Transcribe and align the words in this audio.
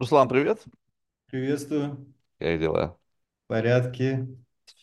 Руслан, 0.00 0.28
привет. 0.28 0.64
Приветствую. 1.28 2.12
Как 2.38 2.58
дела? 2.60 2.98
В 3.44 3.48
порядке. 3.48 4.26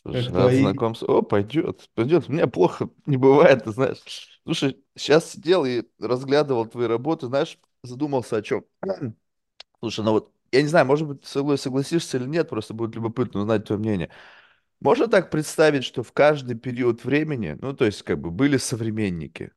Слушай, 0.01 0.25
Как 0.25 0.33
рад 0.33 0.43
твои? 0.43 0.55
знакомству. 0.55 1.07
О, 1.07 1.21
пойдет, 1.21 1.89
пойдет. 1.95 2.29
У 2.29 2.33
меня 2.33 2.47
плохо 2.47 2.89
не 3.05 3.17
бывает, 3.17 3.63
ты 3.63 3.71
знаешь. 3.71 4.39
Слушай, 4.43 4.77
сейчас 4.95 5.31
сидел 5.31 5.65
и 5.65 5.83
разглядывал 5.99 6.65
твои 6.65 6.87
работы, 6.87 7.27
знаешь, 7.27 7.57
задумался 7.83 8.37
о 8.37 8.41
чем. 8.41 8.65
Слушай, 9.79 10.05
ну 10.05 10.13
вот, 10.13 10.33
я 10.51 10.61
не 10.61 10.67
знаю, 10.67 10.85
может 10.85 11.07
быть, 11.07 11.25
со 11.25 11.43
мной 11.43 11.57
согласишься 11.57 12.17
или 12.17 12.25
нет, 12.25 12.49
просто 12.49 12.73
будет 12.73 12.95
любопытно 12.95 13.41
узнать 13.41 13.65
твое 13.65 13.79
мнение. 13.79 14.11
Можно 14.81 15.07
так 15.07 15.31
представить, 15.31 15.85
что 15.85 16.03
в 16.03 16.13
каждый 16.13 16.55
период 16.57 17.05
времени, 17.05 17.57
ну, 17.61 17.73
то 17.73 17.85
есть, 17.85 18.03
как 18.03 18.19
бы, 18.21 18.31
были 18.31 18.57
современники, 18.57 19.51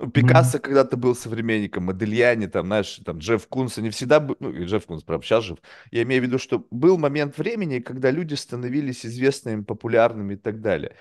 Ну. 0.00 0.10
Пикассо 0.10 0.58
когда-то 0.58 0.96
был 0.96 1.14
современником, 1.14 1.84
Модельяне, 1.84 2.48
там, 2.48 2.66
знаешь, 2.66 3.00
там, 3.04 3.18
Джефф 3.18 3.46
Кунс, 3.48 3.78
они 3.78 3.90
всегда, 3.90 4.20
бы- 4.20 4.36
ну, 4.40 4.52
Джефф 4.52 4.86
Кунс, 4.86 5.04
правда, 5.04 5.24
сейчас 5.24 5.44
жив. 5.44 5.58
Я 5.92 6.02
имею 6.02 6.20
в 6.22 6.26
виду, 6.26 6.38
что 6.38 6.66
был 6.70 6.98
момент 6.98 7.38
времени, 7.38 7.78
когда 7.78 8.10
люди 8.10 8.34
становились 8.34 9.06
известными, 9.06 9.62
популярными 9.62 10.34
и 10.34 10.36
так 10.36 10.60
далее. 10.60 10.96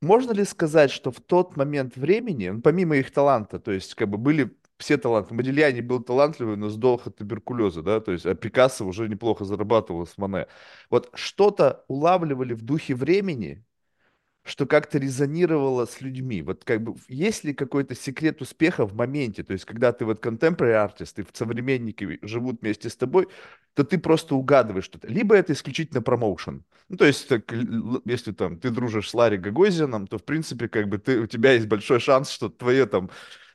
Можно 0.00 0.32
ли 0.32 0.44
сказать, 0.44 0.90
что 0.90 1.10
в 1.10 1.20
тот 1.20 1.56
момент 1.56 1.96
времени, 1.96 2.50
ну, 2.50 2.60
помимо 2.62 2.96
их 2.96 3.10
таланта, 3.12 3.58
то 3.58 3.72
есть, 3.72 3.94
как 3.94 4.08
бы, 4.10 4.18
были 4.18 4.56
все 4.78 4.98
таланты, 4.98 5.34
Модельяне 5.34 5.82
был 5.82 6.02
талантливый, 6.02 6.56
но 6.56 6.68
сдох 6.68 7.06
от 7.06 7.16
туберкулеза, 7.16 7.82
да, 7.82 8.00
то 8.00 8.12
есть, 8.12 8.26
а 8.26 8.34
Пикассо 8.34 8.86
уже 8.86 9.08
неплохо 9.08 9.44
зарабатывал 9.44 10.06
с 10.06 10.18
Моне. 10.18 10.46
Вот 10.90 11.10
что-то 11.14 11.84
улавливали 11.88 12.54
в 12.54 12.62
духе 12.62 12.94
времени, 12.94 13.64
что 14.44 14.66
как-то 14.66 14.98
резонировало 14.98 15.86
с 15.86 16.02
людьми. 16.02 16.42
Вот 16.42 16.64
как 16.64 16.82
бы 16.82 16.94
есть 17.08 17.44
ли 17.44 17.54
какой-то 17.54 17.94
секрет 17.94 18.42
успеха 18.42 18.86
в 18.86 18.94
моменте? 18.94 19.42
То 19.42 19.54
есть, 19.54 19.64
когда 19.64 19.92
ты 19.92 20.04
вот 20.04 20.24
contemporary 20.24 20.74
артист, 20.74 21.18
и 21.18 21.24
современники 21.32 22.18
живут 22.22 22.60
вместе 22.60 22.90
с 22.90 22.96
тобой, 22.96 23.28
то 23.72 23.84
ты 23.84 23.98
просто 23.98 24.34
угадываешь 24.34 24.84
что-то. 24.84 25.08
Либо 25.08 25.34
это 25.34 25.54
исключительно 25.54 26.02
промоушен. 26.02 26.62
Ну, 26.90 26.96
то 26.98 27.06
есть, 27.06 27.26
так, 27.26 27.52
если 28.04 28.32
там 28.32 28.58
ты 28.58 28.68
дружишь 28.68 29.08
с 29.08 29.14
Ларри 29.14 29.38
Гагозианом, 29.38 30.06
то, 30.06 30.18
в 30.18 30.24
принципе, 30.24 30.68
как 30.68 30.88
бы 30.88 30.98
ты, 30.98 31.20
у 31.20 31.26
тебя 31.26 31.52
есть 31.52 31.66
большой 31.66 31.98
шанс, 31.98 32.30
что 32.30 32.50
твое 32.50 32.84
там 32.84 33.10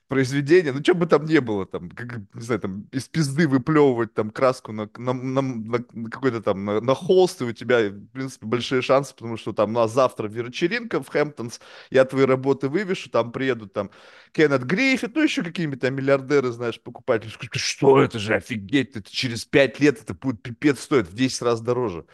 произведение, 0.10 0.74
ну, 0.74 0.82
что 0.84 0.96
бы 0.96 1.06
там 1.08 1.26
ни 1.26 1.40
было, 1.40 1.66
там, 1.66 1.90
как, 1.92 2.20
не 2.34 2.42
знаю, 2.42 2.60
там, 2.62 2.90
из 2.92 3.08
пизды 3.08 3.48
выплевывать 3.48 4.14
там 4.14 4.32
краску 4.32 4.74
на, 4.74 4.90
на, 4.98 5.14
на- 5.14 5.42
на- 5.42 6.10
какой-то 6.12 6.42
там, 6.42 6.66
на, 6.66 6.82
на 6.82 6.96
холст, 6.96 7.42
и 7.42 7.46
у 7.46 7.54
тебя, 7.54 7.90
в 7.90 8.08
принципе, 8.10 8.46
большие 8.48 8.82
шансы, 8.82 9.16
потому 9.16 9.38
что 9.38 9.54
там, 9.54 9.72
ну, 9.74 9.82
а 9.82 9.88
завтра 9.88 10.28
вечеринка 10.28 11.02
в 11.02 11.08
Хэмптонс, 11.10 11.62
я 11.92 12.06
твои 12.06 12.26
работы 12.26 12.70
вывешу, 12.70 13.10
там 13.10 13.32
приедут 13.32 13.74
там 13.74 13.92
Кеннет 14.34 14.64
Гриффит, 14.66 15.16
ну, 15.16 15.24
еще 15.24 15.44
какие-нибудь 15.44 15.82
там 15.82 15.96
миллиардеры, 15.96 16.52
знаешь, 16.52 16.82
покупатели, 16.82 17.30
скажут, 17.30 17.56
что 17.56 18.02
это 18.02 18.20
же, 18.20 18.36
офигеть, 18.36 18.96
это 18.96 19.12
через 19.12 19.46
пять 19.46 19.80
лет 19.80 20.02
это 20.02 20.14
будет 20.14 20.42
пипец 20.42 20.80
стоит 20.82 21.08
в 21.08 21.14
10 21.16 21.42
раз 21.42 21.62
дороже. 21.62 22.06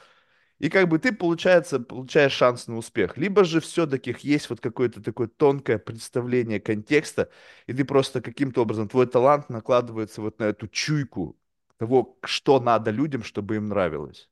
И 0.60 0.70
как 0.70 0.88
бы 0.90 1.00
ты, 1.00 1.12
получается, 1.14 1.80
получаешь 1.80 2.32
шанс 2.34 2.68
на 2.68 2.78
успех. 2.78 3.18
Либо 3.18 3.44
же 3.44 3.60
все-таки 3.62 4.16
есть 4.22 4.50
вот 4.50 4.62
какое-то 4.62 5.02
такое 5.02 5.28
тонкое 5.28 5.78
представление 5.78 6.60
контекста, 6.60 7.30
и 7.68 7.74
ты 7.74 7.84
просто 7.86 8.22
каким-то 8.22 8.62
образом, 8.62 8.88
твой 8.88 9.08
талант 9.08 9.50
накладывается 9.50 10.22
вот 10.22 10.40
на 10.40 10.46
эту 10.46 10.68
чуйку 10.68 11.38
того, 11.78 12.18
что 12.24 12.60
надо 12.60 12.92
людям, 12.92 13.24
чтобы 13.24 13.58
им 13.58 13.68
нравилось. 13.68 14.30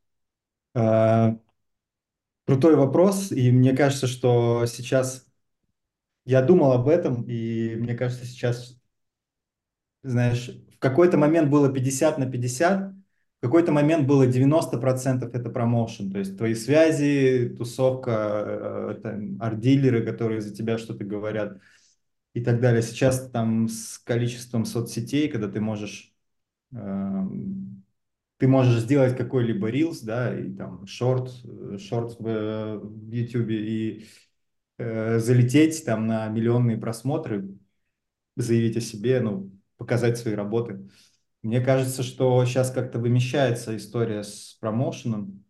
А, 0.74 1.36
крутой 2.46 2.76
вопрос, 2.76 3.32
и 3.32 3.52
мне 3.52 3.76
кажется, 3.76 4.08
что 4.08 4.66
сейчас 4.66 5.26
я 6.26 6.42
думал 6.42 6.74
об 6.74 6.88
этом, 6.90 7.24
и 7.24 7.76
мне 7.76 7.96
кажется, 7.96 8.26
сейчас, 8.26 8.78
знаешь, 10.04 10.50
в 10.76 10.80
какой-то 10.80 11.18
момент 11.18 11.50
было 11.50 11.72
50 11.72 12.18
на 12.18 12.30
50, 12.30 12.92
в 12.92 12.93
какой-то 13.44 13.72
момент 13.72 14.08
было 14.08 14.26
90% 14.26 15.36
это 15.36 15.50
промоушен, 15.50 16.12
то 16.12 16.18
есть 16.20 16.38
твои 16.38 16.56
связи, 16.56 17.54
тусовка, 17.58 18.44
э, 18.96 19.00
там, 19.04 19.42
арт-дилеры, 19.42 20.06
которые 20.06 20.42
за 20.42 20.56
тебя 20.56 20.78
что-то 20.78 21.04
говорят 21.04 21.60
и 22.34 22.44
так 22.44 22.62
далее. 22.62 22.82
Сейчас 22.82 23.30
там 23.32 23.68
с 23.68 24.00
количеством 24.00 24.66
соцсетей, 24.66 25.30
когда 25.30 25.50
ты 25.50 25.62
можешь 25.62 26.14
эм, 26.74 27.84
ты 28.44 28.48
можешь 28.48 28.82
сделать 28.82 29.16
какой-либо 29.16 29.70
рилс, 29.70 30.02
да, 30.02 30.38
и 30.38 30.52
там 30.52 30.86
шорт, 30.86 31.32
э, 31.46 31.78
шорт 31.78 32.20
в, 32.20 32.28
э, 32.28 32.78
в 32.78 33.12
YouTube 33.12 33.50
и 33.50 34.06
э, 34.78 35.20
залететь 35.20 35.86
там 35.86 36.08
на 36.08 36.28
миллионные 36.28 36.78
просмотры, 36.78 37.58
заявить 38.36 38.76
о 38.78 38.82
себе, 38.82 39.22
ну, 39.22 39.52
показать 39.78 40.18
свои 40.18 40.34
работы. 40.34 40.90
Мне 41.44 41.60
кажется, 41.62 42.04
что 42.04 42.44
сейчас 42.46 42.72
как-то 42.72 43.00
вымещается 43.00 43.76
история 43.76 44.24
с 44.24 44.58
промоушеном, 44.62 45.44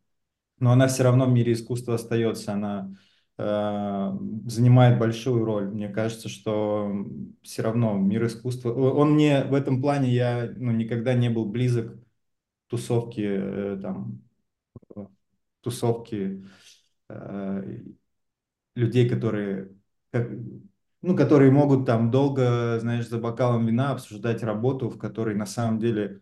но 0.60 0.72
она 0.72 0.88
все 0.88 1.04
равно 1.04 1.26
в 1.28 1.32
мире 1.32 1.54
искусства 1.54 1.96
остается, 1.96 2.54
она 2.54 2.96
э, 3.38 4.12
занимает 4.48 4.98
большую 5.00 5.46
роль. 5.46 5.70
Мне 5.70 5.90
кажется, 5.90 6.30
что 6.30 6.92
все 7.44 7.62
равно 7.62 7.94
мир 7.94 8.26
искусства, 8.26 8.74
он 8.74 9.14
мне 9.14 9.44
в 9.44 9.54
этом 9.54 9.82
плане 9.82 10.10
я 10.10 10.52
ну, 10.58 10.72
никогда 10.72 11.14
не 11.14 11.30
был 11.30 11.46
близок 11.46 11.96
тусовки, 12.68 13.22
э, 13.24 13.80
там, 13.80 14.24
тусовки 15.62 16.44
э, 17.10 17.78
людей, 18.76 19.10
которые, 19.10 19.70
ну, 21.04 21.16
которые 21.16 21.52
могут 21.52 21.86
там 21.86 22.10
долго, 22.12 22.80
знаешь, 22.82 23.08
за 23.08 23.20
бокалом 23.20 23.68
вина 23.68 23.92
обсуждать 23.92 24.44
работу, 24.44 24.90
в 24.90 24.98
которой 24.98 25.36
на 25.36 25.46
самом 25.46 25.80
деле 25.80 26.22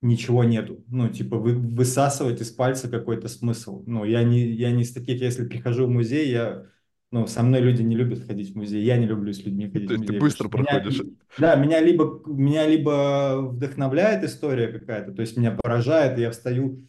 ничего 0.00 0.44
нету. 0.44 0.84
Ну, 0.88 1.08
типа 1.08 1.36
вы, 1.38 1.54
высасывать 1.54 2.40
из 2.40 2.50
пальца 2.50 2.88
какой-то 2.88 3.28
смысл. 3.28 3.82
Ну, 3.86 4.04
я 4.04 4.22
не, 4.24 4.50
я 4.52 4.70
не 4.72 4.82
из 4.82 4.92
таких, 4.92 5.20
если 5.20 5.46
прихожу 5.46 5.86
в 5.86 5.90
музей, 5.90 6.30
я, 6.30 6.66
ну, 7.10 7.26
со 7.26 7.42
мной 7.42 7.60
люди 7.60 7.82
не 7.82 7.96
любят 7.96 8.26
ходить 8.26 8.52
в 8.52 8.56
музей, 8.56 8.82
я 8.84 8.96
не 8.96 9.06
люблю 9.06 9.32
с 9.32 9.44
людьми 9.44 9.70
То 9.72 9.72
ходить 9.72 9.92
в 9.94 9.94
есть 9.94 10.06
ты 10.06 10.12
музей, 10.12 10.20
потому 10.20 10.30
быстро 10.30 10.48
что 10.48 10.58
меня, 10.58 10.84
проходишь. 10.88 11.02
да, 11.36 11.54
меня 11.56 11.80
либо, 11.80 12.22
меня 12.26 12.66
либо 12.66 13.40
вдохновляет 13.52 14.24
история 14.24 14.68
какая-то, 14.68 15.12
то 15.12 15.22
есть 15.22 15.36
меня 15.36 15.52
поражает, 15.52 16.18
я 16.18 16.30
встаю 16.30 16.88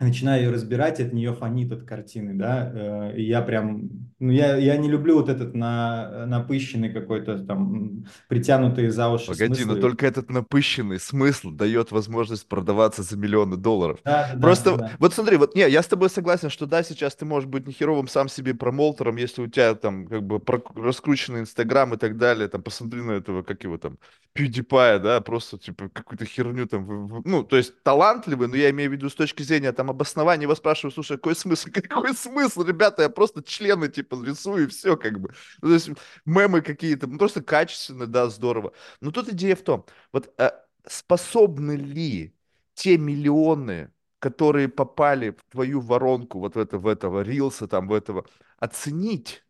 начинаю 0.00 0.44
ее 0.44 0.50
разбирать, 0.50 1.00
от 1.00 1.12
нее 1.12 1.34
фонит 1.34 1.72
от 1.72 1.82
картины, 1.82 2.34
да, 2.34 2.70
э, 3.12 3.16
и 3.16 3.24
я 3.24 3.42
прям, 3.42 3.90
ну, 4.20 4.30
я, 4.30 4.56
я 4.56 4.76
не 4.76 4.88
люблю 4.88 5.16
вот 5.16 5.28
этот 5.28 5.54
на, 5.54 6.24
напыщенный 6.26 6.92
какой-то 6.92 7.44
там, 7.44 8.04
притянутые 8.28 8.92
за 8.92 9.08
уши 9.08 9.26
Погоди, 9.26 9.64
но 9.64 9.74
смыслы. 9.74 9.80
только 9.80 10.06
этот 10.06 10.30
напыщенный 10.30 11.00
смысл 11.00 11.50
дает 11.50 11.90
возможность 11.90 12.48
продаваться 12.48 13.02
за 13.02 13.16
миллионы 13.16 13.56
долларов. 13.56 13.98
Да, 14.04 14.34
да, 14.34 14.34
да, 14.34 14.40
Просто, 14.40 14.76
да. 14.76 14.92
вот 15.00 15.14
смотри, 15.14 15.36
вот 15.36 15.56
не, 15.56 15.68
я 15.68 15.82
с 15.82 15.88
тобой 15.88 16.10
согласен, 16.10 16.48
что 16.48 16.66
да, 16.66 16.84
сейчас 16.84 17.16
ты 17.16 17.24
можешь 17.24 17.48
быть 17.48 17.66
нехеровым 17.66 18.06
сам 18.06 18.28
себе 18.28 18.54
промоутером, 18.54 19.16
если 19.16 19.42
у 19.42 19.46
тебя 19.48 19.74
там 19.74 20.06
как 20.06 20.22
бы 20.22 20.40
раскрученный 20.76 21.40
Инстаграм 21.40 21.92
и 21.94 21.96
так 21.96 22.16
далее, 22.16 22.48
там 22.48 22.62
посмотри 22.62 23.02
на 23.02 23.12
этого, 23.12 23.42
как 23.42 23.64
его 23.64 23.78
там, 23.78 23.98
PewDiePie, 24.36 25.00
да, 25.00 25.20
просто 25.20 25.58
типа 25.58 25.88
какую-то 25.92 26.24
херню 26.24 26.66
там, 26.68 27.22
ну, 27.24 27.42
то 27.42 27.56
есть 27.56 27.82
талантливый, 27.82 28.46
но 28.46 28.56
я 28.56 28.70
имею 28.70 28.90
в 28.90 28.92
виду 28.92 29.08
с 29.10 29.14
точки 29.14 29.42
зрения 29.42 29.72
там 29.72 29.87
обоснования, 29.90 30.44
его 30.44 30.54
спрашиваю, 30.54 30.92
слушай, 30.92 31.16
какой 31.16 31.34
смысл, 31.36 31.68
какой 31.72 32.14
смысл, 32.14 32.62
ребята, 32.62 33.02
я 33.02 33.08
просто 33.08 33.42
члены 33.42 33.88
типа 33.88 34.22
рисую 34.24 34.64
и 34.64 34.68
все 34.68 34.96
как 34.96 35.20
бы. 35.20 35.32
Ну, 35.62 35.68
то 35.68 35.74
есть 35.74 35.90
мемы 36.24 36.62
какие-то, 36.62 37.06
ну, 37.06 37.18
просто 37.18 37.42
качественно, 37.42 38.06
да, 38.06 38.28
здорово. 38.28 38.72
Но 39.00 39.10
тут 39.10 39.28
идея 39.30 39.56
в 39.56 39.62
том, 39.62 39.86
вот 40.12 40.32
э, 40.38 40.50
способны 40.86 41.72
ли 41.72 42.34
те 42.74 42.98
миллионы, 42.98 43.92
которые 44.18 44.68
попали 44.68 45.30
в 45.30 45.44
твою 45.50 45.80
воронку, 45.80 46.40
вот 46.40 46.54
в, 46.56 46.58
это, 46.58 46.78
в 46.78 46.86
этого 46.86 47.22
рилса, 47.22 47.68
там, 47.68 47.88
в 47.88 47.92
этого, 47.92 48.26
оценить 48.58 49.44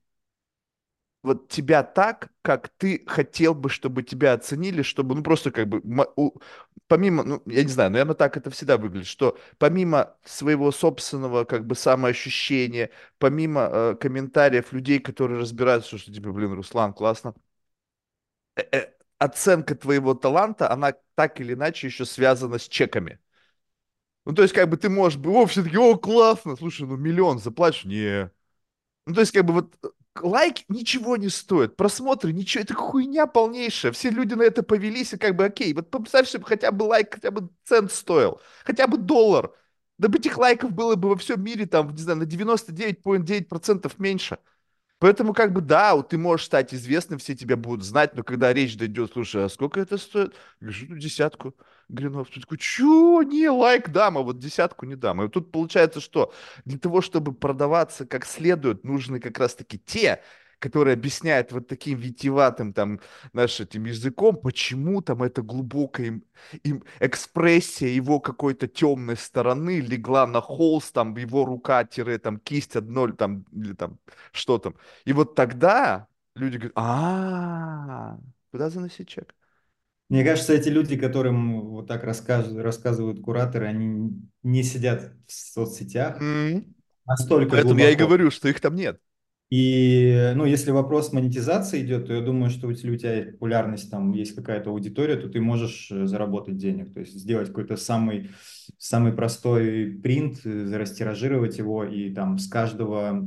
вот 1.23 1.49
тебя 1.49 1.83
так, 1.83 2.31
как 2.43 2.69
ты 2.71 3.05
хотел 3.07 3.55
бы, 3.55 3.69
чтобы 3.71 4.03
тебя 4.03 4.33
оценили, 4.35 4.83
чтобы, 4.83 5.15
ну, 5.15 5.23
просто 5.23 5.51
как 5.51 5.69
бы, 5.69 5.83
помимо, 6.87 7.23
ну, 7.25 7.43
я 7.47 7.63
не 7.65 7.69
знаю, 7.71 7.91
наверное, 7.91 8.15
так 8.15 8.37
это 8.37 8.51
всегда 8.51 8.77
выглядит, 8.79 9.07
что 9.09 9.39
помимо 9.59 10.17
своего 10.25 10.73
собственного, 10.73 11.45
как 11.45 11.67
бы, 11.67 11.75
самоощущения, 11.75 12.91
помимо 13.19 13.69
э, 13.73 13.95
комментариев 14.01 14.73
людей, 14.73 14.99
которые 15.01 15.41
разбираются, 15.41 15.99
что, 15.99 16.13
типа, 16.13 16.33
блин, 16.33 16.53
Руслан, 16.55 16.93
классно, 16.95 17.35
э, 18.57 18.63
э, 18.73 18.93
оценка 19.19 19.75
твоего 19.75 20.15
таланта, 20.15 20.71
она 20.71 20.93
так 21.15 21.41
или 21.41 21.55
иначе 21.55 21.87
еще 21.89 22.05
связана 22.05 22.59
с 22.59 22.69
чеками. 22.69 23.19
Ну, 24.25 24.35
то 24.35 24.43
есть, 24.43 24.55
как 24.55 24.69
бы 24.69 24.77
ты 24.77 24.89
можешь 24.91 25.19
бы, 25.19 25.31
о, 25.33 25.47
все 25.47 25.63
таки 25.63 25.77
о, 25.79 25.97
классно, 25.97 26.57
слушай, 26.57 26.87
ну, 26.87 26.97
миллион 26.97 27.39
заплатишь? 27.39 27.85
Не. 27.85 28.31
Ну, 29.07 29.15
то 29.15 29.21
есть, 29.21 29.33
как 29.33 29.45
бы 29.47 29.55
вот 29.55 29.75
лайк 30.25 30.59
ничего 30.69 31.17
не 31.17 31.29
стоит, 31.29 31.77
просмотры 31.77 32.33
ничего, 32.33 32.63
это 32.63 32.75
хуйня 32.75 33.27
полнейшая. 33.27 33.93
Все 33.93 34.11
люди 34.11 34.35
на 34.35 34.43
это 34.43 34.63
повелись, 34.63 35.13
и 35.13 35.19
как 35.19 35.37
бы 35.37 35.45
окей. 35.47 35.73
Вот 35.75 35.91
представь, 35.91 36.29
чтобы 36.29 36.47
хотя 36.47 36.73
бы 36.73 36.85
лайк, 36.85 37.15
хотя 37.15 37.31
бы 37.31 37.51
цент 37.65 37.93
стоил, 37.93 38.41
хотя 38.65 38.87
бы 38.87 38.99
доллар. 38.99 39.53
Да 39.99 40.09
бы 40.09 40.19
этих 40.19 40.39
лайков 40.39 40.73
было 40.73 40.95
бы 40.95 41.09
во 41.09 41.17
всем 41.17 41.43
мире 41.43 41.67
там, 41.67 41.91
не 41.95 42.01
знаю, 42.01 42.19
на 42.21 42.27
девяносто 42.27 42.73
девять 42.73 43.03
целых 43.03 43.25
девять 43.25 43.43
десятых 43.45 43.49
процентов 43.49 43.99
меньше. 43.99 44.39
Поэтому, 45.01 45.33
как 45.33 45.53
бы, 45.53 45.61
да, 45.61 45.95
вот 45.95 46.09
ты 46.09 46.19
можешь 46.19 46.47
стать 46.47 46.75
известным, 46.75 47.21
все 47.21 47.37
тебя 47.37 47.57
будут 47.57 47.85
знать, 47.85 48.17
но 48.17 48.25
когда 48.25 48.53
речь 48.53 48.77
дойдет, 48.77 49.13
слушай, 49.13 49.45
а 49.45 49.49
сколько 49.49 49.81
это 49.81 49.97
стоит? 49.97 50.35
Говоришь, 50.61 50.87
ну, 50.89 50.97
десятку 50.97 51.55
гринов. 51.89 52.29
Ты 52.31 52.41
такой, 52.41 52.59
чё? 52.59 53.23
Не, 53.23 53.49
лайк 53.49 53.91
дам, 53.91 54.19
а 54.19 54.23
вот 54.23 54.39
десятку 54.41 54.87
не 54.87 54.97
дам. 54.97 55.23
И 55.23 55.29
тут 55.29 55.53
получается, 55.53 56.01
что 56.01 56.33
для 56.65 56.79
того, 56.79 57.01
чтобы 57.01 57.33
продаваться 57.33 58.07
как 58.07 58.27
следует, 58.27 58.83
нужны 58.85 59.21
как 59.21 59.39
раз-таки 59.39 59.79
те, 59.79 60.21
которые 60.59 60.95
объясняют 60.95 61.53
вот 61.53 61.69
таким 61.69 61.99
витиеватым 61.99 62.73
там, 62.73 63.01
знаешь, 63.33 63.61
этим 63.61 63.85
языком, 63.85 64.37
почему 64.37 65.03
там 65.03 65.23
эта 65.23 65.43
глубокая 65.43 66.21
им, 66.65 66.85
экспрессия 67.01 67.89
его 67.89 68.21
какой-то 68.21 68.69
темной 68.69 69.17
стороны 69.17 69.81
легла 69.81 70.27
на 70.27 70.41
холст, 70.41 70.95
там 70.95 71.17
его 71.17 71.45
рука, 71.45 71.85
тире, 71.85 72.19
там 72.19 72.39
кисть 72.39 72.77
одно, 72.77 73.09
там, 73.13 73.45
или 73.53 73.73
там 73.75 73.99
что 74.33 74.59
там. 74.59 74.75
И 75.05 75.13
вот 75.13 75.35
тогда 75.35 76.09
люди 76.35 76.57
говорят, 76.57 76.73
а, 76.77 78.19
куда 78.51 78.71
заносить 78.71 79.09
чек? 79.09 79.35
Мне 80.09 80.25
кажется, 80.25 80.55
эти 80.55 80.69
люди, 80.71 80.97
которым 80.97 81.69
вот 81.71 81.87
так 81.87 82.03
рассказывают, 82.05 82.65
рассказывают 82.65 83.21
кураторы, 83.23 83.67
они 83.67 84.11
не 84.43 84.63
сидят 84.63 85.13
в 85.27 85.33
соцсетях 85.33 86.23
М. 86.23 86.75
настолько 87.07 87.57
Поэтому 87.57 87.81
я 87.81 87.91
и 87.91 87.95
глубоко. 87.95 87.97
говорю, 87.97 88.31
что 88.31 88.49
их 88.49 88.61
там 88.61 88.75
нет. 88.75 89.01
И, 89.51 90.33
ну, 90.37 90.45
если 90.45 90.71
вопрос 90.73 91.13
монетизации 91.13 91.83
идет, 91.83 92.07
то 92.07 92.13
я 92.13 92.21
думаю, 92.21 92.51
что 92.51 92.69
если 92.69 92.91
у 92.91 92.97
тебя 92.97 93.33
популярность, 93.33 93.91
там 93.91 94.13
есть 94.13 94.35
какая-то 94.35 94.71
аудитория, 94.71 95.17
то 95.17 95.31
ты 95.31 95.41
можешь 95.41 95.91
э, 95.91 96.05
заработать 96.07 96.59
денег, 96.59 96.93
то 96.93 97.01
есть 97.01 97.15
сделать 97.15 97.49
какой-то 97.49 97.77
самый, 97.77 98.31
самый 98.77 99.13
простой 99.13 99.99
принт, 100.03 100.41
э, 100.45 100.77
растиражировать 100.77 101.57
его, 101.57 101.85
и 101.85 102.13
там 102.13 102.39
с 102.39 102.47
каждого 102.47 103.27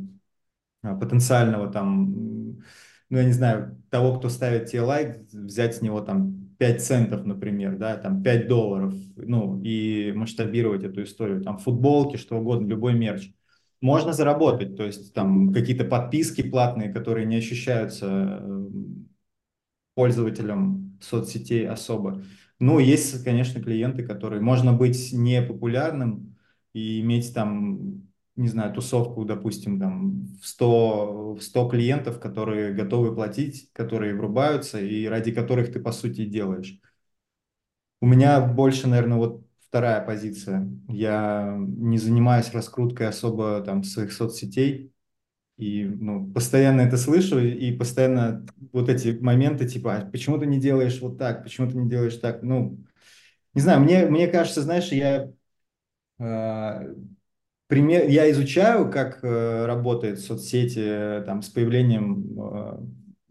а, 0.83 0.95
потенциального 0.95 1.71
там, 1.71 2.13
ну, 3.09 3.17
я 3.17 3.23
не 3.23 3.33
знаю, 3.33 3.81
того, 3.89 4.19
кто 4.19 4.29
ставит 4.29 4.67
тебе 4.67 4.81
лайк, 4.81 5.17
взять 5.31 5.75
с 5.77 5.81
него 5.81 6.01
там 6.01 6.51
5 6.59 6.83
центов, 6.83 7.25
например, 7.25 7.77
да, 7.77 7.97
там 7.97 8.21
5 8.21 8.47
долларов, 8.47 8.93
ну, 9.15 9.59
и 9.63 10.11
масштабировать 10.15 10.83
эту 10.83 11.01
историю, 11.01 11.41
там 11.41 11.57
футболки, 11.57 12.17
что 12.17 12.37
угодно, 12.37 12.67
любой 12.67 12.93
мерч 12.93 13.31
можно 13.81 14.13
заработать, 14.13 14.77
то 14.77 14.83
есть 14.85 15.13
там 15.13 15.53
какие-то 15.53 15.85
подписки 15.85 16.41
платные, 16.43 16.91
которые 16.93 17.25
не 17.25 17.37
ощущаются 17.37 18.39
э, 18.41 18.67
пользователям 19.95 20.97
соцсетей 21.01 21.67
особо. 21.67 22.23
Ну, 22.59 22.79
есть, 22.79 23.23
конечно, 23.23 23.61
клиенты, 23.61 24.03
которые 24.05 24.41
можно 24.41 24.73
быть 24.73 25.11
не 25.13 25.41
популярным 25.41 26.37
и 26.73 27.01
иметь 27.01 27.33
там, 27.33 28.07
не 28.35 28.47
знаю, 28.47 28.73
тусовку, 28.73 29.25
допустим, 29.25 29.79
там 29.79 30.25
в 30.41 30.47
100, 30.47 31.33
в 31.35 31.41
100 31.41 31.69
клиентов, 31.69 32.19
которые 32.19 32.73
готовы 32.73 33.13
платить, 33.15 33.69
которые 33.73 34.15
врубаются 34.15 34.79
и 34.79 35.05
ради 35.07 35.31
которых 35.31 35.71
ты, 35.73 35.79
по 35.79 35.91
сути, 35.91 36.25
делаешь. 36.25 36.79
У 38.01 38.05
меня 38.07 38.41
больше, 38.41 38.87
наверное, 38.87 39.17
вот 39.17 39.45
вторая 39.71 40.01
позиция. 40.01 40.69
Я 40.89 41.55
не 41.57 41.97
занимаюсь 41.97 42.53
раскруткой 42.53 43.07
особо 43.07 43.61
там 43.61 43.85
своих 43.85 44.11
соцсетей. 44.11 44.91
И 45.57 45.85
ну, 45.85 46.29
постоянно 46.29 46.81
это 46.81 46.97
слышу, 46.97 47.39
и 47.39 47.71
постоянно 47.71 48.45
вот 48.73 48.89
эти 48.89 49.17
моменты, 49.21 49.65
типа, 49.69 49.95
а 49.95 50.05
почему 50.05 50.37
ты 50.37 50.45
не 50.45 50.59
делаешь 50.59 50.99
вот 50.99 51.17
так, 51.17 51.43
почему 51.43 51.69
ты 51.69 51.77
не 51.77 51.89
делаешь 51.89 52.17
так? 52.17 52.43
Ну, 52.43 52.79
не 53.53 53.61
знаю, 53.61 53.79
мне, 53.79 54.07
мне 54.07 54.27
кажется, 54.27 54.61
знаешь, 54.61 54.91
я 54.91 55.31
э, 56.19 56.95
пример, 57.67 58.09
я 58.09 58.29
изучаю, 58.31 58.91
как 58.91 59.23
э, 59.23 59.65
работают 59.65 60.19
соцсети 60.19 60.83
э, 60.83 61.23
там, 61.25 61.41
с 61.41 61.49
появлением 61.49 62.25
э, 62.37 62.79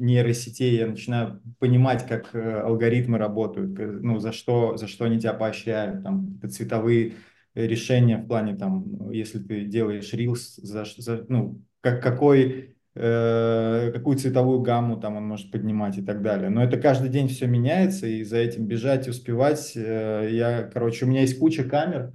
нейросетей, 0.01 0.77
я 0.79 0.87
начинаю 0.87 1.41
понимать, 1.59 2.07
как 2.09 2.35
э, 2.35 2.61
алгоритмы 2.63 3.19
работают, 3.19 3.79
ну, 4.03 4.19
за 4.19 4.33
что, 4.33 4.77
за 4.77 4.89
что 4.89 5.05
они 5.05 5.21
тебя 5.21 5.35
поощряют, 5.35 6.03
там, 6.05 6.41
цветовые 6.51 7.15
решения 7.55 8.17
в 8.19 8.27
плане, 8.27 8.57
там, 8.57 9.11
если 9.11 9.39
ты 9.39 9.65
делаешь 9.65 10.13
рилс, 10.13 10.57
за, 10.57 10.85
за- 10.97 11.25
ну, 11.29 11.63
как, 11.81 12.03
какой, 12.03 12.77
э, 12.95 13.91
какую 13.95 14.19
цветовую 14.19 14.61
гамму 14.61 14.99
там 15.01 15.17
он 15.17 15.25
может 15.27 15.51
поднимать 15.51 15.99
и 15.99 16.03
так 16.03 16.23
далее. 16.23 16.51
Но 16.51 16.63
это 16.65 16.77
каждый 16.79 17.09
день 17.11 17.29
все 17.29 17.47
меняется, 17.47 18.07
и 18.07 18.23
за 18.25 18.39
этим 18.39 18.67
бежать, 18.67 19.09
успевать, 19.09 19.73
э, 19.77 20.29
я, 20.33 20.63
короче, 20.65 21.05
у 21.05 21.09
меня 21.09 21.23
есть 21.23 21.39
куча 21.39 21.65
камер, 21.65 22.13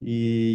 и 0.00 0.12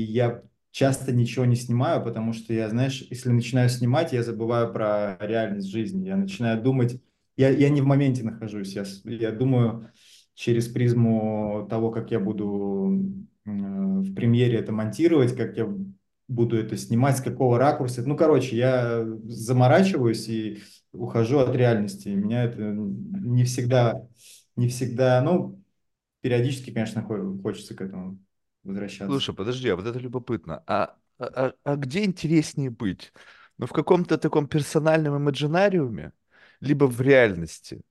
я 0.09 0.43
часто 0.77 1.11
ничего 1.11 1.45
не 1.45 1.55
снимаю, 1.55 2.03
потому 2.03 2.33
что 2.33 2.53
я, 2.53 2.69
знаешь, 2.69 3.03
если 3.09 3.29
начинаю 3.31 3.67
снимать, 3.67 4.13
я 4.13 4.21
забываю 4.21 4.71
про 4.71 5.17
реальность 5.19 5.69
жизни. 5.69 6.05
Я 6.05 6.17
начинаю 6.17 6.61
думать, 6.61 7.01
я, 7.35 7.49
я 7.49 7.69
не 7.69 7.81
в 7.81 7.85
моменте 7.85 8.23
нахожусь, 8.23 8.73
я, 8.75 8.85
я 9.05 9.31
думаю 9.31 9.89
через 10.35 10.67
призму 10.67 11.65
того, 11.67 11.89
как 11.89 12.11
я 12.11 12.19
буду 12.19 13.03
в 13.45 14.13
премьере 14.13 14.59
это 14.59 14.71
монтировать, 14.71 15.35
как 15.35 15.57
я 15.57 15.67
буду 16.27 16.57
это 16.57 16.77
снимать, 16.77 17.17
с 17.17 17.21
какого 17.21 17.57
ракурса. 17.57 18.03
Ну, 18.05 18.15
короче, 18.15 18.55
я 18.55 19.03
заморачиваюсь 19.25 20.27
и 20.29 20.59
ухожу 20.91 21.39
от 21.39 21.55
реальности. 21.55 22.09
Меня 22.09 22.43
это 22.43 22.61
не 22.61 23.45
всегда, 23.45 24.07
не 24.55 24.67
всегда, 24.67 25.21
ну, 25.23 25.59
периодически, 26.21 26.71
конечно, 26.71 27.01
хо- 27.03 27.37
хочется 27.41 27.75
к 27.75 27.81
этому 27.81 28.19
возвращаться. 28.67 29.07
Слушай, 29.07 29.35
подожди, 29.35 29.69
а 29.69 29.75
вот 29.75 29.85
это 29.85 29.99
любопытно. 29.99 30.63
А, 30.67 30.95
а, 31.19 31.53
а 31.63 31.75
где 31.75 32.03
интереснее 32.03 32.69
быть? 32.69 33.13
Ну, 33.57 33.65
в 33.65 33.71
каком-то 33.73 34.17
таком 34.17 34.47
персональном 34.47 35.15
имаджинариуме, 35.15 36.13
либо 36.59 36.85
в 36.85 37.01
реальности? 37.01 37.81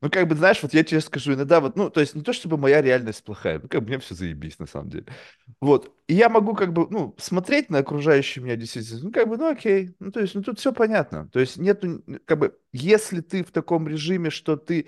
Ну, 0.00 0.10
как 0.10 0.28
бы, 0.28 0.34
знаешь, 0.36 0.62
вот 0.62 0.74
я 0.74 0.84
тебе 0.84 1.00
скажу, 1.00 1.34
иногда 1.34 1.60
вот, 1.60 1.76
ну, 1.76 1.90
то 1.90 2.00
есть 2.00 2.14
не 2.14 2.22
то, 2.22 2.32
чтобы 2.32 2.58
моя 2.58 2.82
реальность 2.82 3.24
плохая, 3.24 3.60
ну, 3.60 3.68
как 3.68 3.82
бы 3.82 3.88
мне 3.88 3.98
все 3.98 4.14
заебись, 4.14 4.58
на 4.58 4.66
самом 4.66 4.90
деле. 4.90 5.06
Вот. 5.60 5.94
И 6.06 6.14
я 6.14 6.28
могу, 6.28 6.54
как 6.54 6.72
бы, 6.72 6.86
ну, 6.90 7.14
смотреть 7.18 7.70
на 7.70 7.78
окружающую 7.78 8.44
меня 8.44 8.56
действительно, 8.56 9.00
ну, 9.04 9.12
как 9.12 9.28
бы, 9.28 9.36
ну, 9.38 9.50
окей. 9.50 9.94
Ну, 9.98 10.12
то 10.12 10.20
есть, 10.20 10.34
ну, 10.34 10.42
тут 10.42 10.58
все 10.58 10.72
понятно. 10.72 11.28
То 11.32 11.40
есть 11.40 11.56
нету, 11.56 12.02
как 12.26 12.38
бы, 12.38 12.58
если 12.72 13.20
ты 13.20 13.42
в 13.42 13.52
таком 13.52 13.88
режиме, 13.88 14.30
что 14.30 14.56
ты 14.56 14.86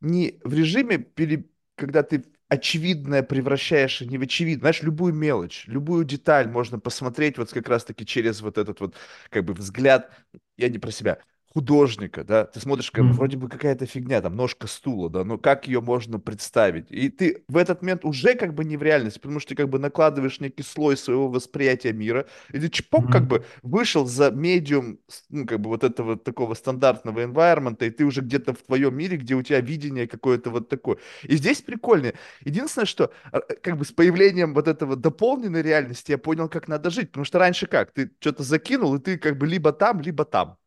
не 0.00 0.40
в 0.44 0.54
режиме, 0.54 0.98
пере- 0.98 1.48
когда 1.76 2.02
ты 2.02 2.24
очевидное 2.48 3.22
превращаешь 3.22 4.00
не 4.02 4.18
в 4.18 4.22
очевидное. 4.22 4.60
Знаешь, 4.72 4.82
любую 4.82 5.14
мелочь, 5.14 5.64
любую 5.66 6.04
деталь 6.04 6.48
можно 6.48 6.78
посмотреть 6.78 7.38
вот 7.38 7.52
как 7.52 7.68
раз-таки 7.68 8.06
через 8.06 8.40
вот 8.40 8.58
этот 8.58 8.80
вот 8.80 8.94
как 9.30 9.44
бы 9.44 9.54
взгляд, 9.54 10.10
я 10.56 10.68
не 10.68 10.78
про 10.78 10.90
себя, 10.90 11.18
художника, 11.56 12.22
да, 12.22 12.44
ты 12.44 12.60
смотришь, 12.60 12.90
как 12.90 13.06
вроде 13.06 13.38
бы 13.38 13.48
какая-то 13.48 13.86
фигня, 13.86 14.20
там, 14.20 14.36
ножка 14.36 14.66
стула, 14.66 15.08
да, 15.08 15.24
но 15.24 15.38
как 15.38 15.66
ее 15.66 15.80
можно 15.80 16.20
представить? 16.20 16.90
И 16.90 17.08
ты 17.08 17.44
в 17.48 17.56
этот 17.56 17.80
момент 17.80 18.04
уже 18.04 18.34
как 18.34 18.52
бы 18.52 18.62
не 18.62 18.76
в 18.76 18.82
реальности, 18.82 19.18
потому 19.18 19.40
что 19.40 19.48
ты 19.48 19.54
как 19.54 19.70
бы 19.70 19.78
накладываешь 19.78 20.38
некий 20.38 20.62
слой 20.62 20.98
своего 20.98 21.28
восприятия 21.28 21.94
мира, 21.94 22.26
и 22.52 22.58
ты 22.58 22.68
чпок 22.68 23.10
как 23.10 23.26
бы 23.26 23.42
вышел 23.62 24.04
за 24.04 24.30
медиум, 24.30 24.98
ну, 25.30 25.46
как 25.46 25.62
бы 25.62 25.70
вот 25.70 25.82
этого 25.82 26.18
такого 26.18 26.52
стандартного 26.52 27.20
environment, 27.24 27.82
и 27.86 27.88
ты 27.88 28.04
уже 28.04 28.20
где-то 28.20 28.52
в 28.52 28.58
твоем 28.58 28.94
мире, 28.94 29.16
где 29.16 29.34
у 29.34 29.42
тебя 29.42 29.62
видение 29.62 30.06
какое-то 30.06 30.50
вот 30.50 30.68
такое. 30.68 30.98
И 31.22 31.36
здесь 31.36 31.62
прикольно. 31.62 32.12
Единственное, 32.44 32.84
что 32.84 33.10
а, 33.32 33.40
как 33.40 33.78
бы 33.78 33.86
с 33.86 33.92
появлением 33.92 34.52
вот 34.52 34.68
этого 34.68 34.94
дополненной 34.94 35.62
реальности 35.62 36.10
я 36.10 36.18
понял, 36.18 36.50
как 36.50 36.68
надо 36.68 36.90
жить. 36.90 37.12
Потому 37.12 37.24
что 37.24 37.38
раньше 37.38 37.66
как? 37.66 37.92
Ты 37.92 38.10
что-то 38.20 38.42
закинул, 38.42 38.94
и 38.96 39.00
ты 39.00 39.16
как 39.16 39.38
бы 39.38 39.46
либо 39.46 39.72
там, 39.72 40.02
либо 40.02 40.26
там. 40.26 40.58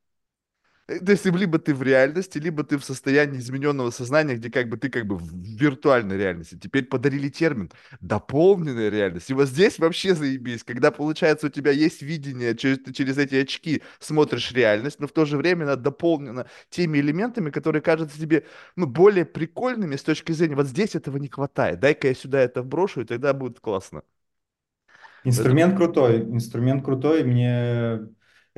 Э, 0.89 1.00
То 1.00 1.12
есть 1.12 1.25
либо 1.25 1.60
ты 1.60 1.74
в 1.75 1.84
реальности, 1.84 2.38
либо 2.39 2.63
ты 2.63 2.77
в 2.77 2.84
состоянии 2.86 3.39
измененного 3.39 3.91
сознания, 3.91 4.36
где 4.36 4.50
как 4.50 4.69
бы 4.69 4.77
ты 4.77 4.89
как 4.89 5.05
бы 5.08 5.17
в 5.17 5.31
виртуальной 5.34 6.17
реальности. 6.17 6.58
Теперь 6.62 6.86
подарили 6.86 7.29
термин 7.29 7.72
дополненная 8.01 8.89
реальность. 8.89 9.29
И 9.29 9.34
вот 9.34 9.48
здесь 9.48 9.77
вообще 9.79 10.15
заебись, 10.15 10.63
когда 10.63 10.91
получается 10.91 11.48
у 11.48 11.50
тебя 11.50 11.72
есть 11.72 12.01
видение, 12.01 12.55
через, 12.55 12.79
ты 12.79 12.93
через 12.93 13.17
эти 13.17 13.36
очки 13.36 13.84
смотришь 14.00 14.51
реальность, 14.51 15.00
но 15.00 15.08
в 15.08 15.12
то 15.12 15.25
же 15.25 15.38
время 15.38 15.63
она 15.65 15.75
дополнена 15.75 16.48
теми 16.69 16.98
элементами, 17.00 17.51
которые 17.51 17.81
кажутся 17.81 18.19
тебе 18.19 18.46
ну, 18.75 18.88
более 18.88 19.25
прикольными 19.25 19.96
с 19.96 20.03
точки 20.03 20.31
зрения, 20.31 20.55
вот 20.55 20.67
здесь 20.67 20.96
этого 20.96 21.17
не 21.17 21.27
хватает, 21.27 21.79
дай-ка 21.79 22.08
я 22.08 22.15
сюда 22.15 22.39
это 22.41 22.62
вброшу, 22.63 23.01
и 23.01 23.05
тогда 23.05 23.34
будет 23.34 23.60
классно. 23.60 24.03
Инструмент 25.24 25.75
крутой, 25.75 26.22
инструмент 26.22 26.84
крутой, 26.84 27.24
мне 27.24 28.08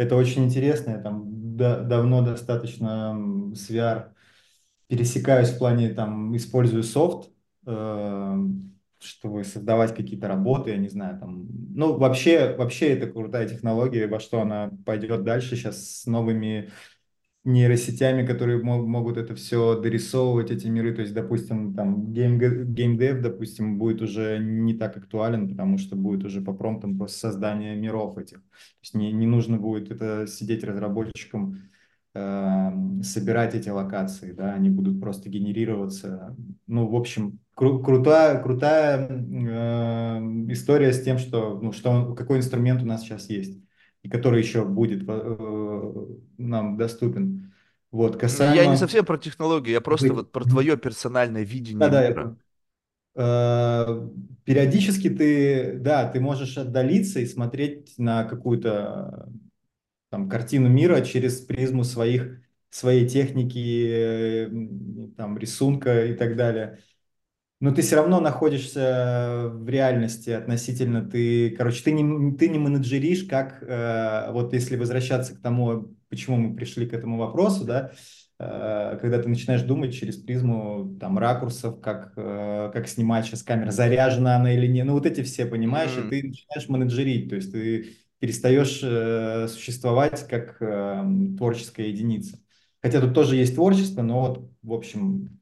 это 0.01 0.15
очень 0.15 0.46
интересно, 0.46 0.91
я 0.91 0.98
там 1.00 1.55
да- 1.58 1.81
давно 1.81 2.22
достаточно 2.24 3.15
с 3.55 3.70
VR 3.70 4.13
пересекаюсь 4.88 5.50
в 5.50 5.58
плане, 5.60 5.89
там, 5.89 6.36
использую 6.36 6.84
софт, 6.84 7.29
э, 7.65 8.38
чтобы 9.00 9.43
создавать 9.43 9.96
какие-то 9.96 10.27
работы, 10.27 10.72
я 10.72 10.77
не 10.77 10.89
знаю, 10.89 11.20
там, 11.20 11.48
ну, 11.75 11.98
вообще, 11.98 12.55
вообще 12.55 12.89
это 12.89 13.08
крутая 13.08 13.48
технология, 13.48 14.08
во 14.08 14.20
что 14.20 14.41
она 14.41 14.72
пойдет 14.86 15.24
дальше 15.24 15.55
сейчас 15.55 16.01
с 16.01 16.05
новыми 16.05 16.70
нейросетями, 17.43 18.25
которые 18.25 18.62
мо- 18.63 18.86
могут 18.86 19.17
это 19.17 19.33
все 19.36 19.79
дорисовывать, 19.79 20.51
эти 20.51 20.67
миры. 20.67 20.93
То 20.93 21.01
есть, 21.01 21.13
допустим, 21.13 21.74
там 21.74 22.13
гейм, 22.13 22.38
геймдев, 22.39 23.21
допустим, 23.21 23.77
будет 23.79 24.01
уже 24.01 24.38
не 24.39 24.74
так 24.75 24.98
актуален, 24.98 25.50
потому 25.50 25.77
что 25.77 25.95
будет 25.95 26.24
уже 26.24 26.41
по 26.41 26.53
промптам 26.53 26.98
просто 26.98 27.19
создание 27.19 27.75
миров 27.75 28.17
этих. 28.17 28.38
То 28.41 28.45
есть 28.83 28.93
не, 28.95 29.12
не 29.12 29.25
нужно 29.27 29.57
будет 29.57 29.91
это 29.91 30.27
сидеть 30.27 30.63
разработчикам 30.63 31.57
э, 32.13 33.01
собирать 33.03 33.55
эти 33.55 33.69
локации, 33.69 34.31
да, 34.33 34.53
они 34.53 34.69
будут 34.69 35.00
просто 35.00 35.29
генерироваться. 35.29 36.36
Ну, 36.67 36.88
в 36.88 36.95
общем, 36.95 37.39
кру- 37.57 37.83
крутая, 37.83 38.41
крутая 38.41 39.07
э, 39.10 40.19
история 40.51 40.93
с 40.93 41.03
тем, 41.03 41.17
что, 41.17 41.60
ну, 41.62 41.71
что 41.71 42.13
какой 42.15 42.38
инструмент 42.39 42.81
у 42.83 42.86
нас 42.86 43.01
сейчас 43.01 43.29
есть, 43.29 43.60
и 44.03 44.10
который 44.10 44.41
еще 44.41 44.65
будет 44.65 45.03
э, 45.08 46.05
нам 46.38 46.77
доступен. 46.77 47.53
Вот, 47.91 48.13
Я 48.13 48.17
не 48.17 48.22
касаемо... 48.22 48.77
совсем 48.77 49.05
про 49.05 49.17
технологии, 49.17 49.72
я 49.72 49.81
просто 49.81 50.13
вот 50.13 50.31
про 50.31 50.46
твое 50.46 50.77
персональное 50.77 51.43
видение 51.43 51.79
Да-да, 51.79 52.03
я 52.03 52.10
мира. 52.10 52.24
понял. 52.24 52.38
Э, 53.15 54.10
периодически 54.46 55.10
ты, 55.10 55.77
да, 55.79 56.10
ты 56.10 56.20
можешь 56.20 56.58
отдалиться 56.58 57.20
и 57.20 57.25
смотреть 57.25 57.93
на 57.98 58.24
какую-то 58.24 59.29
там, 60.10 60.29
картину 60.29 60.70
мира 60.70 61.01
через 61.01 61.41
призму 61.41 61.84
своих, 61.84 62.41
своей 62.70 63.08
техники, 63.08 63.88
э, 63.89 64.50
там, 65.17 65.38
рисунка 65.38 66.05
и 66.05 66.13
так 66.15 66.36
далее. 66.36 66.79
Но 67.62 67.72
ты 67.72 67.84
все 67.84 67.96
равно 67.96 68.20
находишься 68.20 69.50
в 69.53 69.70
реальности 69.70 70.32
относительно 70.32 71.08
ты, 71.08 71.51
короче, 71.51 71.84
ты 71.84 71.91
не, 71.91 72.36
ты 72.36 72.50
не 72.50 72.58
менеджеришь, 72.58 73.24
как 73.25 73.62
э, 73.62 74.32
вот 74.32 74.51
если 74.53 74.77
возвращаться 74.77 75.36
к 75.36 75.41
тому, 75.41 75.96
почему 76.10 76.38
мы 76.38 76.56
пришли 76.56 76.88
к 76.88 76.94
этому 76.94 77.20
вопросу, 77.20 77.63
да, 77.63 77.91
э, 78.39 78.98
когда 79.00 79.22
ты 79.22 79.30
начинаешь 79.30 79.62
думать 79.62 79.94
через 79.94 80.18
призму 80.18 80.98
там 81.00 81.20
ракурсов, 81.20 81.80
как, 81.82 82.13
э, 82.18 82.72
как 82.74 82.88
снимать 82.88 83.27
сейчас 83.27 83.44
камера, 83.44 83.70
заряжена 83.70 84.38
она 84.38 84.53
или 84.56 84.65
нет, 84.65 84.88
ну 84.88 84.94
вот 84.94 85.06
эти 85.06 85.22
все, 85.22 85.46
понимаешь, 85.46 85.91
и 86.00 86.01
М. 86.01 86.10
ты 86.10 86.24
начинаешь 86.24 86.68
менеджерить, 86.68 87.30
то 87.30 87.36
есть 87.36 87.51
ты 87.51 87.91
перестаешь 88.18 88.80
э, 88.82 89.48
существовать 89.48 90.27
как 90.27 90.58
э, 90.62 91.03
творческая 91.38 91.89
единица. 91.89 92.39
Хотя 92.82 93.01
тут 93.01 93.13
тоже 93.13 93.36
есть 93.36 93.53
творчество, 93.53 94.01
но 94.01 94.22
вот, 94.22 94.51
в 94.63 94.74
общем, 94.74 95.40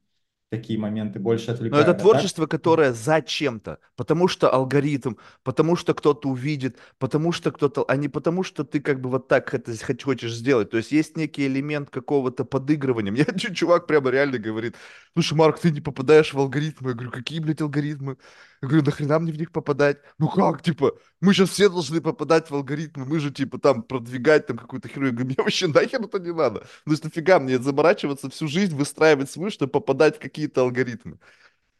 такие 0.50 0.80
моменты 0.80 1.20
больше 1.20 1.48
Но 1.48 1.54
это 1.54 1.60
отвлекают. 1.60 1.88
А 1.88 1.94
так, 1.94 2.02
творчество, 2.02 2.48
которое 2.48 2.94
зачем-то, 2.94 3.80
потому 3.96 4.28
что 4.28 4.50
алгоритм, 4.50 5.16
потому 5.44 5.76
что 5.76 5.94
кто-то 5.94 6.30
увидит, 6.30 6.78
потому 6.98 7.32
что 7.32 7.52
кто-то, 7.52 7.86
а 7.88 7.96
не 7.96 8.10
потому 8.10 8.44
что 8.44 8.64
ты 8.64 8.80
как 8.80 9.00
бы 9.00 9.10
вот 9.10 9.28
так 9.28 9.54
это 9.54 9.74
хочешь 10.04 10.34
сделать. 10.34 10.72
То 10.72 10.78
есть 10.78 10.92
есть 10.92 11.18
некий 11.18 11.46
элемент 11.46 11.90
какого-то 11.90 12.46
подыгрывания. 12.46 13.12
Мне 13.12 13.24
один 13.24 13.54
чувак 13.54 13.88
прямо 13.88 14.10
реально 14.10 14.40
говорит, 14.40 14.76
слушай, 15.14 15.34
Марк, 15.34 15.60
ты 15.60 15.72
не 15.72 15.82
попадаешь 15.82 16.34
в 16.34 16.40
алгоритмы. 16.40 16.90
Я 16.90 16.96
говорю, 16.96 17.12
какие, 17.12 17.40
блядь, 17.40 17.62
алгоритмы? 17.62 18.18
Я 18.62 18.68
говорю, 18.68 18.86
нахрена 18.86 19.20
мне 19.20 19.32
в 19.32 19.38
них 19.38 19.52
попадать? 19.52 19.98
Ну 20.18 20.28
как, 20.28 20.62
типа, 20.62 20.94
мы 21.22 21.34
сейчас 21.34 21.50
все 21.50 21.70
должны 21.70 22.02
попадать 22.02 22.50
в 22.50 22.56
алгоритмы, 22.56 23.06
мы 23.06 23.20
же, 23.20 23.32
типа, 23.32 23.58
там, 23.58 23.84
продвигать 23.84 24.48
там 24.48 24.58
какую-то 24.58 24.90
херню. 24.90 25.08
Я 25.08 25.12
говорю, 25.12 25.28
мне 25.28 25.36
вообще 25.38 25.68
нахер 25.68 26.02
это 26.02 26.20
не 26.20 26.34
надо. 26.34 26.68
Ну, 26.86 26.92
есть 26.92 27.04
нафига 27.04 27.40
мне 27.40 27.58
заморачиваться 27.58 28.30
всю 28.30 28.48
жизнь, 28.48 28.76
выстраивать 28.76 29.32
свой, 29.32 29.50
чтобы 29.50 29.72
попадать 29.72 30.18
в 30.18 30.20
какие-то 30.20 30.62
алгоритмы. 30.62 31.20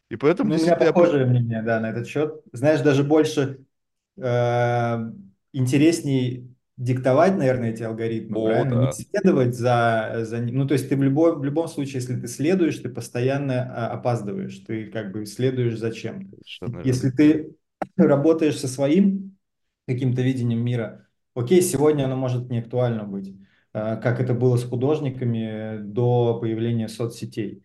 И 0.08 0.16
поэтому 0.16 0.48
ну, 0.48 0.54
у 0.54 0.58
меня 0.58 0.64
действительно 0.66 0.86
я... 0.86 0.92
похожее 0.92 1.26
мнение, 1.26 1.62
да, 1.62 1.80
на 1.80 1.90
этот 1.90 2.08
счет. 2.08 2.40
Знаешь, 2.52 2.80
даже 2.80 3.04
больше 3.04 3.64
э, 4.16 5.12
интересней 5.52 6.50
диктовать, 6.80 7.36
наверное, 7.36 7.72
эти 7.72 7.82
алгоритмы, 7.82 8.38
О, 8.38 8.46
правильно? 8.46 8.74
Не 8.74 8.86
да, 8.86 8.92
следовать 8.92 9.54
за, 9.54 10.20
за 10.22 10.38
ним. 10.38 10.56
Ну, 10.56 10.66
то 10.66 10.72
есть 10.72 10.88
ты 10.88 10.96
в 10.96 11.02
любом, 11.02 11.38
в 11.38 11.44
любом 11.44 11.68
случае, 11.68 11.96
если 11.96 12.18
ты 12.18 12.26
следуешь, 12.26 12.78
ты 12.78 12.88
постоянно 12.88 13.70
а, 13.70 13.92
опаздываешь, 13.92 14.56
ты 14.66 14.86
как 14.86 15.12
бы 15.12 15.26
следуешь 15.26 15.78
за 15.78 15.92
чем-то. 15.92 16.38
Если 16.82 17.10
ты 17.10 17.54
работаешь 17.96 18.58
со 18.58 18.66
своим 18.66 19.36
каким-то 19.86 20.22
видением 20.22 20.64
мира, 20.64 21.06
окей, 21.34 21.60
сегодня 21.60 22.04
оно 22.04 22.16
может 22.16 22.48
не 22.48 22.60
актуально 22.60 23.04
быть, 23.04 23.36
э, 23.74 24.00
как 24.02 24.18
это 24.18 24.32
было 24.32 24.56
с 24.56 24.64
художниками 24.64 25.82
до 25.82 26.38
появления 26.40 26.88
соцсетей. 26.88 27.62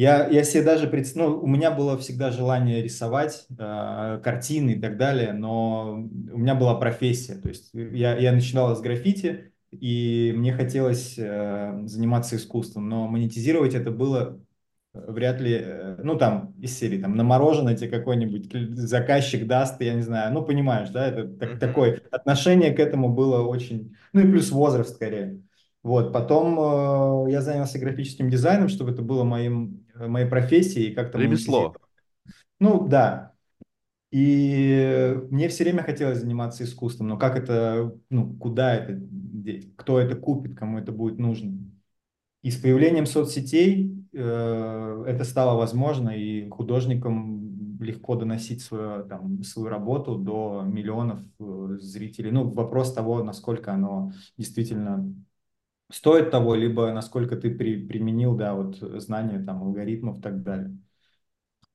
Я, 0.00 0.26
я 0.28 0.44
себе 0.44 0.62
даже 0.62 0.86
пред... 0.86 1.14
ну, 1.14 1.38
у 1.38 1.46
меня 1.46 1.70
было 1.70 1.98
всегда 1.98 2.30
желание 2.30 2.82
рисовать 2.82 3.44
э, 3.50 4.20
картины 4.24 4.70
и 4.70 4.80
так 4.80 4.96
далее, 4.96 5.34
но 5.34 5.92
у 5.92 6.38
меня 6.38 6.54
была 6.54 6.74
профессия, 6.76 7.34
то 7.34 7.48
есть 7.48 7.68
я, 7.74 8.16
я 8.16 8.32
начинала 8.32 8.74
с 8.74 8.80
граффити, 8.80 9.52
и 9.70 10.32
мне 10.34 10.54
хотелось 10.54 11.16
э, 11.18 11.82
заниматься 11.84 12.36
искусством, 12.36 12.88
но 12.88 13.08
монетизировать 13.08 13.74
это 13.74 13.90
было 13.90 14.40
вряд 14.94 15.38
ли, 15.42 15.58
э, 15.62 15.96
ну 16.02 16.16
там 16.16 16.54
из 16.58 16.78
серии, 16.78 16.98
там 16.98 17.14
на 17.14 17.22
мороженое 17.22 17.76
тебе 17.76 17.90
какой-нибудь 17.90 18.78
заказчик 18.78 19.46
даст, 19.46 19.82
я 19.82 19.92
не 19.92 20.00
знаю, 20.00 20.32
ну 20.32 20.42
понимаешь, 20.42 20.88
да, 20.88 21.08
это 21.08 21.28
так, 21.28 21.60
такое 21.60 22.00
отношение 22.10 22.72
к 22.72 22.80
этому 22.80 23.10
было 23.10 23.46
очень, 23.46 23.94
ну 24.14 24.22
и 24.22 24.30
плюс 24.30 24.50
возраст 24.50 24.94
скорее. 24.94 25.42
Вот, 25.82 26.12
потом 26.12 26.58
э, 27.28 27.32
я 27.32 27.40
занялся 27.40 27.78
графическим 27.78 28.28
дизайном, 28.28 28.68
чтобы 28.68 28.90
это 28.90 29.00
было 29.00 29.24
моим, 29.24 29.86
э, 29.89 29.89
моей 30.08 30.26
профессией 30.26 30.90
и 30.90 30.94
как-то. 30.94 31.18
Ремесло. 31.18 31.74
Ну 32.58 32.86
да, 32.86 33.30
и 34.10 35.16
мне 35.30 35.48
все 35.48 35.64
время 35.64 35.82
хотелось 35.82 36.18
заниматься 36.18 36.64
искусством, 36.64 37.08
но 37.08 37.16
как 37.16 37.36
это, 37.36 37.94
ну 38.10 38.34
куда 38.38 38.74
это, 38.74 39.00
кто 39.76 40.00
это 40.00 40.16
купит, 40.16 40.56
кому 40.56 40.78
это 40.78 40.90
будет 40.90 41.18
нужно. 41.18 41.56
И 42.42 42.50
с 42.50 42.56
появлением 42.56 43.06
соцсетей 43.06 44.04
э, 44.12 45.04
это 45.06 45.24
стало 45.24 45.56
возможно, 45.56 46.10
и 46.10 46.48
художникам 46.48 47.78
легко 47.80 48.16
доносить 48.16 48.62
свою, 48.62 49.04
там, 49.04 49.42
свою 49.44 49.68
работу 49.68 50.16
до 50.16 50.62
миллионов 50.66 51.20
э, 51.38 51.76
зрителей. 51.80 52.30
Ну, 52.30 52.50
вопрос 52.50 52.92
того, 52.92 53.22
насколько 53.22 53.72
оно 53.72 54.12
действительно 54.36 55.14
стоит 55.90 56.30
того, 56.30 56.54
либо 56.54 56.92
насколько 56.92 57.36
ты 57.36 57.50
при, 57.50 57.86
применил, 57.86 58.34
да, 58.36 58.54
вот 58.54 58.76
знания 58.76 59.44
там 59.44 59.62
алгоритмов 59.62 60.18
и 60.18 60.22
так 60.22 60.42
далее. 60.42 60.76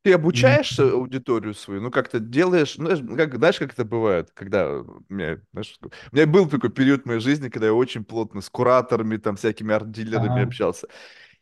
Ты 0.03 0.13
обучаешь 0.13 0.77
э, 0.77 0.83
аудиторию 0.91 1.55
свою, 1.55 1.81
ну 1.81 1.89
как-то 1.89 2.19
делаешь, 2.19 2.77
ну, 2.77 2.95
знаешь, 2.95 3.17
как, 3.17 3.37
знаешь, 3.37 3.57
как 3.57 3.73
это 3.73 3.85
бывает, 3.85 4.29
когда 4.35 4.71
у 4.71 5.03
меня, 5.09 5.41
знаешь, 5.51 5.75
у 5.81 6.15
меня 6.15 6.27
был 6.27 6.47
такой 6.47 6.69
период 6.69 7.03
в 7.03 7.05
моей 7.07 7.19
жизни, 7.19 7.49
когда 7.49 7.65
я 7.65 7.73
очень 7.73 8.05
плотно 8.05 8.41
с 8.41 8.49
кураторами, 8.51 9.17
там, 9.17 9.35
всякими 9.35 9.73
арт-дилерами 9.73 10.41
ага, 10.41 10.43
общался. 10.43 10.87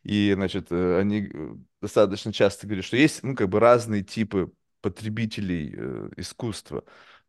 И, 0.02 0.32
значит, 0.34 0.68
э, 0.70 0.98
они 0.98 1.30
э, 1.32 1.54
достаточно 1.82 2.32
часто 2.32 2.66
говорят, 2.66 2.86
что 2.86 2.96
есть, 2.96 3.22
ну, 3.22 3.34
как 3.34 3.50
бы 3.50 3.60
разные 3.60 4.02
типы 4.02 4.50
потребителей 4.80 5.74
э, 5.76 6.10
искусства. 6.16 6.84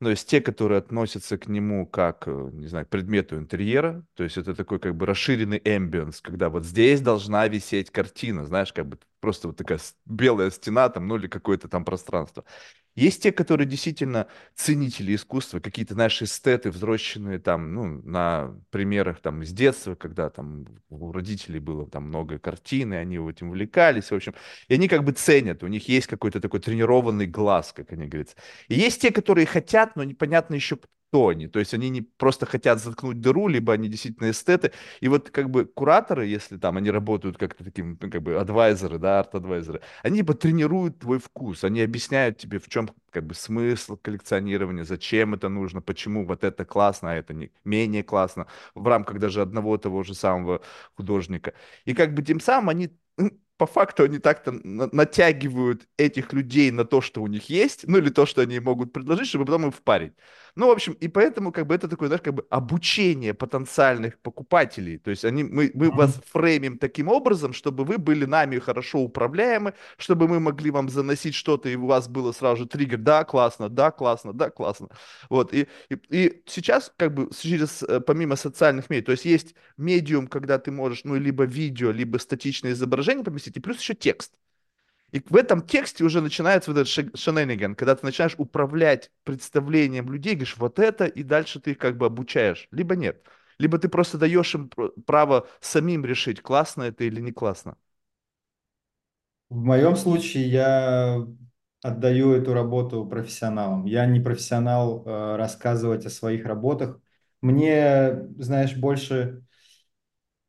Но 0.05 0.12
есть 0.12 0.29
те, 0.29 0.39
которые 0.39 0.77
относятся 0.77 1.35
к 1.35 1.47
нему 1.47 1.88
как, 1.88 2.27
э, 2.27 2.50
не 2.53 2.67
знаю, 2.67 2.85
предмету 2.85 3.38
интерьера, 3.39 4.05
то 4.13 4.24
есть 4.24 4.38
это 4.38 4.53
такой 4.53 4.79
как 4.79 4.95
бы 4.95 5.07
расширенный 5.07 5.59
эмбиенс, 5.65 6.21
когда 6.21 6.50
вот 6.50 6.63
здесь 6.63 7.01
должна 7.01 7.47
висеть 7.47 7.89
картина, 7.89 8.45
знаешь, 8.45 8.71
как 8.71 8.85
бы 8.85 9.00
просто 9.25 9.48
вот 9.48 9.58
такая 9.58 9.79
белая 10.05 10.51
стена 10.51 10.88
там, 10.88 11.08
ну 11.08 11.15
или 11.15 11.25
какое-то 11.25 11.67
там 11.67 11.84
пространство. 11.84 12.46
Есть 12.94 13.24
те, 13.24 13.32
которые 13.32 13.65
действительно 13.65 14.27
ценители 14.53 15.15
искусства, 15.15 15.60
какие-то 15.60 15.96
наши 15.96 16.25
эстеты, 16.25 16.70
взросленные 16.70 17.39
там, 17.39 17.74
ну, 17.74 18.03
на 18.03 18.55
примерах 18.70 19.20
там 19.20 19.41
из 19.41 19.51
детства, 19.51 19.96
когда 19.96 20.29
там 20.29 20.67
у 20.89 21.12
родителей 21.12 21.60
было 21.60 21.89
там 21.89 22.03
много 22.03 22.38
картин, 22.38 22.94
и 22.94 22.98
они 22.98 23.17
этим 23.17 23.50
увлекались, 23.50 24.12
в 24.12 24.13
общем. 24.13 24.36
И 24.67 24.75
они 24.75 24.88
как 24.88 25.03
бы 25.03 25.12
ценят, 25.12 25.63
у 25.63 25.67
них 25.67 25.89
есть 25.89 26.05
какой-то 26.05 26.39
такой 26.39 26.60
тренированный 26.60 27.25
глаз, 27.25 27.74
как 27.74 27.91
они 27.91 28.05
говорят. 28.05 28.36
И 28.67 28.75
есть 28.75 29.01
те, 29.01 29.12
которые 29.12 29.48
хотят, 29.48 29.96
но 29.96 30.03
непонятно 30.03 30.53
еще 30.53 30.77
кто 31.15 31.29
они. 31.29 31.48
То 31.48 31.60
есть 31.60 31.74
они 31.74 31.89
не 31.89 32.01
просто 32.01 32.45
хотят 32.45 32.79
заткнуть 32.81 33.22
дыру, 33.22 33.48
либо 33.48 33.74
они 33.74 33.88
действительно 33.88 34.31
эстеты. 34.31 34.72
И 35.00 35.07
вот 35.07 35.29
как 35.29 35.50
бы 35.50 35.65
кураторы, 35.65 36.25
если 36.25 36.57
там 36.57 36.77
они 36.77 36.91
работают 36.91 37.38
как-то 37.38 37.63
таким, 37.63 37.98
ну, 38.01 38.10
как 38.12 38.22
бы 38.22 38.36
адвайзеры, 38.39 38.98
да, 39.00 39.19
арт-адвайзеры, 39.19 39.81
они 40.03 40.17
типа 40.19 40.34
тренируют 40.34 41.00
твой 41.00 41.19
вкус, 41.19 41.63
они 41.63 41.81
объясняют 41.81 42.38
тебе, 42.38 42.60
в 42.60 42.67
чем 42.69 42.89
как 43.12 43.25
бы 43.25 43.34
смысл 43.34 43.98
коллекционирования, 43.98 44.84
зачем 44.84 45.34
это 45.34 45.48
нужно, 45.50 45.81
почему 45.81 46.25
вот 46.25 46.43
это 46.43 46.65
классно, 46.65 47.12
а 47.12 47.15
это 47.15 47.34
не 47.34 47.51
менее 47.63 48.03
классно, 48.03 48.48
в 48.74 48.86
рамках 48.88 49.19
даже 49.19 49.41
одного 49.41 49.77
того 49.77 50.03
же 50.03 50.13
самого 50.15 50.62
художника. 50.95 51.53
И 51.86 51.93
как 51.93 52.13
бы 52.13 52.22
тем 52.24 52.39
самым 52.39 52.69
они 52.69 52.89
м, 53.17 53.31
по 53.57 53.65
факту 53.65 54.03
они 54.03 54.19
так-то 54.19 54.51
на- 54.51 54.89
натягивают 54.91 55.88
этих 55.98 56.34
людей 56.34 56.72
на 56.72 56.84
то, 56.86 57.01
что 57.01 57.22
у 57.22 57.27
них 57.27 57.50
есть, 57.50 57.88
ну 57.88 57.98
или 57.98 58.10
то, 58.10 58.25
что 58.25 58.41
они 58.41 58.60
могут 58.60 58.91
предложить, 58.93 59.27
чтобы 59.27 59.45
потом 59.45 59.65
им 59.65 59.72
впарить. 59.72 60.13
Ну, 60.55 60.67
в 60.67 60.71
общем, 60.71 60.93
и 60.93 61.09
поэтому 61.09 61.51
как 61.51 61.67
бы 61.67 61.75
это 61.75 61.89
такое, 61.89 62.07
знаешь, 62.07 62.21
как 62.21 62.33
бы 62.33 62.45
обучение 62.50 63.33
потенциальных 63.33 64.17
покупателей. 64.19 64.97
То 64.97 65.09
есть 65.09 65.25
они, 65.25 65.43
мы, 65.43 65.69
мы 65.74 65.91
вас 65.91 66.21
фреймим 66.31 66.77
таким 66.77 67.09
образом, 67.09 67.51
чтобы 67.51 67.83
вы 67.83 67.97
были 67.97 68.24
нами 68.24 68.59
хорошо 68.59 69.00
управляемы, 69.00 69.74
чтобы 69.97 70.29
мы 70.29 70.39
могли 70.39 70.71
вам 70.71 70.88
заносить 70.88 71.35
что-то, 71.35 71.67
и 71.67 71.75
у 71.75 71.88
вас 71.88 72.07
было 72.07 72.31
сразу 72.31 72.63
же 72.63 72.67
триггер, 72.67 73.00
да, 73.00 73.25
классно, 73.25 73.67
да, 73.67 73.91
классно, 73.91 74.31
да, 74.31 74.50
классно. 74.50 74.88
Вот, 75.29 75.53
и, 75.53 75.67
и, 75.89 75.95
и 76.09 76.43
сейчас 76.45 76.91
как 76.95 77.13
бы 77.13 77.29
через, 77.38 77.83
э, 77.83 78.00
помимо 78.00 78.38
социальных 78.38 78.89
медиа, 78.89 79.05
то 79.07 79.12
есть 79.12 79.25
есть 79.25 79.55
медиум, 79.75 80.27
когда 80.27 80.57
ты 80.57 80.71
можешь, 80.71 81.03
ну, 81.03 81.15
либо 81.15 81.43
видео, 81.43 81.91
либо 81.91 82.17
статичное 82.17 82.71
изображение 82.71 83.25
поместить, 83.25 83.57
и 83.57 83.59
плюс 83.59 83.79
еще 83.81 83.93
текст. 83.93 84.31
И 85.12 85.21
в 85.29 85.35
этом 85.35 85.62
тексте 85.65 86.03
уже 86.03 86.21
начинается 86.21 86.71
вот 86.71 86.79
этот 86.81 87.17
шенениган, 87.17 87.75
когда 87.75 87.95
ты 87.95 88.05
начинаешь 88.05 88.35
управлять 88.38 89.12
представлением 89.24 90.12
людей, 90.12 90.33
говоришь, 90.35 90.57
вот 90.57 90.79
это, 90.79 91.05
и 91.05 91.24
дальше 91.24 91.59
ты 91.59 91.71
их 91.71 91.77
как 91.77 91.97
бы 91.97 92.05
обучаешь, 92.07 92.67
либо 92.71 92.95
нет. 92.95 93.25
Либо 93.57 93.77
ты 93.77 93.88
просто 93.88 94.17
даешь 94.17 94.53
им 94.55 94.67
пр- 94.69 94.91
право 95.05 95.47
самим 95.62 96.05
решить, 96.05 96.41
классно 96.41 96.83
это 96.83 97.05
или 97.05 97.21
не 97.21 97.31
классно. 97.31 97.77
В 99.50 99.57
моем 99.63 99.95
случае 99.95 100.50
я 100.50 101.27
отдаю 101.83 102.31
эту 102.33 102.53
работу 102.53 103.05
профессионалам. 103.05 103.85
Я 103.85 104.05
не 104.07 104.19
профессионал 104.19 105.03
э, 105.05 105.35
рассказывать 105.38 106.05
о 106.05 106.09
своих 106.09 106.45
работах. 106.45 107.00
Мне, 107.41 108.27
знаешь, 108.39 108.75
больше 108.75 109.43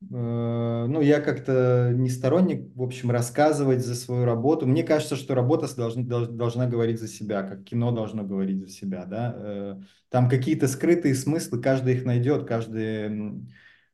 Ну, 0.09 1.01
я 1.01 1.21
как-то 1.21 1.93
не 1.93 2.09
сторонник, 2.11 2.75
в 2.77 2.83
общем, 2.83 3.11
рассказывать 3.11 3.85
за 3.85 3.95
свою 3.97 4.25
работу. 4.25 4.67
Мне 4.67 4.85
кажется, 4.85 5.17
что 5.17 5.35
работа 5.35 5.75
должна, 5.75 6.27
должна 6.27 6.67
говорить 6.67 7.01
за 7.01 7.09
себя, 7.09 7.43
как 7.43 7.65
кино 7.65 7.91
должно 7.91 8.23
говорить 8.23 8.61
за 8.61 8.69
себя, 8.69 9.05
да. 9.05 9.35
Э, 9.37 9.81
Там 10.09 10.29
какие-то 10.29 10.69
скрытые 10.69 11.15
смыслы, 11.15 11.61
каждый 11.61 11.95
их 11.95 12.05
найдет, 12.05 12.47
каждый... 12.47 13.47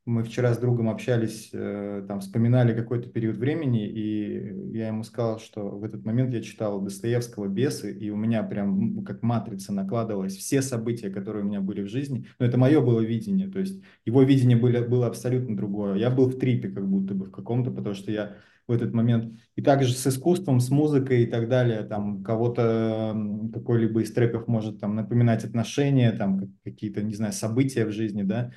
Мы 0.05 0.25
вчера 0.25 0.53
с 0.53 0.59
другом 0.59 0.89
общались, 0.89 1.51
э, 1.53 2.05
там, 2.09 2.19
вспоминали 2.19 2.75
какой-то 2.75 3.09
период 3.09 3.37
времени, 3.37 3.87
и 3.89 4.77
я 4.77 4.89
ему 4.89 5.05
сказал, 5.05 5.39
что 5.39 5.69
в 5.69 5.85
этот 5.85 6.05
момент 6.05 6.35
я 6.35 6.43
читал 6.43 6.81
Достоевского 6.81 7.47
«Бесы», 7.47 7.97
и 7.97 8.11
у 8.11 8.17
меня 8.17 8.43
прям 8.43 9.05
как 9.05 9.23
матрица 9.23 9.73
накладывалась 9.73 10.37
все 10.37 10.61
события, 10.61 11.09
которые 11.09 11.45
у 11.45 11.47
меня 11.47 11.61
были 11.61 11.83
в 11.83 11.89
жизни. 11.89 12.27
Но 12.41 12.47
это 12.47 12.59
мое 12.59 12.81
было 12.81 12.99
видение, 12.99 13.47
то 13.47 13.61
есть 13.61 13.81
его 14.05 14.25
видение 14.25 14.57
было, 14.57 14.81
было 14.81 15.07
абсолютно 15.07 15.57
другое. 15.57 15.95
Я 15.95 16.11
был 16.11 16.27
в 16.27 16.37
трипе 16.37 16.69
как 16.71 16.89
будто 16.89 17.15
бы 17.15 17.27
в 17.27 17.31
каком-то, 17.31 17.71
потому 17.71 17.95
что 17.95 18.11
я 18.11 18.39
в 18.67 18.73
этот 18.73 18.93
момент. 18.93 19.39
И 19.55 19.63
также 19.63 19.93
с 19.93 20.05
искусством, 20.05 20.59
с 20.59 20.71
музыкой 20.71 21.23
и 21.23 21.27
так 21.27 21.49
далее. 21.49 21.83
Там 21.85 22.25
кого-то 22.25 23.17
какой-либо 23.53 24.03
из 24.03 24.13
треков 24.13 24.49
может 24.49 24.81
там 24.81 24.97
напоминать 24.97 25.45
отношения, 25.45 26.11
там 26.11 26.53
какие-то, 26.65 27.03
не 27.03 27.15
знаю, 27.15 27.33
события 27.33 27.85
в 27.85 27.93
жизни, 27.93 28.23
да 28.25 28.51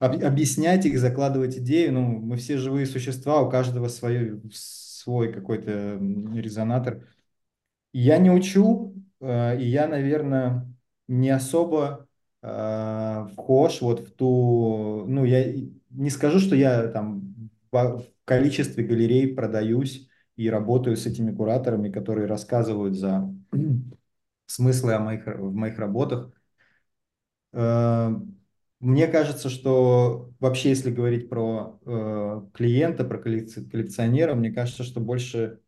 объяснять 0.00 0.86
их, 0.86 0.98
закладывать 0.98 1.58
идеи. 1.58 1.88
Ну, 1.88 2.02
мы 2.02 2.36
все 2.36 2.56
живые 2.56 2.86
существа, 2.86 3.42
у 3.42 3.50
каждого 3.50 3.88
свой, 3.88 4.40
свой 4.52 5.32
какой-то 5.32 5.98
резонатор. 6.34 7.06
Я 7.92 8.18
не 8.18 8.30
учу, 8.30 8.94
э, 9.20 9.60
и 9.60 9.66
я, 9.66 9.88
наверное, 9.88 10.72
не 11.06 11.30
особо 11.30 12.06
э, 12.42 13.26
вхож 13.34 13.80
вот 13.82 14.00
в 14.00 14.12
ту... 14.14 15.04
Ну, 15.06 15.24
я 15.24 15.52
не 15.90 16.10
скажу, 16.10 16.38
что 16.38 16.56
я 16.56 16.88
там 16.88 17.50
в 17.70 18.04
количестве 18.24 18.84
галерей 18.84 19.34
продаюсь 19.34 20.08
и 20.36 20.48
работаю 20.48 20.96
с 20.96 21.06
этими 21.06 21.34
кураторами, 21.34 21.90
которые 21.90 22.26
рассказывают 22.26 22.96
за 22.96 23.30
смыслы 24.46 24.94
о 24.94 25.00
моих, 25.00 25.26
в 25.26 25.52
моих 25.52 25.78
работах. 25.78 26.32
Мне 28.80 29.08
кажется, 29.08 29.50
что 29.50 30.32
вообще, 30.40 30.70
если 30.70 30.90
говорить 30.90 31.28
про 31.28 31.78
э, 31.84 32.42
клиента, 32.54 33.04
про 33.04 33.18
коллекционера, 33.18 34.34
мне 34.34 34.50
кажется, 34.50 34.84
что 34.84 35.00
больше, 35.00 35.60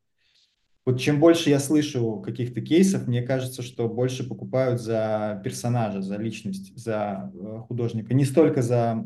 вот 0.87 1.01
чем 1.01 1.21
больше 1.21 1.51
я 1.51 1.61
слышу 1.61 2.21
каких-то 2.25 2.61
кейсов, 2.63 3.07
мне 3.09 3.23
кажется, 3.23 3.63
что 3.63 3.89
больше 3.89 4.29
покупают 4.29 4.81
за 4.81 5.41
персонажа, 5.45 6.03
за 6.03 6.17
личность, 6.17 6.77
за 6.79 7.33
э, 7.35 7.59
художника, 7.69 8.15
не 8.15 8.25
столько 8.25 8.63
за 8.63 9.05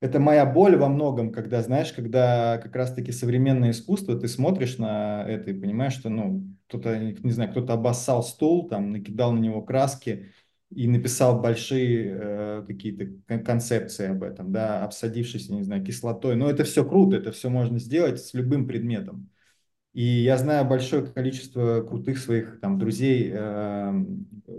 это 0.00 0.20
моя 0.20 0.44
боль 0.44 0.76
во 0.76 0.88
многом, 0.88 1.32
когда, 1.32 1.62
знаешь, 1.62 1.92
когда 1.92 2.58
как 2.58 2.76
раз-таки 2.76 3.12
современное 3.12 3.70
искусство, 3.70 4.18
ты 4.18 4.28
смотришь 4.28 4.78
на 4.78 5.24
это 5.26 5.50
и 5.50 5.58
понимаешь, 5.58 5.94
что, 5.94 6.10
ну, 6.10 6.44
кто-то, 6.68 6.98
не 6.98 7.30
знаю, 7.32 7.50
кто-то 7.50 7.72
обоссал 7.74 8.22
стул, 8.22 8.68
там, 8.68 8.92
накидал 8.92 9.32
на 9.32 9.38
него 9.38 9.62
краски, 9.62 10.26
и 10.74 10.88
написал 10.88 11.40
большие 11.40 12.18
э, 12.18 12.64
какие-то 12.66 13.38
концепции 13.44 14.08
об 14.08 14.22
этом, 14.22 14.52
да, 14.52 14.84
обсадившись, 14.84 15.48
не 15.48 15.62
знаю, 15.62 15.84
кислотой. 15.84 16.36
Но 16.36 16.50
это 16.50 16.64
все 16.64 16.84
круто, 16.84 17.16
это 17.16 17.32
все 17.32 17.50
можно 17.50 17.78
сделать 17.78 18.20
с 18.20 18.34
любым 18.34 18.66
предметом. 18.66 19.30
И 19.92 20.04
я 20.04 20.36
знаю 20.36 20.66
большое 20.66 21.06
количество 21.06 21.80
крутых 21.82 22.18
своих 22.18 22.60
там 22.60 22.78
друзей, 22.78 23.30
э, 23.32 24.04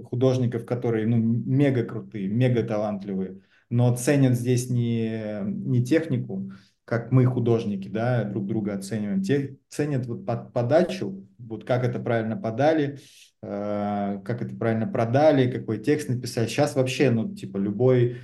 художников, 0.06 0.66
которые 0.66 1.06
ну, 1.06 1.18
мега 1.18 1.84
крутые, 1.84 2.28
мега 2.28 2.64
талантливые, 2.64 3.42
но 3.70 3.96
ценят 3.96 4.34
здесь 4.34 4.70
не, 4.70 5.42
не 5.44 5.84
технику, 5.84 6.52
как 6.86 7.12
мы 7.12 7.26
художники, 7.26 7.90
да, 7.90 8.24
друг 8.24 8.48
друга 8.48 8.74
оцениваем, 8.76 9.22
те 9.22 9.58
ценят 9.68 10.06
вот 10.06 10.26
под, 10.26 10.54
подачу, 10.54 11.28
вот 11.38 11.66
как 11.66 11.84
это 11.84 12.00
правильно 12.00 12.38
подали, 12.38 13.00
как 13.42 14.42
это 14.42 14.56
правильно 14.56 14.88
продали, 14.88 15.52
какой 15.52 15.80
текст 15.80 16.10
написать. 16.10 16.50
Сейчас 16.50 16.76
вообще, 16.76 17.10
ну, 17.12 17.34
типа, 17.36 17.58
любой, 17.58 18.18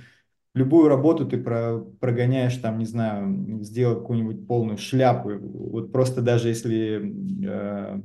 любую 0.54 0.88
работу 0.88 1.26
ты 1.26 1.38
про, 1.38 1.78
прогоняешь, 2.00 2.56
там, 2.58 2.78
не 2.78 2.86
знаю, 2.86 3.62
сделать 3.64 4.00
какую-нибудь 4.00 4.46
полную 4.46 4.78
шляпу. 4.78 5.30
Вот 5.38 5.92
просто 5.92 6.22
даже 6.22 6.48
если 6.48 7.14
э, 7.46 8.02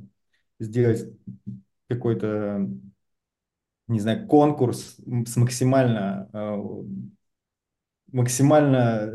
сделать 0.60 1.06
какой-то, 1.88 2.68
не 3.88 4.00
знаю, 4.00 4.26
конкурс 4.28 4.96
с 5.26 5.36
максимально, 5.36 6.28
э, 6.32 6.56
максимально 8.12 9.12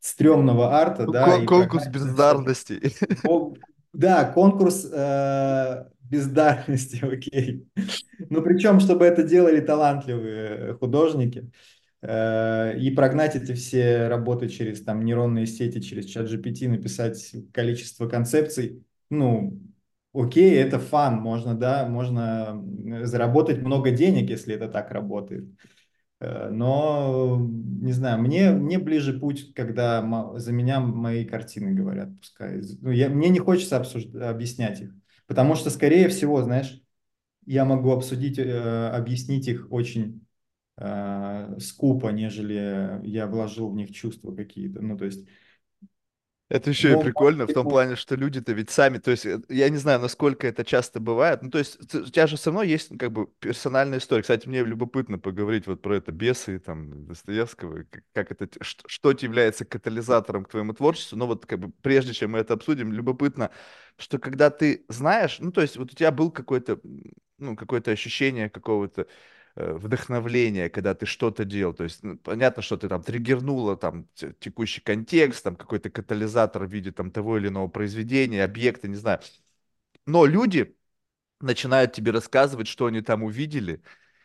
стрёмного 0.00 0.74
арта, 0.74 1.06
да. 1.06 1.24
Кон- 1.24 1.46
конкурс 1.46 1.86
бездарности. 1.86 2.80
Да, 3.92 4.24
конкурс 4.24 4.86
э, 4.92 5.84
бездарности, 6.04 6.96
окей. 7.04 7.66
Ну, 8.30 8.42
причем, 8.42 8.80
чтобы 8.80 9.04
это 9.04 9.22
делали 9.22 9.60
талантливые 9.60 10.74
художники. 10.74 11.50
Э, 12.02 12.76
и 12.78 12.90
прогнать 12.90 13.34
эти 13.34 13.52
все 13.52 14.08
работы 14.08 14.48
через 14.48 14.82
там 14.82 15.04
нейронные 15.04 15.46
сети, 15.46 15.80
через 15.80 16.04
чат 16.06 16.28
GPT, 16.28 16.68
написать 16.68 17.34
количество 17.52 18.08
концепций, 18.08 18.84
ну, 19.10 19.58
окей, 20.12 20.54
это 20.54 20.78
фан, 20.78 21.16
можно, 21.16 21.54
да, 21.54 21.86
можно 21.88 22.62
заработать 23.04 23.62
много 23.62 23.90
денег, 23.90 24.28
если 24.28 24.54
это 24.54 24.68
так 24.68 24.90
работает. 24.90 25.46
Э, 26.20 26.50
но, 26.50 27.38
не 27.40 27.92
знаю, 27.92 28.20
мне, 28.20 28.50
мне 28.50 28.78
ближе 28.78 29.18
путь, 29.18 29.54
когда 29.54 30.02
за 30.36 30.52
меня 30.52 30.80
мои 30.80 31.24
картины 31.24 31.72
говорят, 31.72 32.08
пускай. 32.20 32.60
Ну, 32.80 32.90
я, 32.90 33.08
мне 33.08 33.28
не 33.30 33.38
хочется 33.38 33.76
обсуждать, 33.78 34.22
объяснять 34.22 34.80
их, 34.82 34.94
потому 35.26 35.54
что, 35.54 35.70
скорее 35.70 36.08
всего, 36.08 36.42
знаешь, 36.42 36.82
я 37.46 37.64
могу 37.64 37.90
обсудить, 37.92 38.38
э, 38.38 38.88
объяснить 38.88 39.48
их 39.48 39.70
очень 39.70 40.26
э, 40.76 41.56
скупо, 41.60 42.08
нежели 42.08 43.00
я 43.04 43.26
вложил 43.26 43.70
в 43.70 43.76
них 43.76 43.92
чувства 43.92 44.34
какие-то. 44.34 44.80
Ну, 44.80 44.96
то 44.96 45.04
есть 45.04 45.26
это 46.50 46.70
еще 46.70 46.92
и 46.92 47.02
прикольно 47.02 47.46
в 47.46 47.52
том 47.52 47.66
плане, 47.66 47.96
что 47.96 48.16
люди-то 48.16 48.52
ведь 48.52 48.68
сами, 48.68 48.98
то 48.98 49.10
есть 49.10 49.24
э, 49.24 49.40
я 49.48 49.68
не 49.70 49.78
знаю, 49.78 49.98
насколько 50.00 50.46
это 50.46 50.62
часто 50.62 51.00
бывает, 51.00 51.42
ну 51.42 51.50
то 51.50 51.58
есть 51.58 51.94
у 51.94 52.04
тебя 52.04 52.26
же 52.26 52.36
все 52.36 52.50
равно 52.50 52.62
есть 52.62 52.90
ну, 52.90 52.98
как 52.98 53.12
бы 53.12 53.28
персональная 53.40 53.98
история. 53.98 54.22
Кстати, 54.22 54.46
мне 54.46 54.62
любопытно 54.62 55.18
поговорить 55.18 55.66
вот 55.66 55.80
про 55.80 55.96
это 55.96 56.12
бесы 56.12 56.58
там 56.58 57.06
Достоевского, 57.06 57.84
как 58.12 58.30
это, 58.30 58.48
что, 58.62 58.86
что 58.86 59.10
является 59.10 59.64
катализатором 59.64 60.44
к 60.44 60.50
твоему 60.50 60.74
творчеству. 60.74 61.16
Но 61.16 61.26
вот 61.26 61.46
как 61.46 61.60
бы 61.60 61.72
прежде 61.82 62.12
чем 62.12 62.32
мы 62.32 62.40
это 62.40 62.54
обсудим, 62.54 62.92
любопытно, 62.92 63.50
что 63.96 64.18
когда 64.18 64.50
ты 64.50 64.84
знаешь, 64.88 65.38
ну 65.40 65.52
то 65.52 65.60
есть 65.60 65.76
вот 65.76 65.92
у 65.92 65.94
тебя 65.94 66.10
был 66.10 66.30
какой-то, 66.30 66.80
ну 67.38 67.56
какое-то 67.56 67.90
ощущение 67.90 68.50
какого-то 68.50 69.06
Э, 69.56 69.74
вдохновление, 69.74 70.68
когда 70.68 70.94
ты 70.94 71.06
что-то 71.06 71.44
делал. 71.44 71.74
То 71.74 71.84
есть 71.84 72.02
ну, 72.02 72.18
понятно, 72.18 72.60
что 72.60 72.76
ты 72.76 72.88
там 72.88 73.04
триггернула 73.04 73.76
там 73.76 74.08
текущий 74.40 74.80
контекст, 74.80 75.44
там 75.44 75.54
какой-то 75.54 75.90
катализатор 75.90 76.64
в 76.64 76.72
виде 76.72 76.90
там 76.90 77.12
того 77.12 77.38
или 77.38 77.46
иного 77.46 77.68
произведения, 77.68 78.42
объекта, 78.42 78.88
не 78.88 78.96
знаю. 78.96 79.20
Но 80.06 80.26
люди 80.26 80.76
начинают 81.40 81.92
тебе 81.92 82.10
рассказывать, 82.10 82.66
что 82.66 82.86
они 82.86 83.00
там 83.00 83.22
увидели, 83.22 83.80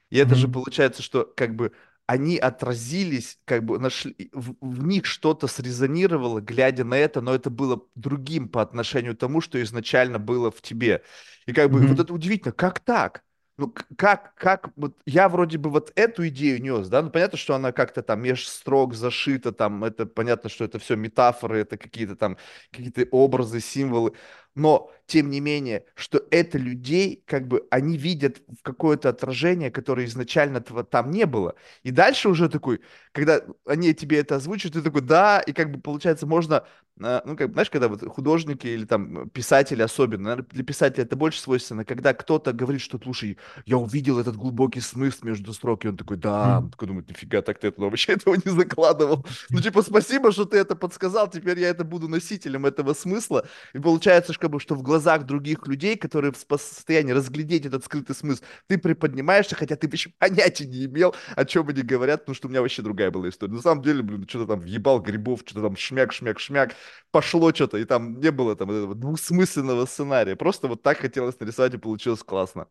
и 0.10 0.17
это 0.17 0.34
mm-hmm. 0.34 0.38
же 0.38 0.47
получается, 0.47 1.03
что 1.03 1.25
как 1.25 1.55
бы 1.55 1.73
они 2.10 2.38
отразились, 2.38 3.38
как 3.45 3.63
бы 3.63 3.78
нашли, 3.78 4.32
в, 4.34 4.56
в 4.62 4.84
них 4.84 5.06
что-то 5.06 5.45
срезонировало, 5.45 6.41
глядя 6.41 6.84
на 6.84 6.95
это, 6.95 7.22
но 7.22 7.36
это 7.36 7.52
было 7.52 7.84
другим 7.93 8.50
по 8.50 8.63
отношению 8.63 9.15
к 9.15 9.19
тому, 9.19 9.41
что 9.41 9.62
изначально 9.62 10.17
было 10.17 10.50
в 10.50 10.60
тебе. 10.60 11.04
И 11.45 11.54
как 11.54 11.69
бы 11.69 11.80
mm-hmm. 11.80 11.88
вот 11.88 12.00
это 12.00 12.12
удивительно, 12.12 12.52
как 12.52 12.80
так? 12.80 13.24
ну, 13.60 13.74
как, 13.98 14.34
как, 14.36 14.69
вот 14.78 14.98
я 15.06 15.28
вроде 15.28 15.58
бы 15.58 15.69
вот 15.69 15.91
эту 15.95 16.28
идею 16.30 16.62
нес, 16.62 16.88
да, 16.88 17.02
ну, 17.02 17.10
понятно, 17.10 17.38
что 17.38 17.56
она 17.56 17.74
как-то 17.74 18.02
там 18.02 18.22
меж 18.22 18.48
строк 18.48 18.93
зашита, 18.95 19.52
там, 19.52 19.84
это 19.84 20.06
понятно, 20.06 20.50
что 20.50 20.63
это 20.63 20.80
все 20.80 20.95
метафоры, 20.95 21.60
это 21.60 21.78
какие-то 21.78 22.15
там, 22.15 22.38
какие-то 22.72 23.06
образы, 23.12 23.60
символы, 23.60 24.13
но 24.60 24.91
тем 25.08 25.30
не 25.32 25.39
менее, 25.39 25.86
что 25.95 26.22
это 26.30 26.58
людей, 26.58 27.24
как 27.26 27.48
бы 27.48 27.65
они 27.72 27.98
видят 27.98 28.41
какое-то 28.62 29.10
отражение, 29.10 29.72
которое 29.72 30.06
изначально 30.06 30.58
этого 30.58 30.84
там 30.84 31.10
не 31.10 31.26
было. 31.26 31.56
И 31.82 31.91
дальше 31.91 32.30
уже 32.30 32.48
такой, 32.48 32.82
когда 33.12 33.41
они 33.65 33.93
тебе 33.95 34.19
это 34.19 34.36
озвучивают, 34.36 34.76
ты 34.76 34.82
такой, 34.84 35.02
да, 35.02 35.39
и 35.39 35.52
как 35.52 35.72
бы 35.72 35.80
получается 35.80 36.28
можно, 36.28 36.63
а, 37.02 37.24
ну 37.26 37.36
как, 37.36 37.54
знаешь, 37.54 37.69
когда 37.69 37.88
вот 37.88 38.06
художники 38.08 38.67
или 38.67 38.86
там 38.86 39.30
писатели 39.30 39.82
особенно, 39.82 40.24
наверное, 40.24 40.48
для 40.52 40.63
писателя 40.63 41.06
это 41.06 41.15
больше 41.15 41.39
свойственно, 41.39 41.86
когда 41.86 42.13
кто-то 42.13 42.52
говорит, 42.52 42.82
что, 42.82 43.00
слушай, 43.02 43.38
я 43.65 43.78
увидел 43.78 44.19
этот 44.19 44.36
глубокий 44.36 44.82
смысл 44.82 45.26
между 45.26 45.54
строк, 45.54 45.86
и 45.86 45.88
он 45.88 45.98
такой, 45.98 46.17
да, 46.17 46.60
он 46.60 46.69
такой 46.69 46.88
думает, 46.88 47.10
нифига, 47.10 47.41
так 47.41 47.58
ты 47.58 47.69
этого 47.69 47.86
вообще 47.86 48.13
этого 48.13 48.36
не 48.36 48.52
закладывал. 48.52 49.26
Ну 49.50 49.60
типа, 49.62 49.82
спасибо, 49.82 50.32
что 50.32 50.45
ты 50.45 50.58
это 50.58 50.76
подсказал, 50.76 51.30
теперь 51.30 51.60
я 51.60 51.69
это 51.69 51.84
буду 51.84 52.08
носителем 52.08 52.65
этого 52.65 52.93
смысла. 52.93 53.48
И 53.74 53.80
получается, 53.80 54.34
как 54.34 54.48
бы, 54.49 54.59
что 54.59 54.75
в 54.75 54.81
глазах 54.81 55.25
других 55.25 55.67
людей, 55.67 55.95
которые 55.95 56.31
в 56.31 56.38
состоянии 56.38 57.12
разглядеть 57.12 57.65
этот 57.65 57.85
скрытый 57.85 58.15
смысл, 58.15 58.43
ты 58.67 58.77
приподнимаешься, 58.77 59.55
хотя 59.55 59.75
ты 59.75 59.88
вообще 59.88 60.12
понятия 60.17 60.65
не 60.65 60.85
имел, 60.85 61.15
о 61.35 61.45
чем 61.45 61.67
они 61.69 61.81
говорят, 61.81 62.21
потому 62.21 62.35
что 62.35 62.47
у 62.47 62.51
меня 62.51 62.62
вообще 62.62 62.81
другая 62.81 63.12
была 63.12 63.29
история. 63.29 63.53
На 63.53 63.62
самом 63.62 63.83
деле, 63.83 64.03
блин, 64.03 64.27
что-то 64.27 64.47
там 64.47 64.59
въебал 64.59 65.01
грибов, 65.01 65.41
что-то 65.45 65.62
там 65.62 65.75
шмяк, 65.77 66.12
шмяк, 66.13 66.39
шмяк, 66.39 66.75
пошло 67.12 67.53
что-то, 67.53 67.77
и 67.77 67.85
там 67.85 68.19
не 68.19 68.31
было 68.31 68.55
там 68.55 68.69
этого 68.71 68.95
двусмысленного 68.95 69.85
сценария. 69.85 70.35
Просто 70.35 70.67
вот 70.67 70.81
так 70.81 70.97
хотелось 70.97 71.39
нарисовать, 71.39 71.73
и 71.73 71.77
получилось 71.77 72.23
классно. 72.23 72.67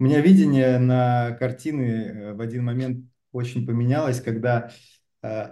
У 0.00 0.04
меня 0.04 0.20
видение 0.20 0.78
на 0.78 1.32
картины 1.38 1.82
э, 1.82 2.34
в 2.34 2.40
один 2.40 2.64
момент 2.64 3.06
очень 3.32 3.66
поменялось, 3.66 4.20
когда 4.20 4.70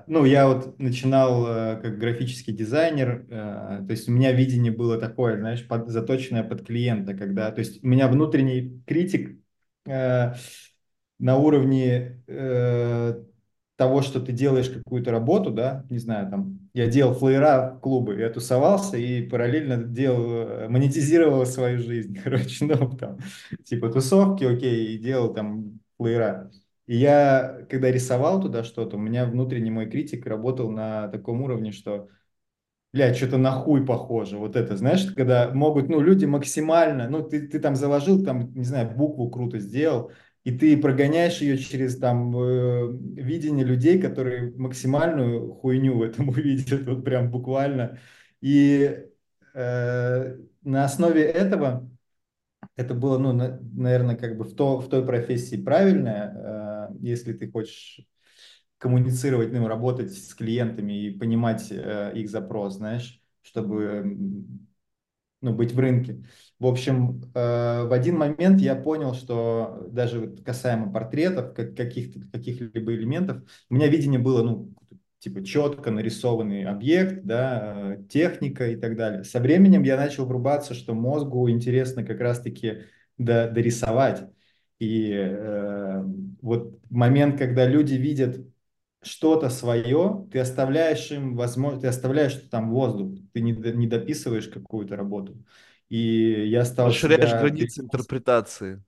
ну, 0.06 0.24
я 0.26 0.48
вот 0.48 0.78
начинал 0.78 1.46
э, 1.46 1.80
как 1.80 1.98
графический 1.98 2.52
дизайнер, 2.52 3.26
э, 3.30 3.84
то 3.86 3.90
есть 3.90 4.06
у 4.08 4.12
меня 4.12 4.32
видение 4.32 4.70
было 4.70 4.98
такое, 4.98 5.38
знаешь, 5.38 5.66
под, 5.66 5.88
заточенное 5.88 6.42
под 6.42 6.66
клиента, 6.66 7.14
когда, 7.14 7.50
то 7.50 7.60
есть 7.60 7.82
у 7.82 7.86
меня 7.86 8.08
внутренний 8.08 8.82
критик 8.86 9.38
на 9.84 10.36
уровне 11.18 12.22
того, 13.76 14.02
что 14.02 14.20
ты 14.20 14.32
делаешь 14.32 14.68
какую-то 14.68 15.10
работу, 15.10 15.50
да, 15.50 15.84
не 15.90 15.98
знаю, 15.98 16.30
там, 16.30 16.60
я 16.74 16.86
делал 16.86 17.14
флеера 17.14 17.78
клубы, 17.82 18.14
я 18.20 18.30
тусовался 18.30 18.96
и 18.96 19.22
параллельно 19.22 19.82
делал, 19.82 20.68
монетизировал 20.68 21.46
свою 21.46 21.78
жизнь, 21.78 22.16
короче, 22.24 22.64
ну, 22.64 22.90
там, 22.96 23.18
типа 23.64 23.88
тусовки, 23.90 24.44
окей, 24.44 24.94
и 24.94 24.98
делал 24.98 25.32
там 25.34 25.80
флеера. 25.96 26.50
И 26.86 26.96
я, 26.96 27.64
когда 27.70 27.90
рисовал 27.90 28.40
туда 28.40 28.64
что-то, 28.64 28.96
у 28.96 29.00
меня 29.00 29.24
внутренний 29.26 29.70
мой 29.70 29.88
критик 29.88 30.26
работал 30.26 30.70
на 30.70 31.08
таком 31.08 31.42
уровне, 31.42 31.72
что, 31.72 32.08
бля, 32.92 33.14
что-то 33.14 33.38
на 33.38 33.52
хуй 33.52 33.86
похоже. 33.86 34.36
Вот 34.36 34.56
это, 34.56 34.76
знаешь, 34.76 35.06
когда 35.14 35.50
могут, 35.52 35.88
ну, 35.88 36.00
люди 36.00 36.24
максимально, 36.24 37.08
ну, 37.08 37.22
ты, 37.22 37.46
ты 37.46 37.60
там 37.60 37.76
заложил, 37.76 38.24
там, 38.24 38.52
не 38.54 38.64
знаю, 38.64 38.96
букву 38.96 39.30
круто 39.30 39.58
сделал, 39.58 40.10
и 40.44 40.56
ты 40.56 40.76
прогоняешь 40.76 41.40
ее 41.40 41.56
через 41.56 41.98
там 41.98 42.36
э, 42.36 42.92
видение 43.14 43.64
людей, 43.64 44.00
которые 44.00 44.52
максимальную 44.56 45.52
хуйню 45.54 45.98
в 45.98 46.02
этом 46.02 46.28
увидят, 46.30 46.82
вот 46.86 47.04
прям 47.04 47.30
буквально. 47.30 48.00
И 48.40 49.06
э, 49.54 50.36
на 50.62 50.84
основе 50.84 51.22
этого 51.22 51.88
это 52.76 52.94
было, 52.94 53.18
ну, 53.18 53.32
на, 53.32 53.58
наверное, 53.74 54.16
как 54.16 54.36
бы 54.36 54.44
в, 54.44 54.54
то, 54.54 54.80
в 54.80 54.88
той 54.88 55.04
профессии 55.04 55.56
правильное, 55.56 56.32
э, 56.34 56.61
если 57.02 57.32
ты 57.32 57.50
хочешь 57.50 58.00
коммуницировать, 58.78 59.52
ну, 59.52 59.68
работать 59.68 60.12
с 60.12 60.34
клиентами 60.34 61.06
и 61.06 61.10
понимать 61.16 61.68
э, 61.70 62.12
их 62.14 62.28
запрос, 62.30 62.76
знаешь, 62.76 63.22
чтобы 63.42 64.44
ну, 65.40 65.52
быть 65.52 65.72
в 65.72 65.78
рынке. 65.78 66.24
В 66.58 66.66
общем, 66.66 67.20
э, 67.34 67.84
в 67.84 67.92
один 67.92 68.16
момент 68.16 68.60
я 68.60 68.76
понял, 68.76 69.14
что 69.14 69.86
даже 69.90 70.20
вот 70.20 70.42
касаемо 70.42 70.92
портретов, 70.92 71.52
как, 71.54 71.76
каких-то, 71.76 72.20
каких-либо 72.32 72.94
элементов, 72.94 73.42
у 73.68 73.74
меня 73.74 73.88
видение 73.88 74.20
было, 74.20 74.42
ну, 74.42 74.72
типа 75.18 75.44
четко 75.44 75.90
нарисованный 75.90 76.64
объект, 76.64 77.24
да, 77.24 77.94
э, 77.94 78.04
техника 78.08 78.68
и 78.68 78.76
так 78.76 78.96
далее. 78.96 79.24
Со 79.24 79.40
временем 79.40 79.82
я 79.82 79.96
начал 79.96 80.26
врубаться, 80.26 80.74
что 80.74 80.94
мозгу 80.94 81.48
интересно 81.50 82.04
как 82.04 82.20
раз-таки 82.20 82.82
дорисовать. 83.18 84.24
И 84.82 85.12
э, 85.12 86.02
вот 86.40 86.80
момент, 86.90 87.38
когда 87.38 87.68
люди 87.68 87.94
видят 87.94 88.44
что-то 89.00 89.48
свое, 89.48 90.26
ты 90.32 90.40
оставляешь 90.40 91.08
им 91.12 91.36
возможность, 91.36 91.82
ты 91.82 91.88
оставляешь 91.88 92.34
там 92.50 92.70
воздух, 92.70 93.16
ты 93.32 93.42
не, 93.42 93.52
не 93.52 93.86
дописываешь 93.86 94.48
какую-то 94.48 94.96
работу. 94.96 95.36
И 95.88 96.48
я 96.48 96.64
стал 96.64 96.88
Расширяешь 96.88 97.30
себя... 97.30 97.42
границы 97.42 97.82
интерпретации 97.82 98.82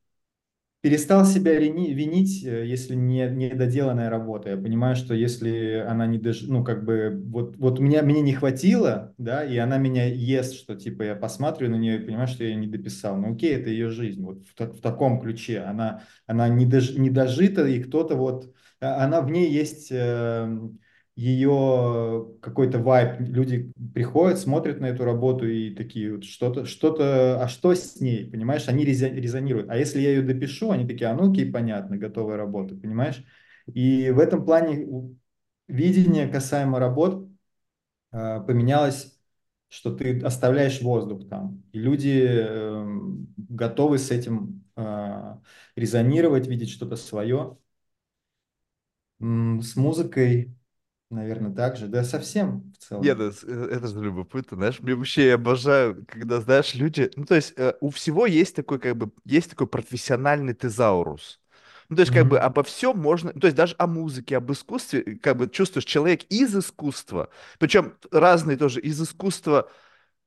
перестал 0.84 1.24
себя 1.24 1.58
винить, 1.58 2.44
э, 2.44 2.66
если 2.66 2.94
не, 2.94 3.26
не 3.30 3.48
доделанная 3.54 4.10
работа. 4.10 4.50
Я 4.50 4.58
понимаю, 4.58 4.96
что 4.96 5.14
если 5.14 5.82
она 5.88 6.06
не 6.06 6.18
дож... 6.18 6.42
ну, 6.42 6.62
как 6.62 6.84
бы, 6.84 7.22
вот, 7.24 7.56
вот 7.56 7.78
меня, 7.78 8.02
мне 8.02 8.20
не 8.20 8.34
хватило, 8.34 9.14
да, 9.16 9.42
и 9.42 9.56
она 9.56 9.78
меня 9.78 10.04
ест, 10.04 10.54
что, 10.54 10.74
типа, 10.74 11.04
я 11.04 11.14
посмотрю 11.14 11.70
на 11.70 11.76
нее 11.76 11.96
и 11.96 12.04
понимаю, 12.04 12.28
что 12.28 12.44
я 12.44 12.54
не 12.54 12.66
дописал. 12.66 13.16
Ну, 13.16 13.32
окей, 13.32 13.54
это 13.54 13.70
ее 13.70 13.88
жизнь, 13.88 14.22
вот 14.22 14.46
в, 14.46 14.60
в 14.60 14.82
таком 14.82 15.22
ключе. 15.22 15.60
Она, 15.60 16.02
она 16.26 16.50
не, 16.50 16.66
дож... 16.66 16.90
не 16.90 17.08
дожита, 17.08 17.66
и 17.66 17.82
кто-то 17.82 18.14
вот, 18.14 18.52
а, 18.78 19.04
она 19.06 19.22
в 19.22 19.30
ней 19.30 19.50
есть... 19.50 19.88
Э, 19.90 20.54
ее 21.16 22.34
какой-то 22.42 22.78
вайб, 22.78 23.20
люди 23.20 23.72
приходят, 23.94 24.38
смотрят 24.38 24.80
на 24.80 24.86
эту 24.86 25.04
работу 25.04 25.46
и 25.46 25.72
такие 25.74 26.16
вот 26.16 26.24
что-то, 26.24 26.66
что-то, 26.66 27.42
а 27.42 27.48
что 27.48 27.72
с 27.74 28.00
ней, 28.00 28.28
понимаешь, 28.28 28.68
они 28.68 28.84
резонируют. 28.84 29.70
А 29.70 29.76
если 29.76 30.00
я 30.00 30.10
ее 30.10 30.22
допишу, 30.22 30.72
они 30.72 30.86
такие, 30.86 31.08
а 31.08 31.14
ну 31.14 31.30
окей, 31.30 31.50
понятно, 31.50 31.96
готовая 31.96 32.36
работа, 32.36 32.74
понимаешь? 32.74 33.24
И 33.72 34.10
в 34.10 34.18
этом 34.18 34.44
плане 34.44 35.16
видение 35.68 36.28
касаемо 36.28 36.80
работ 36.80 37.28
э, 38.12 38.40
поменялось, 38.46 39.16
что 39.68 39.94
ты 39.94 40.20
оставляешь 40.20 40.82
воздух 40.82 41.28
там, 41.28 41.62
и 41.72 41.78
люди 41.78 42.26
э, 42.26 42.86
готовы 43.36 43.98
с 43.98 44.10
этим 44.10 44.64
э, 44.76 45.36
резонировать, 45.76 46.48
видеть 46.48 46.70
что-то 46.70 46.96
свое. 46.96 47.56
С 49.20 49.76
музыкой 49.76 50.54
Наверное, 51.14 51.52
так 51.52 51.76
же. 51.76 51.86
Да 51.86 52.02
совсем 52.04 52.72
в 52.78 52.82
целом. 52.82 53.02
Нет, 53.02 53.18
это, 53.20 53.36
э, 53.46 53.68
это 53.72 53.86
же 53.86 54.00
любопытно, 54.00 54.56
знаешь, 54.56 54.80
мне 54.80 54.94
вообще 54.94 55.28
я 55.28 55.34
обожаю, 55.34 56.04
когда, 56.08 56.40
знаешь, 56.40 56.74
люди, 56.74 57.10
ну, 57.16 57.24
то 57.24 57.34
есть 57.36 57.54
э, 57.56 57.74
у 57.80 57.90
всего 57.90 58.26
есть 58.26 58.56
такой, 58.56 58.78
как 58.78 58.96
бы, 58.96 59.12
есть 59.24 59.50
такой 59.50 59.66
профессиональный 59.66 60.54
тезаурус. 60.54 61.40
Ну, 61.88 61.96
то 61.96 62.00
есть, 62.00 62.12
как 62.12 62.26
бы 62.26 62.38
обо 62.38 62.62
всем 62.62 62.98
можно, 62.98 63.32
то 63.32 63.46
есть 63.46 63.56
даже 63.56 63.74
о 63.78 63.86
музыке, 63.86 64.38
об 64.38 64.50
искусстве, 64.50 65.18
как 65.22 65.36
бы 65.36 65.48
чувствуешь, 65.48 65.84
человек 65.84 66.22
из 66.30 66.56
искусства, 66.56 67.28
причем 67.58 67.94
разные 68.10 68.56
тоже, 68.56 68.80
из 68.80 69.00
искусства 69.00 69.70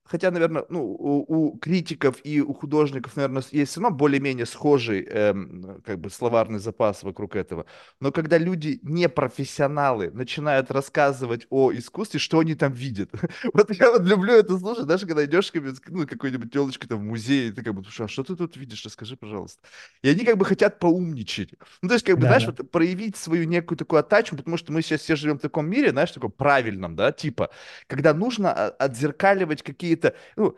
хотя, 0.10 0.32
наверное, 0.32 0.65
ну, 0.70 0.84
у, 0.84 1.26
у 1.28 1.58
критиков 1.58 2.17
и 2.24 2.41
у 2.41 2.54
художников, 2.54 3.15
наверное, 3.15 3.43
есть 3.52 3.72
все 3.72 3.82
равно 3.82 3.96
более-менее 3.96 4.46
схожий 4.46 5.04
эм, 5.04 5.82
как 5.86 6.00
бы 6.00 6.10
словарный 6.10 6.60
запас 6.60 7.04
вокруг 7.04 7.36
этого. 7.36 7.65
Но 8.00 8.12
когда 8.12 8.38
люди 8.38 8.80
не 8.84 9.10
профессионалы 9.10 10.12
начинают 10.12 10.72
рассказывать 10.72 11.48
о 11.50 11.72
искусстве, 11.72 12.20
что 12.20 12.39
они 12.39 12.56
там 12.56 12.74
видят. 12.74 13.10
вот 13.54 13.72
я 13.72 13.91
вот 13.91 14.04
люблю 14.04 14.34
это 14.34 14.58
слушать, 14.58 14.86
даже 14.86 15.06
когда 15.06 15.26
идешь 15.26 15.52
ну, 15.88 16.08
какой-нибудь 16.08 16.52
телочкой 16.52 16.89
там 16.89 17.00
в 17.00 17.04
музей, 17.04 17.50
и 17.50 17.52
ты 17.52 17.63
как 17.63 17.74
бы, 17.74 17.84
слушай, 17.84 18.06
а 18.06 18.08
что 18.08 18.24
ты 18.24 18.36
тут 18.36 18.58
видишь, 18.58 18.84
расскажи, 18.86 19.17
пожалуйста. 19.17 19.60
И 20.02 20.10
они 20.10 20.24
как 20.24 20.38
бы 20.38 20.46
хотят 20.46 20.80
поумничать. 20.80 21.54
Ну, 21.82 21.89
то 21.89 21.96
есть, 21.96 22.06
как 22.06 22.15
бы, 22.15 22.24
да, 22.24 22.28
знаешь, 22.28 22.46
да. 22.46 22.54
вот 22.58 22.72
проявить 22.72 23.17
свою 23.17 23.46
некую 23.46 23.78
такую 23.78 24.00
атачу, 24.00 24.36
потому 24.36 24.58
что 24.58 24.72
мы 24.72 24.82
сейчас 24.82 25.02
все 25.02 25.15
живем 25.15 25.38
в 25.38 25.41
таком 25.41 25.70
мире, 25.70 25.91
знаешь, 25.91 26.12
таком 26.12 26.32
правильном, 26.32 26.96
да, 26.96 27.12
типа, 27.12 27.50
когда 27.88 28.13
нужно 28.13 28.54
а, 28.54 28.70
отзеркаливать 28.70 29.63
какие 29.63 29.96
какие-то, 29.97 30.15
ну, 30.36 30.57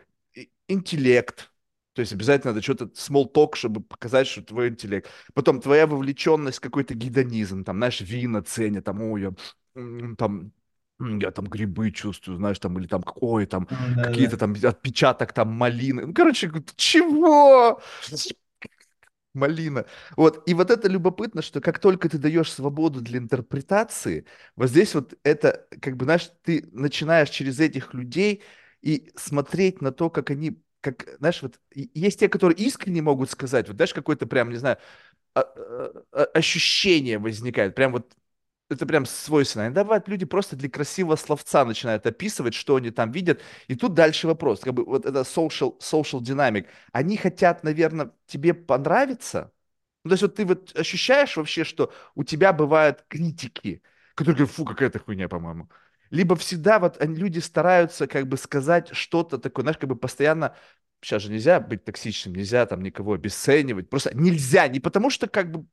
интеллект, 0.68 1.52
то 1.94 2.02
есть 2.02 2.14
обязательно 2.14 2.54
надо 2.54 2.62
что-то 2.62 2.86
small 2.86 3.32
talk, 3.32 3.56
чтобы 3.56 3.82
показать, 3.82 4.28
что 4.28 4.42
твой 4.42 4.70
интеллект. 4.70 5.10
Потом 5.34 5.60
твоя 5.60 5.88
вовлеченность, 5.88 6.60
какой-то 6.60 6.94
гедонизм, 6.94 7.64
там, 7.64 7.78
знаешь, 7.78 8.02
вина 8.02 8.42
ценят, 8.42 8.86
там, 8.86 9.02
ой, 9.02 9.22
я, 9.22 9.32
там, 10.18 10.52
я 11.00 11.32
там 11.32 11.46
грибы 11.46 11.92
чувствую, 11.92 12.38
знаешь, 12.38 12.60
там, 12.60 12.78
или 12.80 12.88
там, 12.88 13.04
ой, 13.16 13.46
там, 13.46 13.68
да, 13.96 14.04
какие-то 14.04 14.38
да. 14.38 14.48
там 14.48 14.56
отпечаток 14.64 15.34
там 15.34 15.50
малины. 15.50 16.06
Ну, 16.06 16.14
короче, 16.14 16.52
чего? 16.76 17.82
малина. 19.34 19.86
Вот, 20.18 20.48
и 20.48 20.54
вот 20.54 20.72
это 20.72 20.88
любопытно, 20.88 21.42
что 21.42 21.62
как 21.62 21.80
только 21.80 22.10
ты 22.10 22.18
даешь 22.18 22.52
свободу 22.52 23.02
для 23.02 23.20
интерпретации, 23.20 24.26
вот 24.56 24.70
здесь 24.70 24.94
вот 24.96 25.14
это, 25.24 25.68
как 25.82 25.98
бы, 25.98 26.06
знаешь, 26.06 26.32
ты 26.44 26.68
начинаешь 26.72 27.30
через 27.30 27.60
этих 27.60 27.94
людей 27.94 28.44
и 28.82 29.12
смотреть 29.16 29.82
на 29.82 29.92
то, 29.92 30.10
как 30.10 30.30
они, 30.32 30.62
как, 30.82 31.08
знаешь, 31.20 31.42
вот 31.42 31.60
есть 31.74 32.20
те, 32.20 32.30
которые 32.30 32.58
искренне 32.58 33.02
могут 33.02 33.30
сказать, 33.32 33.68
вот, 33.68 33.76
знаешь, 33.78 33.94
какое-то 33.94 34.28
прям, 34.28 34.50
не 34.50 34.58
знаю, 34.58 34.78
а, 35.36 35.42
а, 35.42 36.04
а, 36.14 36.24
ощущение 36.36 37.20
возникает, 37.20 37.76
прям 37.76 37.92
вот 37.94 38.16
это 38.70 38.86
прям 38.86 39.06
свойственно. 39.06 39.64
Иногда 39.64 39.84
бывает, 39.84 40.08
люди 40.08 40.26
просто 40.26 40.56
для 40.56 40.70
красивого 40.70 41.16
словца 41.16 41.66
начинают 41.66 42.06
описывать, 42.06 42.54
что 42.54 42.76
они 42.76 42.92
там 42.92 43.12
видят. 43.12 43.42
И 43.68 43.76
тут 43.76 43.96
дальше 43.96 44.28
вопрос. 44.28 44.60
Как 44.62 44.74
бы 44.76 44.86
вот 44.86 45.06
это 45.06 45.22
social, 45.22 45.78
social 45.80 46.22
dynamic. 46.22 46.68
Они 46.92 47.18
хотят, 47.18 47.64
наверное, 47.64 48.12
тебе 48.28 48.54
понравиться. 48.54 49.52
Ну, 50.04 50.10
то 50.10 50.14
есть 50.14 50.24
вот 50.24 50.36
ты 50.36 50.46
вот 50.46 50.76
ощущаешь 50.78 51.36
вообще, 51.38 51.64
что 51.64 51.92
у 52.16 52.24
тебя 52.24 52.54
бывают 52.54 53.04
критики, 53.08 53.82
которые 54.16 54.38
говорят, 54.38 54.56
фу, 54.56 54.66
какая-то 54.66 55.00
хуйня, 55.00 55.28
по-моему. 55.30 55.70
Либо 56.10 56.36
всегда 56.36 56.80
вот 56.80 56.98
люди 57.04 57.40
стараются 57.40 58.08
как 58.08 58.28
бы 58.28 58.38
сказать 58.38 58.90
что-то 58.94 59.38
такое, 59.38 59.64
знаешь, 59.64 59.78
как 59.78 59.90
бы 59.90 59.96
постоянно 59.96 60.56
сейчас 61.02 61.24
же 61.24 61.32
нельзя 61.32 61.60
быть 61.60 61.86
токсичным, 61.86 62.36
нельзя 62.36 62.66
там 62.66 62.82
никого 62.82 63.14
обесценивать, 63.14 63.90
просто 63.90 64.16
нельзя, 64.16 64.68
не 64.68 64.80
потому 64.80 65.10
что 65.10 65.28
как 65.28 65.52
бы, 65.52 65.66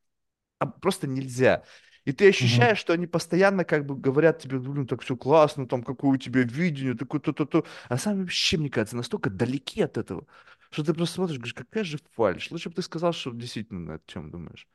а 0.59 0.67
просто 0.67 1.07
нельзя. 1.07 1.65
И 2.05 2.13
ты 2.13 2.29
ощущаешь, 2.29 2.79
Мгм. 2.79 2.79
что 2.79 2.93
они 2.93 3.07
постоянно 3.07 3.65
как 3.65 3.85
бы 3.87 3.97
говорят 3.97 4.41
тебе, 4.41 4.59
блин, 4.59 4.87
так 4.87 5.03
все 5.03 5.17
классно, 5.17 5.67
там, 5.67 5.83
какое 5.83 6.13
у 6.13 6.17
тебя 6.17 6.43
видение, 6.43 6.95
такое 6.95 7.21
то-то-то. 7.21 7.65
А 7.89 7.99
сами 7.99 8.21
вообще, 8.23 8.57
мне 8.59 8.71
кажется, 8.71 8.97
настолько 8.97 9.29
далеки 9.31 9.83
от 9.83 9.99
этого, 9.99 10.27
что 10.71 10.85
ты 10.85 10.95
просто 10.95 11.17
смотришь, 11.17 11.39
говоришь, 11.39 11.55
какая 11.55 11.85
же 11.85 11.99
фальшь. 12.15 12.51
Лучше 12.53 12.69
бы 12.71 12.77
ты 12.77 12.83
сказал, 12.83 13.13
что 13.13 13.33
действительно 13.33 13.81
на 13.95 14.01
чем 14.07 14.31
думаешь. 14.31 14.69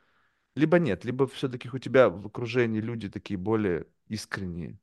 Либо 0.56 0.80
нет, 0.80 1.06
либо 1.06 1.28
все-таки 1.28 1.69
у 1.74 1.80
тебя 1.80 2.10
в 2.10 2.28
окружении 2.28 2.82
люди 2.82 3.10
такие 3.10 3.38
более 3.38 3.88
искренние. 4.08 4.80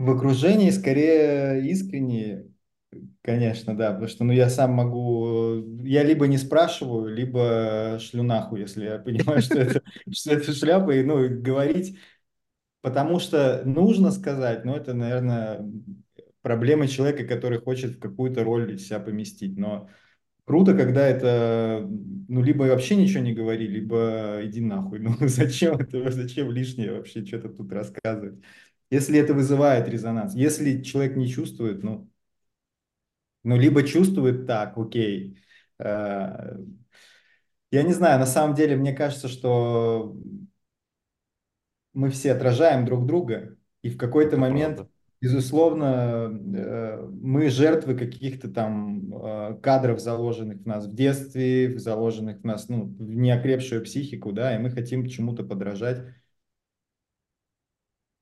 В 0.00 0.10
окружении 0.10 0.70
скорее 0.70 1.60
искренние, 1.70 2.46
конечно, 3.22 3.76
да, 3.76 3.90
потому 3.92 4.08
что 4.08 4.24
ну, 4.24 4.32
я 4.32 4.50
сам 4.50 4.72
могу, 4.72 5.64
я 5.84 6.04
либо 6.04 6.26
не 6.26 6.38
спрашиваю, 6.38 7.14
либо 7.14 7.98
шлю 8.00 8.22
нахуй, 8.22 8.60
если 8.60 8.84
я 8.86 8.98
понимаю, 8.98 9.42
что 9.42 9.58
это, 9.58 9.82
что 10.12 10.32
это 10.32 10.52
шляпа, 10.54 10.92
и 10.92 11.04
ну, 11.04 11.28
говорить, 11.42 11.98
потому 12.82 13.20
что 13.20 13.62
нужно 13.66 14.12
сказать, 14.12 14.64
но 14.64 14.76
это, 14.76 14.94
наверное, 14.94 15.66
проблема 16.42 16.88
человека, 16.88 17.24
который 17.26 17.60
хочет 17.60 17.96
в 17.96 18.00
какую-то 18.00 18.44
роль 18.44 18.78
себя 18.78 19.00
поместить, 19.00 19.58
но 19.58 19.88
Круто, 20.46 20.74
когда 20.76 21.06
это, 21.06 21.86
ну, 22.28 22.42
либо 22.42 22.64
вообще 22.64 22.96
ничего 22.96 23.22
не 23.22 23.32
говори, 23.32 23.68
либо 23.68 24.40
иди 24.44 24.60
нахуй. 24.60 24.98
Ну, 25.00 25.14
зачем 25.20 25.76
это, 25.76 26.10
зачем 26.10 26.50
лишнее 26.50 26.92
вообще 26.92 27.24
что-то 27.24 27.50
тут 27.50 27.72
рассказывать? 27.72 28.40
Если 28.90 29.18
это 29.18 29.34
вызывает 29.34 29.88
резонанс. 29.88 30.34
Если 30.34 30.82
человек 30.82 31.16
не 31.16 31.28
чувствует, 31.28 31.82
ну, 31.82 32.10
ну 33.42 33.56
либо 33.56 33.82
чувствует 33.82 34.46
так, 34.46 34.76
окей. 34.76 35.38
Э, 35.78 36.56
Я 37.70 37.82
не 37.84 37.92
знаю, 37.92 38.18
на 38.18 38.26
самом 38.26 38.54
деле, 38.54 38.76
мне 38.76 38.92
кажется, 38.92 39.28
что 39.28 40.16
мы 41.92 42.10
все 42.10 42.32
отражаем 42.32 42.84
друг 42.84 43.06
друга, 43.06 43.56
и 43.82 43.90
в 43.90 43.96
какой-то 43.96 44.36
Это 44.36 44.40
момент, 44.40 44.76
правда. 44.76 44.92
безусловно, 45.20 46.30
э, 46.54 47.08
мы 47.10 47.48
жертвы 47.50 47.96
каких-то 47.96 48.48
там 48.50 49.12
э, 49.14 49.58
кадров, 49.62 50.00
заложенных 50.00 50.62
в 50.62 50.66
нас 50.66 50.86
в 50.86 50.94
детстве, 50.94 51.78
заложенных 51.78 52.40
в 52.40 52.44
нас, 52.44 52.68
ну, 52.68 52.84
в 52.86 53.00
неокрепшую 53.00 53.82
психику, 53.84 54.32
да, 54.32 54.54
и 54.54 54.58
мы 54.58 54.70
хотим 54.70 55.06
чему-то 55.08 55.44
подражать. 55.44 56.04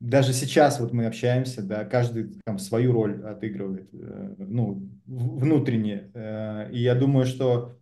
Даже 0.01 0.33
сейчас 0.33 0.79
вот 0.79 0.93
мы 0.93 1.07
общаемся, 1.07 1.61
да, 1.63 1.85
каждый 1.85 2.39
там 2.45 2.59
свою 2.61 2.93
роль 2.93 3.21
отыгрывает, 3.25 3.89
э, 3.93 4.35
ну, 4.39 4.89
внутренне. 5.07 6.11
Э, 6.15 6.71
И 6.73 6.81
я 6.83 6.95
думаю, 6.95 7.27
что 7.27 7.77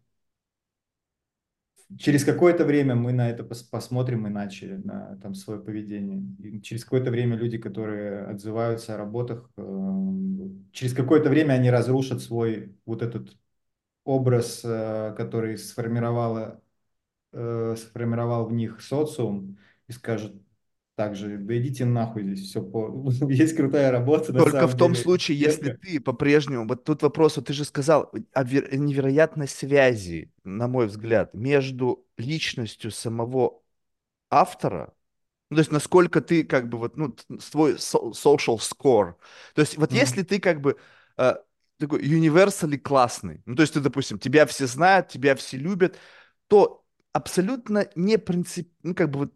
через 1.98 2.24
какое-то 2.24 2.64
время 2.64 2.94
мы 2.94 3.12
на 3.12 3.30
это 3.30 3.42
пос- 3.44 3.68
посмотрим 3.70 4.26
иначе, 4.26 4.80
на 4.84 5.16
там 5.22 5.34
свое 5.34 5.60
поведение. 5.60 6.22
И 6.40 6.60
через 6.60 6.84
какое-то 6.84 7.10
время 7.10 7.36
люди, 7.36 7.58
которые 7.58 8.24
отзываются 8.26 8.94
о 8.94 8.98
работах, 8.98 9.50
э, 9.56 9.62
через 10.72 10.94
какое-то 10.94 11.28
время 11.30 11.54
они 11.54 11.70
разрушат 11.70 12.22
свой 12.22 12.76
вот 12.86 13.02
этот 13.02 13.36
образ, 14.04 14.62
э, 14.64 15.14
который 15.16 15.58
сформировала, 15.58 16.62
э, 17.32 17.76
сформировал 17.78 18.46
в 18.48 18.52
них 18.54 18.80
социум, 18.82 19.58
и 19.88 19.92
скажут 19.92 20.34
также, 20.96 21.38
да 21.38 21.56
идите 21.58 21.84
нахуй 21.84 22.22
здесь, 22.24 22.48
все 22.48 22.62
по... 22.62 23.10
Есть 23.30 23.56
крутая 23.56 23.90
работа, 23.92 24.32
Только 24.34 24.68
в 24.68 24.74
том 24.74 24.94
деле. 24.94 24.94
случае, 24.94 25.38
если 25.38 25.70
ты 25.70 25.98
по-прежнему, 25.98 26.66
вот 26.68 26.84
тут 26.84 27.02
вопрос, 27.02 27.36
вот 27.36 27.46
ты 27.46 27.54
же 27.54 27.64
сказал 27.64 28.12
о 28.34 28.44
вер- 28.44 28.74
невероятной 28.76 29.48
связи, 29.48 30.30
на 30.44 30.68
мой 30.68 30.86
взгляд, 30.88 31.32
между 31.32 32.04
личностью 32.18 32.90
самого 32.90 33.62
автора 34.30 34.94
Ну, 35.50 35.56
то 35.56 35.60
есть 35.62 35.72
насколько 35.72 36.20
ты 36.22 36.44
как 36.44 36.68
бы 36.70 36.78
вот, 36.78 36.96
ну, 36.96 37.16
свой 37.40 37.74
social 37.76 38.58
score. 38.58 39.14
То 39.54 39.62
есть 39.62 39.78
вот 39.78 39.92
если 39.94 40.22
Мгм. 40.22 40.24
ты 40.24 40.40
как 40.40 40.60
бы 40.62 40.78
э, 41.18 41.34
такой 41.78 42.02
universally 42.02 42.78
классный, 42.78 43.42
ну, 43.46 43.56
то 43.56 43.62
есть 43.62 43.74
ты, 43.74 43.80
допустим, 43.80 44.18
тебя 44.18 44.46
все 44.46 44.66
знают, 44.66 45.08
тебя 45.08 45.36
все 45.36 45.56
любят, 45.58 45.98
то 46.48 46.84
абсолютно 47.12 47.88
не 47.96 48.18
принцип, 48.18 48.70
ну, 48.82 48.94
как 48.94 49.10
бы 49.10 49.18
вот 49.20 49.34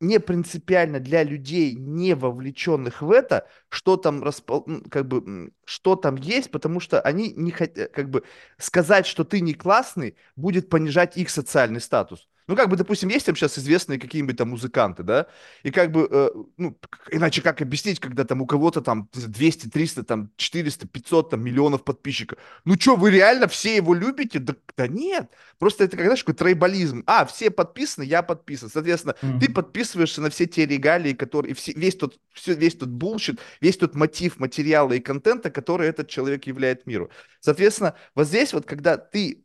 не 0.00 0.20
принципиально 0.20 1.00
для 1.00 1.22
людей, 1.22 1.74
не 1.74 2.14
вовлеченных 2.14 3.02
в 3.02 3.10
это, 3.10 3.48
что 3.68 3.96
там 3.96 4.22
распол... 4.22 4.66
как 4.90 5.06
бы, 5.08 5.52
что 5.64 5.96
там 5.96 6.16
есть, 6.16 6.50
потому 6.50 6.80
что 6.80 7.00
они 7.00 7.32
не 7.32 7.50
хотят, 7.50 7.92
как 7.92 8.10
бы, 8.10 8.24
сказать, 8.58 9.06
что 9.06 9.24
ты 9.24 9.40
не 9.40 9.54
классный, 9.54 10.16
будет 10.36 10.68
понижать 10.68 11.16
их 11.16 11.30
социальный 11.30 11.80
статус. 11.80 12.28
Ну, 12.46 12.56
как 12.56 12.68
бы, 12.68 12.76
допустим, 12.76 13.08
есть 13.08 13.26
там 13.26 13.36
сейчас 13.36 13.58
известные 13.58 13.98
какие-нибудь 13.98 14.36
там 14.36 14.50
музыканты, 14.50 15.02
да, 15.02 15.26
и 15.62 15.70
как 15.70 15.90
бы, 15.90 16.08
э, 16.10 16.30
ну, 16.56 16.78
иначе 17.10 17.42
как 17.42 17.60
объяснить, 17.62 17.98
когда 18.00 18.24
там 18.24 18.40
у 18.42 18.46
кого-то 18.46 18.80
там 18.80 19.08
200, 19.12 19.68
300, 19.68 20.04
там 20.04 20.30
400, 20.36 20.86
500 20.86 21.30
там 21.30 21.42
миллионов 21.44 21.84
подписчиков. 21.84 22.38
Ну, 22.64 22.74
что, 22.78 22.96
вы 22.96 23.10
реально 23.10 23.48
все 23.48 23.76
его 23.76 23.94
любите? 23.94 24.38
Да, 24.38 24.54
да 24.76 24.86
нет. 24.88 25.30
Просто 25.58 25.84
это, 25.84 25.96
знаешь, 25.96 26.20
такой 26.20 26.34
трайбализм. 26.34 27.02
А, 27.06 27.24
все 27.26 27.50
подписаны, 27.50 28.04
я 28.04 28.22
подписан. 28.22 28.68
Соответственно, 28.70 29.16
ты 29.38 29.48
Мгм. 29.48 29.52
подписываешься 29.52 30.20
на 30.20 30.30
все 30.30 30.46
те 30.46 30.66
регалии, 30.66 31.12
которые, 31.14 31.54
все, 31.54 31.72
весь 31.72 31.96
тот, 31.96 32.18
все, 32.32 32.54
весь 32.54 32.76
тот 32.76 32.88
bullshit, 32.88 33.40
весь 33.60 33.76
тот 33.76 33.94
мотив 33.94 34.38
материала 34.38 34.92
и 34.92 35.00
контента, 35.00 35.50
который 35.50 35.88
этот 35.88 36.08
человек 36.08 36.44
являет 36.46 36.86
миру. 36.86 37.10
Соответственно, 37.40 37.94
вот 38.14 38.26
здесь 38.26 38.52
вот, 38.52 38.66
когда 38.66 38.96
ты 38.96 39.42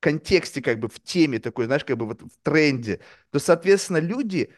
контексте, 0.00 0.62
как 0.62 0.78
бы 0.80 0.88
в 0.88 1.00
теме 1.00 1.38
такой, 1.38 1.66
знаешь, 1.66 1.84
как 1.84 1.96
бы 1.98 2.06
вот 2.06 2.22
в 2.22 2.30
тренде, 2.42 3.00
то, 3.30 3.38
соответственно, 3.38 3.98
люди, 3.98 4.54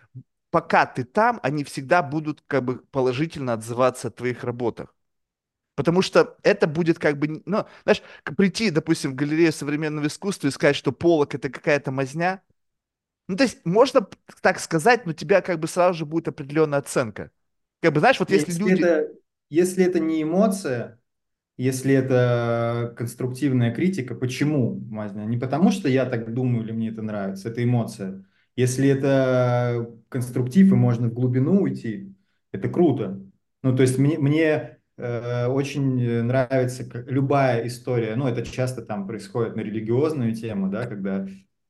пока 0.51 0.87
ты 0.87 1.05
там, 1.05 1.41
они 1.43 1.65
всегда 1.65 2.03
будут 2.03 2.43
как 2.47 2.65
бы 2.65 2.79
положительно 2.93 3.55
отзываться 3.55 4.09
о 4.09 4.11
твоих 4.11 4.45
работах. 4.45 4.95
Потому 5.77 6.03
что 6.03 6.37
это 6.43 6.67
будет 6.67 6.99
как 6.99 7.19
бы, 7.19 7.43
ну, 7.47 7.67
знаешь, 7.85 8.03
прийти, 8.37 8.71
допустим, 8.71 9.13
в 9.13 9.15
галерею 9.15 9.53
современного 9.53 10.09
искусства 10.09 10.49
и 10.49 10.51
сказать, 10.51 10.77
что 10.77 10.93
полок 10.93 11.35
это 11.35 11.49
какая-то 11.51 11.91
мазня, 11.93 12.43
ну, 13.29 13.37
то 13.37 13.45
есть 13.45 13.65
можно 13.65 14.09
так 14.43 14.61
сказать, 14.61 15.07
но 15.07 15.13
у 15.13 15.15
тебя 15.15 15.41
как 15.43 15.61
бы 15.61 15.69
сразу 15.69 15.99
же 16.01 16.07
будет 16.07 16.29
определенная 16.29 16.81
оценка. 16.81 17.31
Как 17.83 17.93
бы, 17.95 18.01
знаешь, 18.01 18.21
вот 18.21 18.33
если 18.33 18.53
Если 18.53 18.59
люди... 18.59 18.93
это, 18.93 19.13
если 19.49 19.85
это 19.85 20.01
не 20.01 20.23
эмоция, 20.23 21.00
Если 21.61 21.93
это 21.93 22.95
конструктивная 22.97 23.75
критика, 23.75 24.15
почему, 24.15 24.81
Мазня? 24.89 25.27
Не 25.27 25.37
потому, 25.37 25.71
что 25.71 25.91
я 25.91 26.07
так 26.07 26.33
думаю 26.33 26.65
или 26.65 26.73
мне 26.73 26.89
это 26.89 27.03
нравится, 27.03 27.51
это 27.51 27.63
эмоция. 27.63 28.25
Если 28.57 28.89
это 28.89 29.87
конструктив 30.09 30.73
и 30.73 30.75
можно 30.75 31.09
в 31.09 31.13
глубину 31.13 31.61
уйти, 31.61 32.15
это 32.51 32.71
круто. 32.71 33.21
Ну, 33.63 33.77
то 33.77 33.83
есть 33.83 33.99
мне, 33.99 34.17
мне 34.19 34.79
э, 34.97 35.49
очень 35.49 36.23
нравится 36.23 36.89
любая 37.07 37.67
история, 37.67 38.17
ну, 38.17 38.27
это 38.27 38.43
часто 38.43 38.81
там 38.81 39.07
происходит 39.07 39.55
на 39.55 39.61
религиозную 39.61 40.35
тему, 40.35 40.71
да, 40.71 40.87
когда 40.87 41.27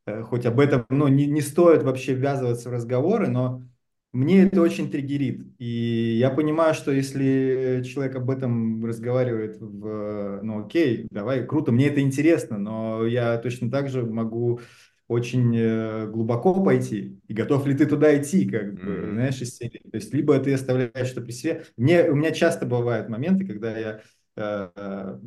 э, 0.06 0.22
хоть 0.22 0.46
об 0.46 0.60
этом, 0.60 0.86
ну, 0.88 1.08
не, 1.08 1.26
не 1.26 1.40
стоит 1.40 1.82
вообще 1.82 2.14
ввязываться 2.14 2.70
в 2.70 2.72
разговоры, 2.72 3.26
но 3.26 3.64
мне 4.12 4.42
это 4.44 4.60
очень 4.60 4.90
триггерит. 4.90 5.42
И 5.58 6.16
я 6.18 6.30
понимаю, 6.30 6.74
что 6.74 6.90
если 6.92 7.82
человек 7.86 8.16
об 8.16 8.30
этом 8.30 8.84
разговаривает 8.84 9.58
в, 9.60 10.40
ну 10.42 10.64
окей, 10.66 11.06
давай, 11.10 11.46
круто, 11.46 11.72
мне 11.72 11.88
это 11.88 12.00
интересно, 12.00 12.58
но 12.58 13.06
я 13.06 13.38
точно 13.38 13.70
так 13.70 13.88
же 13.88 14.02
могу 14.04 14.60
очень 15.08 15.56
э, 15.56 16.06
глубоко 16.06 16.62
пойти. 16.62 17.20
И 17.28 17.34
готов 17.34 17.66
ли 17.66 17.76
ты 17.76 17.86
туда 17.86 18.16
идти, 18.20 18.48
как 18.48 18.74
бы, 18.74 19.10
М, 19.10 19.14
знаешь, 19.14 19.40
из 19.42 19.56
серии. 19.56 19.80
То 19.90 19.96
есть 19.96 20.14
либо 20.14 20.38
ты 20.38 20.54
оставляешь 20.54 21.08
что 21.08 21.20
при 21.20 21.32
себе. 21.32 21.64
Мне, 21.76 22.04
у 22.10 22.14
меня 22.14 22.30
часто 22.32 22.64
бывают 22.66 23.08
моменты, 23.08 23.44
когда 23.46 23.76
я 23.76 24.00
э, 24.36 25.18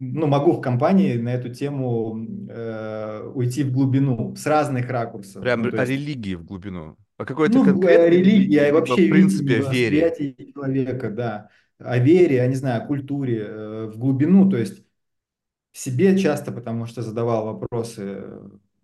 ну, 0.00 0.26
могу 0.26 0.52
в 0.52 0.60
компании 0.60 1.16
на 1.16 1.30
эту 1.34 1.48
тему 1.54 2.26
э, 2.48 3.22
уйти 3.34 3.62
в 3.64 3.72
глубину 3.72 4.34
с 4.36 4.46
разных 4.46 4.88
ракурсов. 4.90 5.42
Прям 5.42 5.62
Ну, 5.62 5.68
о 5.76 5.84
есть 5.84 5.92
религии 5.92 6.34
в 6.34 6.44
глубину. 6.44 6.96
О 7.18 7.24
какой-то 7.24 7.58
ну, 7.58 7.84
э, 7.86 8.08
конкретной 8.08 8.20
религия 8.22 8.22
религии, 8.22 8.68
и 8.68 8.72
либо 8.72 8.72
вообще 8.72 8.96
в 8.96 9.08
принципе 9.08 9.62
вере. 9.62 10.14
человека, 10.54 11.10
да, 11.10 11.50
о 11.78 11.98
вере, 11.98 12.36
я 12.36 12.46
не 12.46 12.54
знаю, 12.54 12.82
о 12.82 12.86
культуре, 12.86 13.40
э, 13.46 13.86
в 13.86 13.98
глубину, 13.98 14.48
то 14.50 14.56
есть 14.56 14.84
себе 15.72 16.18
часто, 16.18 16.52
потому 16.52 16.86
что 16.86 17.02
задавал 17.02 17.46
вопросы, 17.46 18.24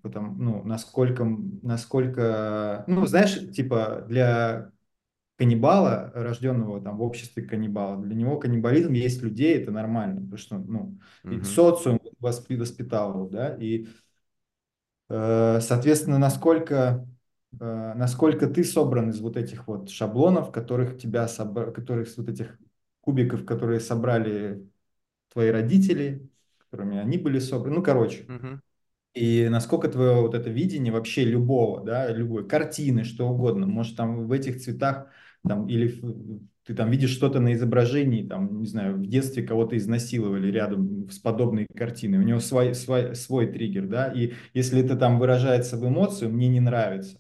потому, 0.03 0.35
ну, 0.43 0.64
насколько, 0.64 1.25
насколько, 1.62 2.85
ну, 2.88 3.07
знаешь, 3.07 3.38
типа 3.53 4.05
для 4.09 4.73
каннибала, 5.38 6.12
рожденного 6.14 6.81
там 6.83 6.99
в 6.99 7.03
обществе 7.03 7.45
каннибала, 7.45 8.03
для 8.03 8.14
него 8.16 8.38
каннибализм 8.38 8.93
есть 8.95 9.23
людей, 9.23 9.57
это 9.59 9.73
нормально, 9.73 10.16
потому 10.23 10.38
что, 10.38 10.59
ну, 10.59 10.99
и 11.31 11.37
Мгм. 11.37 11.45
социум 11.45 12.01
воспи- 12.21 12.57
воспитал 12.59 13.14
его, 13.14 13.29
да, 13.29 13.57
и, 13.61 13.88
э, 15.09 15.61
соответственно, 15.61 16.19
насколько, 16.19 16.75
э, 16.75 17.10
насколько 17.59 18.47
ты 18.49 18.65
собран 18.65 19.11
из 19.11 19.21
вот 19.21 19.37
этих 19.37 19.67
вот 19.67 19.91
шаблонов, 19.91 20.53
которых 20.53 20.99
тебя, 20.99 21.27
собра- 21.27 21.73
которых 21.73 22.09
из 22.09 22.17
вот 22.17 22.29
этих 22.29 22.59
кубиков, 23.01 23.45
которые 23.45 23.81
собрали 23.81 24.69
твои 25.33 25.51
родители, 25.51 26.29
которыми 26.59 26.99
они 26.99 27.19
были 27.19 27.39
собраны, 27.39 27.77
ну, 27.77 27.83
короче, 27.83 28.29
Мгм. 28.29 28.61
и 29.15 29.49
насколько 29.51 29.89
твое 29.89 30.21
вот 30.23 30.35
это 30.35 30.51
видение 30.51 30.93
вообще 30.93 31.25
любого, 31.25 31.85
да, 31.85 32.11
любой 32.13 32.47
картины, 32.49 33.05
что 33.05 33.29
угодно, 33.29 33.67
может 33.67 33.97
там 33.97 34.27
в 34.27 34.33
этих 34.33 34.61
цветах, 34.63 35.09
там, 35.47 35.69
или 35.69 35.89
ты 36.65 36.75
там 36.75 36.91
видишь 36.91 37.11
что-то 37.11 37.41
на 37.41 37.55
изображении, 37.55 38.27
там, 38.27 38.61
не 38.61 38.67
знаю, 38.67 38.97
в 38.97 39.07
детстве 39.07 39.43
кого-то 39.43 39.77
изнасиловали 39.77 40.51
рядом 40.53 41.11
с 41.11 41.19
подобной 41.19 41.67
картиной, 41.77 42.19
у 42.19 42.23
него 42.23 42.39
свой, 42.41 42.75
свой, 42.75 43.15
свой 43.17 43.49
триггер, 43.49 43.87
да, 43.89 44.13
и 44.13 44.35
если 44.55 44.81
это 44.85 44.97
там 44.97 45.19
выражается 45.19 45.77
в 45.77 45.87
эмоцию, 45.89 46.31
мне 46.31 46.49
не 46.49 46.61
нравится, 46.61 47.19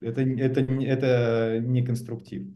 это, 0.00 0.20
это, 0.22 0.62
не- 0.62 0.86
это 0.86 1.58
не 1.60 1.84
конструктив. 1.84 2.46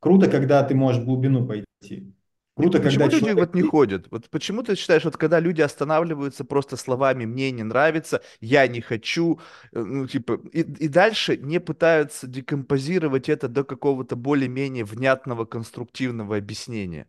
Круто, 0.00 0.28
когда 0.28 0.62
ты 0.62 0.74
можешь 0.74 1.02
в 1.02 1.04
глубину 1.06 1.46
пойти. 1.46 2.14
Круто, 2.54 2.80
почему 2.80 3.08
когда 3.08 3.08
люди 3.08 3.30
человек 3.30 3.38
вот 3.38 3.54
не 3.54 3.62
ходят? 3.62 4.08
Вот 4.10 4.28
почему 4.30 4.64
ты 4.64 4.74
считаешь, 4.74 5.04
вот 5.04 5.16
когда 5.16 5.38
люди 5.38 5.60
останавливаются 5.60 6.44
просто 6.44 6.76
словами 6.76 7.24
«мне 7.24 7.52
не 7.52 7.62
нравится», 7.62 8.20
«я 8.40 8.66
не 8.66 8.80
хочу», 8.80 9.40
э, 9.70 9.78
ну, 9.80 10.08
типа, 10.08 10.40
и, 10.52 10.62
и 10.62 10.88
дальше 10.88 11.36
не 11.36 11.60
пытаются 11.60 12.26
декомпозировать 12.26 13.28
это 13.28 13.46
до 13.46 13.62
какого-то 13.62 14.16
более-менее 14.16 14.84
внятного, 14.84 15.44
конструктивного 15.44 16.36
объяснения? 16.36 17.06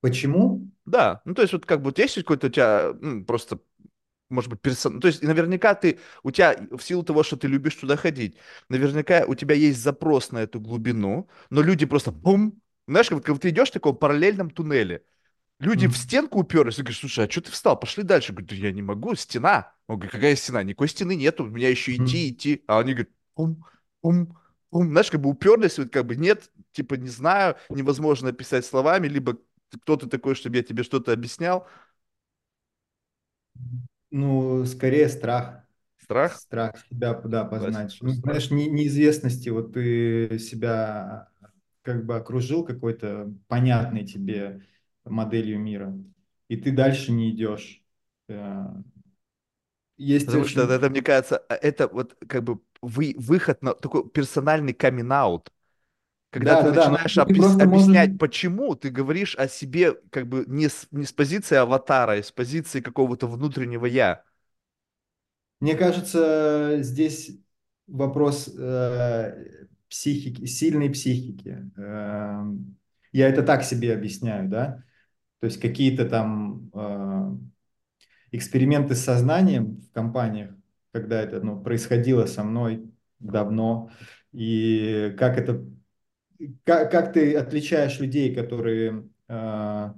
Почему? 0.00 0.68
Да, 0.84 1.22
ну 1.24 1.34
то 1.34 1.42
есть 1.42 1.52
вот 1.52 1.64
как 1.64 1.78
бы 1.80 1.86
вот 1.86 1.98
есть 1.98 2.16
какой-то 2.16 2.48
у 2.48 2.50
тебя 2.50 2.86
м, 3.00 3.24
просто 3.24 3.60
может 4.32 4.50
быть, 4.50 4.60
персон... 4.60 5.00
То 5.00 5.08
есть, 5.08 5.22
наверняка 5.22 5.74
ты, 5.74 5.98
у 6.22 6.30
тебя, 6.30 6.56
в 6.70 6.80
силу 6.82 7.02
того, 7.02 7.22
что 7.22 7.36
ты 7.36 7.48
любишь 7.48 7.74
туда 7.76 7.96
ходить, 7.96 8.36
наверняка 8.68 9.24
у 9.26 9.34
тебя 9.34 9.54
есть 9.54 9.80
запрос 9.82 10.32
на 10.32 10.38
эту 10.38 10.60
глубину, 10.60 11.28
но 11.50 11.62
люди 11.62 11.86
просто 11.86 12.10
бум, 12.12 12.60
знаешь, 12.88 13.08
как, 13.08 13.24
как 13.24 13.38
ты 13.40 13.50
идешь 13.50 13.70
в 13.70 13.72
таком 13.72 13.96
параллельном 13.96 14.50
туннеле, 14.50 15.04
люди 15.60 15.86
в 15.86 15.96
М. 15.96 15.96
стенку 15.96 16.40
уперлись, 16.40 16.78
и 16.78 16.82
говорят, 16.82 16.98
слушай, 17.00 17.26
а 17.26 17.30
что 17.30 17.40
ты 17.42 17.50
встал, 17.50 17.78
пошли 17.78 18.02
дальше. 18.02 18.32
Говорю, 18.32 18.48
«Да 18.48 18.54
я 18.56 18.72
не 18.72 18.82
могу, 18.82 19.14
стена. 19.14 19.72
Он 19.86 19.96
говорит, 19.96 20.12
какая 20.12 20.36
стена? 20.36 20.62
Никакой 20.62 20.88
стены 20.88 21.16
нету, 21.16 21.44
у 21.44 21.48
меня 21.48 21.68
еще 21.68 21.96
идти, 21.96 22.30
Мгм. 22.30 22.30
идти. 22.30 22.64
А 22.66 22.80
они 22.80 22.92
говорят, 22.94 23.10
пум, 23.34 23.64
пум, 24.00 24.38
пум. 24.70 24.90
Знаешь, 24.90 25.10
как 25.10 25.20
бы 25.20 25.30
уперлись, 25.30 25.78
вот 25.78 25.90
как 25.92 26.06
бы 26.06 26.16
нет, 26.16 26.50
типа 26.72 26.94
не 26.94 27.08
знаю, 27.08 27.56
невозможно 27.70 28.30
описать 28.30 28.66
словами, 28.66 29.08
либо 29.08 29.38
кто 29.82 29.96
ты 29.96 30.06
такой, 30.08 30.34
чтобы 30.34 30.56
я 30.56 30.62
тебе 30.62 30.82
что-то 30.82 31.12
объяснял. 31.12 31.66
Ну, 34.12 34.66
скорее 34.66 35.08
страх. 35.08 35.64
Страх? 35.96 36.36
Страх 36.36 36.84
себя, 36.90 37.14
да, 37.14 37.44
познать. 37.44 37.92
что 37.92 38.04
Ну, 38.04 38.12
знаешь, 38.12 38.50
не, 38.50 38.68
неизвестности. 38.68 39.48
Вот 39.48 39.72
ты 39.72 40.38
себя 40.38 41.28
как 41.80 42.04
бы 42.04 42.14
окружил 42.16 42.64
какой-то 42.64 43.32
понятной 43.48 44.04
тебе 44.04 44.62
моделью 45.04 45.58
мира, 45.58 45.98
и 46.48 46.56
ты 46.56 46.72
дальше 46.72 47.10
не 47.10 47.30
идешь. 47.30 47.82
Э, 48.28 48.66
Есть 49.96 50.26
Потому 50.26 50.44
что 50.44 50.64
очень... 50.64 50.74
это, 50.74 50.90
мне 50.90 51.00
кажется, 51.00 51.38
а, 51.38 51.54
это 51.54 51.88
вот 51.88 52.14
как 52.28 52.44
бы 52.44 52.60
вы, 52.82 53.14
выход 53.16 53.62
на 53.62 53.72
такой 53.72 54.08
персональный 54.10 54.74
камин-аут. 54.74 55.50
Когда 56.32 56.56
Да, 56.56 56.56
ты 56.56 56.66
да, 56.66 56.72
да, 56.72 56.90
но 56.90 56.98
начинаешь 56.98 57.18
ты 57.24 57.34
объяс- 57.34 57.56
можешь... 57.60 57.60
объяснять, 57.60 58.18
почему, 58.18 58.76
ты 58.76 58.90
говоришь 58.90 59.36
о 59.36 59.48
себе 59.48 59.94
как 60.10 60.28
бы 60.28 60.44
не 60.48 60.68
с, 60.70 60.88
не 60.92 61.04
с 61.06 61.12
позиции 61.12 61.56
аватара, 61.56 62.14
а 62.14 62.22
с 62.24 62.32
позиции 62.32 62.80
какого-то 62.82 63.28
внутреннего 63.28 63.86
я. 63.86 64.24
Мне 65.60 65.76
кажется, 65.76 66.78
здесь 66.80 67.30
вопрос 67.86 68.48
э, 68.58 69.66
психики, 69.88 70.46
сильной 70.46 70.90
психики. 70.90 71.70
Э, 71.76 72.42
Я 73.12 73.28
это 73.28 73.42
так 73.42 73.62
себе 73.64 73.94
объясняю, 73.94 74.48
да? 74.48 74.82
То 75.40 75.46
есть 75.46 75.60
какие-то 75.60 76.08
там 76.08 76.70
э, 76.74 77.36
эксперименты 78.32 78.94
с 78.94 79.04
сознанием 79.04 79.76
в 79.82 79.90
компаниях, 79.92 80.52
когда 80.92 81.20
это 81.22 81.40
ну, 81.40 81.62
происходило 81.62 82.26
со 82.26 82.44
мной 82.44 82.90
давно, 83.18 83.90
и 84.32 85.14
как 85.18 85.38
это, 85.38 85.64
как, 86.64 86.90
как 86.90 87.12
ты 87.12 87.34
отличаешь 87.36 88.00
людей, 88.00 88.34
которые 88.34 89.08
э, 89.28 89.92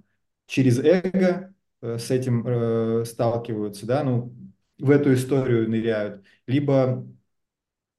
через 0.47 0.79
эго 0.79 1.55
э, 1.83 1.99
с 1.99 2.11
этим 2.11 2.45
э, 2.47 3.05
сталкиваются, 3.05 3.87
да, 3.87 4.05
ну, 4.05 4.35
в 4.79 4.91
эту 4.91 5.15
историю 5.15 5.69
ныряют, 5.69 6.23
либо 6.47 7.07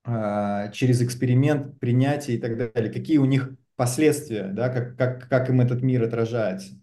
э, 0.05 0.71
через 0.73 1.01
эксперимент, 1.01 1.79
принятие 1.79 2.37
и 2.37 2.39
так 2.39 2.57
далее, 2.57 2.91
какие 2.91 3.17
у 3.17 3.25
них 3.25 3.51
последствия, 3.75 4.47
да, 4.47 4.69
как, 4.69 4.97
как, 4.97 5.29
как 5.29 5.49
им 5.49 5.61
этот 5.61 5.81
мир 5.81 6.03
отражается. 6.03 6.73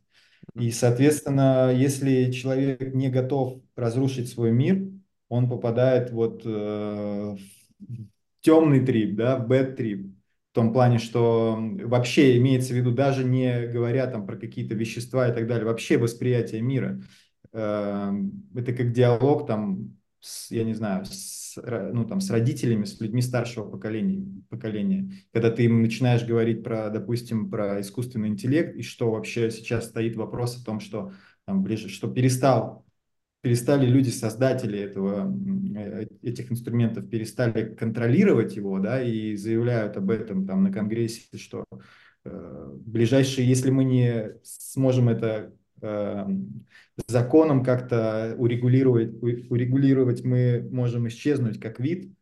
И, 0.54 0.70
соответственно, 0.70 1.72
если 1.72 2.30
человек 2.30 2.94
не 2.94 3.08
готов 3.08 3.62
разрушить 3.76 4.28
свой 4.28 4.50
мир, 4.50 4.82
он 5.28 5.48
попадает 5.48 6.10
вот 6.10 6.42
э, 6.44 6.48
в 6.48 7.38
темный 8.40 8.84
трип, 8.84 9.16
да, 9.16 9.38
в 9.38 9.50
bad 9.50 9.76
трип. 9.76 10.14
В 10.52 10.54
том 10.54 10.74
плане, 10.74 10.98
что 10.98 11.58
вообще 11.82 12.36
имеется 12.36 12.74
в 12.74 12.76
виду, 12.76 12.92
даже 12.92 13.24
не 13.24 13.68
говоря 13.68 14.06
там 14.06 14.26
про 14.26 14.36
какие-то 14.36 14.74
вещества 14.74 15.26
и 15.28 15.32
так 15.32 15.46
далее, 15.46 15.64
вообще 15.64 15.96
восприятие 15.96 16.60
мира. 16.60 17.00
Э, 17.54 18.12
это 18.54 18.74
как 18.74 18.92
диалог 18.92 19.46
там, 19.46 19.96
с, 20.20 20.50
я 20.50 20.64
не 20.64 20.74
знаю, 20.74 21.06
с, 21.06 21.56
ну, 21.56 22.04
там, 22.04 22.20
с 22.20 22.28
родителями, 22.28 22.84
с 22.84 23.00
людьми 23.00 23.22
старшего 23.22 23.66
поколения, 23.66 24.26
поколения. 24.50 25.10
Когда 25.32 25.50
ты 25.50 25.64
им 25.64 25.80
начинаешь 25.80 26.24
говорить 26.24 26.62
про, 26.62 26.90
допустим, 26.90 27.48
про 27.50 27.80
искусственный 27.80 28.28
интеллект, 28.28 28.76
и 28.76 28.82
что 28.82 29.10
вообще 29.10 29.50
сейчас 29.50 29.88
стоит 29.88 30.16
вопрос 30.16 30.60
о 30.60 30.64
том, 30.66 30.80
что, 30.80 31.12
там, 31.46 31.62
ближе, 31.62 31.88
что 31.88 32.08
перестал 32.08 32.81
перестали 33.42 33.86
люди, 33.86 34.08
создатели 34.08 34.78
этого, 34.78 35.36
э, 35.76 36.06
этих 36.22 36.50
инструментов, 36.50 37.10
перестали 37.10 37.74
контролировать 37.74 38.56
его, 38.56 38.78
да, 38.78 39.02
и 39.02 39.36
заявляют 39.36 39.96
об 39.96 40.10
этом 40.10 40.46
там 40.46 40.62
на 40.62 40.72
Конгрессе, 40.72 41.36
что 41.36 41.64
э, 42.24 42.72
ближайшие, 42.86 43.46
если 43.46 43.70
мы 43.70 43.84
не 43.84 44.36
сможем 44.44 45.08
это 45.08 45.52
э, 45.82 46.26
законом 47.08 47.64
как-то 47.64 48.36
урегулировать, 48.38 49.20
урегулировать, 49.50 50.24
мы 50.24 50.66
можем 50.70 51.08
исчезнуть 51.08 51.60
как 51.60 51.80
вид. 51.80 52.12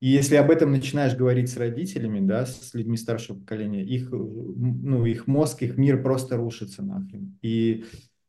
И 0.00 0.08
если 0.08 0.34
об 0.36 0.50
этом 0.50 0.72
начинаешь 0.72 1.16
говорить 1.16 1.50
с 1.50 1.56
родителями, 1.56 2.24
да, 2.24 2.44
с 2.46 2.74
людьми 2.74 2.96
старшего 2.96 3.38
поколения, 3.38 3.84
их, 3.84 4.10
ну, 4.10 5.04
их 5.04 5.26
мозг, 5.26 5.62
их 5.62 5.76
мир 5.76 6.02
просто 6.02 6.36
рушится 6.36 6.82
нахрен. 6.82 7.36
И 7.42 7.84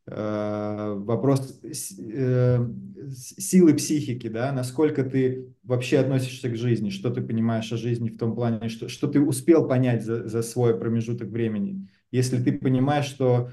вопрос 0.08 1.62
э, 1.64 2.68
силы 3.12 3.74
психики, 3.76 4.28
да, 4.28 4.52
насколько 4.52 5.04
ты 5.04 5.54
вообще 5.64 6.00
относишься 6.00 6.50
к 6.50 6.56
жизни, 6.56 6.90
что 6.90 7.10
ты 7.12 7.22
понимаешь 7.22 7.72
о 7.72 7.78
жизни 7.78 8.10
в 8.10 8.18
том 8.18 8.34
плане, 8.36 8.70
что, 8.70 8.90
что 8.90 9.08
ты 9.08 9.20
успел 9.20 9.68
понять 9.68 10.04
за, 10.04 10.28
за 10.28 10.42
свой 10.42 10.78
промежуток 10.80 11.30
времени. 11.30 11.90
Если 12.12 12.42
ты 12.44 12.54
понимаешь, 12.54 13.06
что 13.06 13.52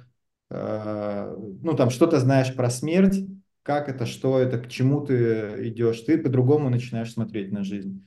э, 0.51 1.37
ну, 1.63 1.75
там 1.75 1.91
что-то 1.91 2.21
знаешь 2.21 2.55
про 2.55 2.71
смерть, 2.71 3.27
как 3.63 3.89
это, 3.89 4.07
что 4.07 4.39
это, 4.39 4.59
к 4.59 4.69
чему 4.69 5.05
ты 5.05 5.69
идешь, 5.69 6.01
ты 6.03 6.19
по-другому 6.19 6.71
начинаешь 6.71 7.13
смотреть 7.13 7.53
на 7.53 7.65
жизнь. 7.65 8.07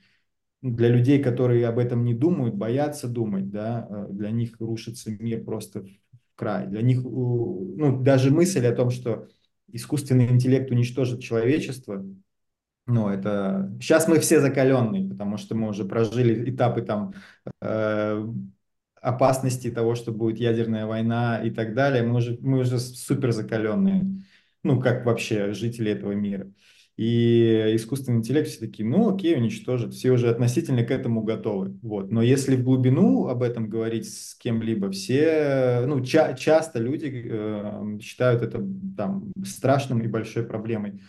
Для 0.62 0.88
людей, 0.88 1.22
которые 1.22 1.66
об 1.68 1.78
этом 1.78 2.04
не 2.04 2.14
думают, 2.14 2.54
боятся 2.54 3.08
думать, 3.08 3.50
да, 3.50 3.86
э, 3.88 4.06
для 4.10 4.30
них 4.30 4.56
рушится 4.58 5.10
мир 5.10 5.44
просто 5.44 5.84
край. 6.40 6.66
Для 6.66 6.80
них, 6.80 7.02
ну, 7.04 8.00
даже 8.02 8.30
мысль 8.30 8.66
о 8.66 8.74
том, 8.74 8.90
что 8.90 9.28
искусственный 9.70 10.30
интеллект 10.30 10.70
уничтожит 10.70 11.20
человечество, 11.20 12.02
ну, 12.86 13.08
это... 13.08 13.76
Сейчас 13.78 14.08
мы 14.08 14.18
все 14.18 14.40
закаленные, 14.40 15.08
потому 15.08 15.36
что 15.36 15.54
мы 15.54 15.68
уже 15.68 15.84
прожили 15.84 16.50
этапы 16.50 16.80
там 16.80 17.12
э, 17.60 18.26
опасности 19.00 19.70
того, 19.70 19.94
что 19.94 20.12
будет 20.12 20.38
ядерная 20.38 20.86
война 20.86 21.40
и 21.44 21.50
так 21.50 21.74
далее. 21.74 22.02
Мы 22.02 22.16
уже, 22.16 22.38
мы 22.40 22.60
уже 22.60 22.80
супер 22.80 23.32
закаленные, 23.32 24.24
ну, 24.64 24.80
как 24.80 25.04
вообще 25.04 25.52
жители 25.52 25.92
этого 25.92 26.12
мира. 26.12 26.50
И 27.00 27.76
искусственный 27.76 28.18
интеллект 28.18 28.46
все 28.46 28.60
такие, 28.60 28.86
ну, 28.86 29.14
окей, 29.14 29.34
уничтожит. 29.34 29.94
Все 29.94 30.10
уже 30.10 30.28
относительно 30.28 30.84
к 30.84 30.90
этому 30.90 31.22
готовы. 31.22 31.78
Вот. 31.80 32.12
Но 32.12 32.20
если 32.20 32.56
в 32.56 32.62
глубину 32.62 33.28
об 33.28 33.42
этом 33.42 33.70
говорить 33.70 34.12
с 34.14 34.34
кем-либо, 34.34 34.90
все, 34.90 35.84
ну, 35.86 36.04
ча- 36.04 36.34
часто 36.34 36.78
люди 36.78 37.10
э, 37.24 37.98
считают 38.02 38.42
это 38.42 38.62
там 38.98 39.32
страшным 39.42 40.02
и 40.02 40.08
большой 40.08 40.42
проблемой. 40.44 41.00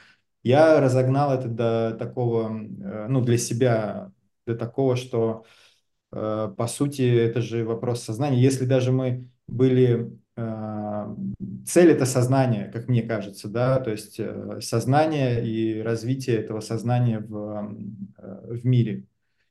Я 0.43 0.79
разогнал 0.79 1.33
это 1.37 1.49
до 1.49 1.97
такого, 1.99 2.57
э, 2.57 3.07
ну, 3.09 3.19
для 3.19 3.37
себя, 3.37 4.13
до 4.47 4.55
такого, 4.55 4.95
что, 4.95 5.43
э, 6.13 6.53
по 6.55 6.67
сути, 6.67 7.01
это 7.01 7.41
же 7.41 7.65
вопрос 7.65 8.01
сознания. 8.01 8.41
Если 8.41 8.63
даже 8.63 8.93
мы 8.93 9.27
были... 9.45 10.20
э, 10.37 11.15
Цель– 11.65 11.91
это 11.91 12.05
сознание, 12.05 12.69
как 12.71 12.87
мне 12.87 13.03
кажется, 13.03 13.47
да, 13.47 13.79
то 13.79 13.91
есть 13.91 14.19
э, 14.19 14.59
сознание 14.61 15.45
и 15.45 15.81
развитие 15.81 16.37
этого 16.37 16.59
сознания 16.59 17.19
в, 17.19 17.75
э, 18.17 18.55
в 18.55 18.65
мире. 18.65 19.05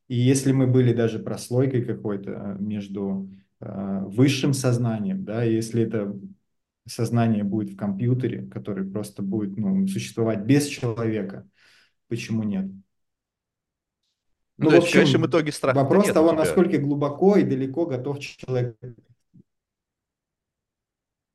И 0.09 0.17
если 0.17 0.53
мы 0.53 0.67
были 0.67 0.93
даже 0.93 1.19
прослойкой 1.19 1.85
какой-то 1.85 2.57
между 2.59 3.31
э, 3.61 4.01
высшим 4.07 4.53
сознанием, 4.53 5.25
да, 5.25 5.45
если 5.45 5.83
это 5.83 6.19
сознание 6.87 7.45
будет 7.45 7.71
в 7.71 7.77
компьютере, 7.77 8.47
который 8.47 8.85
просто 8.85 9.23
будет 9.23 9.57
ну, 9.57 9.87
существовать 9.87 10.41
без 10.41 10.67
человека, 10.67 11.49
почему 12.09 12.43
нет? 12.43 12.67
Ну, 12.67 14.65
Ну, 14.65 14.71
в 14.71 14.75
есть 14.75 14.89
в 14.89 14.93
конечном 14.93 15.23
общем, 15.23 15.31
итоге 15.31 15.53
страха-то 15.53 15.85
вопрос 15.85 16.09
того, 16.09 16.33
насколько 16.33 16.79
глубоко 16.79 17.37
и 17.37 17.45
далеко 17.45 17.87
готов 17.87 18.19
человек. 18.19 18.77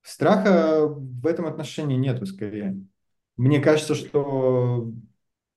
Страха 0.05 0.87
в 0.87 1.25
этом 1.25 1.47
отношении 1.47 1.97
нету, 1.97 2.27
скорее. 2.27 2.79
Мне 3.37 3.59
кажется, 3.59 3.95
что 3.95 4.93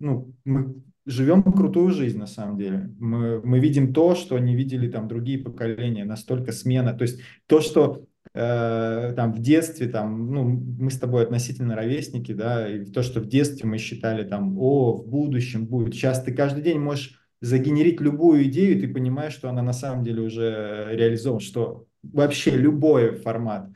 ну, 0.01 0.34
мы 0.46 0.82
живем 1.05 1.42
крутую 1.42 1.90
жизнь 1.90 2.18
на 2.18 2.26
самом 2.26 2.57
деле. 2.57 2.90
Мы, 2.99 3.42
мы 3.42 3.59
видим 3.61 3.92
то, 3.92 4.14
что 4.14 4.38
не 4.38 4.57
видели 4.57 4.90
там 4.90 5.07
другие 5.07 5.38
поколения, 5.38 6.07
настолько 6.07 6.53
смена. 6.53 6.94
То 6.94 7.03
есть 7.03 7.20
то, 7.46 7.61
что 7.61 8.07
э, 8.32 9.12
там 9.14 9.34
в 9.34 9.40
детстве, 9.40 9.86
там, 9.86 10.32
ну, 10.32 10.44
мы 10.44 10.90
с 10.90 10.99
тобой 10.99 11.24
относительно 11.24 11.76
ровесники, 11.76 12.32
да, 12.32 12.74
и 12.74 12.86
то, 12.86 13.03
что 13.03 13.20
в 13.20 13.26
детстве 13.26 13.68
мы 13.68 13.76
считали 13.76 14.26
там, 14.26 14.59
о, 14.59 14.94
в 14.94 15.07
будущем 15.07 15.66
будет. 15.66 15.92
Сейчас 15.92 16.22
ты 16.22 16.32
каждый 16.32 16.62
день 16.62 16.78
можешь 16.78 17.20
загенерить 17.42 18.01
любую 18.01 18.44
идею, 18.44 18.78
и 18.78 18.80
ты 18.80 18.88
понимаешь, 18.88 19.34
что 19.34 19.51
она 19.51 19.61
на 19.61 19.74
самом 19.74 20.05
деле 20.05 20.22
уже 20.22 20.88
реализована, 20.90 21.40
что 21.40 21.86
вообще 22.03 22.53
любой 22.53 23.14
формат. 23.14 23.68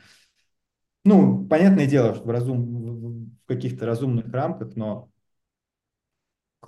Ну, 1.04 1.46
понятное 1.48 1.86
дело, 1.86 2.14
что 2.14 2.24
в, 2.24 2.30
разум, 2.30 3.36
в 3.44 3.46
каких-то 3.46 3.86
разумных 3.86 4.32
рамках, 4.32 4.76
но 4.76 5.10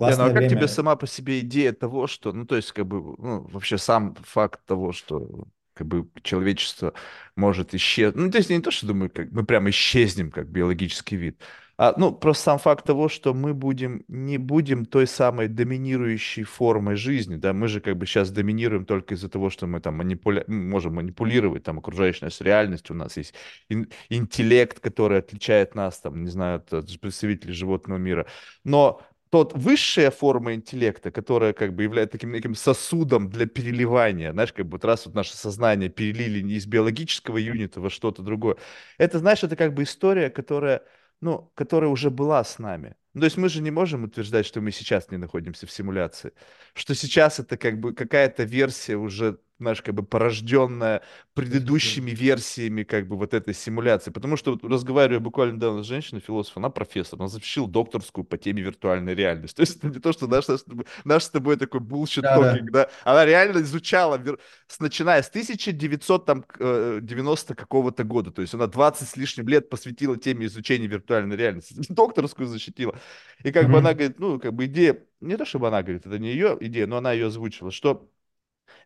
ну 0.03 0.25
а 0.27 0.29
классное 0.29 0.33
как 0.33 0.47
тебе 0.47 0.57
время. 0.57 0.67
сама 0.67 0.95
по 0.95 1.07
себе 1.07 1.39
идея 1.39 1.73
того, 1.73 2.07
что, 2.07 2.31
ну, 2.31 2.45
то 2.45 2.55
есть, 2.55 2.71
как 2.71 2.85
бы, 2.87 2.97
ну, 3.17 3.41
вообще 3.47 3.77
сам 3.77 4.15
факт 4.15 4.63
того, 4.65 4.91
что, 4.91 5.47
как 5.73 5.87
бы, 5.87 6.09
человечество 6.23 6.93
может 7.35 7.73
исчезнуть, 7.73 8.15
ну, 8.25 8.31
то 8.31 8.37
есть, 8.37 8.49
не 8.49 8.61
то, 8.61 8.71
что, 8.71 8.87
думаю, 8.87 9.09
как 9.09 9.31
мы 9.31 9.45
прям 9.45 9.69
исчезнем, 9.69 10.31
как 10.31 10.47
биологический 10.49 11.15
вид, 11.15 11.41
а, 11.77 11.93
ну, 11.97 12.11
просто 12.13 12.43
сам 12.43 12.59
факт 12.59 12.85
того, 12.85 13.09
что 13.09 13.33
мы 13.33 13.53
будем, 13.53 14.03
не 14.07 14.37
будем 14.37 14.85
той 14.85 15.07
самой 15.07 15.47
доминирующей 15.47 16.43
формой 16.43 16.95
жизни, 16.95 17.35
да, 17.35 17.53
мы 17.53 17.67
же, 17.67 17.81
как 17.81 17.97
бы, 17.97 18.05
сейчас 18.05 18.31
доминируем 18.31 18.85
только 18.85 19.15
из-за 19.15 19.29
того, 19.29 19.49
что 19.49 19.67
мы 19.67 19.79
там 19.81 19.95
манипуля... 19.95 20.43
можем 20.47 20.95
манипулировать, 20.95 21.63
там, 21.63 21.79
окружающей 21.79 22.25
нас 22.25 22.41
реальностью, 22.41 22.95
у 22.95 22.99
нас 22.99 23.17
есть 23.17 23.33
ин- 23.69 23.89
интеллект, 24.09 24.79
который 24.79 25.19
отличает 25.19 25.75
нас, 25.75 25.99
там, 25.99 26.23
не 26.23 26.29
знаю, 26.29 26.63
от 26.71 26.99
представителей 26.99 27.53
животного 27.53 27.97
мира, 27.97 28.25
но 28.63 29.01
тот 29.35 29.53
высшая 29.53 30.11
форма 30.11 30.53
интеллекта, 30.53 31.11
которая 31.11 31.51
как 31.51 31.73
бы 31.73 31.83
является 31.83 32.13
таким 32.13 32.31
неким 32.31 32.55
сосудом 32.55 33.29
для 33.29 33.45
переливания, 33.47 34.31
знаешь, 34.31 34.53
как 34.53 34.65
бы 34.65 34.73
вот 34.73 34.85
раз 34.85 35.05
вот 35.05 35.15
наше 35.15 35.35
сознание 35.35 35.89
перелили 35.89 36.47
из 36.53 36.65
биологического 36.65 37.37
юнита 37.37 37.81
во 37.81 37.89
что-то 37.89 38.21
другое, 38.21 38.55
это, 38.97 39.19
знаешь, 39.19 39.43
это 39.43 39.57
как 39.57 39.73
бы 39.73 39.83
история, 39.83 40.29
которая, 40.29 40.83
ну, 41.25 41.51
которая 41.55 41.89
уже 41.89 42.11
была 42.11 42.43
с 42.43 42.59
нами. 42.59 42.95
Ну, 43.15 43.21
то 43.21 43.25
есть 43.25 43.37
мы 43.37 43.49
же 43.49 43.61
не 43.63 43.71
можем 43.71 44.03
утверждать, 44.03 44.45
что 44.45 44.61
мы 44.61 44.71
сейчас 44.71 45.09
не 45.09 45.17
находимся 45.17 45.65
в 45.65 45.71
симуляции, 45.71 46.33
что 46.75 46.93
сейчас 46.93 47.39
это 47.39 47.57
как 47.57 47.79
бы 47.79 47.93
какая-то 47.95 48.43
версия 48.43 48.95
уже, 48.95 49.39
знаешь, 49.59 49.81
как 49.81 49.95
бы 49.95 50.03
порожденная 50.03 51.01
предыдущими 51.33 52.11
версиями 52.11 52.83
как 52.83 53.07
бы 53.07 53.17
вот 53.17 53.33
этой 53.33 53.53
симуляции. 53.53 54.11
Потому 54.11 54.35
что 54.35 54.51
вот 54.51 54.63
разговариваю 54.63 55.21
буквально 55.21 55.55
недавно 55.55 55.83
с 55.83 55.87
женщиной, 55.87 56.19
философ, 56.19 56.57
она 56.57 56.69
профессор, 56.69 57.19
она 57.19 57.29
защитила 57.29 57.67
докторскую 57.67 58.25
по 58.25 58.37
теме 58.37 58.61
виртуальной 58.61 59.15
реальности. 59.15 59.55
То 59.55 59.61
есть 59.61 59.77
это 59.77 59.87
не 59.87 59.99
то, 59.99 60.11
что 60.11 60.27
наш, 60.27 60.47
наш, 60.47 60.61
наш 61.05 61.23
с 61.23 61.29
тобой 61.29 61.55
такой 61.57 61.79
bullshit 61.79 62.21
Да, 62.21 62.37
talking, 62.37 62.69
да. 62.71 62.85
да, 62.85 62.89
она 63.03 63.25
реально 63.25 63.61
изучала, 63.61 64.21
с, 64.67 64.79
начиная 64.79 65.21
с 65.21 65.29
1990 65.29 67.55
какого-то 67.55 68.03
года, 68.03 68.31
то 68.31 68.41
есть 68.41 68.53
она 68.53 68.67
20 68.67 69.07
с 69.07 69.15
лишним 69.15 69.47
лет 69.47 69.69
посвятила 69.69 70.17
теме 70.17 70.47
изучения 70.47 70.87
виртуальной 70.87 71.37
реальности, 71.37 71.75
докторскую 71.89 72.47
защитила. 72.47 72.95
И 73.43 73.51
как 73.51 73.69
бы 73.69 73.77
она 73.77 73.93
говорит, 73.93 74.19
ну, 74.19 74.39
как 74.39 74.53
бы 74.53 74.65
идея, 74.65 75.05
не 75.21 75.37
то 75.37 75.45
чтобы 75.45 75.69
она 75.69 75.81
говорит, 75.81 76.05
это 76.05 76.19
не 76.19 76.29
ее 76.29 76.57
идея, 76.59 76.87
но 76.87 76.97
она 76.97 77.13
ее 77.13 77.27
озвучила, 77.27 77.71
что 77.71 78.09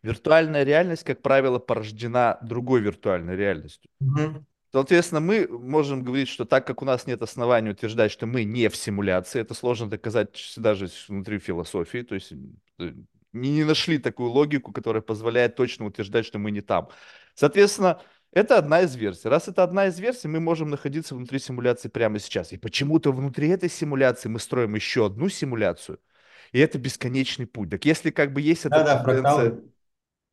Виртуальная 0.04 0.64
реальность, 0.64 1.04
как 1.04 1.22
правило, 1.22 1.60
порождена 1.60 2.38
другой 2.42 2.82
виртуальной 2.82 3.36
реальностью. 3.36 3.90
Мгм. 4.00 4.46
Соответственно, 4.72 5.20
мы 5.20 5.48
можем 5.48 6.04
говорить, 6.04 6.28
что 6.28 6.46
так 6.46 6.68
как 6.68 6.82
у 6.82 6.86
нас 6.86 7.08
нет 7.08 7.22
оснований 7.22 7.72
утверждать, 7.72 8.12
что 8.12 8.28
мы 8.28 8.44
не 8.44 8.70
в 8.70 8.76
симуляции, 8.76 9.42
это 9.42 9.54
сложно 9.56 9.90
доказать 9.90 10.54
даже 10.58 10.90
внутри 11.08 11.40
философии, 11.40 12.04
то 12.04 12.14
есть 12.14 12.34
э, 12.78 12.94
не 13.34 13.64
нашли 13.64 13.98
такую 13.98 14.30
логику, 14.30 14.72
которая 14.72 15.02
позволяет 15.02 15.56
точно 15.56 15.86
утверждать, 15.86 16.26
что 16.26 16.38
мы 16.38 16.52
не 16.52 16.62
там. 16.62 16.90
Соответственно, 17.34 18.00
это 18.32 18.58
одна 18.58 18.82
из 18.82 18.96
версий. 18.96 19.28
Раз 19.28 19.48
это 19.48 19.64
одна 19.64 19.88
из 19.88 20.00
версий, 20.00 20.28
мы 20.28 20.40
можем 20.40 20.70
находиться 20.70 21.16
внутри 21.16 21.40
симуляции 21.40 21.90
прямо 21.90 22.20
сейчас. 22.20 22.52
И 22.54 22.58
почему-то 22.58 23.12
внутри 23.12 23.50
этой 23.50 23.70
симуляции 23.70 24.30
мы 24.30 24.40
строим 24.40 24.76
еще 24.76 25.08
одну 25.08 25.30
симуляцию, 25.30 26.00
и 26.52 26.60
это 26.60 26.78
бесконечный 26.80 27.48
путь. 27.48 27.70
Так 27.70 27.86
если 27.86 28.12
как 28.12 28.34
бы 28.34 28.42
есть 28.42 28.66
эта 28.66 28.74
Да, 28.74 28.84
да, 28.84 29.04
тенденция 29.04 29.04
фракталы. 29.04 29.70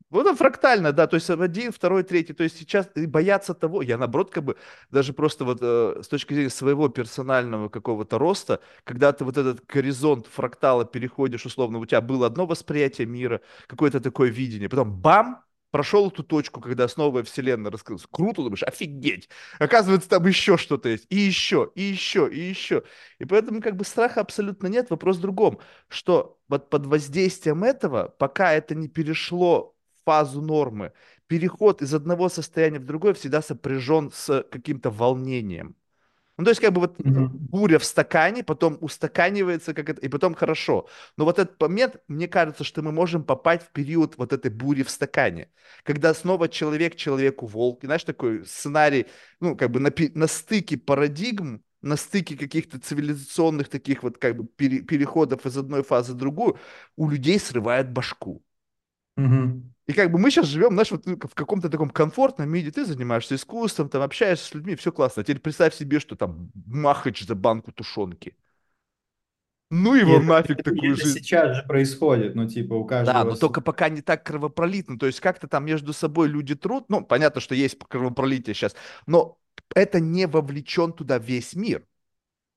вот 0.09 0.25
это 0.25 0.35
фрактально, 0.37 0.93
да, 0.93 1.05
то 1.07 1.15
есть 1.15 1.29
один, 1.29 1.71
второй, 1.73 2.03
третий, 2.03 2.33
то 2.33 2.43
есть 2.43 2.57
сейчас 2.57 2.89
и 2.95 3.05
бояться 3.05 3.53
того, 3.53 3.81
я 3.81 3.97
наоборот 3.97 4.31
как 4.31 4.45
бы 4.45 4.55
даже 4.89 5.11
просто 5.13 5.43
вот 5.43 5.59
э, 5.61 6.01
с 6.01 6.07
точки 6.07 6.33
зрения 6.33 6.49
своего 6.49 6.87
персонального 6.87 7.67
какого-то 7.67 8.17
роста, 8.17 8.61
когда 8.85 9.11
ты 9.11 9.25
вот 9.25 9.37
этот 9.37 9.65
горизонт 9.65 10.27
фрактала 10.27 10.85
переходишь, 10.85 11.45
условно, 11.45 11.79
у 11.79 11.85
тебя 11.85 11.99
было 12.01 12.27
одно 12.27 12.45
восприятие 12.45 13.05
мира, 13.07 13.41
какое-то 13.67 13.99
такое 13.99 14.29
видение, 14.29 14.69
потом 14.69 14.93
бам, 15.01 15.43
прошел 15.71 16.07
эту 16.09 16.23
точку, 16.23 16.61
когда 16.61 16.87
снова 16.87 17.23
вселенная 17.23 17.71
раскрылась. 17.71 18.05
Круто, 18.09 18.41
думаешь, 18.43 18.63
офигеть. 18.63 19.29
Оказывается, 19.59 20.09
там 20.09 20.25
еще 20.27 20.57
что-то 20.57 20.89
есть. 20.89 21.05
И 21.09 21.17
еще, 21.17 21.71
и 21.75 21.81
еще, 21.83 22.29
и 22.31 22.39
еще. 22.39 22.83
И 23.19 23.25
поэтому 23.25 23.61
как 23.61 23.75
бы 23.75 23.85
страха 23.85 24.21
абсолютно 24.21 24.67
нет. 24.67 24.89
Вопрос 24.89 25.17
в 25.17 25.21
другом, 25.21 25.59
что 25.87 26.39
вот 26.47 26.69
под 26.69 26.85
воздействием 26.85 27.63
этого, 27.63 28.13
пока 28.17 28.53
это 28.53 28.75
не 28.75 28.87
перешло 28.87 29.75
фазу 30.05 30.41
нормы. 30.41 30.93
Переход 31.27 31.81
из 31.81 31.93
одного 31.93 32.29
состояния 32.29 32.79
в 32.79 32.85
другое 32.85 33.13
всегда 33.13 33.41
сопряжен 33.41 34.11
с 34.13 34.43
каким-то 34.49 34.89
волнением. 34.89 35.75
Ну, 36.37 36.43
то 36.43 36.51
есть, 36.51 36.61
как 36.61 36.71
бы 36.73 36.81
вот 36.81 36.97
Мгм. 37.03 37.49
буря 37.51 37.79
в 37.79 37.83
стакане, 37.85 38.43
потом 38.43 38.77
устаканивается, 38.81 39.73
как 39.73 39.89
это, 39.89 40.01
и 40.01 40.07
потом 40.09 40.35
хорошо. 40.35 40.87
Но 41.17 41.25
вот 41.25 41.39
этот 41.39 41.59
момент, 41.61 41.97
мне 42.07 42.27
кажется, 42.27 42.63
что 42.63 42.81
мы 42.81 42.91
можем 42.91 43.23
попасть 43.23 43.63
в 43.63 43.71
период 43.71 44.17
вот 44.17 44.33
этой 44.33 44.51
бури 44.51 44.83
в 44.83 44.89
стакане, 44.89 45.49
когда 45.83 46.13
снова 46.13 46.47
человек 46.49 46.95
человеку 46.95 47.47
волк. 47.47 47.83
И 47.83 47.87
знаешь, 47.87 48.03
такой 48.03 48.45
сценарий, 48.45 49.07
ну, 49.39 49.55
как 49.55 49.71
бы 49.71 49.79
на, 49.79 49.91
на 50.13 50.27
стыке 50.27 50.77
парадигм, 50.77 51.63
на 51.81 51.95
стыке 51.95 52.35
каких-то 52.37 52.79
цивилизационных 52.79 53.69
таких 53.69 54.03
вот 54.03 54.17
как 54.17 54.35
бы 54.37 54.45
пере- 54.47 54.81
переходов 54.81 55.45
из 55.45 55.57
одной 55.57 55.83
фазы 55.83 56.13
в 56.13 56.15
другую, 56.17 56.57
у 56.95 57.09
людей 57.09 57.39
срывает 57.39 57.91
башку. 57.91 58.43
Мгм. 59.17 59.71
И 59.87 59.93
как 59.93 60.11
бы 60.11 60.19
мы 60.19 60.31
сейчас 60.31 60.47
живем, 60.47 60.71
знаешь, 60.73 60.91
вот 60.91 61.05
ну, 61.05 61.15
в 61.17 61.33
каком-то 61.33 61.69
таком 61.69 61.89
комфортном 61.89 62.49
мире, 62.49 62.71
ты 62.71 62.85
занимаешься 62.85 63.35
искусством, 63.35 63.87
там 63.89 64.01
общаешься 64.01 64.45
с 64.45 64.53
людьми, 64.53 64.75
все 64.75 64.91
классно. 64.91 65.21
А 65.21 65.23
теперь 65.23 65.39
представь 65.39 65.73
себе, 65.75 65.99
что 66.01 66.15
там 66.17 66.51
махач 66.65 67.21
за 67.25 67.35
банку 67.35 67.71
тушенки. 67.71 68.35
Ну 69.69 69.95
его 69.95 70.19
это, 70.19 70.19
нафиг 70.19 70.61
и 70.63 70.63
такую 70.63 70.93
это 70.93 71.05
жизнь. 71.05 71.21
сейчас 71.21 71.55
же 71.57 71.63
происходит, 71.63 72.35
ну, 72.35 72.47
типа, 72.47 72.73
у 72.73 72.85
Да, 72.99 73.23
каждого... 73.23 73.25
но 73.25 73.35
с- 73.35 73.37
только 73.37 73.61
пока 73.61 73.89
не 73.89 74.01
так 74.01 74.23
кровопролитно. 74.25 74.97
То 74.97 75.05
есть 75.05 75.19
как-то 75.19 75.47
там 75.47 75.65
между 75.65 75.93
собой 75.93 76.27
люди 76.27 76.55
трут. 76.55 76.89
Ну, 76.89 77.03
понятно, 77.05 77.41
что 77.41 77.53
есть 77.55 77.77
кровопролитие 77.87 78.53
сейчас, 78.55 78.75
но 79.05 79.37
это 79.75 79.99
не 79.99 80.25
вовлечен 80.27 80.93
туда 80.93 81.17
весь 81.19 81.53
мир. 81.55 81.85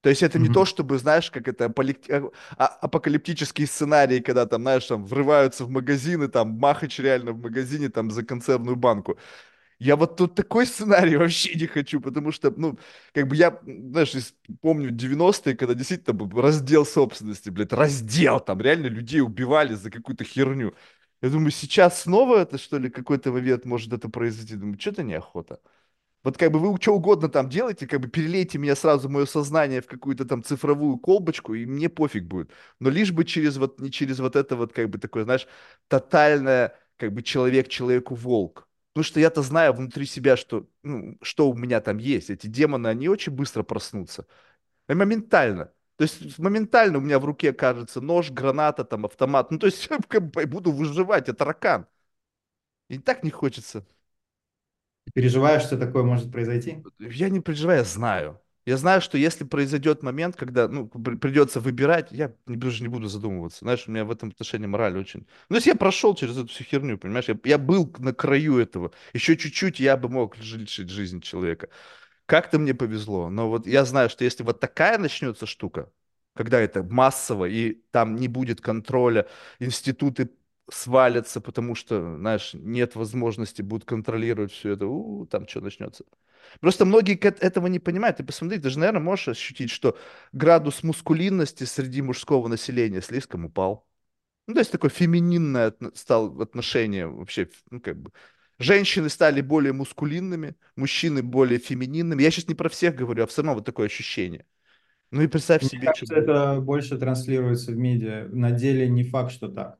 То 0.02 0.08
есть 0.08 0.22
это 0.22 0.38
не 0.38 0.48
то, 0.48 0.64
чтобы, 0.64 0.98
знаешь, 0.98 1.30
как 1.30 1.46
это 1.48 1.66
аполи- 1.66 2.32
а- 2.56 2.66
апокалиптические 2.66 3.66
сценарии, 3.66 4.20
когда 4.20 4.46
там, 4.46 4.62
знаешь, 4.62 4.86
там 4.86 5.04
врываются 5.04 5.64
в 5.64 5.70
магазины, 5.70 6.28
там 6.28 6.50
Махач 6.58 6.98
реально 6.98 7.32
в 7.32 7.40
магазине 7.42 7.90
там 7.90 8.10
за 8.10 8.24
консервную 8.24 8.76
банку. 8.76 9.18
Я 9.78 9.96
вот 9.96 10.16
тут 10.16 10.34
такой 10.34 10.66
сценарий 10.68 11.16
вообще 11.16 11.54
не 11.54 11.66
хочу, 11.66 12.00
потому 12.00 12.32
что, 12.32 12.50
ну, 12.56 12.78
как 13.14 13.28
бы 13.28 13.36
я, 13.36 13.60
знаешь, 13.66 14.14
помню 14.60 14.90
90-е, 14.90 15.56
когда 15.56 15.74
действительно 15.74 16.14
был 16.14 16.40
раздел 16.40 16.84
собственности, 16.86 17.50
блядь, 17.50 17.72
раздел, 17.72 18.40
там 18.40 18.60
реально 18.60 18.86
людей 18.88 19.20
убивали 19.22 19.74
за 19.74 19.90
какую-то 19.90 20.24
херню. 20.24 20.74
Я 21.22 21.30
думаю, 21.30 21.50
сейчас 21.50 22.02
снова 22.02 22.38
это, 22.38 22.58
что 22.58 22.78
ли, 22.78 22.90
какой-то 22.90 23.32
момент 23.32 23.64
может 23.64 23.92
это 23.92 24.08
произойти? 24.08 24.56
Думаю, 24.56 24.78
что-то 24.80 25.02
неохота. 25.02 25.60
Вот 26.22 26.36
как 26.36 26.52
бы 26.52 26.58
вы 26.58 26.76
что 26.80 26.94
угодно 26.94 27.28
там 27.30 27.48
делаете, 27.48 27.86
как 27.86 28.00
бы 28.00 28.08
перелейте 28.08 28.58
меня 28.58 28.76
сразу, 28.76 29.08
мое 29.08 29.24
сознание 29.26 29.80
в 29.80 29.86
какую-то 29.86 30.26
там 30.26 30.42
цифровую 30.42 30.98
колбочку, 30.98 31.54
и 31.54 31.64
мне 31.64 31.88
пофиг 31.88 32.24
будет. 32.24 32.50
Но 32.78 32.90
лишь 32.90 33.12
бы 33.12 33.24
через 33.24 33.56
вот, 33.56 33.80
не 33.80 33.90
через 33.90 34.18
вот 34.20 34.36
это 34.36 34.56
вот 34.56 34.72
как 34.72 34.90
бы 34.90 34.98
такое, 34.98 35.24
знаешь, 35.24 35.46
тотальное, 35.88 36.78
как 36.96 37.12
бы 37.14 37.22
человек 37.22 37.68
человеку 37.68 38.14
волк. 38.14 38.68
Потому 38.92 39.04
что 39.04 39.20
я-то 39.20 39.40
знаю 39.42 39.72
внутри 39.72 40.04
себя, 40.04 40.36
что, 40.36 40.68
ну, 40.82 41.16
что 41.22 41.48
у 41.48 41.54
меня 41.56 41.80
там 41.80 41.98
есть. 41.98 42.28
Эти 42.28 42.48
демоны, 42.48 42.88
они 42.88 43.08
очень 43.08 43.32
быстро 43.32 43.62
проснутся. 43.62 44.26
И 44.88 44.94
моментально. 44.94 45.72
То 45.96 46.04
есть 46.04 46.38
моментально 46.38 46.98
у 46.98 47.00
меня 47.00 47.18
в 47.18 47.24
руке 47.24 47.52
кажется 47.52 48.00
нож, 48.00 48.30
граната, 48.30 48.84
там, 48.84 49.06
автомат. 49.06 49.50
Ну, 49.50 49.58
то 49.58 49.66
есть 49.66 49.88
я 50.36 50.46
буду 50.46 50.72
выживать, 50.72 51.28
я 51.28 51.34
таракан. 51.34 51.86
И 52.88 52.98
так 52.98 53.24
не 53.24 53.30
хочется. 53.30 53.86
Ты 55.14 55.20
переживаешь, 55.20 55.62
что 55.62 55.78
такое 55.78 56.02
может 56.04 56.32
произойти? 56.32 56.86
Я 56.98 57.28
не 57.28 57.40
переживаю, 57.40 57.78
я 57.80 57.84
знаю. 57.84 58.40
Я 58.66 58.76
знаю, 58.76 59.00
что 59.00 59.16
если 59.18 59.44
произойдет 59.44 60.02
момент, 60.02 60.36
когда 60.36 60.68
ну, 60.68 60.86
при- 60.86 61.16
придется 61.16 61.60
выбирать, 61.60 62.12
я 62.12 62.34
даже 62.46 62.82
не 62.82 62.88
буду 62.88 63.08
задумываться. 63.08 63.60
Знаешь, 63.60 63.84
у 63.86 63.90
меня 63.90 64.04
в 64.04 64.10
этом 64.10 64.28
отношении 64.28 64.66
мораль 64.66 64.96
очень... 64.98 65.26
Ну, 65.48 65.56
если 65.56 65.70
я 65.70 65.76
прошел 65.76 66.14
через 66.14 66.36
эту 66.36 66.48
всю 66.48 66.64
херню, 66.64 66.98
понимаешь, 66.98 67.28
я, 67.28 67.38
я 67.44 67.58
был 67.58 67.92
на 67.98 68.12
краю 68.12 68.58
этого. 68.58 68.92
Еще 69.14 69.36
чуть-чуть 69.36 69.80
я 69.80 69.96
бы 69.96 70.08
мог 70.08 70.36
лишить 70.36 70.90
жизни 70.90 71.20
человека. 71.20 71.68
Как-то 72.26 72.58
мне 72.58 72.74
повезло. 72.74 73.30
Но 73.30 73.48
вот 73.50 73.66
я 73.66 73.84
знаю, 73.84 74.10
что 74.10 74.24
если 74.24 74.42
вот 74.44 74.60
такая 74.60 74.98
начнется 74.98 75.46
штука, 75.46 75.90
когда 76.34 76.60
это 76.60 76.82
массово, 76.82 77.46
и 77.46 77.82
там 77.90 78.16
не 78.16 78.28
будет 78.28 78.60
контроля, 78.60 79.26
институты 79.58 80.30
свалятся, 80.70 81.40
потому 81.40 81.74
что, 81.74 82.16
знаешь, 82.16 82.50
нет 82.54 82.94
возможности 82.94 83.62
будут 83.62 83.84
контролировать 83.86 84.52
все 84.52 84.72
это, 84.72 84.86
у, 84.86 85.26
там 85.26 85.48
что 85.48 85.60
начнется. 85.60 86.04
Просто 86.60 86.84
многие 86.84 87.16
этого 87.16 87.66
не 87.68 87.78
понимают. 87.78 88.18
Ты 88.18 88.24
посмотри, 88.24 88.58
ты 88.58 88.70
же, 88.70 88.78
наверное, 88.78 89.02
можешь 89.02 89.28
ощутить, 89.28 89.70
что 89.70 89.98
градус 90.32 90.82
мускулинности 90.82 91.64
среди 91.64 92.02
мужского 92.02 92.48
населения 92.48 93.02
слишком 93.02 93.44
упал. 93.46 93.86
Ну, 94.46 94.54
то 94.54 94.60
есть 94.60 94.72
такое 94.72 94.90
фемининное 94.90 95.70
отно- 95.70 95.92
стало 95.96 96.42
отношение 96.42 97.06
вообще, 97.06 97.48
ну, 97.70 97.80
как 97.80 97.98
бы. 98.00 98.12
Женщины 98.58 99.08
стали 99.08 99.40
более 99.40 99.72
мускулинными, 99.72 100.56
мужчины 100.76 101.22
более 101.22 101.58
фемининными. 101.58 102.22
Я 102.22 102.30
сейчас 102.30 102.48
не 102.48 102.54
про 102.54 102.68
всех 102.68 102.94
говорю, 102.96 103.24
а 103.24 103.26
все 103.26 103.42
равно 103.42 103.54
вот 103.54 103.64
такое 103.64 103.86
ощущение. 103.86 104.46
Ну 105.10 105.22
и 105.22 105.28
представь 105.28 105.62
Мне 105.62 105.70
себе, 105.70 105.92
что 105.94 106.06
кажется, 106.06 106.14
это 106.14 106.60
больше 106.60 106.98
транслируется 106.98 107.72
в 107.72 107.76
медиа. 107.76 108.28
На 108.30 108.50
деле 108.50 108.88
не 108.88 109.04
факт, 109.04 109.32
что 109.32 109.48
так. 109.48 109.78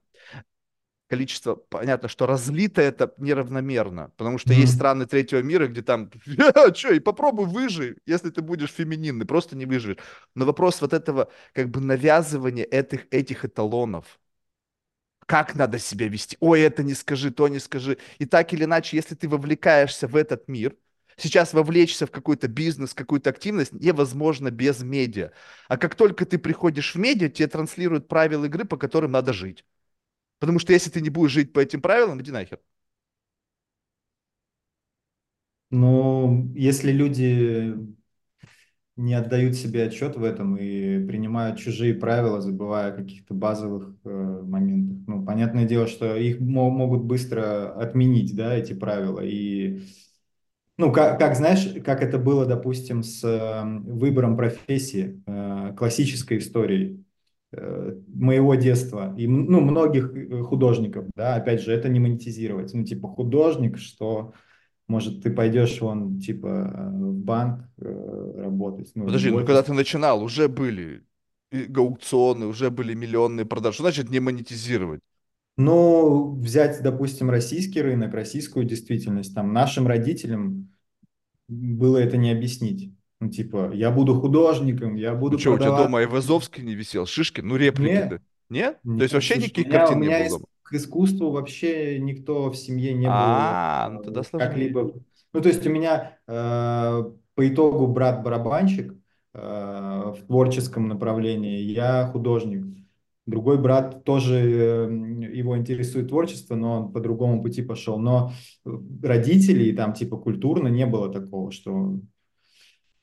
Количество, 1.11 1.57
понятно, 1.57 2.09
что 2.09 2.27
разлито 2.27 2.83
это 2.83 3.13
неравномерно, 3.19 4.13
потому 4.17 4.39
что 4.39 4.55
есть 4.55 4.73
Мгм. 4.73 4.75
страны 4.75 5.07
третьего 5.07 5.41
мира, 5.43 5.67
где 5.69 5.83
там, 5.83 6.11
что, 6.75 6.93
и 6.95 7.01
попробуй 7.01 7.47
выжи, 7.47 7.99
если 8.07 8.31
ты 8.31 8.43
будешь 8.43 8.71
фемининный, 8.73 9.27
просто 9.27 9.57
не 9.57 9.67
выживешь. 9.67 9.99
Но 10.37 10.47
вопрос 10.47 10.81
вот 10.81 10.93
этого, 10.95 11.31
как 11.55 11.71
бы 11.71 11.81
навязывания 11.81 12.65
этих, 12.65 13.07
этих 13.13 13.45
эталонов, 13.45 14.21
как 15.27 15.55
надо 15.55 15.79
себя 15.79 16.09
вести, 16.09 16.37
ой, 16.41 16.61
это 16.63 16.83
не 16.83 16.95
скажи, 16.95 17.31
то 17.31 17.47
не 17.49 17.61
скажи. 17.61 17.99
И 18.19 18.27
так 18.27 18.53
или 18.53 18.65
иначе, 18.65 18.97
если 18.97 19.15
ты 19.15 19.29
вовлекаешься 19.29 20.09
в 20.09 20.17
этот 20.17 20.49
мир, 20.49 20.77
сейчас 21.17 21.53
вовлечься 21.53 22.07
в 22.07 22.11
какой-то 22.11 22.49
бизнес, 22.49 22.95
какую-то 22.95 23.31
активность 23.31 23.73
невозможно 23.73 24.51
без 24.51 24.83
медиа. 24.83 25.31
А 25.69 25.77
как 25.77 25.95
только 25.95 26.25
ты 26.27 26.39
приходишь 26.39 26.95
в 26.95 26.99
медиа, 26.99 27.29
тебе 27.29 27.47
транслируют 27.49 28.09
правила 28.09 28.47
игры, 28.47 28.65
по 28.65 28.77
которым 28.77 29.13
надо 29.13 29.33
жить. 29.33 29.65
Потому 30.41 30.59
что 30.61 30.73
если 30.73 30.91
ты 30.91 31.01
не 31.03 31.11
будешь 31.11 31.33
жить 31.33 31.53
по 31.53 31.61
этим 31.61 31.83
правилам, 31.83 32.21
иди 32.23 32.33
нахер. 32.33 32.61
Но 35.71 36.45
если 36.55 36.93
люди 36.93 37.75
не 38.97 39.15
отдают 39.15 39.55
себе 39.57 39.85
отчет 39.85 40.17
в 40.17 40.25
этом 40.25 40.57
и 40.57 41.05
принимают 41.07 41.59
чужие 41.59 41.95
правила, 41.95 42.41
забывая 42.41 42.93
о 42.93 42.97
каких-то 42.97 43.33
базовых 43.35 43.95
э, 44.05 44.43
моментах. 44.45 44.99
Ну, 45.07 45.25
понятное 45.25 45.65
дело, 45.65 45.87
что 45.87 46.17
их 46.17 46.39
мо- 46.41 46.71
могут 46.71 47.05
быстро 47.05 47.73
отменить, 47.81 48.37
да, 48.37 48.55
эти 48.55 48.75
правила. 48.75 49.21
И, 49.21 49.85
ну, 50.79 50.93
как, 50.93 51.19
как 51.19 51.37
знаешь, 51.37 51.69
как 51.85 52.03
это 52.03 52.19
было, 52.19 52.47
допустим, 52.47 53.03
с 53.03 53.25
э, 53.25 53.65
выбором 53.65 54.37
профессии, 54.37 55.23
э, 55.27 55.75
классической 55.77 56.39
истории 56.39 56.99
э, 56.99 57.10
моего 57.53 58.55
детства 58.55 59.15
и, 59.19 59.27
ну, 59.27 59.61
многих 59.61 60.15
э, 60.15 60.43
художников, 60.43 61.07
да, 61.17 61.35
опять 61.35 61.63
же, 61.63 61.73
это 61.73 61.89
не 61.89 61.99
монетизировать. 61.99 62.73
Ну, 62.75 62.85
типа 62.85 63.09
художник, 63.09 63.79
что 63.79 64.33
может, 64.87 65.23
ты 65.23 65.31
пойдешь 65.31 65.81
вон, 65.81 66.19
типа, 66.19 66.47
э, 66.47 66.91
в 66.91 67.15
банк 67.15 67.69
э, 67.79 68.33
работать, 68.37 68.91
ну, 68.95 69.07
Подожди, 69.07 69.31
ну 69.31 69.39
когда 69.39 69.63
ты 69.63 69.73
начинал, 69.73 70.23
уже 70.23 70.49
были 70.49 71.05
аукционы, 71.75 72.47
уже 72.47 72.71
были 72.71 72.95
миллионные 72.95 73.47
продажи. 73.47 73.75
Что 73.75 73.85
значит 73.85 74.11
не 74.11 74.21
монетизировать? 74.21 75.01
Ну, 75.57 76.35
взять, 76.35 76.83
допустим, 76.83 77.31
российский 77.31 77.83
рынок, 77.83 78.15
российскую 78.15 78.65
действительность, 78.65 79.35
там, 79.35 79.53
нашим 79.53 79.87
родителям 79.87 80.73
было 81.49 81.99
это 81.99 82.17
не 82.17 82.31
объяснить. 82.31 82.93
Ну, 83.21 83.29
типа, 83.29 83.71
я 83.75 83.91
буду 83.91 84.19
художником, 84.21 84.95
я 84.97 85.15
Ну 85.15 85.19
буду 85.21 85.39
что, 85.39 85.53
у 85.55 85.59
тебя 85.59 85.71
продавать. 85.71 85.87
дома 85.87 85.99
Айвазовский 86.01 86.63
не 86.63 86.75
висел? 86.75 87.07
Шишкин? 87.07 87.47
Ну 87.47 87.57
реплики-то. 87.57 88.17
Нет, 88.17 88.23
Нет? 88.49 88.81
То 88.97 89.05
есть 89.05 89.15
нет, 89.15 89.15
вообще 89.15 89.35
слушай, 89.35 89.55
у 89.57 89.61
никаких 89.61 89.69
меня, 89.69 89.91
у 89.93 89.95
картин 89.95 90.01
не 90.01 90.09
меня 90.09 90.19
было 90.19 90.29
ис- 90.29 90.31
дома? 90.39 90.47
к 90.63 90.73
искусству 90.75 91.31
вообще 91.31 91.99
никто 91.99 92.51
в 92.51 92.57
семье 92.57 92.95
не 92.95 93.11
был 93.11 93.49
А, 93.49 93.89
э, 93.89 93.93
ну 93.93 94.03
тогда 94.03 94.23
сложнее. 94.23 94.51
как-либо... 94.51 94.95
Ну, 95.33 95.41
то 95.41 95.49
есть 95.49 95.67
у 95.67 95.71
меня 95.71 96.19
э, 96.27 96.33
по 97.35 97.49
итогу 97.49 97.87
брат 97.89 98.23
барабанщик 98.23 98.95
э, 99.35 99.39
в 99.39 100.27
творческом 100.27 100.89
направлении, 100.89 101.61
я 101.61 102.07
художник. 102.13 102.65
Другой 103.27 103.59
брат 103.59 104.05
тоже, 104.05 104.37
э, 104.37 104.91
его 105.37 105.57
интересует 105.59 106.09
творчество, 106.09 106.55
но 106.57 106.83
он 106.87 106.93
по 106.93 107.01
другому 107.01 107.43
пути 107.43 107.63
пошел. 107.63 107.99
Но 107.99 108.33
родителей 109.03 109.73
там 109.75 109.93
типа 109.95 110.17
культурно 110.17 110.69
не 110.69 110.87
было 110.87 111.13
такого, 111.13 111.53
что 111.53 112.01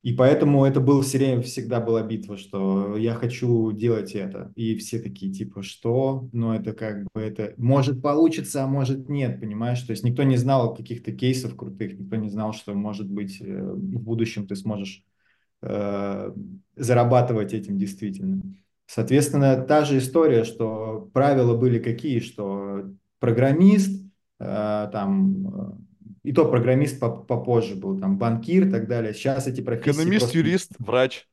и 0.07 0.13
поэтому 0.13 0.63
это 0.63 0.79
был 0.79 1.01
все 1.01 1.17
время, 1.17 1.41
всегда 1.41 1.81
была 1.81 2.01
битва, 2.01 2.37
что 2.37 2.95
я 2.95 3.13
хочу 3.13 3.73
делать 3.73 4.13
это. 4.15 4.53
И 4.55 4.77
все 4.77 4.99
такие, 4.99 5.33
типа, 5.33 5.63
что? 5.63 6.29
Ну, 6.31 6.53
это 6.53 6.71
как 6.71 7.03
бы, 7.13 7.19
это 7.19 7.53
может 7.57 8.01
получится, 8.01 8.63
а 8.63 8.67
может 8.67 9.09
нет, 9.09 9.41
понимаешь? 9.41 9.81
То 9.81 9.91
есть 9.91 10.05
никто 10.05 10.23
не 10.23 10.37
знал 10.37 10.73
каких-то 10.73 11.11
кейсов 11.11 11.57
крутых, 11.57 11.99
никто 11.99 12.15
не 12.15 12.29
знал, 12.29 12.53
что, 12.53 12.73
может 12.73 13.09
быть, 13.09 13.41
э, 13.41 13.61
в 13.61 13.99
будущем 13.99 14.47
ты 14.47 14.55
сможешь 14.55 15.03
э, 15.61 16.31
зарабатывать 16.77 17.53
этим 17.53 17.77
действительно. 17.77 18.41
Соответственно, 18.85 19.57
та 19.57 19.83
же 19.83 19.97
история, 19.97 20.45
что 20.45 21.09
правила 21.11 21.53
были 21.57 21.79
какие, 21.79 22.21
что 22.21 22.93
программист, 23.19 24.05
э, 24.39 24.89
там, 24.89 25.47
э, 25.47 25.86
и 26.27 26.33
то 26.33 26.43
программист 26.43 26.99
попозже 26.99 27.77
был, 27.77 27.97
там, 27.97 28.17
банкир 28.17 28.67
и 28.67 28.69
так 28.69 28.89
далее. 28.89 29.13
Сейчас 29.13 29.47
эти 29.47 29.61
профессии 29.61 29.99
Экономист, 30.01 30.25
просто... 30.25 30.37
юрист, 30.37 30.71
врач. 30.77 31.25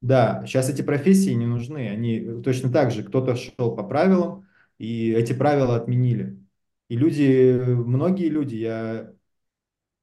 Да, 0.00 0.42
сейчас 0.46 0.70
эти 0.70 0.80
профессии 0.80 1.32
не 1.32 1.44
нужны. 1.44 1.90
Они 1.90 2.20
точно 2.42 2.72
так 2.72 2.90
же, 2.90 3.02
кто-то 3.02 3.36
шел 3.36 3.76
по 3.76 3.82
правилам, 3.82 4.46
и 4.78 5.12
эти 5.12 5.34
правила 5.34 5.76
отменили. 5.76 6.38
И 6.88 6.96
люди, 6.96 7.52
многие 7.60 8.30
люди, 8.30 8.54
я 8.54 9.12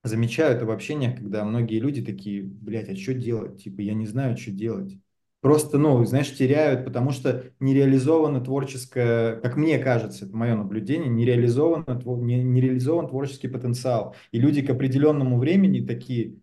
замечаю 0.04 0.56
это 0.56 0.68
в 0.68 0.72
общениях, 0.72 1.16
когда 1.16 1.44
многие 1.44 1.80
люди 1.80 2.06
такие, 2.06 2.44
блядь, 2.44 2.90
а 2.90 2.96
что 2.96 3.16
делать? 3.16 3.64
Типа, 3.64 3.82
я 3.82 3.96
не 3.96 4.06
знаю, 4.06 4.38
что 4.38 4.52
делать. 4.52 5.00
Просто, 5.48 5.78
ну, 5.78 6.04
знаешь, 6.04 6.36
теряют, 6.36 6.84
потому 6.84 7.12
что 7.12 7.46
не 7.62 7.74
реализовано 7.74 8.42
творческое, 8.42 9.38
как 9.38 9.56
мне 9.56 9.80
кажется, 9.80 10.26
это 10.26 10.36
мое 10.36 10.58
наблюдение, 10.58 11.08
не 11.08 11.24
реализован, 11.24 11.86
не, 12.26 12.44
не 12.44 12.60
реализован 12.60 13.08
творческий 13.08 13.48
потенциал. 13.48 14.14
И 14.34 14.40
люди 14.40 14.62
к 14.62 14.70
определенному 14.70 15.40
времени 15.40 15.88
такие, 15.88 16.36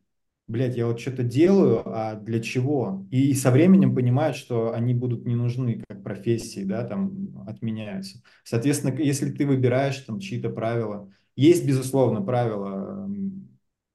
блядь, 0.46 0.78
я 0.78 0.86
вот 0.86 1.00
что-то 1.00 1.22
делаю, 1.22 1.82
а 1.84 2.14
для 2.14 2.40
чего? 2.40 3.06
И, 3.10 3.28
и 3.28 3.34
со 3.34 3.50
временем 3.50 3.94
понимают, 3.94 4.38
что 4.38 4.72
они 4.72 4.94
будут 4.94 5.26
не 5.26 5.34
нужны 5.34 5.84
как 5.86 6.02
профессии, 6.02 6.64
да, 6.64 6.82
там 6.86 7.44
отменяются. 7.46 8.22
Соответственно, 8.42 8.98
если 8.98 9.30
ты 9.30 9.46
выбираешь 9.46 9.98
там 9.98 10.18
чьи-то 10.18 10.48
правила, 10.48 11.12
есть, 11.36 11.66
безусловно, 11.66 12.22
правила 12.22 13.06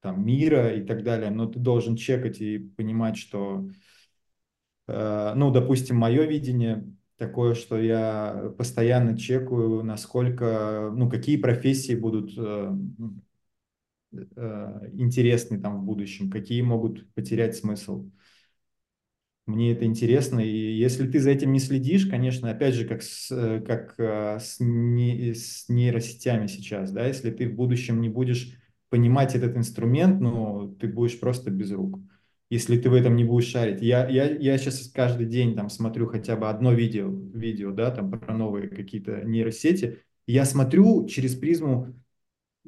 там, 0.01 0.23
мира 0.23 0.71
и 0.75 0.83
так 0.85 1.03
далее, 1.03 1.31
но 1.31 1.47
ты 1.47 1.57
должен 1.57 1.95
чекать 1.95 2.41
и 2.41 2.59
понимать, 2.59 3.17
что, 3.17 3.67
ну, 5.35 5.51
допустим, 5.51 5.97
мое 5.97 6.23
видение 6.25 6.85
такое, 7.17 7.53
что 7.53 7.77
я 7.79 8.53
постоянно 8.57 9.17
чекаю, 9.17 9.83
насколько, 9.83 10.91
ну, 10.95 11.09
какие 11.09 11.37
профессии 11.37 11.93
будут 11.93 12.33
э, 12.37 12.71
э, 14.13 14.89
интересны 14.93 15.59
там 15.59 15.81
в 15.81 15.83
будущем, 15.83 16.31
какие 16.31 16.61
могут 16.61 17.13
потерять 17.13 17.55
смысл. 17.55 18.09
Мне 19.45 19.71
это 19.71 19.83
интересно, 19.85 20.39
и 20.39 20.77
если 20.77 21.07
ты 21.07 21.19
за 21.19 21.31
этим 21.31 21.51
не 21.51 21.59
следишь, 21.59 22.05
конечно, 22.05 22.51
опять 22.51 22.75
же, 22.75 22.85
как 22.87 23.01
с, 23.01 23.29
как 23.65 23.95
с, 23.97 24.57
не, 24.59 25.33
с 25.33 25.67
нейросетями 25.69 26.45
сейчас, 26.45 26.91
да, 26.91 27.07
если 27.07 27.31
ты 27.31 27.49
в 27.49 27.55
будущем 27.55 27.99
не 27.99 28.09
будешь 28.09 28.55
понимать 28.89 29.35
этот 29.35 29.57
инструмент, 29.57 30.21
ну, 30.21 30.75
ты 30.79 30.87
будешь 30.87 31.19
просто 31.19 31.49
без 31.49 31.71
рук, 31.71 31.99
если 32.49 32.79
ты 32.79 32.89
в 32.89 32.93
этом 32.93 33.15
не 33.15 33.23
будешь 33.23 33.49
шарить. 33.49 33.81
Я, 33.81 34.07
я, 34.07 34.29
я 34.29 34.57
сейчас 34.57 34.89
каждый 34.93 35.27
день 35.27 35.55
там 35.55 35.69
смотрю 35.69 36.07
хотя 36.07 36.35
бы 36.35 36.49
одно 36.49 36.73
видео, 36.73 37.09
видео, 37.09 37.71
да, 37.71 37.91
там 37.91 38.11
про 38.11 38.35
новые 38.35 38.67
какие-то 38.67 39.21
нейросети, 39.23 39.99
я 40.25 40.45
смотрю 40.45 41.07
через 41.07 41.35
призму, 41.35 41.93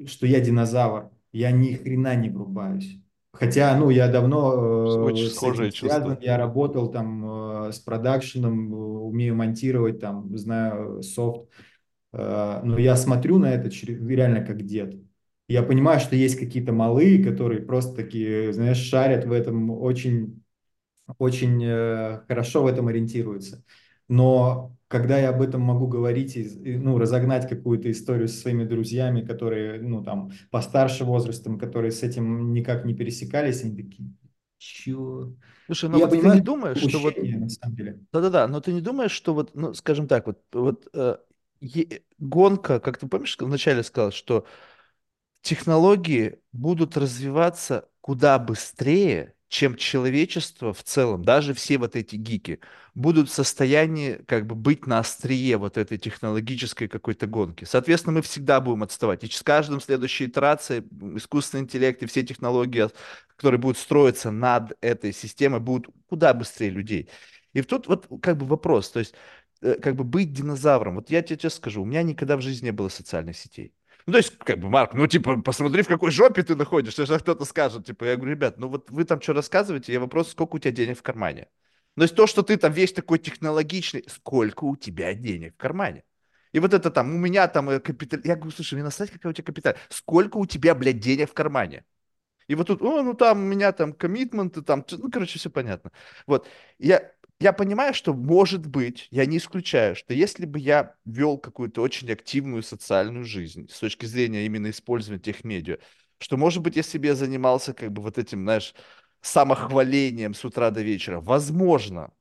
что 0.06 0.26
я 0.26 0.40
динозавр, 0.40 1.10
я 1.32 1.50
ни 1.50 1.74
хрена 1.74 2.14
не 2.14 2.30
врубаюсь. 2.30 2.98
Хотя, 3.32 3.76
ну, 3.78 3.88
я 3.90 4.08
давно 4.08 5.02
Очень 5.04 5.24
э, 5.24 5.28
с 5.28 5.32
этим 5.32 5.36
схожее 5.36 5.72
связан, 5.72 6.08
чувство. 6.10 6.24
я 6.24 6.36
работал 6.36 6.90
там 6.90 7.66
э, 7.66 7.72
с 7.72 7.78
продакшеном, 7.78 8.74
э, 8.74 8.76
умею 8.76 9.36
монтировать, 9.36 10.00
там, 10.00 10.36
знаю 10.36 11.02
софт, 11.02 11.48
но 12.12 12.78
я 12.78 12.94
смотрю 12.94 13.38
на 13.38 13.54
это 13.54 13.70
реально 13.70 14.44
как 14.44 14.62
дед. 14.62 14.96
Я 15.52 15.62
понимаю, 15.62 16.00
что 16.00 16.16
есть 16.16 16.38
какие-то 16.38 16.72
малые, 16.72 17.22
которые 17.22 17.60
просто 17.60 17.94
такие, 17.94 18.54
знаешь, 18.54 18.78
шарят 18.78 19.26
в 19.26 19.32
этом 19.32 19.70
очень, 19.70 20.42
очень 21.18 21.62
э, 21.62 22.22
хорошо 22.26 22.62
в 22.62 22.66
этом 22.66 22.88
ориентируются. 22.88 23.62
Но 24.08 24.74
когда 24.88 25.18
я 25.18 25.28
об 25.28 25.42
этом 25.42 25.60
могу 25.60 25.88
говорить, 25.88 26.36
и, 26.36 26.78
ну, 26.78 26.96
разогнать 26.96 27.48
какую-то 27.50 27.90
историю 27.90 28.28
со 28.28 28.40
своими 28.40 28.64
друзьями, 28.64 29.20
которые, 29.20 29.82
ну, 29.82 30.02
там, 30.02 30.30
постарше 30.50 31.04
возрастом, 31.04 31.58
которые 31.58 31.92
с 31.92 32.02
этим 32.02 32.54
никак 32.54 32.86
не 32.86 32.94
пересекались, 32.94 33.62
они 33.62 33.76
такие, 33.76 34.08
чё? 34.56 35.34
Слушай, 35.66 35.90
ну 35.90 35.98
я 35.98 36.06
вот 36.06 36.12
ты 36.12 36.16
не 36.16 36.22
понимаю, 36.22 36.44
думаешь, 36.44 36.78
что 36.78 36.98
вот 36.98 37.16
на 37.18 37.48
самом 37.50 37.76
деле. 37.76 38.00
Да-да-да, 38.10 38.48
но 38.48 38.62
ты 38.62 38.72
не 38.72 38.80
думаешь, 38.80 39.12
что 39.12 39.34
вот, 39.34 39.54
ну, 39.54 39.74
скажем 39.74 40.08
так, 40.08 40.26
вот, 40.26 40.40
вот 40.52 40.88
э, 40.94 41.16
гонка, 42.18 42.80
как 42.80 42.98
ты 42.98 43.06
помнишь, 43.06 43.36
вначале 43.38 43.82
сказал, 43.82 44.12
что 44.12 44.46
технологии 45.42 46.38
будут 46.52 46.96
развиваться 46.96 47.88
куда 48.00 48.38
быстрее, 48.38 49.34
чем 49.48 49.76
человечество 49.76 50.72
в 50.72 50.82
целом, 50.82 51.22
даже 51.24 51.52
все 51.52 51.76
вот 51.76 51.94
эти 51.94 52.16
гики, 52.16 52.60
будут 52.94 53.28
в 53.28 53.34
состоянии 53.34 54.14
как 54.26 54.46
бы 54.46 54.54
быть 54.54 54.86
на 54.86 55.00
острие 55.00 55.58
вот 55.58 55.76
этой 55.76 55.98
технологической 55.98 56.88
какой-то 56.88 57.26
гонки. 57.26 57.64
Соответственно, 57.64 58.14
мы 58.14 58.22
всегда 58.22 58.62
будем 58.62 58.82
отставать. 58.82 59.24
И 59.24 59.28
с 59.28 59.42
каждым 59.42 59.80
следующей 59.82 60.26
итерацией 60.26 60.84
искусственный 61.16 61.64
интеллект 61.64 62.02
и 62.02 62.06
все 62.06 62.22
технологии, 62.22 62.88
которые 63.36 63.60
будут 63.60 63.76
строиться 63.76 64.30
над 64.30 64.72
этой 64.80 65.12
системой, 65.12 65.60
будут 65.60 65.94
куда 66.08 66.32
быстрее 66.32 66.70
людей. 66.70 67.10
И 67.52 67.60
тут 67.60 67.88
вот 67.88 68.06
как 68.22 68.38
бы 68.38 68.46
вопрос, 68.46 68.90
то 68.90 69.00
есть 69.00 69.14
э, 69.60 69.74
как 69.74 69.96
бы 69.96 70.04
быть 70.04 70.32
динозавром. 70.32 70.94
Вот 70.94 71.10
я 71.10 71.20
тебе 71.20 71.36
честно 71.36 71.58
скажу, 71.58 71.82
у 71.82 71.84
меня 71.84 72.02
никогда 72.02 72.38
в 72.38 72.40
жизни 72.40 72.66
не 72.66 72.72
было 72.72 72.88
социальных 72.88 73.36
сетей. 73.36 73.74
Ну, 74.06 74.12
то 74.12 74.18
есть, 74.18 74.36
как 74.38 74.58
бы, 74.58 74.68
Марк, 74.68 74.94
ну, 74.94 75.06
типа, 75.06 75.40
посмотри, 75.42 75.82
в 75.82 75.88
какой 75.88 76.10
жопе 76.10 76.42
ты 76.42 76.56
находишься, 76.56 77.06
что 77.06 77.18
кто-то 77.18 77.44
скажет. 77.44 77.86
Типа, 77.86 78.04
я 78.04 78.16
говорю, 78.16 78.32
ребят, 78.32 78.58
ну 78.58 78.68
вот 78.68 78.90
вы 78.90 79.04
там 79.04 79.20
что 79.20 79.32
рассказываете, 79.32 79.92
я 79.92 80.00
вопрос, 80.00 80.30
сколько 80.30 80.56
у 80.56 80.58
тебя 80.58 80.72
денег 80.72 80.98
в 80.98 81.02
кармане? 81.02 81.48
То 81.96 82.02
есть 82.02 82.14
то, 82.16 82.26
что 82.26 82.42
ты 82.42 82.56
там 82.56 82.72
весь 82.72 82.92
такой 82.92 83.18
технологичный, 83.18 84.04
сколько 84.08 84.64
у 84.64 84.76
тебя 84.76 85.14
денег 85.14 85.54
в 85.54 85.56
кармане? 85.58 86.04
И 86.52 86.58
вот 86.58 86.74
это 86.74 86.90
там, 86.90 87.14
у 87.14 87.18
меня 87.18 87.48
там 87.48 87.70
э, 87.70 87.80
капитал... 87.80 88.20
Я 88.24 88.36
говорю, 88.36 88.52
слушай, 88.52 88.74
мне 88.74 88.84
насрать, 88.84 89.10
какой 89.10 89.30
у 89.30 89.34
тебя 89.34 89.44
капитал. 89.44 89.74
Сколько 89.88 90.36
у 90.36 90.46
тебя, 90.46 90.74
блядь, 90.74 91.00
денег 91.00 91.30
в 91.30 91.34
кармане? 91.34 91.84
И 92.48 92.54
вот 92.54 92.66
тут, 92.66 92.82
о, 92.82 93.02
ну 93.02 93.14
там 93.14 93.38
у 93.38 93.46
меня 93.46 93.72
там 93.72 93.92
коммитменты, 93.92 94.62
там, 94.62 94.84
ну, 94.90 95.10
короче, 95.10 95.38
все 95.38 95.48
понятно. 95.48 95.92
Вот, 96.26 96.48
я, 96.78 97.12
я 97.42 97.52
понимаю, 97.52 97.94
что 97.94 98.14
может 98.14 98.66
быть, 98.66 99.08
я 99.10 99.26
не 99.26 99.38
исключаю, 99.38 99.96
что 99.96 100.14
если 100.14 100.46
бы 100.46 100.58
я 100.58 100.94
вел 101.04 101.38
какую-то 101.38 101.82
очень 101.82 102.10
активную 102.12 102.62
социальную 102.62 103.24
жизнь 103.24 103.68
с 103.70 103.80
точки 103.80 104.06
зрения 104.06 104.46
именно 104.46 104.70
использования 104.70 105.20
тех 105.20 105.44
медиа, 105.44 105.78
что, 106.18 106.36
может 106.36 106.62
быть, 106.62 106.76
если 106.76 106.98
бы 106.98 107.06
я 107.06 107.14
занимался 107.14 107.74
как 107.74 107.92
бы 107.92 108.02
вот 108.02 108.18
этим, 108.18 108.42
знаешь, 108.42 108.74
самохвалением 109.20 110.34
с 110.34 110.44
утра 110.44 110.70
до 110.70 110.82
вечера, 110.82 111.20
возможно, 111.20 112.12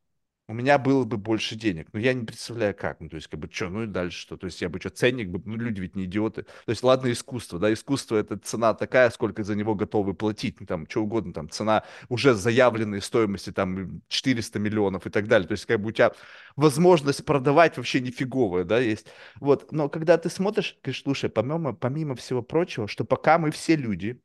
у 0.47 0.53
меня 0.53 0.77
было 0.77 1.05
бы 1.05 1.17
больше 1.17 1.55
денег. 1.55 1.87
Но 1.93 1.99
я 1.99 2.13
не 2.13 2.25
представляю, 2.25 2.75
как. 2.75 2.99
Ну, 2.99 3.07
то 3.09 3.15
есть, 3.15 3.27
как 3.27 3.39
бы, 3.39 3.49
что, 3.49 3.69
ну 3.69 3.83
и 3.83 3.87
дальше 3.87 4.19
что? 4.19 4.35
То 4.35 4.47
есть, 4.47 4.61
я 4.61 4.67
бы 4.69 4.79
что, 4.79 4.89
ценник 4.89 5.29
бы, 5.29 5.41
ну, 5.45 5.55
люди 5.55 5.79
ведь 5.79 5.95
не 5.95 6.05
идиоты. 6.05 6.43
То 6.43 6.69
есть, 6.69 6.83
ладно, 6.83 7.11
искусство, 7.11 7.57
да, 7.57 7.71
искусство 7.71 8.17
это 8.17 8.37
цена 8.37 8.73
такая, 8.73 9.09
сколько 9.11 9.43
за 9.43 9.55
него 9.55 9.75
готовы 9.75 10.13
платить, 10.13 10.59
ну, 10.59 10.65
там, 10.65 10.87
что 10.89 11.03
угодно, 11.03 11.31
там, 11.33 11.49
цена 11.49 11.83
уже 12.09 12.33
заявленной 12.33 13.01
стоимости, 13.01 13.51
там, 13.51 14.01
400 14.09 14.59
миллионов 14.59 15.07
и 15.07 15.09
так 15.09 15.27
далее. 15.27 15.47
То 15.47 15.53
есть, 15.53 15.65
как 15.65 15.79
бы 15.79 15.89
у 15.89 15.91
тебя 15.91 16.11
возможность 16.57 17.23
продавать 17.25 17.77
вообще 17.77 18.01
нифиговая, 18.01 18.65
да, 18.65 18.79
есть. 18.79 19.07
Вот, 19.39 19.71
но 19.71 19.89
когда 19.89 20.17
ты 20.17 20.29
смотришь, 20.29 20.77
говоришь, 20.83 21.03
слушай, 21.03 21.29
помимо, 21.29 21.73
помимо 21.73 22.15
всего 22.15 22.41
прочего, 22.41 22.87
что 22.87 23.05
пока 23.05 23.37
мы 23.37 23.51
все 23.51 23.75
люди, 23.75 24.21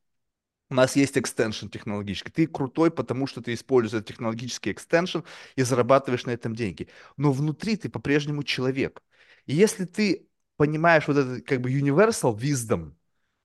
у 0.69 0.75
нас 0.75 0.97
есть 0.97 1.17
экстеншн 1.17 1.69
технологический. 1.69 2.31
Ты 2.31 2.47
крутой, 2.47 2.91
потому 2.91 3.27
что 3.27 3.41
ты 3.41 3.55
используешь 3.55 3.95
этот 4.03 4.09
технологический 4.09 4.73
экстеншн 4.73 5.21
и 5.55 5.63
зарабатываешь 5.63 6.25
на 6.27 6.31
этом 6.33 6.55
деньги. 6.55 6.89
Но 7.17 7.33
внутри 7.33 7.77
ты 7.77 7.89
по-прежнему 7.89 8.43
человек. 8.43 9.03
И 9.47 9.55
если 9.55 9.85
ты 9.85 10.29
понимаешь 10.57 11.07
вот 11.07 11.17
этот 11.19 11.47
как 11.47 11.61
бы 11.61 11.71
universal 11.71 12.37
wisdom, 12.37 12.95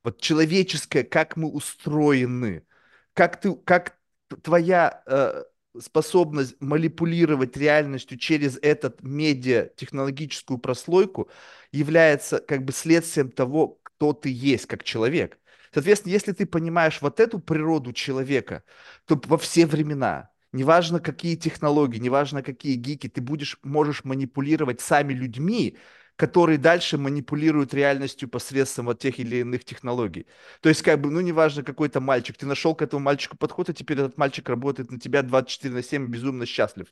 вот 0.03 0.19
человеческое, 0.19 1.03
как 1.03 1.37
мы 1.37 1.49
устроены, 1.49 2.65
как 3.13 3.39
ты, 3.39 3.53
как 3.55 3.97
твоя 4.43 5.03
э, 5.05 5.43
способность 5.79 6.55
манипулировать 6.59 7.55
реальностью 7.57 8.17
через 8.17 8.57
этот 8.61 9.03
медиа 9.03 9.69
технологическую 9.75 10.57
прослойку 10.57 11.29
является 11.71 12.39
как 12.39 12.63
бы 12.65 12.73
следствием 12.73 13.31
того, 13.31 13.79
кто 13.83 14.13
ты 14.13 14.29
есть 14.29 14.65
как 14.65 14.83
человек. 14.83 15.37
Соответственно, 15.73 16.13
если 16.13 16.31
ты 16.33 16.45
понимаешь 16.45 17.01
вот 17.01 17.19
эту 17.19 17.39
природу 17.39 17.93
человека, 17.93 18.63
то 19.05 19.19
во 19.25 19.37
все 19.37 19.65
времена, 19.65 20.29
неважно 20.51 20.99
какие 20.99 21.35
технологии, 21.35 21.97
неважно 21.99 22.43
какие 22.43 22.75
гики, 22.75 23.07
ты 23.07 23.21
будешь, 23.21 23.57
можешь 23.63 24.03
манипулировать 24.03 24.81
сами 24.81 25.13
людьми, 25.13 25.77
которые 26.17 26.57
дальше 26.57 26.97
манипулируют 26.97 27.73
реальностью 27.73 28.29
посредством 28.29 28.85
вот 28.85 28.99
тех 28.99 29.17
или 29.19 29.37
иных 29.37 29.63
технологий. 29.65 30.27
То 30.61 30.69
есть, 30.69 30.81
как 30.83 31.01
бы, 31.01 31.09
ну, 31.09 31.21
неважно, 31.21 31.63
какой-то 31.63 31.99
мальчик, 31.99 32.37
ты 32.37 32.45
нашел 32.45 32.75
к 32.75 32.81
этому 32.81 33.03
мальчику 33.03 33.37
подход, 33.37 33.69
и 33.69 33.73
теперь 33.73 33.99
этот 33.99 34.17
мальчик 34.17 34.47
работает 34.49 34.91
на 34.91 34.99
тебя 34.99 35.23
24 35.23 35.73
на 35.73 35.81
7 35.81 36.07
безумно 36.07 36.45
счастлив. 36.45 36.87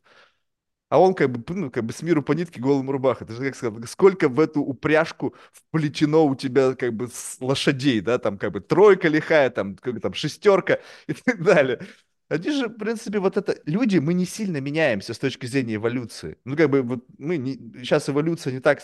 А 0.90 1.00
он 1.00 1.14
как 1.14 1.30
бы, 1.32 1.44
ну, 1.56 1.70
как 1.70 1.86
бы 1.86 1.94
с 1.94 2.02
миру 2.02 2.24
по 2.24 2.32
нитке 2.34 2.60
голым 2.60 2.90
рубаха. 2.90 3.26
Ты 3.26 3.34
же 3.34 3.44
как 3.46 3.56
сказал, 3.56 3.80
сколько 3.88 4.28
в 4.28 4.40
эту 4.40 4.62
упряжку 4.62 5.36
вплетено 5.52 6.26
у 6.26 6.36
тебя 6.36 6.74
как 6.76 6.94
бы 6.94 7.10
лошадей, 7.40 8.02
да, 8.02 8.18
там 8.18 8.38
как 8.40 8.52
бы 8.54 8.60
тройка 8.62 9.08
лихая, 9.08 9.50
там, 9.52 9.76
как, 9.76 10.02
там 10.02 10.14
шестерка 10.14 10.80
и 11.08 11.14
так 11.14 11.44
далее. 11.44 11.80
Они 12.30 12.52
же, 12.52 12.68
в 12.68 12.78
принципе, 12.78 13.18
вот 13.18 13.38
это... 13.38 13.60
Люди, 13.66 13.98
мы 13.98 14.14
не 14.14 14.26
сильно 14.26 14.62
меняемся 14.62 15.16
с 15.16 15.20
точки 15.20 15.48
зрения 15.48 15.76
эволюции. 15.76 16.38
Ну, 16.46 16.56
как 16.56 16.70
бы, 16.70 16.84
вот 16.84 17.04
мы... 17.18 17.38
Не, 17.38 17.56
сейчас 17.80 18.08
эволюция 18.08 18.54
не 18.54 18.60
так... 18.60 18.82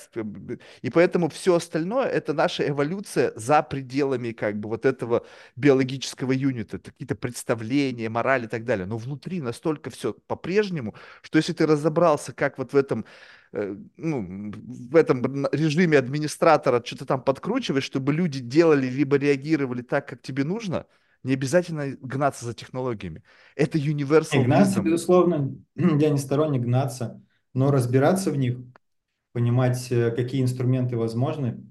И 0.81 0.89
поэтому 0.89 1.29
все 1.29 1.53
остальное— 1.53 2.07
это 2.09 2.33
наша 2.33 2.67
эволюция 2.67 3.33
за 3.35 3.61
пределами, 3.61 4.31
как 4.31 4.59
бы, 4.59 4.67
вот 4.67 4.85
этого 4.87 5.27
биологического 5.55 6.31
юнита. 6.31 6.79
Какие-то 6.79 7.13
представления, 7.15 8.09
мораль 8.09 8.45
и 8.45 8.47
так 8.47 8.65
далее. 8.65 8.87
Но 8.87 8.97
внутри 8.97 9.41
настолько 9.41 9.91
все 9.91 10.13
по-прежнему, 10.13 10.95
что 11.21 11.37
если 11.37 11.53
ты 11.53 11.67
разобрался, 11.67 12.33
как 12.33 12.57
вот 12.57 12.73
в 12.73 12.75
этом 12.75 13.05
э, 13.53 13.75
ну, 13.97 14.51
в 14.89 14.95
этом 14.95 15.45
режиме 15.51 15.99
администратора 15.99 16.81
что-то 16.83 17.05
там 17.05 17.21
подкручивать, 17.21 17.83
чтобы 17.83 18.11
люди 18.11 18.39
делали 18.39 18.87
либо 18.87 19.17
реагировали 19.17 19.83
так, 19.83 20.07
как 20.07 20.23
тебе 20.23 20.43
нужно— 20.43 20.87
не 21.25 21.33
обязательно 21.33 21.97
гнаться 22.01 22.45
за 22.45 22.53
технологиями. 22.53 23.23
Это 23.55 23.77
universal 23.77 24.43
гнаться, 24.45 24.79
wisdom. 24.79 24.83
безусловно, 24.83 25.55
я 25.75 26.09
не 26.09 26.17
сторонник 26.17 26.61
гнаться, 26.61 27.21
но 27.53 27.71
разбираться 27.71 28.31
в 28.31 28.37
них, 28.37 28.57
понимать, 29.33 29.91
э, 29.91 30.11
какие 30.11 30.41
инструменты 30.41 30.97
возможны. 30.97 31.63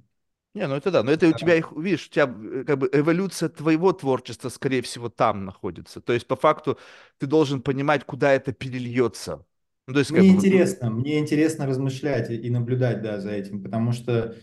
Не, 0.55 0.69
ну 0.69 0.77
это 0.77 0.91
да, 0.91 1.03
но 1.03 1.11
это 1.11 1.27
у 1.29 1.33
тебя 1.33 1.57
их, 1.57 1.73
видишь, 1.73 2.07
у 2.07 2.11
тебя 2.11 2.25
э, 2.25 2.65
как 2.65 2.79
бы 2.79 2.91
эволюция 2.93 3.49
твоего 3.49 3.93
творчества, 3.93 4.49
скорее 4.49 4.83
всего, 4.83 5.09
там 5.09 5.45
находится. 5.45 6.01
То 6.01 6.13
есть, 6.13 6.27
по 6.29 6.37
факту, 6.37 6.79
ты 7.19 7.27
должен 7.27 7.61
понимать, 7.63 8.05
куда 8.05 8.33
это 8.33 8.53
перельется. 8.53 9.45
Ну, 9.87 9.95
то 9.95 10.01
есть, 10.01 10.11
как 10.13 10.21
Мне 10.21 10.29
ну, 10.29 10.37
интересно, 10.37 10.91
мне 10.91 11.19
интересно 11.19 11.67
размышлять 11.67 12.31
и 12.31 12.51
наблюдать, 12.51 13.03
да, 13.03 13.21
за 13.21 13.31
этим, 13.33 13.63
потому 13.63 13.93
что 13.93 14.37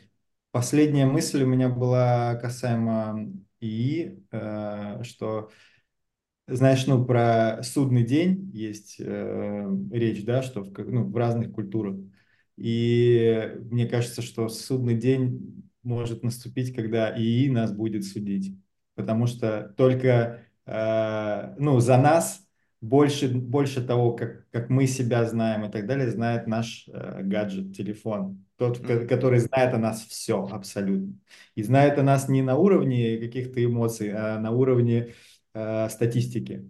последняя 0.51 1.05
мысль 1.05 1.43
у 1.43 1.47
меня 1.47 1.70
была 1.70 2.36
касаемо 2.36 3.32
ИИ, 3.62 4.24
э, 4.32 5.03
что 5.03 5.49
Знаешь, 6.47 6.86
ну, 6.86 7.05
про 7.05 7.62
судный 7.64 8.03
день 8.03 8.51
есть 8.53 8.97
э, 8.99 9.70
речь, 9.91 10.26
да, 10.26 10.41
что 10.41 10.64
в, 10.64 10.78
ну, 10.80 11.05
в 11.09 11.16
разных 11.16 11.53
культурах. 11.53 11.95
И 12.57 13.53
мне 13.72 13.88
кажется, 13.88 14.22
что 14.22 14.49
судный 14.49 14.95
день 14.95 15.72
может 15.84 16.24
наступить, 16.24 16.76
когда 16.76 17.16
ИИ 17.18 17.49
нас 17.49 17.72
будет 17.72 18.03
судить. 18.03 18.53
Потому 18.95 19.28
что 19.28 19.74
только, 19.78 20.43
э, 20.66 21.55
ну, 21.57 21.80
за 21.80 21.97
нас 21.97 22.45
больше, 22.82 23.29
больше 23.29 23.86
того, 23.86 24.13
как, 24.13 24.49
как 24.49 24.69
мы 24.69 24.88
себя 24.88 25.25
знаем 25.25 25.65
и 25.65 25.71
так 25.71 25.86
далее, 25.86 26.09
знает 26.09 26.47
наш 26.47 26.89
э, 26.91 27.21
гаджет, 27.21 27.75
телефон. 27.75 28.43
Тот, 28.57 28.79
который 28.79 29.39
знает 29.39 29.73
о 29.73 29.77
нас 29.77 30.01
все 30.01 30.43
абсолютно. 30.43 31.13
И 31.55 31.63
знает 31.63 31.97
о 31.99 32.03
нас 32.03 32.27
не 32.27 32.41
на 32.41 32.57
уровне 32.57 33.17
каких-то 33.17 33.63
эмоций, 33.63 34.11
а 34.13 34.39
на 34.39 34.51
уровне 34.51 35.13
э, 35.53 35.89
статистики. 35.89 36.69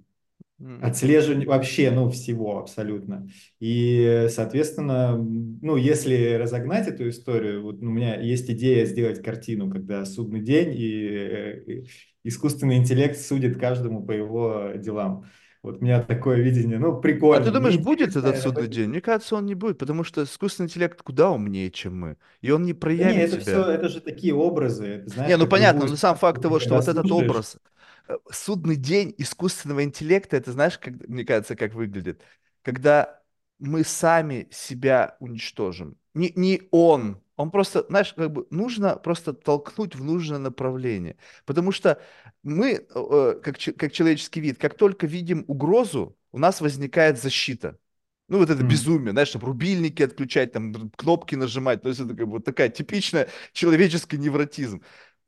Отслеживание 0.82 1.47
вообще, 1.47 1.89
ну, 1.89 2.09
всего 2.12 2.59
абсолютно. 2.59 3.28
И, 3.59 4.28
соответственно, 4.30 5.18
ну, 5.18 5.76
если 5.76 6.34
разогнать 6.34 6.88
эту 6.88 7.09
историю, 7.09 7.64
вот 7.64 7.82
у 7.82 7.89
меня 7.89 8.20
есть 8.20 8.49
идея 8.51 8.86
сделать 8.86 9.24
картину, 9.24 9.72
когда 9.72 10.05
судный 10.05 10.41
день, 10.41 10.74
и 10.76 11.07
э, 11.09 11.84
искусственный 12.24 12.78
интеллект 12.78 13.18
судит 13.18 13.57
каждому 13.59 14.05
по 14.05 14.12
его 14.12 14.74
делам. 14.76 15.26
Вот 15.64 15.78
у 15.80 15.84
меня 15.84 16.01
такое 16.01 16.39
видение, 16.41 16.80
ну, 16.80 16.99
А 17.30 17.39
ты 17.39 17.49
прикольно, 17.49 17.51
думаешь, 17.51 17.78
будет 17.78 18.16
этот 18.16 18.38
судный 18.38 18.68
день? 18.68 18.89
Мне 18.89 19.01
кажется, 19.01 19.36
он 19.36 19.45
не 19.45 19.55
будет, 19.55 19.78
потому 19.78 20.03
что 20.03 20.24
искусственный 20.24 20.68
интеллект 20.68 21.01
куда 21.01 21.30
умнее, 21.32 21.72
чем 21.72 21.97
мы, 21.99 22.18
и 22.41 22.51
он 22.51 22.64
не 22.64 22.74
Да 22.74 23.03
не, 23.05 23.14
проявит 23.14 23.18
это 23.18 23.38
все, 23.39 23.64
себя. 23.64 23.74
это 23.74 23.89
же 23.89 24.01
такие 24.01 24.34
образы, 24.34 24.86
это 24.86 25.09
знаешь, 25.09 25.32
Не, 25.32 25.38
ну 25.38 25.47
понятно, 25.47 25.82
любую 25.82 25.89
но 25.89 25.95
сам 25.95 26.18
факт 26.18 26.41
того, 26.41 26.59
что 26.59 26.76
вот 26.76 26.88
этот 26.88 27.09
слушаешь, 27.09 27.12
образ, 27.12 27.57
э, 28.07 28.18
судный 28.32 28.76
день 28.76 29.14
искусственного 29.18 29.84
интеллекта, 29.84 30.38
это 30.38 30.51
знаешь, 30.51 30.78
как, 30.78 30.93
мне 31.07 31.24
кажется, 31.26 31.55
как 31.55 31.74
выглядит? 31.74 32.22
Когда 32.64 33.22
мы 33.59 33.84
сами 33.84 34.47
себя 34.51 35.16
уничтожим. 35.20 35.97
Не, 36.14 36.32
не 36.36 36.64
он. 36.72 37.22
Он 37.38 37.51
просто, 37.51 37.86
знаешь, 37.89 38.14
как 38.14 38.32
бы 38.32 38.47
нужно 38.51 38.95
просто 38.97 39.34
толкнуть 39.34 39.95
в 39.95 40.03
нужное 40.03 40.39
направление. 40.39 41.18
Потому 41.45 41.72
что 41.72 42.01
мы, 42.44 42.86
э, 42.94 43.39
как, 43.44 43.58
как 43.78 43.92
человеческий 43.92 44.42
вид, 44.42 44.58
как 44.58 44.76
только 44.76 45.08
видим 45.08 45.44
угрозу, 45.48 46.18
у 46.32 46.39
нас 46.39 46.62
возникает 46.62 47.20
защита. 47.22 47.78
Ну, 48.28 48.38
вот 48.39 48.50
это 48.50 48.64
м, 48.64 48.64
безумие, 48.64 49.12
знаешь, 49.12 49.32
там 49.32 49.44
рубильники 49.44 50.02
отключать, 50.04 50.54
там 50.54 50.89
кнопки 50.92 51.36
нажимать. 51.36 51.82
То 51.82 51.89
есть 51.89 52.00
это 52.02 52.10
как 52.16 52.26
бы 52.28 52.34
вот 52.34 52.46
такая 52.46 52.70
типичная 52.70 53.28
человеческий 53.52 54.18
невротизм. 54.18 54.82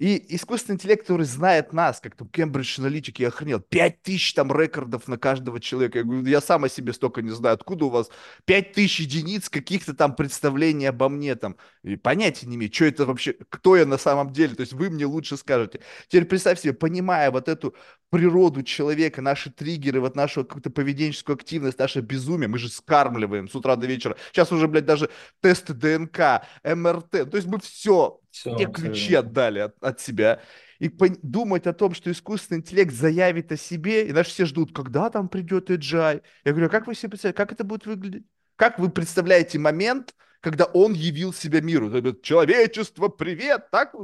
И 0.04 0.36
искусственный 0.36 0.76
интеллект, 0.76 1.04
который 1.04 1.26
знает 1.26 1.72
нас, 1.72 2.02
как 2.02 2.18
там 2.18 2.28
Кембридж 2.28 2.78
аналитики, 2.78 3.22
я 3.22 3.30
охренел, 3.30 3.62
пять 3.62 4.02
тысяч 4.02 4.34
там 4.34 4.52
рекордов 4.52 5.08
на 5.08 5.18
каждого 5.18 5.62
человека. 5.62 6.00
Я 6.00 6.04
говорю, 6.04 6.26
я 6.26 6.42
сам 6.42 6.66
о 6.66 6.68
себе 6.68 6.92
столько 6.92 7.22
не 7.22 7.30
знаю, 7.30 7.54
откуда 7.54 7.86
у 7.86 7.90
вас 7.90 8.10
пять 8.44 8.74
тысяч 8.74 9.00
единиц 9.00 9.48
каких-то 9.48 9.94
там 9.94 10.14
представлений 10.14 10.88
обо 10.88 11.08
мне 11.08 11.36
там. 11.36 11.56
И 11.84 11.96
понятия 11.96 12.48
не 12.48 12.58
имею, 12.58 12.74
что 12.74 12.84
это 12.84 13.06
вообще, 13.06 13.32
кто 13.48 13.78
я 13.78 13.86
на 13.86 13.98
самом 13.98 14.34
деле. 14.34 14.56
То 14.56 14.62
есть 14.64 14.74
вы 14.74 14.90
мне 14.90 15.06
лучше 15.06 15.38
скажете. 15.38 15.80
Теперь 16.10 16.26
представь 16.26 16.60
себе, 16.60 16.74
понимая 16.74 17.32
вот 17.32 17.48
эту 17.48 17.74
природу 18.14 18.62
человека, 18.62 19.24
наши 19.24 19.52
триггеры, 19.52 20.00
вот 20.00 20.16
нашу 20.16 20.46
какую-то 20.46 20.70
поведенческую 20.70 21.34
активность, 21.34 21.80
наше 21.80 22.02
безумие, 22.02 22.48
мы 22.48 22.60
же 22.60 22.70
скармливаем 22.70 23.50
с 23.50 23.56
утра 23.56 23.76
до 23.76 23.88
вечера. 23.88 24.16
Сейчас 24.32 24.52
уже, 24.52 24.68
блядь, 24.68 24.86
даже 24.86 25.10
тесты 25.42 25.74
ДНК, 25.74 26.46
МРТ. 26.64 27.10
То 27.10 27.32
есть 27.34 27.48
мы 27.48 27.60
все, 27.60 28.22
все 28.30 28.56
все 28.56 28.68
ключи 28.68 29.16
отдали 29.16 29.60
от, 29.60 29.84
от 29.84 30.00
себя. 30.00 30.42
И 30.78 30.90
думать 31.24 31.66
о 31.66 31.74
том, 31.74 31.96
что 31.96 32.12
искусственный 32.12 32.60
интеллект 32.60 32.94
заявит 32.94 33.52
о 33.52 33.58
себе, 33.58 34.08
и 34.08 34.12
наши 34.12 34.30
все 34.30 34.46
ждут, 34.46 34.76
когда 34.76 35.10
там 35.10 35.28
придет 35.28 35.72
AGI. 35.72 36.22
Я 36.46 36.52
говорю, 36.52 36.68
а 36.68 36.70
как 36.70 36.86
вы 36.86 36.94
себе 36.94 37.10
представляете, 37.10 37.38
как 37.38 37.52
это 37.52 37.64
будет 37.64 37.88
выглядеть? 37.88 38.26
Как 38.58 38.78
вы 38.78 38.92
представляете 38.92 39.58
момент, 39.58 40.14
когда 40.40 40.66
он 40.66 40.94
явил 40.94 41.34
себя 41.34 41.62
миру? 41.62 41.90
Человечество, 42.22 43.08
привет! 43.08 43.72
Так? 43.72 43.96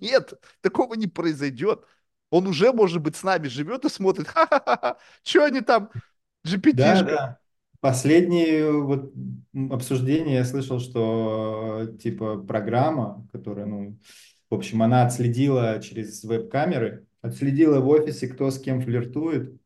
Нет, 0.00 0.32
такого 0.62 0.94
не 0.94 1.08
произойдет. 1.08 1.84
Он 2.34 2.46
уже, 2.48 2.72
может 2.72 3.02
быть, 3.02 3.16
с 3.16 3.22
нами 3.22 3.48
живет 3.48 3.84
и 3.84 3.88
смотрит, 3.88 4.28
ха-ха-ха, 4.28 4.98
что 5.22 5.44
они 5.44 5.60
там, 5.60 5.90
Да, 6.72 7.02
GPT-шка. 7.02 7.02
да. 7.02 7.38
Последние 7.80 8.72
вот 8.72 9.12
м, 9.54 9.72
обсуждения 9.72 10.34
я 10.36 10.44
слышал, 10.44 10.80
что 10.80 11.86
типа 12.00 12.38
программа, 12.38 13.28
которая, 13.32 13.66
ну, 13.66 13.98
в 14.50 14.54
общем, 14.54 14.82
она 14.82 15.04
отследила 15.06 15.80
через 15.82 16.24
веб-камеры, 16.24 17.06
отследила 17.20 17.80
в 17.80 17.88
офисе, 17.88 18.26
кто 18.28 18.50
с 18.50 18.58
кем 18.60 18.80
флиртует, 18.80 19.60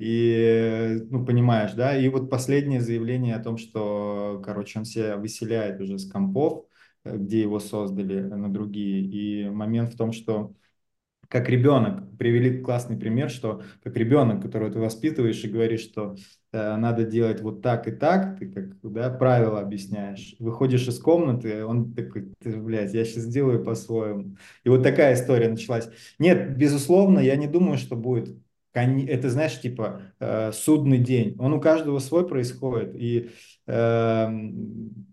и, 0.00 0.98
ну, 1.10 1.24
понимаешь, 1.26 1.72
да, 1.74 1.96
и 1.98 2.08
вот 2.08 2.30
последнее 2.30 2.80
заявление 2.80 3.36
о 3.36 3.44
том, 3.44 3.58
что, 3.58 4.42
короче, 4.44 4.78
он 4.80 4.84
себя 4.86 5.16
выселяет 5.18 5.80
уже 5.80 5.98
с 5.98 6.10
компов, 6.10 6.66
э, 7.04 7.16
где 7.18 7.42
его 7.42 7.60
создали, 7.60 8.16
э, 8.18 8.36
на 8.36 8.52
другие, 8.52 9.02
и 9.02 9.50
момент 9.50 9.94
в 9.94 9.96
том, 9.98 10.12
что 10.12 10.54
как 11.32 11.48
ребенок. 11.48 12.14
Привели 12.18 12.60
классный 12.60 12.98
пример, 12.98 13.30
что 13.30 13.62
как 13.82 13.96
ребенок, 13.96 14.42
которого 14.42 14.70
ты 14.70 14.78
воспитываешь 14.78 15.42
и 15.42 15.48
говоришь, 15.48 15.80
что 15.80 16.14
э, 16.52 16.76
надо 16.76 17.04
делать 17.04 17.40
вот 17.40 17.62
так 17.62 17.88
и 17.88 17.90
так, 17.90 18.38
ты 18.38 18.50
как 18.50 18.78
да, 18.82 19.08
правила 19.08 19.60
объясняешь. 19.60 20.36
Выходишь 20.38 20.86
из 20.86 20.98
комнаты, 20.98 21.64
он 21.64 21.94
такой, 21.94 22.34
ты, 22.38 22.54
блядь, 22.54 22.92
я 22.92 23.06
сейчас 23.06 23.22
сделаю 23.24 23.64
по-своему. 23.64 24.36
И 24.62 24.68
вот 24.68 24.82
такая 24.82 25.14
история 25.14 25.48
началась. 25.48 25.88
Нет, 26.18 26.54
безусловно, 26.58 27.18
я 27.18 27.34
не 27.36 27.46
думаю, 27.46 27.78
что 27.78 27.96
будет 27.96 28.36
это, 28.74 29.30
знаешь, 29.30 29.58
типа 29.58 30.02
э, 30.18 30.52
судный 30.52 30.98
день. 30.98 31.36
Он 31.38 31.54
у 31.54 31.60
каждого 31.60 31.98
свой 31.98 32.26
происходит. 32.26 32.94
И 32.94 33.30
эм, 33.66 35.11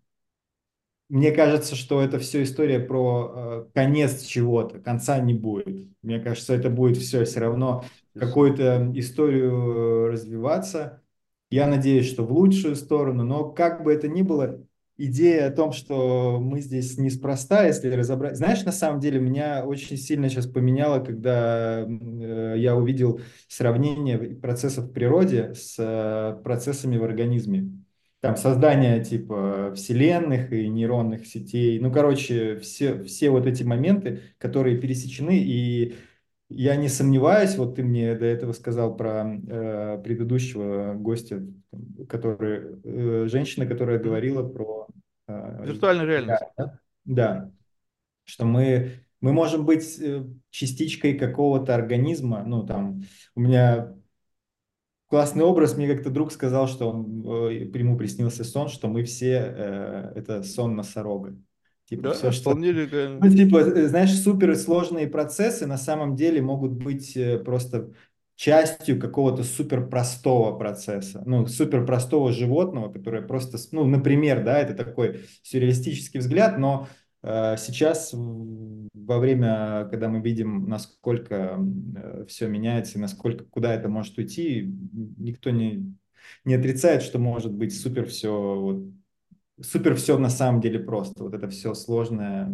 мне 1.09 1.31
кажется, 1.31 1.75
что 1.75 2.01
это 2.01 2.19
все 2.19 2.43
история 2.43 2.79
про 2.79 3.31
э, 3.33 3.65
конец 3.73 4.23
чего-то, 4.23 4.79
конца 4.79 5.19
не 5.19 5.33
будет. 5.33 5.89
Мне 6.03 6.19
кажется, 6.19 6.53
это 6.53 6.69
будет 6.69 6.97
все 6.97 7.25
все 7.25 7.39
равно 7.39 7.83
какую-то 8.13 8.91
историю 8.93 9.51
э, 9.51 10.09
развиваться. 10.11 11.01
Я 11.49 11.67
надеюсь, 11.67 12.07
что 12.07 12.23
в 12.23 12.31
лучшую 12.31 12.75
сторону, 12.75 13.23
но 13.23 13.49
как 13.49 13.83
бы 13.83 13.91
это 13.91 14.07
ни 14.07 14.21
было, 14.21 14.63
идея 14.97 15.47
о 15.47 15.51
том, 15.51 15.71
что 15.71 16.39
мы 16.39 16.59
здесь 16.61 16.97
неспроста, 16.99 17.65
если 17.65 17.89
разобрать... 17.89 18.37
Знаешь, 18.37 18.63
на 18.63 18.71
самом 18.71 18.99
деле 18.99 19.19
меня 19.19 19.65
очень 19.65 19.97
сильно 19.97 20.29
сейчас 20.29 20.45
поменяло, 20.45 21.03
когда 21.03 21.87
э, 21.87 22.53
я 22.57 22.75
увидел 22.75 23.19
сравнение 23.47 24.17
процессов 24.35 24.85
в 24.85 24.91
природе 24.91 25.55
с 25.55 25.75
э, 25.79 26.39
процессами 26.43 26.97
в 26.97 27.03
организме 27.03 27.71
там 28.21 28.35
создание 28.35 29.03
типа 29.03 29.73
вселенных 29.75 30.51
и 30.51 30.67
нейронных 30.67 31.25
сетей. 31.25 31.79
Ну, 31.79 31.91
короче, 31.91 32.57
все, 32.57 33.01
все 33.03 33.29
вот 33.29 33.45
эти 33.47 33.63
моменты, 33.63 34.21
которые 34.37 34.77
пересечены, 34.77 35.37
и 35.37 35.95
я 36.49 36.75
не 36.75 36.89
сомневаюсь, 36.89 37.55
вот 37.55 37.75
ты 37.75 37.83
мне 37.83 38.15
до 38.15 38.25
этого 38.25 38.53
сказал 38.53 38.97
про 38.97 39.25
э, 39.25 40.01
предыдущего 40.03 40.95
гостя, 40.95 41.45
который, 42.09 42.79
э, 42.83 43.27
женщина, 43.27 43.65
которая 43.65 43.99
говорила 43.99 44.47
про 44.47 44.87
э, 45.27 45.65
Виртуальная 45.65 46.05
реальность. 46.05 46.43
Да? 46.57 46.79
Да, 47.05 47.51
что 48.25 48.45
мы, 48.45 49.03
мы 49.21 49.31
можем 49.31 49.65
быть 49.65 49.99
э, 50.01 50.25
частичкой 50.49 51.13
какого-то 51.13 51.73
организма, 51.75 52.43
ну, 52.43 52.65
там, 52.65 53.03
у 53.35 53.41
меня 53.41 53.93
классный 55.09 55.43
образ. 55.43 55.75
Мне 55.75 55.87
как-то 55.87 56.09
друг 56.09 56.31
сказал, 56.31 56.67
что 56.67 56.89
он, 56.89 57.49
э, 57.49 57.69
ему 57.73 57.97
приснился 57.97 58.43
сон, 58.43 58.69
что 58.69 58.87
мы 58.87 59.03
все 59.03 59.53
э, 59.55 60.11
это 60.15 60.43
сон 60.43 60.75
носорога. 60.75 61.35
Типа 61.89 62.11
все, 62.11 62.27
Да, 62.27 62.31
что... 62.31 62.51
вполне 62.51 62.71
легально. 62.71 63.19
Ну, 63.19 63.35
типа, 63.35 63.57
э, 63.57 63.87
знаешь, 63.87 64.13
суперсложные 64.13 65.07
процессы 65.07 65.65
на 65.65 65.77
самом 65.77 66.15
деле 66.15 66.41
могут 66.41 66.73
быть 66.73 67.17
э, 67.17 67.39
просто 67.39 67.91
частью 68.35 68.99
какого-то 68.99 69.43
суперпростого 69.43 70.57
процесса. 70.57 71.23
Ну, 71.25 71.47
суперпростого 71.47 72.31
животного, 72.31 72.89
которое 72.93 73.23
просто... 73.23 73.57
Ну, 73.71 73.85
например, 73.85 74.43
да, 74.45 74.59
это 74.59 74.75
такой 74.75 75.25
сюрреалистический 75.41 76.19
взгляд, 76.19 76.59
но 76.59 76.87
сейчас 77.23 78.13
в- 78.13 78.87
во 78.93 79.19
время, 79.19 79.87
когда 79.89 80.07
мы 80.09 80.21
видим, 80.21 80.69
насколько 80.69 81.59
все 82.27 82.47
меняется 82.47 82.97
и 82.97 83.01
насколько, 83.01 83.43
куда 83.45 83.73
это 83.73 83.89
может 83.89 84.17
уйти, 84.17 84.63
никто 85.17 85.49
не, 85.49 85.93
не 86.45 86.53
отрицает, 86.55 87.01
что 87.03 87.19
может 87.19 87.53
быть 87.53 87.77
супер 87.79 88.05
все, 88.07 88.31
вот, 88.31 88.83
супер 89.61 89.95
все 89.95 90.17
на 90.17 90.29
самом 90.29 90.61
деле 90.61 90.79
просто. 90.79 91.23
Вот 91.23 91.33
это 91.33 91.49
все 91.49 91.73
сложное 91.73 92.49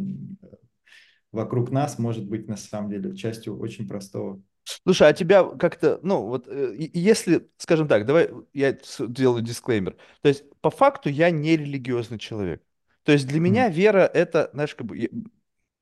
вокруг 1.32 1.72
нас 1.72 1.99
может 1.99 2.26
быть 2.26 2.47
на 2.47 2.57
самом 2.57 2.89
деле 2.89 3.16
частью 3.16 3.57
очень 3.59 3.88
простого. 3.88 4.41
Слушай, 4.84 5.09
а 5.09 5.13
тебя 5.13 5.43
как-то, 5.43 5.99
ну, 6.01 6.26
вот, 6.26 6.47
э, 6.47 6.76
если, 6.93 7.47
скажем 7.57 7.88
так, 7.88 8.05
давай 8.05 8.30
я 8.53 8.78
делаю 8.99 9.43
дисклеймер. 9.43 9.95
То 10.22 10.28
есть, 10.28 10.43
по 10.61 10.72
факту, 10.72 11.09
я 11.09 11.30
не 11.30 11.55
религиозный 11.55 12.18
человек. 12.18 12.63
То 13.06 13.14
есть, 13.14 13.28
для 13.28 13.41
меня 13.41 13.70
вера 13.70 14.01
это, 14.14 14.51
знаешь, 14.53 14.76
как 14.76 14.88
бы, 14.88 14.97
я- 14.97 15.10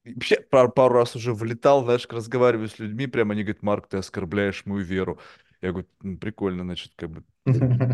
вообще 0.06 0.38
пару, 0.42 0.72
пару 0.72 0.96
раз 0.96 1.16
уже 1.16 1.34
влетал, 1.34 1.84
знаешь, 1.84 2.08
разговариваю 2.10 2.70
с 2.70 2.80
людьми, 2.80 3.08
прямо 3.08 3.34
они 3.34 3.44
говорят, 3.44 3.64
Марк, 3.64 3.88
ты 3.88 3.98
оскорбляешь 3.98 4.66
мою 4.66 4.84
веру. 4.86 5.20
Я 5.62 5.72
говорю, 5.72 5.88
«М, 6.04 6.18
прикольно, 6.20 6.64
значит, 6.64 6.94
как 6.96 7.12
бы, 7.12 7.24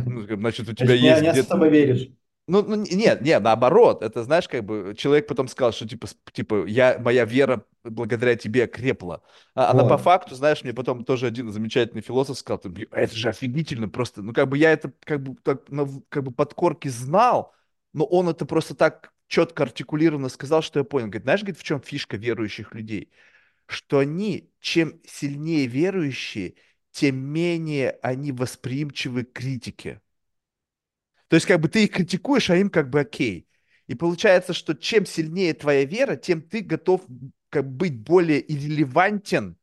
ну, 0.06 0.24
значит, 0.24 0.70
у 0.70 0.74
тебя 0.74 0.96
не, 1.00 1.10
есть 1.12 1.22
не 1.22 1.28
где-то 1.28 1.50
особо 1.50 1.68
веришь. 1.68 2.10
Ну, 2.48 2.64
ну, 2.64 2.76
нет, 2.78 3.22
нет, 3.22 3.44
наоборот. 3.44 4.02
Это, 4.02 4.24
знаешь, 4.24 4.48
как 4.50 4.66
бы 4.66 4.96
человек 4.98 5.28
потом 5.28 5.48
сказал, 5.48 5.72
что 5.72 5.88
типа, 5.88 6.08
типа 6.34 6.66
я, 6.66 6.98
моя 7.00 7.26
вера 7.26 7.64
благодаря 7.84 8.36
тебе 8.36 8.66
крепла. 8.68 9.22
А 9.54 9.70
она 9.72 9.84
по 9.84 9.98
факту, 9.98 10.34
знаешь, 10.36 10.64
мне 10.64 10.74
потом 10.74 11.06
тоже 11.06 11.28
один 11.28 11.52
замечательный 11.52 12.02
философ 12.02 12.38
сказал, 12.40 12.58
ты, 12.60 12.70
«Блин, 12.70 12.88
это 12.92 13.16
же 13.16 13.30
офигительно 13.30 13.88
просто. 13.88 14.24
Ну, 14.24 14.34
как 14.34 14.50
бы 14.50 14.58
я 14.58 14.72
это 14.72 14.92
как 15.02 15.22
бы, 15.24 15.36
так, 15.44 15.70
в- 15.70 16.02
как 16.10 16.24
бы 16.24 16.32
под 16.32 16.54
корки 16.56 16.88
знал, 16.88 17.54
но 17.94 18.06
он 18.06 18.30
это 18.30 18.46
просто 18.48 18.76
так 18.76 19.14
четко 19.30 19.64
артикулированно 19.64 20.28
сказал, 20.28 20.62
что 20.62 20.80
я 20.80 20.84
понял. 20.84 21.08
Говорит, 21.08 21.24
знаешь, 21.24 21.42
говорит, 21.42 21.60
в 21.60 21.64
чем 21.64 21.82
фишка 21.82 22.18
верующих 22.18 22.74
людей? 22.74 23.12
Что 23.68 24.00
они, 24.00 24.52
чем 24.60 25.00
сильнее 25.06 25.68
верующие, 25.68 26.56
тем 26.92 27.18
менее 27.18 27.92
они 28.02 28.32
восприимчивы 28.32 29.24
к 29.24 29.34
критике. 29.34 30.02
То 31.28 31.36
есть 31.36 31.46
как 31.46 31.62
бы 31.62 31.70
ты 31.70 31.84
их 31.84 31.92
критикуешь, 31.92 32.50
а 32.50 32.58
им 32.58 32.72
как 32.72 32.90
бы 32.90 33.00
окей. 33.00 33.48
И 33.86 33.94
получается, 33.94 34.54
что 34.54 34.74
чем 34.74 35.06
сильнее 35.06 35.54
твоя 35.54 35.86
вера, 35.86 36.16
тем 36.16 36.42
ты 36.42 36.62
готов 36.62 37.06
как 37.50 37.66
бы 37.66 37.88
быть 37.88 38.00
более 38.00 38.42
иррелевантен 38.42 39.59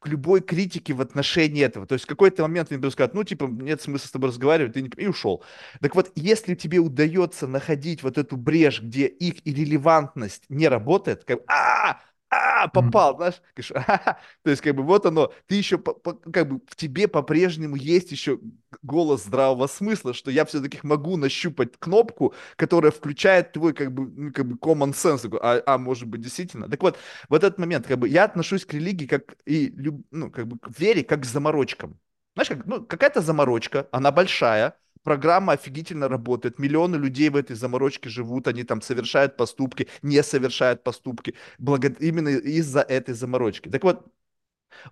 к 0.00 0.08
любой 0.08 0.40
критике 0.40 0.94
в 0.94 1.00
отношении 1.00 1.62
этого. 1.62 1.86
То 1.86 1.92
есть 1.92 2.06
в 2.06 2.08
какой-то 2.08 2.42
момент 2.42 2.72
они 2.72 2.78
будут 2.78 2.94
сказать, 2.94 3.14
ну, 3.14 3.22
типа, 3.22 3.44
нет 3.44 3.82
смысла 3.82 4.08
с 4.08 4.10
тобой 4.10 4.30
разговаривать, 4.30 4.72
ты 4.72 4.82
не... 4.82 4.90
и 4.96 5.06
ушел. 5.06 5.44
Так 5.80 5.94
вот, 5.94 6.10
если 6.14 6.54
тебе 6.54 6.78
удается 6.78 7.46
находить 7.46 8.02
вот 8.02 8.16
эту 8.16 8.36
брешь, 8.36 8.80
где 8.80 9.06
их 9.06 9.46
иррелевантность 9.46 10.44
не 10.48 10.68
работает, 10.68 11.24
как 11.24 11.40
а 11.46 11.90
а 11.90 12.00
Мгм. 12.74 12.92
попал, 12.92 13.16
знаешь, 13.16 13.40
то 13.56 14.50
есть 14.50 14.62
как 14.62 14.74
бы 14.74 14.82
вот 14.82 15.06
оно, 15.06 15.32
ты 15.46 15.54
еще 15.56 15.78
как 15.78 16.48
бы 16.48 16.60
в 16.66 16.76
тебе 16.76 17.08
по-прежнему 17.08 17.76
есть 17.76 18.12
еще 18.12 18.38
голос 18.82 19.24
здравого 19.24 19.66
смысла, 19.66 20.14
что 20.14 20.30
я 20.30 20.44
все-таки 20.44 20.78
могу 20.82 21.16
нащупать 21.16 21.76
кнопку, 21.78 22.34
которая 22.56 22.92
включает 22.92 23.52
твой 23.52 23.72
как 23.74 23.92
бы, 23.92 24.06
ну, 24.10 24.32
как 24.32 24.46
бы 24.46 24.54
common 24.56 24.92
sense, 24.92 25.36
а, 25.40 25.62
а 25.66 25.78
может 25.78 26.08
быть 26.08 26.20
действительно. 26.20 26.68
Так 26.68 26.82
вот, 26.82 26.98
в 27.28 27.34
этот 27.34 27.58
момент 27.58 27.86
как 27.86 27.98
бы 27.98 28.08
я 28.08 28.24
отношусь 28.24 28.64
к 28.64 28.74
религии 28.74 29.06
как 29.06 29.36
и 29.46 29.72
ну, 30.10 30.30
как 30.30 30.46
бы 30.46 30.58
к 30.58 30.70
вере 30.78 31.04
как 31.04 31.22
к 31.22 31.24
заморочкам. 31.26 31.98
Знаешь, 32.34 32.48
как, 32.48 32.66
ну, 32.66 32.84
какая-то 32.84 33.20
заморочка, 33.20 33.88
она 33.92 34.12
большая, 34.12 34.76
программа 35.02 35.54
офигительно 35.54 36.08
работает, 36.08 36.58
миллионы 36.58 36.96
людей 36.96 37.28
в 37.30 37.36
этой 37.36 37.56
заморочке 37.56 38.08
живут, 38.10 38.48
они 38.48 38.64
там 38.64 38.82
совершают 38.82 39.36
поступки, 39.36 39.88
не 40.02 40.22
совершают 40.22 40.82
поступки, 40.84 41.34
благо... 41.58 41.88
именно 42.00 42.28
из-за 42.28 42.80
этой 42.80 43.14
заморочки. 43.14 43.68
Так 43.68 43.84
вот, 43.84 44.06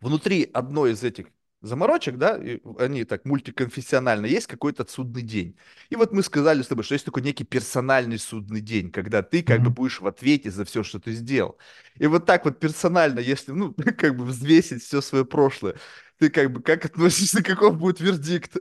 внутри 0.01 0.49
одной 0.53 0.93
из 0.93 1.05
этих 1.05 1.27
заморочек, 1.61 2.19
да, 2.19 2.37
и 2.37 2.61
они 2.79 3.05
так 3.05 3.25
мультиконфессионально, 3.25 4.27
есть 4.27 4.47
какой-то 4.47 4.87
судный 4.89 5.23
день. 5.23 5.57
И 5.91 5.97
вот 5.97 6.13
мы 6.13 6.23
сказали 6.23 6.63
с 6.63 6.69
тобой, 6.69 6.85
что 6.85 6.95
есть 6.95 7.05
такой 7.05 7.23
некий 7.23 7.45
персональный 7.45 8.19
судный 8.19 8.61
день, 8.61 8.93
когда 8.93 9.23
ты 9.23 9.43
как 9.43 9.63
бы 9.63 9.71
Мгм. 9.71 9.75
будешь 9.75 10.01
в 10.01 10.07
ответе 10.07 10.51
за 10.53 10.65
все, 10.65 10.85
что 10.85 11.01
ты 11.01 11.13
сделал. 11.13 11.59
И 11.97 12.07
вот 12.07 12.27
так 12.27 12.45
вот 12.45 12.61
персонально, 12.61 13.19
если, 13.21 13.53
ну, 13.53 13.75
как 13.99 14.17
бы 14.17 14.25
взвесить 14.25 14.83
все 14.85 15.01
свое 15.01 15.25
прошлое, 15.25 15.77
ты 16.19 16.31
как 16.31 16.53
бы 16.53 16.63
как 16.63 16.85
относишься, 16.85 17.43
каков 17.43 17.77
будет 17.77 18.01
вердикт? 18.01 18.57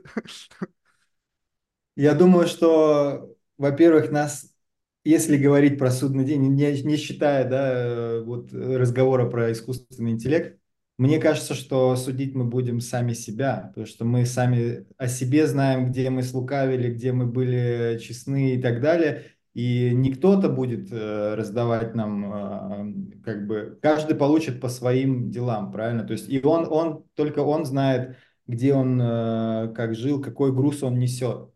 Я 1.98 2.14
думаю, 2.14 2.46
что, 2.46 3.34
во-первых, 3.56 4.12
нас, 4.12 4.54
если 5.02 5.36
говорить 5.36 5.78
про 5.80 5.90
судный 5.90 6.24
день, 6.24 6.42
не, 6.42 6.82
не 6.82 6.96
считая, 6.96 7.44
да, 7.44 7.72
э, 7.72 8.22
вот 8.22 8.52
разговора 8.52 9.28
про 9.28 9.50
искусственный 9.50 10.12
интеллект, 10.12 10.60
мне 10.96 11.18
кажется, 11.18 11.54
что 11.54 11.96
судить 11.96 12.36
мы 12.36 12.44
будем 12.44 12.80
сами 12.80 13.14
себя, 13.14 13.70
потому 13.70 13.88
что 13.88 14.04
мы 14.04 14.26
сами 14.26 14.86
о 14.96 15.08
себе 15.08 15.48
знаем, 15.48 15.90
где 15.90 16.08
мы 16.08 16.22
слукавили, 16.22 16.94
где 16.94 17.10
мы 17.10 17.26
были 17.26 17.98
честны 18.00 18.54
и 18.54 18.62
так 18.62 18.80
далее. 18.80 19.32
И 19.54 19.90
не 19.92 20.12
кто-то 20.12 20.48
будет 20.48 20.92
э, 20.92 21.34
раздавать 21.34 21.96
нам, 21.96 22.32
э, 22.32 23.22
как 23.24 23.48
бы, 23.48 23.76
каждый 23.82 24.14
получит 24.14 24.60
по 24.60 24.68
своим 24.68 25.32
делам, 25.32 25.72
правильно? 25.72 26.04
То 26.04 26.12
есть 26.12 26.28
и 26.28 26.40
он, 26.44 26.68
он, 26.70 27.02
только 27.16 27.40
он 27.40 27.64
знает, 27.64 28.14
где 28.46 28.72
он, 28.72 28.98
как 28.98 29.96
жил, 29.96 30.22
какой 30.22 30.54
груз 30.54 30.84
он 30.84 30.98
несет. 30.98 31.50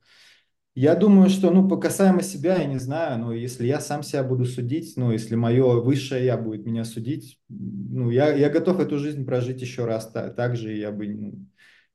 Я 0.75 0.95
думаю, 0.95 1.29
что, 1.29 1.51
ну, 1.51 1.69
по 1.69 1.77
касаемо 1.77 2.23
себя, 2.23 2.57
я 2.57 2.65
не 2.65 2.79
знаю, 2.79 3.19
но 3.21 3.35
если 3.35 3.67
я 3.67 3.79
сам 3.79 4.03
себя 4.03 4.23
буду 4.25 4.47
судить, 4.47 4.95
ну, 4.97 5.13
если 5.13 5.35
мое 5.35 5.81
высшее 5.83 6.25
я 6.25 6.39
будет 6.39 6.65
меня 6.65 6.85
судить, 6.85 7.39
ну, 7.51 8.09
я, 8.09 8.33
я 8.35 8.49
готов 8.49 8.81
эту 8.81 8.99
жизнь 8.99 9.27
прожить 9.27 9.61
еще 9.61 9.85
раз 9.85 10.11
та- 10.11 10.31
так, 10.31 10.57
же, 10.57 10.75
я 10.75 10.91
бы, 10.91 11.07
ну, 11.09 11.47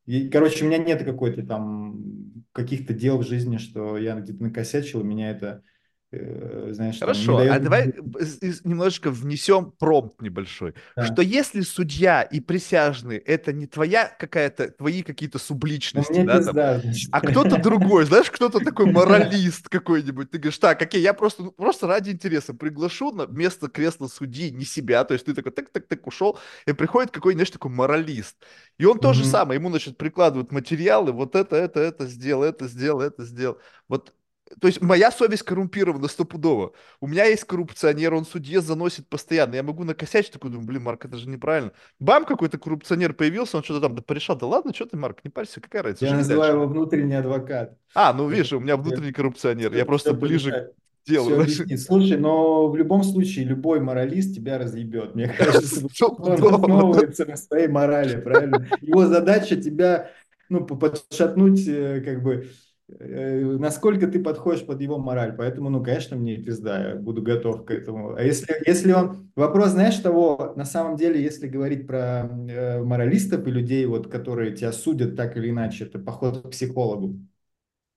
и, 0.05 0.29
короче, 0.29 0.63
у 0.63 0.67
меня 0.67 0.77
нет 0.77 1.03
какой-то 1.03 1.43
там 1.45 2.43
каких-то 2.51 2.93
дел 2.93 3.17
в 3.17 3.27
жизни, 3.27 3.57
что 3.57 3.97
я 3.97 4.15
где-то 4.19 4.43
накосячил, 4.43 5.03
меня 5.03 5.31
это, 5.31 5.63
знаешь, 6.11 6.99
там 6.99 7.09
не 7.09 7.13
Хорошо, 7.25 7.37
а 7.37 7.45
дает... 7.45 7.63
давай 7.63 7.93
с- 8.19 8.39
с- 8.41 8.63
немножечко 8.65 9.11
внесем 9.11 9.73
промпт 9.77 10.21
небольшой, 10.21 10.73
Да. 10.95 11.05
что 11.05 11.21
если 11.21 11.61
судья 11.61 12.21
и 12.21 12.39
присяжные 12.39 13.19
это 13.19 13.51
не 13.51 13.67
твоя 13.67 14.15
какая-то, 14.17 14.69
твои 14.71 15.03
какие-то 15.03 15.37
Но 15.37 15.39
субличности, 15.43 16.23
да, 16.23 16.41
там, 16.41 16.81
а 17.11 17.21
кто-то 17.21 17.57
другой, 17.61 18.05
знаешь, 18.05 18.31
кто-то 18.31 18.59
такой 18.59 18.89
моралист 18.91 19.67
какой-нибудь, 19.67 20.31
ты 20.31 20.37
говоришь, 20.37 20.57
так, 20.59 20.81
окей, 20.81 21.01
я 21.01 21.13
просто, 21.13 21.43
ну, 21.43 21.51
просто 21.51 21.87
ради 21.87 22.11
интереса 22.11 22.53
приглашу 22.53 23.11
на 23.11 23.25
место 23.25 23.67
кресла 23.67 24.07
судьи 24.07 24.49
не 24.49 24.63
себя, 24.63 25.03
то 25.03 25.13
есть 25.13 25.25
ты 25.25 25.33
такой, 25.33 25.51
так-так-так 25.51 26.07
ушел, 26.07 26.39
и 26.65 26.71
приходит 26.71 27.11
какой-нибудь, 27.11 27.39
знаешь, 27.39 27.51
такой 27.51 27.71
моралист, 27.71 28.37
и 28.77 28.85
он 28.85 28.99
то 28.99 29.11
же 29.11 29.25
самое, 29.25 29.59
ему, 29.59 29.69
значит, 29.69 29.97
прикладывают 29.97 30.53
материалы, 30.53 31.11
вот 31.11 31.35
это, 31.35 31.57
это, 31.57 31.81
это 31.81 32.07
сделал, 32.07 32.43
это 32.43 32.67
сделал, 32.67 33.01
это 33.01 33.25
сделал, 33.25 33.57
вот, 33.89 34.13
то 34.59 34.67
есть 34.67 34.81
моя 34.81 35.11
совесть 35.11 35.43
коррумпирована 35.43 36.07
стопудово. 36.07 36.73
У 37.01 37.07
меня 37.07 37.25
есть 37.25 37.43
коррупционер, 37.43 38.13
он 38.13 38.25
судье 38.25 38.61
заносит 38.61 39.07
постоянно. 39.07 39.55
Я 39.55 39.63
могу 39.63 39.83
накосячить, 39.83 40.31
такой 40.31 40.51
думаю, 40.51 40.67
блин, 40.67 40.83
Марк, 40.83 41.05
это 41.05 41.17
же 41.17 41.27
неправильно. 41.29 41.71
Бам, 41.99 42.25
какой-то 42.25 42.57
коррупционер 42.57 43.13
появился, 43.13 43.57
он 43.57 43.63
что-то 43.63 43.81
там 43.81 43.95
да 43.95 44.01
порешал. 44.01 44.37
Да 44.37 44.47
ладно, 44.47 44.73
что 44.73 44.85
ты, 44.85 44.97
Марк, 44.97 45.19
не 45.23 45.29
парься, 45.29 45.61
какая 45.61 45.83
разница, 45.83 46.05
Я 46.05 46.15
называю 46.15 46.53
дальше. 46.53 46.55
его 46.63 46.67
внутренний 46.67 47.15
адвокат. 47.15 47.77
А, 47.93 48.13
ну 48.13 48.27
видишь, 48.29 48.53
у 48.53 48.59
меня 48.59 48.77
внутренний 48.77 49.11
коррупционер, 49.11 49.73
я 49.75 49.85
просто 49.85 50.13
ближе 50.13 50.73
к 51.05 51.09
делу. 51.09 51.45
Слушай, 51.77 52.17
но 52.17 52.67
в 52.69 52.75
любом 52.75 53.03
случае 53.03 53.45
любой 53.45 53.79
моралист 53.79 54.35
тебя 54.35 54.57
разъебет. 54.57 55.15
Мне 55.15 55.27
кажется, 55.37 55.85
он 56.05 56.31
основывается 56.31 57.25
на 57.25 57.37
своей 57.37 57.67
морали, 57.67 58.19
правильно? 58.21 58.67
Его 58.81 59.05
задача 59.07 59.55
тебя, 59.55 60.09
ну, 60.49 60.65
по- 60.65 60.75
подшатнуть, 60.75 61.67
э, 61.67 62.01
как 62.01 62.23
бы, 62.23 62.47
насколько 62.89 64.07
ты 64.07 64.19
подходишь 64.23 64.65
под 64.65 64.81
его 64.81 64.97
мораль. 64.97 65.35
Поэтому, 65.35 65.69
ну, 65.69 65.83
конечно, 65.83 66.15
мне 66.15 66.37
пизда, 66.37 66.89
я 66.91 66.95
буду 66.95 67.21
готов 67.21 67.65
к 67.65 67.71
этому. 67.71 68.15
А 68.15 68.21
если, 68.23 68.55
если 68.65 68.91
он... 68.93 69.31
Вопрос, 69.35 69.71
знаешь, 69.71 69.97
того, 69.97 70.53
на 70.55 70.65
самом 70.65 70.95
деле, 70.95 71.21
если 71.21 71.47
говорить 71.47 71.85
про 71.85 72.29
э, 72.49 72.81
моралистов 72.83 73.45
и 73.47 73.51
людей, 73.51 73.85
вот, 73.85 74.09
которые 74.09 74.55
тебя 74.55 74.71
судят 74.71 75.15
так 75.15 75.35
или 75.37 75.49
иначе, 75.49 75.85
это 75.85 75.99
поход 75.99 76.43
к 76.43 76.49
психологу. 76.51 77.19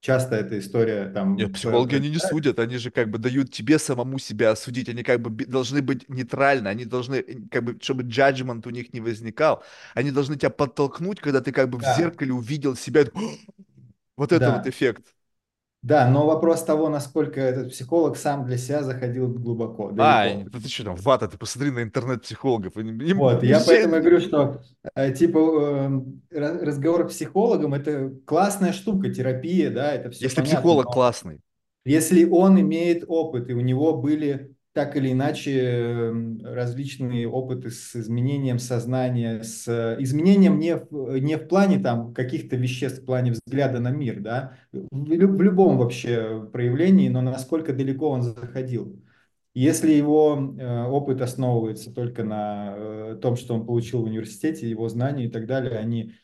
Часто 0.00 0.36
эта 0.36 0.58
история 0.58 1.10
Нет, 1.36 1.52
там 1.52 1.60
про- 1.62 1.82
психологи, 1.82 1.94
они 1.94 2.10
не 2.10 2.18
судят, 2.18 2.58
они 2.58 2.76
же 2.78 2.90
как 2.90 3.08
бы 3.08 3.18
дают 3.18 3.52
тебе 3.52 3.78
самому 3.78 4.18
себя 4.18 4.50
осудить, 4.50 4.88
они 4.88 5.04
как 5.04 5.20
бы 5.20 5.30
должны 5.46 5.80
быть 5.80 6.08
нейтральны, 6.08 6.66
они 6.68 6.84
должны, 6.84 7.16
э, 7.16 7.36
как 7.50 7.62
бы, 7.64 7.78
чтобы 7.80 8.02
джаджмент 8.02 8.66
у 8.66 8.70
них 8.70 8.92
не 8.92 9.00
возникал, 9.00 9.62
они 9.94 10.10
должны 10.10 10.36
тебя 10.36 10.50
подтолкнуть, 10.50 11.20
когда 11.20 11.40
ты 11.40 11.52
как 11.52 11.70
бы 11.70 11.78
в 11.78 11.82
Да, 11.82 11.84
зеркале 11.84 12.32
увидел 12.32 12.74
себя, 12.76 13.04
вот 14.20 14.32
это 14.32 14.52
вот 14.52 14.62
да, 14.62 14.70
эффект. 14.70 15.14
да, 15.82 16.08
но 16.10 16.26
вопрос 16.26 16.62
того, 16.64 16.88
насколько 16.90 17.40
этот 17.40 17.70
психолог 17.70 18.16
сам 18.16 18.44
для 18.44 18.58
себя 18.58 18.82
заходил 18.82 19.28
глубоко, 19.28 19.88
А, 19.96 20.28
далеко. 20.28 20.50
ну 20.52 20.60
ты 20.60 20.68
что 20.68 20.84
там, 20.84 20.96
вата, 20.96 21.26
ты 21.28 21.38
посмотри 21.38 21.70
на 21.70 21.82
интернет-психологов. 21.82 22.76
Им, 22.76 23.18
Вот, 23.18 23.42
я 23.42 23.60
поэтому 23.66 23.96
и 23.96 24.00
вообще- 24.00 24.10
говорю, 24.10 24.20
что 24.20 24.62
э, 24.94 25.12
типа 25.14 25.38
э, 25.38 26.38
ра- 26.38 26.58
разговор 26.64 27.08
с 27.08 27.14
психологом 27.14 27.74
это 27.74 28.10
классная 28.26 28.72
штука, 28.72 29.08
терапия, 29.12 29.70
да, 29.70 29.92
это 29.92 30.10
все 30.10 30.24
Если 30.24 30.36
понятно, 30.36 30.56
психолог 30.56 30.84
но 30.86 30.92
классный, 30.92 31.40
Если 31.84 32.24
он 32.24 32.60
имеет 32.60 33.04
опыт, 33.08 33.48
и 33.48 33.54
у 33.54 33.60
него 33.60 33.96
были 33.96 34.54
так 34.72 34.96
или 34.96 35.12
иначе 35.12 35.58
э, 35.60 36.12
различные 36.44 37.28
опыты 37.28 37.70
с 37.70 37.96
изменением 37.96 38.58
сознания, 38.58 39.42
с 39.42 39.66
э, 39.66 39.96
изменением 40.00 40.58
не 40.58 40.76
в, 40.76 41.18
не 41.18 41.36
в 41.36 41.48
плане 41.48 41.78
там 41.80 42.14
каких-то 42.14 42.56
веществ, 42.56 43.02
в 43.02 43.04
плане 43.04 43.32
взгляда 43.32 43.80
на 43.80 43.90
мир, 43.90 44.20
да, 44.20 44.56
в, 44.72 44.86
в 44.92 45.42
любом 45.42 45.76
вообще 45.76 46.48
проявлении, 46.52 47.08
но 47.08 47.20
насколько 47.20 47.72
далеко 47.72 48.08
он 48.10 48.22
заходил. 48.22 49.02
Если 49.52 49.90
его 49.92 50.38
э, 50.38 50.84
опыт 50.84 51.20
основывается 51.20 51.92
только 51.92 52.22
на 52.22 52.74
э, 52.76 53.18
том, 53.20 53.34
что 53.34 53.54
он 53.54 53.66
получил 53.66 54.02
в 54.02 54.04
университете, 54.04 54.70
его 54.70 54.88
знания 54.88 55.24
и 55.24 55.30
так 55.30 55.46
далее, 55.46 55.76
они, 55.78 56.14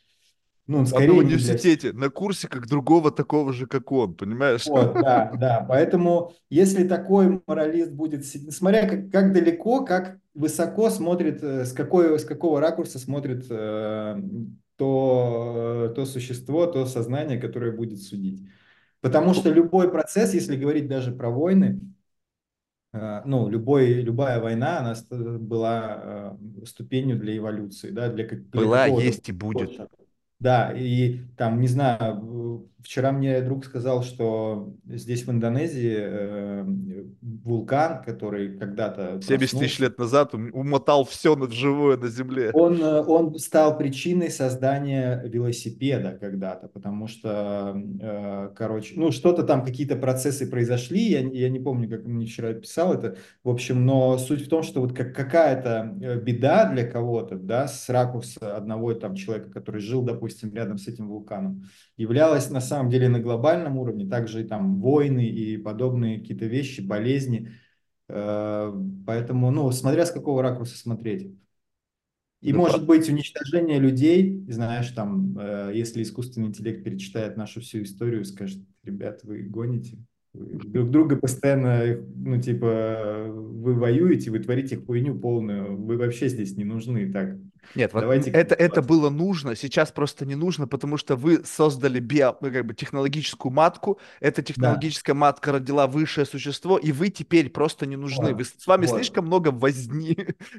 ну, 0.66 0.82
в 0.82 0.88
скорее 0.88 1.08
для 1.08 1.18
университете, 1.18 1.92
на 1.92 2.10
курсе 2.10 2.48
как 2.48 2.66
другого 2.66 3.10
такого 3.10 3.52
же, 3.52 3.66
как 3.66 3.92
он, 3.92 4.14
понимаешь? 4.14 4.66
Вот, 4.66 4.94
да, 4.94 5.32
да. 5.38 5.64
Поэтому, 5.68 6.32
если 6.50 6.86
такой 6.86 7.40
моралист 7.46 7.92
будет, 7.92 8.26
смотря 8.26 8.88
как, 8.88 9.10
как 9.10 9.32
далеко, 9.32 9.84
как 9.84 10.18
высоко 10.34 10.90
смотрит, 10.90 11.42
э, 11.42 11.64
с 11.64 11.72
какой, 11.72 12.18
с 12.18 12.24
какого 12.24 12.60
ракурса 12.60 12.98
смотрит 12.98 13.46
э, 13.48 14.20
то, 14.76 15.88
э, 15.90 15.94
то 15.94 16.04
существо, 16.04 16.66
то 16.66 16.84
сознание, 16.86 17.40
которое 17.40 17.72
будет 17.72 18.02
судить. 18.02 18.42
Потому 19.00 19.34
что 19.34 19.50
любой 19.50 19.90
процесс, 19.90 20.34
если 20.34 20.56
говорить 20.56 20.88
даже 20.88 21.12
про 21.12 21.30
войны, 21.30 21.80
э, 22.92 23.22
ну, 23.24 23.48
любой, 23.48 23.92
любая 24.02 24.40
война, 24.40 24.80
она 24.80 24.94
была 25.38 26.36
ступенью 26.64 27.18
для 27.18 27.36
эволюции, 27.36 27.90
да, 27.90 28.08
для, 28.08 28.26
для 28.26 28.40
Была, 28.52 28.86
есть 28.86 29.28
и 29.28 29.32
будет. 29.32 29.80
Да, 30.38 30.72
и 30.72 31.18
там, 31.36 31.60
не 31.60 31.68
знаю, 31.68 32.70
вчера 32.86 33.12
мне 33.12 33.40
друг 33.40 33.64
сказал, 33.64 34.02
что 34.02 34.72
здесь 34.86 35.24
в 35.26 35.30
Индонезии 35.30 35.96
э, 35.98 36.64
вулкан, 37.44 38.02
который 38.02 38.56
когда-то 38.56 39.20
70 39.20 39.58
тысяч 39.58 39.78
лет 39.80 39.98
назад 39.98 40.34
умотал 40.34 41.04
все 41.04 41.36
на 41.36 41.50
живое 41.50 41.96
на 41.96 42.08
Земле. 42.08 42.50
Он, 42.54 42.80
э, 42.80 43.02
он 43.02 43.38
стал 43.38 43.76
причиной 43.76 44.30
создания 44.30 45.22
велосипеда 45.24 46.16
когда-то, 46.20 46.68
потому 46.68 47.08
что, 47.08 47.76
э, 48.00 48.50
короче, 48.56 48.94
ну, 48.96 49.10
что-то 49.10 49.42
там, 49.42 49.64
какие-то 49.64 49.96
процессы 49.96 50.48
произошли, 50.48 51.00
я, 51.00 51.20
я 51.20 51.48
не 51.48 51.58
помню, 51.58 51.88
как 51.88 52.04
мне 52.04 52.26
вчера 52.26 52.52
писал 52.54 52.94
это, 52.94 53.16
в 53.42 53.50
общем, 53.50 53.84
но 53.84 54.16
суть 54.18 54.46
в 54.46 54.48
том, 54.48 54.62
что 54.62 54.80
вот 54.80 54.96
как, 54.96 55.14
какая-то 55.14 55.96
э, 56.00 56.20
беда 56.20 56.70
для 56.70 56.86
кого-то, 56.86 57.36
да, 57.36 57.66
с 57.66 57.88
ракурса 57.88 58.56
одного 58.56 58.94
там 58.94 59.16
человека, 59.16 59.50
который 59.50 59.80
жил, 59.80 60.02
допустим, 60.02 60.54
рядом 60.54 60.78
с 60.78 60.86
этим 60.86 61.08
вулканом, 61.08 61.64
являлась 61.96 62.50
на 62.50 62.60
самом 62.60 62.90
деле 62.90 63.08
на 63.08 63.20
глобальном 63.20 63.78
уровне, 63.78 64.08
также 64.08 64.42
и 64.42 64.46
там 64.46 64.80
войны 64.80 65.26
и 65.26 65.56
подобные 65.56 66.20
какие-то 66.20 66.46
вещи, 66.46 66.80
болезни. 66.80 67.52
Э, 68.08 68.72
поэтому, 69.06 69.50
ну, 69.50 69.70
смотря 69.70 70.06
с 70.06 70.10
какого 70.10 70.42
ракурса 70.42 70.76
смотреть. 70.76 71.34
И 72.42 72.52
да, 72.52 72.58
может 72.58 72.86
быть 72.86 73.08
уничтожение 73.08 73.78
людей, 73.78 74.44
знаешь, 74.48 74.90
там, 74.90 75.38
э, 75.38 75.72
если 75.74 76.02
искусственный 76.02 76.48
интеллект 76.48 76.84
перечитает 76.84 77.36
нашу 77.36 77.60
всю 77.60 77.82
историю, 77.82 78.24
скажет, 78.24 78.62
ребят, 78.82 79.20
вы 79.24 79.42
гоните, 79.42 79.98
друг 80.36 80.90
друга 80.90 81.16
постоянно, 81.16 81.98
ну, 82.16 82.40
типа, 82.40 83.26
вы 83.28 83.74
воюете, 83.74 84.30
вы 84.30 84.38
творите 84.38 84.76
хуйню 84.76 85.18
полную, 85.18 85.76
вы 85.76 85.96
вообще 85.96 86.28
здесь 86.28 86.56
не 86.56 86.64
нужны, 86.64 87.10
так, 87.12 87.36
нет, 87.74 87.92
вот 87.92 88.04
это, 88.04 88.54
это 88.54 88.82
было 88.82 89.10
нужно, 89.10 89.56
сейчас 89.56 89.90
просто 89.90 90.24
не 90.24 90.34
нужно, 90.34 90.68
потому 90.68 90.96
что 90.96 91.16
вы 91.16 91.42
создали 91.44 91.98
био, 91.98 92.36
ну, 92.40 92.52
как 92.52 92.66
бы 92.66 92.74
технологическую 92.74 93.52
матку, 93.52 93.98
эта 94.20 94.42
технологическая 94.42 95.12
да. 95.12 95.18
матка 95.18 95.52
родила 95.52 95.86
высшее 95.86 96.26
существо, 96.26 96.78
и 96.78 96.92
вы 96.92 97.08
теперь 97.08 97.50
просто 97.50 97.86
не 97.86 97.96
нужны. 97.96 98.28
Вот, 98.28 98.36
вы, 98.36 98.44
с 98.44 98.66
вами 98.66 98.86
вот. 98.86 98.96
слишком 98.96 99.26
много 99.26 99.48
возни. 99.48 100.16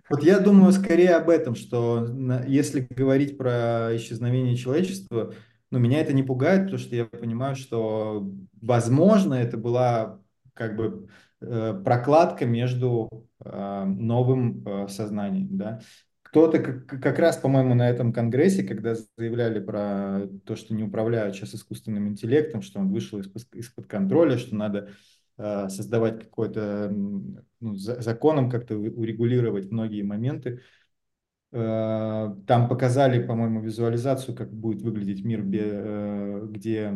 Вот 0.10 0.24
я 0.24 0.40
думаю 0.40 0.72
скорее 0.74 1.16
об 1.16 1.30
этом, 1.30 1.56
что 1.56 2.08
если 2.48 2.88
говорить 2.90 3.38
про 3.38 3.96
исчезновение 3.96 4.56
человечества, 4.56 5.34
ну, 5.72 5.80
меня 5.80 6.00
это 6.00 6.14
не 6.14 6.24
пугает, 6.24 6.64
потому 6.64 6.80
что 6.80 6.96
я 6.96 7.06
понимаю, 7.06 7.56
что, 7.56 8.30
возможно, 8.62 9.34
это 9.34 9.58
была 9.58 10.22
как 10.54 10.76
бы 10.76 11.08
э, 11.42 11.82
прокладка 11.84 12.46
между 12.46 13.28
э, 13.44 13.84
новым 13.86 14.66
э, 14.66 14.88
сознанием, 14.88 15.58
да. 15.58 15.82
Кто-то 16.24 16.60
как, 16.60 16.88
как 16.88 17.20
раз, 17.20 17.38
по-моему, 17.38 17.74
на 17.74 17.90
этом 17.90 18.12
конгрессе, 18.12 18.64
когда 18.64 18.96
заявляли 19.18 19.60
про 19.60 20.28
то, 20.46 20.56
что 20.56 20.74
не 20.74 20.84
управляют 20.84 21.36
сейчас 21.36 21.56
искусственным 21.56 22.08
интеллектом, 22.08 22.62
что 22.62 22.80
он 22.80 22.92
вышел 22.92 23.20
из-под, 23.20 23.44
из-под 23.56 23.88
контроля, 23.88 24.38
что 24.38 24.56
надо 24.56 24.90
создавать 25.38 26.24
какой-то 26.24 26.92
ну, 26.92 27.76
за, 27.76 28.02
законом 28.02 28.50
как-то 28.50 28.76
урегулировать 28.76 29.72
многие 29.72 30.02
моменты. 30.02 30.62
Э, 31.52 32.36
там 32.46 32.68
показали, 32.68 33.26
по-моему, 33.26 33.62
визуализацию, 33.62 34.36
как 34.36 34.54
будет 34.54 34.82
выглядеть 34.82 35.24
мир, 35.24 35.44
где, 35.44 35.64
э, 35.64 36.48
где 36.50 36.94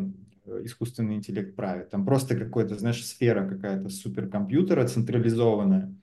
искусственный 0.63 1.15
интеллект 1.15 1.55
правит. 1.55 1.89
Там 1.89 2.05
просто 2.05 2.35
какая-то, 2.35 2.77
знаешь, 2.77 3.05
сфера 3.05 3.47
какая-то 3.47 3.89
суперкомпьютера 3.89 4.87
централизованная, 4.87 5.95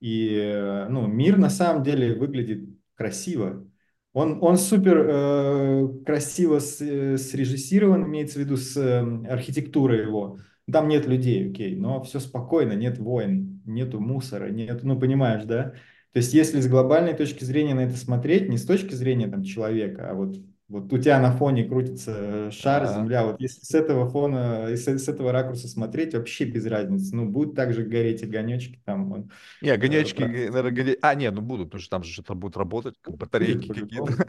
и 0.00 0.36
э, 0.36 0.88
ну, 0.88 1.06
мир 1.06 1.38
на 1.38 1.50
самом 1.50 1.82
деле 1.82 2.14
выглядит 2.14 2.68
красиво. 2.94 3.66
Он, 4.12 4.38
он 4.42 4.58
супер 4.58 4.98
э, 5.08 5.88
красиво 6.04 6.58
с, 6.58 6.80
э, 6.82 7.16
срежиссирован, 7.16 8.04
имеется 8.06 8.38
в 8.38 8.42
виду 8.42 8.56
с 8.56 8.76
э, 8.76 9.00
архитектурой 9.28 10.02
его. 10.02 10.38
Там 10.70 10.88
нет 10.88 11.06
людей, 11.06 11.50
окей, 11.50 11.76
но 11.76 12.02
все 12.02 12.20
спокойно, 12.20 12.72
нет 12.72 12.98
войн, 12.98 13.62
нету 13.64 14.00
мусора, 14.00 14.50
нет, 14.50 14.82
ну 14.82 14.98
понимаешь, 14.98 15.44
да? 15.44 15.74
То 16.12 16.18
есть 16.18 16.34
если 16.34 16.60
с 16.60 16.68
глобальной 16.68 17.14
точки 17.14 17.44
зрения 17.44 17.74
на 17.74 17.80
это 17.80 17.96
смотреть, 17.96 18.48
не 18.48 18.58
с 18.58 18.64
точки 18.64 18.94
зрения 18.94 19.28
там 19.28 19.42
человека, 19.42 20.10
а 20.10 20.14
вот 20.14 20.36
вот 20.72 20.90
у 20.90 20.96
тебя 20.96 21.20
на 21.20 21.32
фоне 21.32 21.64
крутится 21.64 22.50
шар, 22.50 22.84
а 22.84 22.86
земля. 22.86 23.26
Вот 23.26 23.38
если 23.40 23.62
с 23.62 23.74
этого 23.74 24.08
фона, 24.08 24.68
если 24.70 24.96
с 24.96 25.06
этого 25.06 25.30
ракурса 25.30 25.68
смотреть, 25.68 26.14
вообще 26.14 26.46
без 26.46 26.64
разницы. 26.64 27.14
Ну, 27.14 27.26
будут 27.26 27.54
также 27.54 27.82
гореть 27.82 28.22
огонечки 28.22 28.80
там. 28.86 29.10
Вон, 29.10 29.30
не, 29.60 29.68
огонечки, 29.68 30.22
э, 30.22 30.48
наверное, 30.50 30.70
гореть. 30.70 30.98
А, 31.02 31.14
нет, 31.14 31.34
ну 31.34 31.42
будут, 31.42 31.66
потому 31.66 31.82
что 31.82 31.90
там 31.90 32.04
же 32.04 32.12
что-то 32.14 32.34
будет 32.34 32.56
работать, 32.56 32.94
батарейки 33.06 33.68
какие-то. 33.80 34.26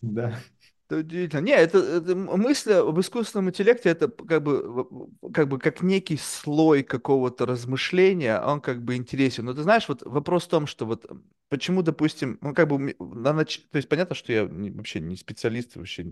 Да. 0.00 0.38
Это 0.86 0.98
удивительно. 0.98 1.40
Не, 1.40 1.52
это, 1.52 1.78
это 1.78 2.14
мысль 2.14 2.72
об 2.72 3.00
искусственном 3.00 3.48
интеллекте, 3.48 3.88
это 3.88 4.08
как 4.08 4.42
бы, 4.42 4.86
как 5.32 5.48
бы 5.48 5.58
как 5.58 5.82
некий 5.82 6.18
слой 6.18 6.82
какого-то 6.82 7.46
размышления, 7.46 8.38
он 8.38 8.60
как 8.60 8.82
бы 8.82 8.96
интересен. 8.96 9.46
Но 9.46 9.54
ты 9.54 9.62
знаешь, 9.62 9.88
вот 9.88 10.02
вопрос 10.02 10.44
в 10.44 10.48
том, 10.48 10.66
что 10.66 10.84
вот 10.84 11.06
почему, 11.48 11.82
допустим, 11.82 12.38
ну 12.42 12.52
как 12.52 12.68
бы, 12.68 12.94
на 12.98 13.32
нач... 13.32 13.60
то 13.70 13.76
есть 13.76 13.88
понятно, 13.88 14.14
что 14.14 14.32
я 14.32 14.44
не, 14.44 14.70
вообще 14.70 15.00
не 15.00 15.16
специалист, 15.16 15.76
вообще 15.76 16.06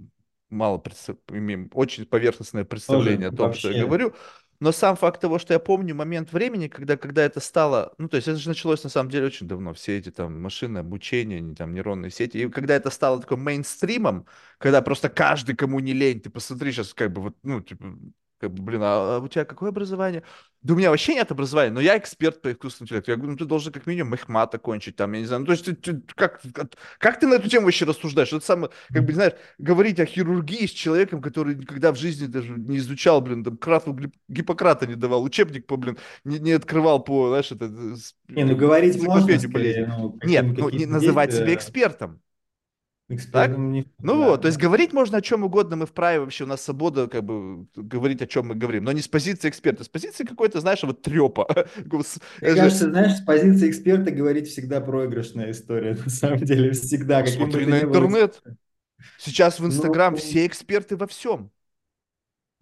мало 0.49 0.79
представ... 0.79 1.19
имею 1.31 1.69
очень 1.75 2.07
поверхностное 2.07 2.65
представление 2.65 3.31
Тоже, 3.31 3.35
о 3.35 3.37
том, 3.37 3.47
вообще. 3.49 3.61
что 3.61 3.71
я 3.73 3.85
говорю. 3.85 4.15
Но 4.63 4.71
сам 4.71 4.95
факт 4.95 5.21
того, 5.21 5.41
что 5.41 5.55
я 5.55 5.59
помню 5.59 5.93
момент 5.93 6.33
времени, 6.33 6.69
когда, 6.69 6.97
когда 6.97 7.25
это 7.25 7.41
стало, 7.41 7.95
ну, 7.99 8.09
то 8.09 8.17
есть 8.17 8.29
это 8.29 8.39
же 8.39 8.49
началось 8.49 8.85
на 8.85 8.91
самом 8.91 9.11
деле 9.11 9.27
очень 9.27 9.49
давно, 9.49 9.75
все 9.75 9.99
эти 9.99 10.13
там 10.13 10.41
машины 10.41 10.79
обучения, 10.79 11.53
там 11.57 11.75
нейронные 11.75 12.13
сети, 12.13 12.39
и 12.39 12.49
когда 12.49 12.77
это 12.77 12.91
стало 12.91 13.21
такой 13.21 13.39
мейнстримом, 13.39 14.25
когда 14.59 14.81
просто 14.81 15.09
каждый, 15.09 15.57
кому 15.57 15.81
не 15.81 15.93
лень, 15.93 16.21
ты 16.21 16.31
посмотри 16.31 16.71
сейчас, 16.71 16.95
как 16.95 17.13
бы 17.13 17.23
вот, 17.23 17.37
ну, 17.43 17.61
типа, 17.61 17.87
как 18.43 18.51
бы, 18.55 18.63
блин, 18.65 18.81
а, 18.83 19.21
у 19.21 19.29
тебя 19.29 19.45
какое 19.45 19.69
образование? 19.69 20.25
Да 20.63 20.75
у 20.75 20.77
меня 20.77 20.91
вообще 20.91 21.15
нет 21.15 21.31
образования, 21.31 21.71
но 21.71 21.81
я 21.81 21.97
эксперт 21.97 22.43
по 22.43 22.51
искусственному 22.51 22.89
интеллекту. 22.89 23.13
Я 23.13 23.17
говорю, 23.17 23.33
ну 23.33 23.39
ты 23.39 23.45
должен 23.45 23.73
как 23.73 23.87
минимум 23.87 24.15
мехмат 24.15 24.53
окончить, 24.53 24.97
там, 24.97 25.13
я 25.13 25.21
не 25.21 25.27
знаю. 25.27 25.43
Ну, 25.43 25.47
то 25.47 25.53
есть 25.53 25.65
ты, 25.65 25.75
ты, 25.77 26.03
как, 26.17 26.41
как 26.99 27.21
ты 27.21 27.29
на 27.29 27.35
эту 27.35 27.49
тему 27.49 27.67
вообще 27.67 27.85
рассуждаешь? 27.85 28.33
Это 28.33 28.45
самое, 28.45 28.73
как 28.89 29.05
бы, 29.05 29.13
знаешь, 29.13 29.35
говорить 29.59 30.01
о 30.01 30.07
хирургии 30.07 30.67
с 30.67 30.71
человеком, 30.71 31.23
который 31.23 31.55
никогда 31.55 31.93
в 31.93 31.97
жизни 31.97 32.27
даже 32.27 32.51
не 32.51 32.79
изучал, 32.79 33.21
блин, 33.21 33.45
там, 33.45 33.57
крату 33.59 33.97
Гиппократа 34.27 34.89
не 34.89 34.97
давал, 34.97 35.23
учебник 35.23 35.69
по, 35.69 35.77
блин, 35.77 35.97
не, 36.25 36.41
не 36.41 36.51
открывал 36.51 37.05
по, 37.05 37.29
знаешь, 37.29 37.53
это... 37.53 37.67
Не, 38.27 38.45
ну 38.45 38.57
говорить 38.57 39.01
можно, 39.01 39.39
скорее, 39.39 39.87
ну, 39.87 40.19
Нет, 40.25 40.47
ну 40.59 40.69
не 40.69 40.87
называть 40.87 41.33
себя 41.33 41.55
экспертом. 41.55 42.21
Экспертом 43.15 43.73
не... 43.73 43.87
Ну 43.99 44.15
да, 44.15 44.27
вот, 44.29 44.37
да. 44.37 44.43
то 44.43 44.47
есть 44.49 44.59
говорить 44.59 44.93
можно 44.93 45.19
о 45.19 45.21
чем 45.21 45.45
угодно, 45.45 45.77
мы 45.77 45.87
вправе 45.87 46.21
вообще, 46.21 46.45
у 46.45 46.47
нас 46.47 46.63
свобода 46.63 47.09
как 47.09 47.23
бы 47.25 47.67
говорить 47.75 48.23
о 48.23 48.27
чем 48.27 48.47
мы 48.47 48.55
говорим, 48.55 48.85
но 48.85 48.93
не 48.93 49.03
с 49.03 49.09
позиции 49.09 49.49
эксперта, 49.49 49.85
с 49.85 49.89
позиции 49.89 50.25
какой-то, 50.25 50.61
знаешь, 50.61 50.83
вот 50.83 51.03
трепа. 51.03 51.47
Мне 51.77 52.55
кажется, 52.55 52.91
знаешь, 52.91 53.19
с 53.19 53.21
позиции 53.21 53.69
эксперта 53.69 54.11
говорить 54.11 54.49
всегда 54.49 54.81
проигрышная 54.81 55.51
история, 55.51 55.97
на 56.05 56.11
самом 56.11 56.39
деле, 56.39 56.73
всегда. 56.73 57.25
Смотри 57.27 57.67
на 57.67 57.81
интернет. 57.81 58.43
Сейчас 59.19 59.59
в 59.61 59.67
Инстаграм 59.67 60.13
ну, 60.13 60.19
все 60.19 60.47
эксперты 60.47 60.97
во 60.97 61.07
всем. 61.07 61.51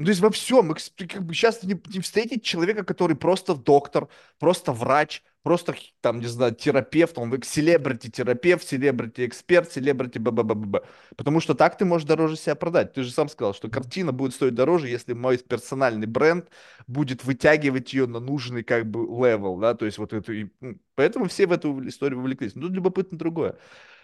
Ну, 0.01 0.07
то 0.07 0.13
есть 0.13 0.23
во 0.23 0.31
всем. 0.31 0.75
Как 0.97 1.27
бы 1.27 1.35
сейчас 1.35 1.63
не, 1.63 1.79
не 1.93 2.01
встретить 2.01 2.43
человека, 2.43 2.85
который 2.85 3.15
просто 3.17 3.55
доктор, 3.55 4.09
просто 4.39 4.73
врач, 4.73 5.23
просто 5.43 5.75
там, 6.01 6.21
не 6.21 6.27
знаю, 6.27 6.55
терапевт, 6.55 7.19
он 7.19 7.31
селебрити-терапевт, 7.43 8.67
селебрити-эксперт, 8.67 9.71
селебрити 9.71 10.19
б 10.19 10.31
б 10.31 10.43
б 10.43 10.81
Потому 11.17 11.41
что 11.41 11.53
так 11.53 11.77
ты 11.77 11.85
можешь 11.85 12.09
дороже 12.09 12.37
себя 12.37 12.55
продать. 12.55 12.95
Ты 12.95 13.03
же 13.03 13.11
сам 13.13 13.29
сказал, 13.29 13.53
что 13.53 13.69
картина 13.69 14.11
будет 14.11 14.33
стоить 14.33 14.55
дороже, 14.55 14.89
если 14.89 15.13
мой 15.13 15.37
персональный 15.37 16.07
бренд 16.07 16.49
будет 16.87 17.23
вытягивать 17.23 17.93
ее 17.93 18.07
на 18.07 18.21
нужный 18.21 18.63
как 18.63 18.91
бы 18.91 19.01
level, 19.01 19.59
да, 19.59 19.75
то 19.75 19.85
есть 19.85 19.99
вот 19.99 20.15
эту... 20.15 20.33
Ну, 20.63 20.79
поэтому 20.95 21.29
все 21.29 21.47
в 21.47 21.53
эту 21.53 21.87
историю 21.87 22.21
вовлеклись. 22.21 22.55
Но 22.55 22.63
тут 22.63 22.73
любопытно 22.73 23.19
другое, 23.19 23.57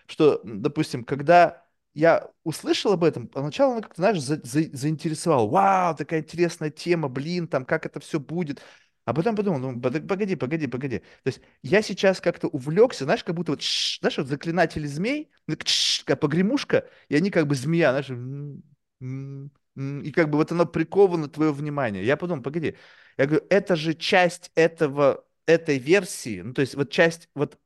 что, 0.06 0.42
допустим, 0.44 1.04
когда 1.04 1.65
я 1.96 2.30
услышал 2.44 2.92
об 2.92 3.04
этом, 3.04 3.26
поначалу 3.26 3.72
она 3.72 3.80
как-то, 3.80 4.02
знаешь, 4.02 4.20
за, 4.20 4.38
за, 4.44 4.64
заинтересовал. 4.76 5.48
Вау, 5.48 5.96
такая 5.96 6.20
интересная 6.20 6.68
тема, 6.70 7.08
блин, 7.08 7.48
там, 7.48 7.64
как 7.64 7.86
это 7.86 8.00
все 8.00 8.20
будет. 8.20 8.60
А 9.06 9.14
потом 9.14 9.34
подумал, 9.34 9.58
ну, 9.60 9.80
погоди, 9.80 10.36
погоди, 10.36 10.66
погоди. 10.66 10.98
То 10.98 11.28
есть 11.28 11.40
я 11.62 11.80
сейчас 11.80 12.20
как-то 12.20 12.48
увлекся, 12.48 13.04
знаешь, 13.04 13.24
как 13.24 13.34
будто 13.34 13.52
вот, 13.52 13.62
знаешь, 13.62 14.18
вот 14.18 14.26
заклинатели 14.26 14.86
змей, 14.86 15.30
как 16.04 16.20
погремушка, 16.20 16.86
и 17.08 17.16
они 17.16 17.30
как 17.30 17.46
бы 17.46 17.54
змея, 17.54 17.92
знаешь, 17.92 18.10
и 19.00 20.12
как 20.12 20.28
бы 20.30 20.36
вот 20.38 20.52
оно 20.52 20.66
приковано 20.66 21.28
твое 21.28 21.52
внимание. 21.52 22.04
Я 22.04 22.18
подумал, 22.18 22.42
погоди, 22.42 22.76
я 23.16 23.26
говорю, 23.26 23.44
это 23.48 23.74
же 23.74 23.94
часть 23.94 24.50
этого, 24.54 25.24
этой 25.46 25.78
версии, 25.78 26.42
ну, 26.42 26.52
то 26.52 26.60
есть 26.60 26.74
вот 26.74 26.90
часть, 26.90 27.28
вот 27.34 27.58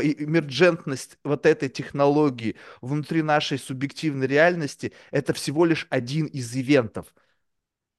эмерджентность 0.00 1.18
вот 1.24 1.46
этой 1.46 1.68
технологии 1.68 2.56
внутри 2.80 3.22
нашей 3.22 3.58
субъективной 3.58 4.26
реальности, 4.26 4.92
это 5.10 5.32
всего 5.32 5.64
лишь 5.64 5.86
один 5.90 6.26
из 6.26 6.54
ивентов. 6.56 7.12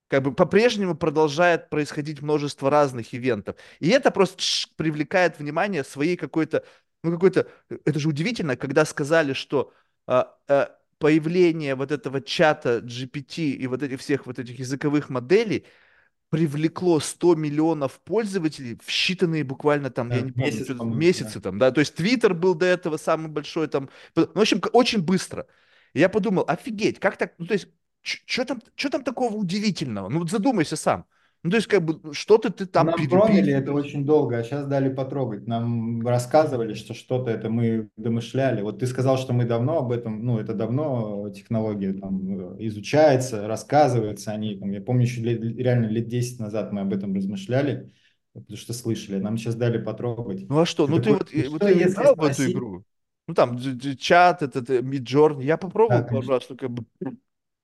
Как 0.08 0.24
бы 0.24 0.34
по-прежнему 0.34 0.96
продолжает 0.96 1.70
происходить 1.70 2.22
множество 2.22 2.70
разных 2.70 3.14
ивентов. 3.14 3.58
И 3.80 3.90
это 3.90 4.10
просто 4.10 4.42
привлекает 4.78 5.38
внимание 5.38 5.84
своей 5.84 6.16
какой-то, 6.16 6.64
ну 7.04 7.12
какой-то, 7.12 7.48
это 7.70 8.00
же 8.00 8.08
удивительно, 8.08 8.56
когда 8.56 8.86
сказали, 8.86 9.34
что 9.34 9.74
а, 10.06 10.38
а, 10.48 10.78
появление 11.00 11.76
вот 11.76 11.92
этого 11.92 12.22
чата 12.22 12.80
GPT 12.80 13.52
и 13.52 13.68
вот 13.68 13.84
этих 13.84 14.00
всех 14.00 14.26
вот 14.26 14.40
этих 14.40 14.60
языковых 14.60 15.10
моделей 15.10 15.66
привлекло 16.30 17.00
100 17.00 17.36
миллионов 17.36 18.00
пользователей 18.02 18.78
в 18.84 18.90
считанные 18.90 19.44
буквально 19.44 19.90
там, 19.90 20.12
я 20.12 20.22
Да, 20.22 20.22
не 20.22 20.32
помню, 20.32 20.44
месяц, 20.44 20.68
по-моему, 20.76 21.00
месяцы 21.00 21.40
да. 21.40 21.42
там, 21.42 21.58
да, 21.60 21.72
то 21.72 21.80
есть 21.80 21.96
Твиттер 21.96 22.34
был 22.34 22.56
до 22.56 22.66
этого 22.66 22.98
самый 22.98 23.28
большой 23.30 23.68
там, 23.68 23.90
ну, 24.16 24.28
в 24.34 24.40
общем, 24.40 24.62
очень 24.74 25.02
быстро. 25.02 25.48
И 25.94 26.00
я 26.00 26.10
подумал, 26.10 26.44
офигеть, 26.48 27.00
как 27.00 27.18
так, 27.18 27.34
ну, 27.38 27.46
то 27.46 27.54
есть, 27.54 27.68
что 28.02 28.46
там, 28.46 28.62
что 28.76 28.90
там 28.90 29.04
такого 29.04 29.36
удивительного? 29.36 30.10
Ну, 30.10 30.20
вот 30.20 30.30
задумайся 30.32 30.76
сам. 30.76 31.06
Ну, 31.48 31.52
то 31.52 31.56
есть, 31.56 31.68
как 31.68 31.82
бы, 31.82 32.14
что-то 32.14 32.50
ты 32.50 32.66
там 32.66 32.88
Нам 32.88 33.08
промили 33.08 33.54
это 33.54 33.72
очень 33.72 34.06
долго, 34.06 34.38
а 34.38 34.44
сейчас 34.44 34.68
дали 34.68 34.94
потрогать. 34.94 35.48
Нам 35.48 36.06
рассказывали, 36.06 36.74
что 36.74 36.94
что-то 36.94 37.32
это 37.32 37.50
мы 37.50 37.88
домышляли. 37.96 38.62
Вот 38.62 38.80
ты 38.80 38.86
сказал, 38.86 39.18
что 39.18 39.32
мы 39.32 39.46
давно 39.46 39.78
об 39.78 39.94
этом, 39.94 40.26
ну, 40.26 40.40
это 40.40 40.54
давно 40.54 41.30
технология 41.30 41.94
там 41.94 42.56
э, 42.58 42.68
изучается, 42.68 43.48
рассказывается 43.48 44.32
о 44.32 44.36
ней. 44.36 44.60
Там, 44.60 44.72
я 44.72 44.82
помню, 44.82 45.04
еще 45.04 45.22
лет- 45.22 45.42
реально 45.58 45.86
лет 45.86 46.10
10 46.10 46.38
назад 46.42 46.74
мы 46.74 46.82
об 46.82 46.94
этом 46.94 47.16
размышляли, 47.16 47.94
потому 48.34 48.58
что 48.58 48.74
слышали. 48.74 49.18
Нам 49.18 49.38
сейчас 49.38 49.56
дали 49.56 49.78
потрогать. 49.78 50.50
Ну, 50.50 50.60
а 50.60 50.66
что? 50.66 50.86
Ты 50.86 50.92
Ну, 50.92 50.98
ты 50.98 51.04
такой, 51.14 51.20
вот, 51.20 51.32
ну 51.32 51.40
э, 51.40 51.50
вот 51.50 51.62
что, 51.62 51.68
ты 51.68 51.84
играл 51.84 52.16
в 52.18 52.24
эту 52.26 52.52
игру? 52.52 52.84
Ну, 53.30 53.34
там, 53.34 53.58
чат, 53.98 54.42
этот, 54.42 54.70
э, 54.70 54.82
Midjourney. 54.82 55.46
Я 55.46 55.56
да, 55.56 55.62
попробовал 55.62 56.04
пару 56.10 56.28
раз, 56.28 56.44
ну, 56.50 56.58
как 56.58 56.72
бы, 56.72 56.84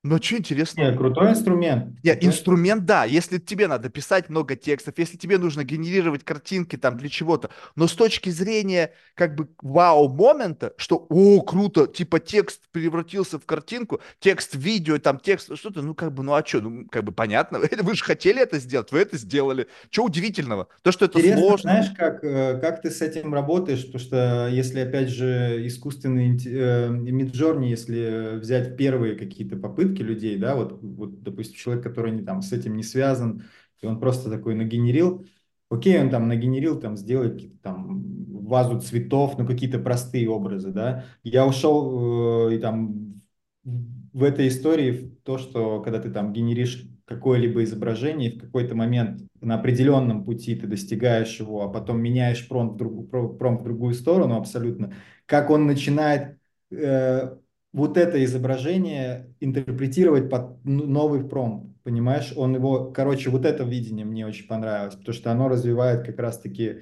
ну, 0.06 0.22
что 0.22 0.38
интересного? 0.38 0.92
Не, 0.92 0.98
крутой 0.98 1.30
инструмент, 1.30 1.86
Нет, 2.04 2.16
крутой 2.16 2.30
инструмент, 2.30 2.84
да, 2.84 3.06
если 3.06 3.38
тебе 3.38 3.70
надо 3.70 3.88
писать 3.88 4.28
много 4.28 4.58
текстов, 4.58 4.96
если 4.98 5.16
тебе 5.16 5.38
нужно 5.38 5.64
генерировать 5.64 6.26
картинки 6.26 6.76
там 6.76 6.98
для 6.98 7.08
чего-то, 7.08 7.52
но 7.78 7.88
с 7.88 7.94
точки 7.94 8.30
зрения 8.30 8.92
как 9.16 9.36
бы 9.36 9.48
вау-момента, 9.62 10.74
что, 10.76 11.06
о, 11.10 11.42
круто, 11.42 11.88
типа 11.88 12.20
текст 12.20 12.64
превратился 12.74 13.40
в 13.40 13.46
картинку, 13.46 14.02
текст 14.20 14.56
видео, 14.56 14.98
там 14.98 15.20
текст, 15.20 15.56
что-то, 15.58 15.82
ну 15.82 15.96
как 15.96 16.14
бы, 16.14 16.22
ну 16.24 16.34
а 16.34 16.46
что, 16.46 16.60
ну 16.60 16.86
как 16.92 17.06
бы 17.06 17.14
понятно, 17.14 17.62
вы 17.82 17.96
же 17.96 18.04
хотели 18.04 18.42
это 18.42 18.60
сделать, 18.60 18.92
вы 18.92 19.00
это 19.00 19.18
сделали, 19.18 19.68
что 19.90 20.04
удивительного? 20.04 20.68
То, 20.82 20.92
что 20.92 21.06
это 21.06 21.20
Интересно, 21.20 21.42
сложно, 21.42 21.72
знаешь, 21.72 21.92
как, 21.98 22.22
э, 22.26 22.60
как 22.60 22.82
ты 22.82 22.92
с 22.92 23.02
этим 23.02 23.34
работаешь, 23.34 23.86
потому 23.86 24.04
что 24.04 24.50
если, 24.52 24.82
опять 24.82 25.08
же, 25.08 25.66
искусственный 25.66 26.38
э, 26.46 26.90
Midjourney, 26.90 27.68
если 27.68 28.38
взять 28.40 28.76
первые 28.76 29.16
какие-то 29.16 29.56
попытки 29.56 29.93
людей, 30.02 30.38
да, 30.38 30.56
вот, 30.56 30.82
вот, 30.82 31.22
допустим, 31.22 31.56
человек, 31.56 31.84
который 31.84 32.12
не, 32.12 32.24
там, 32.24 32.42
с 32.42 32.52
этим 32.52 32.76
не 32.76 32.84
связан, 32.84 33.44
и 33.82 33.86
он 33.86 34.00
просто 34.00 34.30
такой 34.30 34.56
нагенерил, 34.56 35.26
окей, 35.70 36.00
он 36.02 36.10
там 36.10 36.28
нагенерил, 36.28 36.80
там, 36.80 36.98
сделает 36.98 37.62
там 37.62 38.04
вазу 38.48 38.80
цветов, 38.82 39.38
ну, 39.38 39.46
какие-то 39.46 39.80
простые 39.80 40.30
образы, 40.30 40.72
да, 40.72 41.06
я 41.24 41.46
ушел 41.46 42.50
э, 42.50 42.56
и 42.56 42.60
там 42.60 43.22
в 43.64 44.24
этой 44.24 44.48
истории 44.48 44.92
в 44.92 45.24
то, 45.24 45.38
что 45.38 45.82
когда 45.82 46.00
ты 46.00 46.12
там 46.12 46.34
генеришь 46.34 46.86
какое-либо 47.06 47.64
изображение, 47.64 48.32
в 48.32 48.40
какой-то 48.40 48.76
момент 48.76 49.22
на 49.42 49.56
определенном 49.56 50.24
пути 50.24 50.56
ты 50.56 50.68
достигаешь 50.68 51.40
его, 51.40 51.64
а 51.64 51.70
потом 51.70 52.02
меняешь 52.02 52.48
промпт 52.48 52.76
в, 52.76 52.78
другу, 52.78 53.04
про- 53.04 53.30
промпт 53.30 53.62
в 53.62 53.66
другую 53.66 53.94
сторону 53.94 54.36
абсолютно, 54.38 54.94
как 55.26 55.50
он 55.50 55.66
начинает 55.66 56.38
э, 56.72 57.36
вот 57.74 57.98
это 57.98 58.24
изображение 58.24 59.36
интерпретировать 59.40 60.30
под 60.30 60.64
новый 60.64 61.28
промпт, 61.28 61.76
понимаешь? 61.84 62.32
Он 62.36 62.56
его, 62.56 62.92
короче, 62.92 63.32
вот 63.32 63.46
это 63.46 63.64
видение 63.64 64.06
мне 64.06 64.28
очень 64.28 64.48
понравилось, 64.48 64.96
потому 64.96 65.14
что 65.14 65.32
оно 65.32 65.50
развивает 65.50 66.06
как 66.06 66.20
раз-таки 66.20 66.82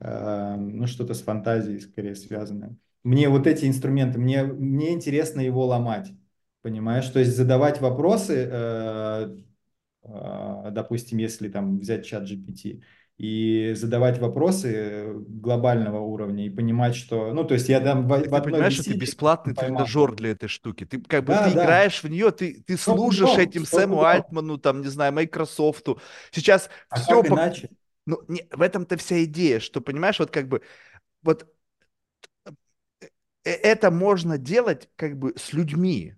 э, 0.00 0.56
ну, 0.56 0.86
что-то 0.86 1.12
с 1.12 1.20
фантазией 1.20 1.80
скорее 1.80 2.14
связанное. 2.14 2.74
Мне 3.04 3.28
вот 3.28 3.46
эти 3.46 3.66
инструменты, 3.66 4.18
мне, 4.18 4.44
мне 4.44 4.92
интересно 4.92 5.40
его 5.40 5.66
ломать, 5.66 6.10
понимаешь? 6.62 7.08
То 7.08 7.18
есть 7.18 7.36
задавать 7.36 7.82
вопросы, 7.82 8.48
э, 8.50 9.36
э, 10.04 10.70
допустим, 10.72 11.18
если 11.18 11.50
там 11.50 11.78
взять 11.78 12.06
чат 12.06 12.24
GPT, 12.24 12.80
и 13.18 13.72
задавать 13.74 14.18
вопросы 14.18 15.12
глобального 15.28 16.00
уровня 16.00 16.46
и 16.46 16.50
понимать, 16.50 16.96
что, 16.96 17.32
ну, 17.32 17.44
то 17.44 17.54
есть 17.54 17.68
я 17.68 17.80
там 17.80 18.08
в, 18.08 18.08
Так 18.14 18.28
в 18.28 18.34
ты 18.34 18.36
одной 18.36 18.42
понимаешь, 18.52 18.74
что 18.74 18.84
ты 18.84 18.94
бесплатный 18.94 19.54
поймал. 19.54 19.86
тренажер 19.86 20.14
для 20.14 20.30
этой 20.30 20.48
штуки. 20.48 20.84
Ты 20.84 21.00
как 21.00 21.24
бы 21.24 21.34
Да, 21.34 21.44
ты 21.44 21.50
да, 21.50 21.64
играешь 21.64 22.02
в 22.02 22.08
нее, 22.08 22.30
ты, 22.30 22.62
ты 22.66 22.76
служишь 22.76 23.20
пудов, 23.20 23.38
этим 23.38 23.64
сто 23.64 23.78
Сэму 23.78 23.96
пудов. 23.96 24.04
Альтману, 24.04 24.58
там, 24.58 24.80
не 24.82 24.88
знаю, 24.88 25.12
Майкрософту. 25.12 26.00
Сейчас 26.30 26.68
А 26.88 27.00
все 27.00 27.22
как 27.22 27.28
по... 27.28 27.34
иначе? 27.34 27.70
Ну, 28.06 28.20
не, 28.28 28.46
в 28.50 28.62
этом-то 28.62 28.96
вся 28.96 29.22
идея, 29.24 29.60
что, 29.60 29.80
понимаешь, 29.80 30.18
вот 30.18 30.30
как 30.30 30.48
бы, 30.48 30.62
вот 31.22 31.46
э, 33.44 33.50
это 33.50 33.90
можно 33.90 34.38
делать 34.38 34.88
как 34.96 35.18
бы 35.18 35.34
с 35.36 35.52
людьми. 35.52 36.16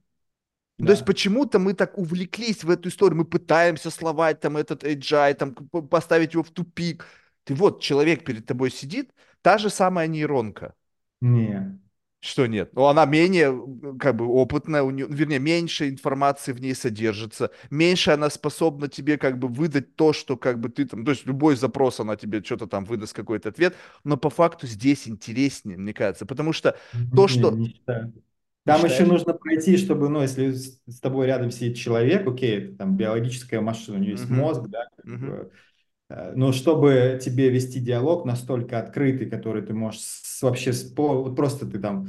Ну, 0.81 0.87
то 0.87 0.93
есть 0.93 1.05
Да. 1.05 1.07
почему-то 1.07 1.59
мы 1.59 1.75
так 1.75 1.97
увлеклись 1.99 2.65
в 2.65 2.71
эту 2.71 2.89
историю, 2.89 3.19
мы 3.19 3.25
пытаемся 3.25 3.91
словать 3.91 4.41
там 4.41 4.57
этот 4.57 4.85
AGI, 4.85 5.35
там 5.35 5.55
поставить 5.89 6.35
его 6.35 6.43
в 6.43 6.51
тупик. 6.51 7.07
Ты 7.45 7.55
вот, 7.55 7.81
человек 7.83 8.25
перед 8.25 8.47
тобой 8.47 8.71
сидит, 8.71 9.13
та 9.43 9.59
же 9.59 9.71
самая 9.71 10.07
нейронка. 10.09 10.75
Не. 11.21 11.79
Что 12.21 12.47
нет? 12.47 12.71
Ну, 12.73 12.87
она 12.87 13.05
менее, 13.05 13.53
как 14.01 14.17
бы, 14.17 14.25
опытная, 14.27 14.83
у 14.83 14.91
нее, 14.91 15.07
вернее, 15.11 15.39
меньше 15.39 15.91
информации 15.91 16.53
в 16.53 16.61
ней 16.61 16.75
содержится, 16.75 17.51
меньше 17.71 18.13
она 18.13 18.31
способна 18.31 18.89
тебе, 18.89 19.19
как 19.19 19.39
бы, 19.39 19.47
выдать 19.49 19.95
то, 19.95 20.15
что, 20.15 20.39
как 20.39 20.59
бы, 20.59 20.71
ты 20.71 20.87
там, 20.87 21.05
то 21.05 21.11
есть 21.11 21.27
любой 21.27 21.55
запрос 21.57 22.01
она 22.01 22.17
тебе 22.17 22.43
что-то 22.43 22.67
там 22.67 22.87
выдаст, 22.87 23.13
какой-то 23.13 23.51
ответ, 23.51 23.77
но 24.05 24.17
по 24.17 24.31
факту 24.31 24.67
здесь 24.67 25.07
интереснее, 25.07 25.77
мне 25.77 25.93
кажется, 25.93 26.25
потому 26.25 26.55
что 26.55 26.79
то, 27.13 27.29
Не, 27.29 27.35
что... 27.35 27.61
не. 27.61 27.69
Не 27.87 28.23
Там 28.65 28.85
еще 28.85 29.05
считаешь? 29.05 29.05
нужно 29.05 29.35
пройти, 29.35 29.77
чтобы, 29.77 30.09
ну, 30.09 30.23
если 30.23 30.51
с, 30.53 31.01
тобой 31.01 31.27
рядом 31.27 31.51
сидит 31.51 31.77
человек, 31.77 32.27
окей, 32.27 32.59
это 32.69 32.77
там 32.79 32.97
биологическая 32.97 33.61
машина, 33.61 33.99
у 33.99 34.01
нее 34.01 34.13
есть 34.13 34.31
Мгм. 34.31 34.31
мозг, 34.31 34.63
да, 34.69 34.87
как 34.97 35.05
Мгм. 35.05 35.21
бы, 35.21 35.51
э, 36.11 36.33
но 36.37 36.53
чтобы 36.53 37.21
тебе 37.23 37.51
вести 37.51 37.81
диалог 37.81 38.25
настолько 38.27 38.79
открытый, 38.81 39.31
который 39.31 39.63
ты 39.63 39.75
можешь 39.75 40.01
с- 40.03 40.43
вообще 40.43 40.73
с- 40.73 40.93
вот 40.97 41.37
просто 41.37 41.67
ты 41.67 41.79
там 41.81 42.09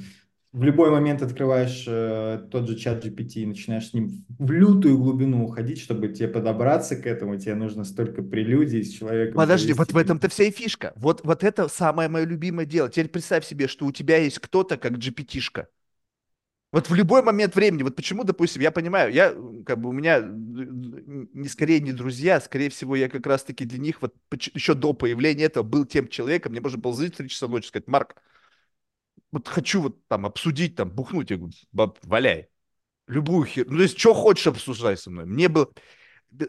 в 0.53 0.63
любой 0.63 0.91
момент 0.91 1.21
открываешь 1.21 1.85
э, 1.87 2.47
тот 2.51 2.67
же 2.69 2.77
чат 2.77 3.03
GPT 3.03 3.41
и 3.41 3.45
начинаешь 3.47 3.89
с 3.89 3.93
ним 3.93 4.25
в 4.39 4.51
лютую 4.51 4.97
глубину 4.97 5.45
уходить, 5.45 5.79
чтобы 5.81 6.09
тебе 6.09 6.29
подобраться 6.29 6.95
к 6.95 7.05
этому, 7.07 7.37
тебе 7.39 7.55
нужно 7.55 7.83
столько 7.85 8.23
прелюдий 8.23 8.83
с 8.83 8.91
человеком 8.93 9.45
Подожди, 9.45 9.73
вот 9.73 9.91
провести. 9.91 9.93
в 9.93 9.97
этом-то 9.97 10.29
вся 10.29 10.45
и 10.45 10.51
фишка. 10.51 10.93
Вот, 10.95 11.21
вот 11.25 11.43
это 11.43 11.67
самое 11.67 12.07
мое 12.09 12.25
любимое 12.25 12.65
дело. 12.65 12.89
Теперь 12.89 13.09
представь 13.09 13.45
себе, 13.45 13.67
что 13.67 13.85
у 13.85 13.91
тебя 13.91 14.17
есть 14.17 14.39
кто-то, 14.39 14.77
как 14.77 14.97
GPT-шка. 14.97 15.67
Вот 16.76 16.89
в 16.89 16.93
любой 16.93 17.21
момент 17.21 17.55
времени, 17.55 17.84
вот 17.84 17.95
почему, 17.95 18.26
допустим, 18.26 18.61
я 18.61 18.69
понимаю, 18.69 19.13
я, 19.13 19.34
как 19.65 19.80
бы 19.80 19.88
у 19.88 19.91
меня 19.93 20.19
не 20.19 21.47
скорее 21.47 21.80
не 21.80 21.93
друзья, 21.93 22.41
скорее 22.41 22.69
всего, 22.69 22.97
я 22.97 23.07
как 23.07 23.26
раз-таки 23.26 23.63
для 23.63 23.80
них 23.80 24.01
вот 24.01 24.13
еще 24.53 24.73
до 24.73 24.91
появления 24.91 25.45
этого 25.45 25.63
был 25.63 25.86
тем 25.86 26.09
человеком, 26.09 26.51
мне 26.51 26.59
можно 26.59 26.78
было 26.78 26.93
звонить 26.93 27.13
в 27.13 27.17
3 27.19 27.30
часа 27.30 27.47
ночи, 27.47 27.67
сказать, 27.67 27.88
Марк, 27.88 28.21
вот 29.32 29.47
хочу 29.47 29.84
вот 29.84 30.05
там 30.09 30.26
обсудить, 30.26 30.76
там, 30.76 30.91
бухнуть, 30.91 31.32
я 31.32 31.38
говорю, 31.38 31.53
«Баб, 31.71 31.97
валяй, 32.03 32.49
любую 33.07 33.45
хер, 33.45 33.67
ну, 33.69 33.78
то 33.78 33.84
есть, 33.84 33.97
что 33.97 34.13
хочешь 34.13 34.47
обсуждай 34.47 34.97
со 34.97 35.09
мной. 35.09 35.26
Мне 35.26 35.47
было, 35.47 35.69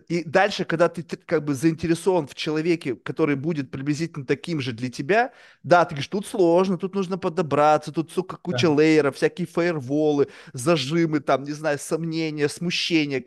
и 0.09 0.25
дальше, 0.25 0.65
когда 0.65 0.89
ты 0.89 1.03
как 1.05 1.45
бы 1.45 1.55
заинтересован 1.55 2.27
в 2.27 2.35
человеке, 2.35 2.97
который 2.97 3.37
будет 3.37 3.71
приблизительно 3.71 4.27
таким 4.27 4.61
же 4.61 4.73
для 4.73 4.91
тебя, 4.91 5.33
да, 5.63 5.85
ты 5.85 5.91
говоришь, 5.95 6.09
тут 6.09 6.27
сложно, 6.27 6.77
тут 6.79 6.95
нужно 6.95 7.19
подобраться, 7.19 7.93
тут, 7.93 8.11
сука, 8.11 8.37
куча 8.37 8.69
Да. 8.69 8.75
лейеров, 8.75 9.17
всякие 9.17 9.47
фаерволы, 9.47 10.29
зажимы, 10.53 11.21
там, 11.21 11.45
не 11.45 11.53
знаю, 11.53 11.79
сомнения, 11.79 12.49
смущения. 12.49 13.23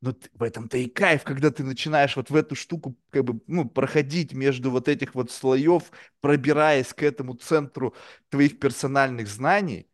Но 0.00 0.14
в 0.34 0.42
этом-то 0.42 0.78
и 0.78 0.88
кайф, 0.88 1.24
когда 1.24 1.50
ты 1.50 1.62
начинаешь 1.62 2.16
вот 2.16 2.30
в 2.30 2.36
эту 2.36 2.54
штуку 2.54 2.96
как 3.10 3.24
бы, 3.24 3.40
ну, 3.46 3.68
проходить 3.68 4.32
между 4.32 4.70
вот 4.70 4.88
этих 4.88 5.14
вот 5.14 5.30
слоев, 5.30 5.90
пробираясь 6.22 6.94
к 6.94 7.02
этому 7.02 7.34
центру 7.34 7.94
твоих 8.30 8.58
персональных 8.58 9.28
знаний, 9.28 9.89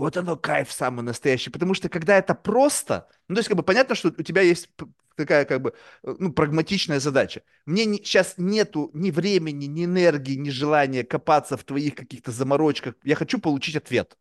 вот 0.00 0.16
оно 0.16 0.36
кайф 0.36 0.72
самый 0.72 1.02
настоящий, 1.02 1.50
потому 1.50 1.74
что 1.74 1.88
когда 1.88 2.16
это 2.18 2.34
просто, 2.34 3.08
ну 3.28 3.34
то 3.34 3.40
есть 3.40 3.48
как 3.48 3.56
бы 3.56 3.62
понятно, 3.62 3.94
что 3.94 4.08
у 4.08 4.22
тебя 4.22 4.42
есть 4.42 4.68
такая 5.16 5.44
как 5.44 5.62
бы 5.62 5.74
э, 6.02 6.14
ну 6.18 6.32
прагматичная 6.32 7.00
задача. 7.00 7.42
Мне 7.66 7.84
не, 7.84 7.98
сейчас 7.98 8.34
нету 8.38 8.90
ни 8.94 9.10
времени, 9.10 9.66
ни 9.66 9.84
энергии, 9.84 10.34
ни 10.34 10.50
желания 10.50 11.04
копаться 11.04 11.56
в 11.56 11.64
твоих 11.64 11.94
каких-то 11.94 12.32
заморочках. 12.32 12.94
Я 13.04 13.16
хочу 13.16 13.38
получить 13.38 13.76
ответ. 13.76 14.16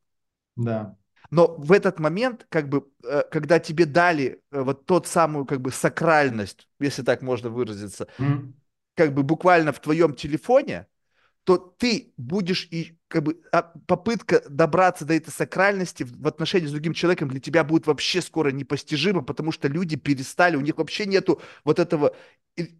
Да. 0.55 0.95
Но 1.31 1.55
в 1.57 1.71
этот 1.71 1.99
момент, 1.99 2.45
как 2.49 2.69
бы, 2.69 2.87
э, 3.03 3.23
когда 3.31 3.59
тебе 3.59 3.85
дали 3.85 4.41
э, 4.51 4.61
вот 4.61 4.85
тот 4.85 5.07
самую 5.07 5.45
как 5.45 5.61
бы 5.61 5.71
сакральность, 5.71 6.67
если 6.79 7.03
так 7.03 7.21
можно 7.21 7.49
выразиться, 7.49 8.07
М. 8.19 8.53
как 8.95 9.13
бы 9.13 9.23
буквально 9.23 9.71
в 9.71 9.79
твоем 9.79 10.15
телефоне, 10.15 10.87
то 11.49 11.57
ты 11.57 12.13
будешь 12.15 12.67
и 12.69 12.95
как 13.07 13.23
бы 13.23 13.41
а, 13.51 13.63
попытка 13.87 14.43
добраться 14.47 15.03
до 15.03 15.15
этой 15.15 15.31
сакральности 15.31 16.03
в, 16.03 16.27
отношении 16.27 16.67
с 16.67 16.71
другим 16.71 16.93
человеком 16.93 17.27
для 17.27 17.39
тебя 17.39 17.63
будет 17.63 17.87
вообще 17.87 18.21
скоро 18.21 18.51
непостижима, 18.51 19.23
потому 19.23 19.51
что 19.51 19.67
люди 19.67 19.95
перестали, 19.95 20.57
у 20.57 20.61
них 20.61 20.77
вообще 20.77 21.07
нету 21.07 21.41
вот 21.63 21.79
этого 21.79 22.15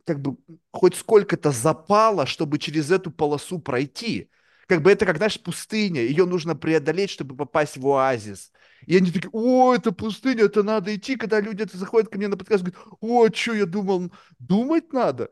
как 0.06 0.22
бы 0.22 0.38
хоть 0.72 0.94
сколько-то 0.94 1.50
запала, 1.50 2.28
чтобы 2.28 2.60
через 2.60 2.91
эту 2.91 3.10
полосу 3.10 3.58
пройти. 3.58 4.30
Как 4.68 4.84
бы 4.84 4.91
это 4.91 5.08
как, 5.08 5.18
знаешь, 5.18 5.41
пустыня, 5.41 6.02
ее 6.02 6.28
нужно 6.28 6.56
преодолеть, 6.56 7.10
чтобы 7.10 7.36
попасть 7.36 7.76
в 7.76 7.88
оазис. 7.88 8.52
И 8.86 8.96
они 8.96 9.10
такие, 9.10 9.32
о, 9.34 9.74
это 9.74 9.91
пустыня, 9.91 10.44
это 10.44 10.62
надо 10.62 10.96
идти, 10.96 11.16
когда 11.16 11.41
люди 11.41 11.64
это 11.64 11.76
заходят 11.76 12.12
ко 12.12 12.20
мне 12.20 12.28
на 12.28 12.38
подкаст, 12.38 12.64
говорят, 12.64 12.86
о, 13.00 13.34
что 13.34 13.54
я 13.54 13.66
думал, 13.66 14.14
думать 14.38 14.94
надо? 14.94 15.32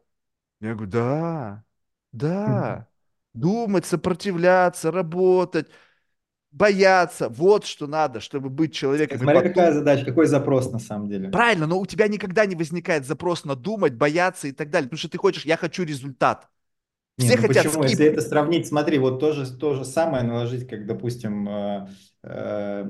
Я 0.60 0.74
говорю, 0.74 0.90
да, 0.90 1.64
да, 2.12 2.88
думать, 3.40 3.86
сопротивляться, 3.86 4.92
работать, 4.92 5.68
бояться, 6.52 7.30
вот 7.30 7.66
что 7.66 7.88
надо, 7.88 8.20
чтобы 8.20 8.50
быть 8.50 8.74
человеком. 8.74 9.20
Смотри, 9.20 9.36
потом... 9.36 9.54
какая 9.54 9.74
задача, 9.74 10.06
какой 10.06 10.26
запрос 10.26 10.72
на 10.72 10.80
самом 10.80 11.10
деле. 11.10 11.30
Правильно, 11.30 11.68
но 11.68 11.80
у 11.80 11.86
тебя 11.86 12.08
никогда 12.08 12.46
не 12.46 12.56
возникает 12.56 13.06
запрос 13.06 13.46
на 13.46 13.56
думать, 13.56 13.94
бояться 13.94 14.48
и 14.48 14.52
так 14.52 14.70
далее, 14.70 14.88
потому 14.88 15.00
что 15.00 15.10
ты 15.10 15.18
хочешь, 15.18 15.46
я 15.46 15.58
хочу 15.58 15.84
результат. 15.84 16.48
Все 17.18 17.30
не, 17.30 17.36
ну 17.36 17.42
хотят 17.48 17.66
почему? 17.66 17.84
Скип... 17.84 17.92
Если 17.92 18.06
это 18.06 18.22
сравнить, 18.22 18.68
смотри, 18.68 19.00
вот 19.00 19.20
то 19.20 19.34
же, 19.34 19.52
то 19.52 19.74
же 19.74 19.86
самое 19.86 20.24
наложить, 20.24 20.68
как, 20.68 20.86
допустим, 20.86 21.50
э, 21.50 21.88
э, 22.24 22.90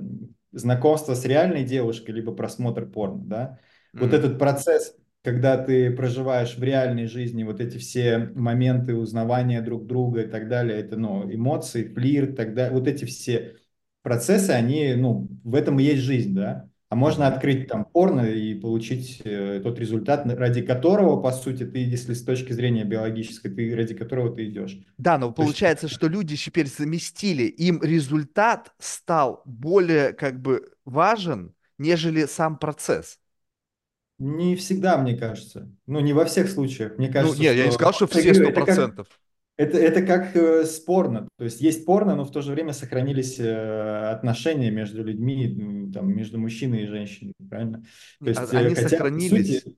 знакомство 0.52 1.14
с 1.14 1.24
реальной 1.26 1.64
девушкой, 1.64 2.12
либо 2.12 2.34
просмотр 2.34 2.86
порно, 2.86 3.24
да? 3.26 3.60
Mm-hmm. 3.94 4.00
Вот 4.02 4.14
этот 4.14 4.38
процесс, 4.38 4.96
когда 5.28 5.58
ты 5.58 5.92
проживаешь 5.92 6.56
в 6.56 6.64
реальной 6.64 7.06
жизни 7.08 7.44
вот 7.44 7.60
эти 7.60 7.78
все 7.80 8.32
моменты 8.34 8.96
узнавания 8.96 9.62
друг 9.62 9.86
друга 9.86 10.22
и 10.22 10.26
так 10.26 10.48
далее, 10.48 10.80
это, 10.80 10.96
ну, 10.96 11.30
эмоции, 11.30 11.84
флирт, 11.84 12.38
так 12.38 12.54
далее, 12.54 12.72
вот 12.72 12.88
эти 12.88 13.04
все 13.04 13.58
процессы, 14.04 14.52
они, 14.52 14.94
ну, 14.94 15.28
в 15.44 15.54
этом 15.54 15.82
и 15.82 15.84
есть 15.84 16.04
жизнь, 16.04 16.34
да? 16.34 16.70
А 16.88 16.96
можно 16.96 17.28
открыть 17.28 17.68
там 17.68 17.84
порно 17.84 18.22
и 18.22 18.56
получить 18.56 19.22
э, 19.26 19.60
тот 19.62 19.78
результат, 19.80 20.26
ради 20.28 20.62
которого, 20.62 21.22
по 21.22 21.34
сути, 21.34 21.66
ты, 21.66 21.80
если 21.80 22.14
с 22.14 22.24
точки 22.24 22.54
зрения 22.54 22.86
биологической, 22.86 23.50
ты 23.50 23.76
ради 23.76 23.96
которого 23.96 24.34
ты 24.34 24.48
идешь. 24.48 24.80
Да, 24.98 25.18
но 25.18 25.28
То 25.28 25.34
получается, 25.34 25.88
есть... 25.88 25.98
что 25.98 26.08
люди 26.08 26.38
теперь 26.38 26.68
заместили, 26.68 27.44
им 27.44 27.82
результат 27.84 28.72
стал 28.80 29.42
более 29.44 30.14
как 30.14 30.42
бы 30.42 30.70
важен, 30.86 31.54
нежели 31.78 32.28
сам 32.28 32.58
процесс. 32.58 33.20
Не 34.20 34.56
всегда, 34.56 34.98
мне 34.98 35.16
кажется. 35.16 35.72
Ну, 35.86 36.00
не 36.00 36.14
во 36.14 36.26
всех 36.26 36.50
случаях. 36.50 36.98
Мне 36.98 37.08
ну, 37.08 37.14
кажется, 37.14 37.38
ну, 37.38 37.44
нет, 37.44 37.54
что... 37.54 37.60
я 37.60 37.66
не 37.66 37.72
сказал, 37.72 37.94
что 37.94 38.08
все 38.08 38.34
сто 38.34 38.52
процентов. 38.52 39.08
Это, 39.58 39.78
это 39.80 40.04
как 40.04 40.36
э, 40.36 40.66
с 40.66 40.80
порно. 40.80 41.28
То 41.38 41.46
есть 41.46 41.62
есть 41.62 41.84
порно, 41.86 42.16
но 42.16 42.26
в 42.26 42.32
то 42.32 42.42
же 42.42 42.52
время 42.52 42.74
сохранились 42.74 43.40
э, 43.40 44.10
отношения 44.12 44.70
между 44.70 45.04
людьми, 45.04 45.92
там, 45.92 46.16
между 46.16 46.38
мужчиной 46.38 46.84
и 46.84 46.88
женщиной, 46.88 47.34
правильно? 47.50 47.84
То 48.20 48.30
есть, 48.30 48.54
Они 48.54 48.76
хотя, 48.76 48.90
сохранились. 48.90 49.64
Сути... 49.64 49.78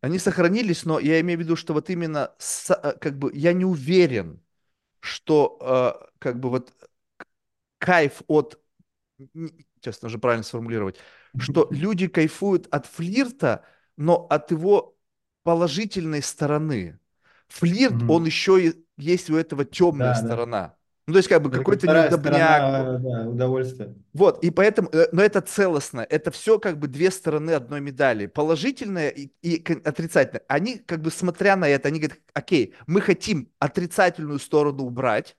Они 0.00 0.18
сохранились, 0.18 0.86
но 0.86 0.98
я 0.98 1.20
имею 1.20 1.38
в 1.38 1.42
виду, 1.42 1.56
что 1.56 1.74
вот 1.74 1.90
именно 1.90 2.32
с, 2.38 2.70
э, 2.70 2.94
как 2.98 3.18
бы 3.18 3.30
я 3.34 3.52
не 3.52 3.66
уверен, 3.66 4.40
что 5.00 5.58
э, 5.60 6.06
как 6.18 6.40
бы 6.40 6.48
вот 6.48 6.72
кайф 7.78 8.22
от 8.28 8.58
сейчас 9.82 10.00
нужно 10.02 10.18
правильно 10.18 10.42
сформулировать, 10.42 10.96
что 11.38 11.68
люди 11.70 12.08
кайфуют 12.08 12.66
от 12.70 12.86
флирта, 12.86 13.64
но 13.96 14.26
от 14.28 14.50
его 14.50 14.96
положительной 15.42 16.22
стороны. 16.22 16.98
Флирт, 17.48 17.94
mm-hmm. 17.94 18.10
он 18.10 18.24
еще 18.24 18.66
и 18.66 18.86
есть 18.96 19.30
у 19.30 19.36
этого 19.36 19.64
темная 19.64 20.14
да, 20.14 20.14
сторона. 20.14 20.60
Да. 20.68 20.76
Ну, 21.06 21.14
то 21.14 21.16
есть, 21.18 21.28
как 21.28 21.42
бы 21.42 21.50
какой-то 21.50 21.86
неудобняк. 21.88 23.02
да, 23.02 23.28
удовольствие. 23.28 23.94
Вот, 24.12 24.42
и 24.44 24.50
поэтому, 24.50 24.88
э, 24.92 25.08
но 25.10 25.20
это 25.20 25.40
целостно, 25.40 26.06
это 26.08 26.30
все 26.30 26.60
как 26.60 26.78
бы 26.78 26.86
две 26.86 27.10
стороны 27.10 27.50
одной 27.50 27.80
медали. 27.80 28.26
Положительное 28.26 29.08
и, 29.08 29.32
и 29.42 29.62
отрицательное. 29.84 30.42
Они, 30.46 30.78
как 30.78 31.02
бы 31.02 31.10
смотря 31.10 31.56
на 31.56 31.68
это, 31.68 31.88
они 31.88 31.98
говорят, 31.98 32.20
окей, 32.34 32.74
мы 32.86 33.00
хотим 33.00 33.50
отрицательную 33.58 34.38
сторону 34.38 34.84
убрать, 34.84 35.36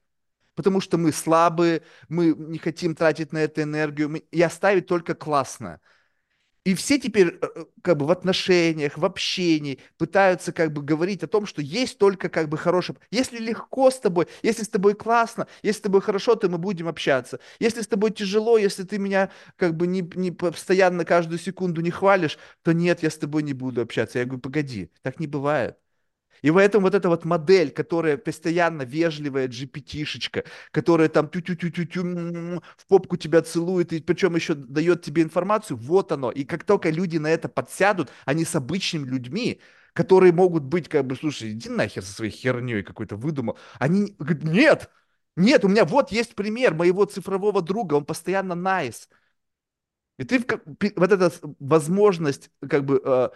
потому 0.56 0.82
что 0.82 0.98
мы 0.98 1.12
слабые, 1.12 1.84
мы 2.10 2.34
не 2.38 2.58
хотим 2.58 2.96
тратить 2.96 3.34
на 3.34 3.40
это 3.40 3.64
энергию, 3.64 4.10
мы, 4.10 4.20
и 4.20 4.42
оставить 4.42 4.88
только 4.88 5.16
классно. 5.16 5.80
И 6.66 6.76
все 6.76 6.98
теперь 6.98 7.40
э, 7.42 7.48
э, 7.56 7.66
как 7.82 7.98
бы 7.98 8.06
в 8.06 8.12
отношениях, 8.12 8.98
в 8.98 9.04
общении 9.04 9.80
пытаются 9.98 10.54
как 10.54 10.72
бы 10.72 10.82
говорить 10.82 11.22
о 11.24 11.28
том, 11.28 11.46
что 11.46 11.62
есть 11.62 11.98
только 11.98 12.30
как 12.30 12.48
бы 12.48 12.58
хорошее. 12.58 12.98
Если 13.12 13.38
легко 13.38 13.92
с 13.92 14.00
тобой, 14.00 14.28
если 14.44 14.64
с 14.64 14.70
тобой 14.70 14.96
классно, 14.96 15.48
если 15.62 15.80
с 15.80 15.82
тобой 15.82 16.00
хорошо, 16.02 16.36
то 16.36 16.48
мы 16.48 16.58
будем 16.58 16.88
общаться. 16.88 17.40
Если 17.60 17.82
с 17.82 17.88
тобой 17.88 18.12
тяжело, 18.12 18.58
если 18.58 18.84
ты 18.84 18.98
меня 18.98 19.30
как 19.58 19.76
бы 19.76 19.88
не, 19.88 20.02
не 20.16 20.32
постоянно 20.32 21.04
каждую 21.04 21.38
секунду 21.40 21.82
не 21.82 21.92
хвалишь, 21.92 22.38
то 22.62 22.72
нет, 22.72 23.04
я 23.04 23.10
с 23.10 23.18
тобой 23.18 23.44
не 23.44 23.54
буду 23.54 23.82
общаться. 23.82 24.20
Я 24.20 24.26
говорю, 24.26 24.42
погоди, 24.42 24.90
так 25.02 25.20
не 25.20 25.28
бывает. 25.28 25.83
И 26.44 26.52
поэтому 26.52 26.84
вот 26.84 26.94
эта 26.94 27.10
вот 27.10 27.26
модель, 27.26 27.72
которая 27.72 28.18
постоянно 28.18 28.84
вежливая 28.84 29.48
GPT-шечка, 29.48 30.44
которая 30.72 31.08
там 31.10 31.30
тю-тю-тю-тю-тю 31.30 32.04
в 32.04 32.86
попку 32.88 33.18
тебя 33.18 33.42
целует, 33.42 33.94
и 33.94 34.02
причем 34.02 34.36
еще 34.36 34.54
дает 34.54 35.02
тебе 35.02 35.24
информацию, 35.24 35.78
вот 35.78 36.12
оно. 36.12 36.32
И 36.32 36.44
как 36.44 36.66
только 36.66 36.90
люди 36.90 37.18
на 37.18 37.28
это 37.28 37.48
подсядут, 37.48 38.12
они 38.26 38.44
с 38.44 38.56
обычными 38.56 39.08
людьми, 39.08 39.62
которые 39.94 40.34
могут 40.34 40.64
быть 40.64 40.90
как 40.90 41.08
бы, 41.08 41.16
слушай, 41.16 41.52
иди 41.52 41.70
нахер 41.70 42.04
со 42.04 42.14
своей 42.14 42.32
херней 42.32 42.84
какой-то 42.84 43.16
выдумал. 43.16 43.58
Они 43.80 44.14
говорят, 44.20 44.44
нет, 44.44 44.90
нет, 45.38 45.64
у 45.64 45.70
меня 45.70 45.86
вот 45.86 46.12
есть 46.12 46.36
пример 46.36 46.74
моего 46.74 47.06
цифрового 47.06 47.62
друга, 47.62 47.96
он 47.96 48.06
постоянно 48.06 48.54
nice. 48.54 49.08
И 50.18 50.26
ты 50.26 50.44
вот 50.96 51.12
эта 51.12 51.32
возможность 51.60 52.52
как 52.70 52.86
бы 52.86 53.02
э, 53.04 53.30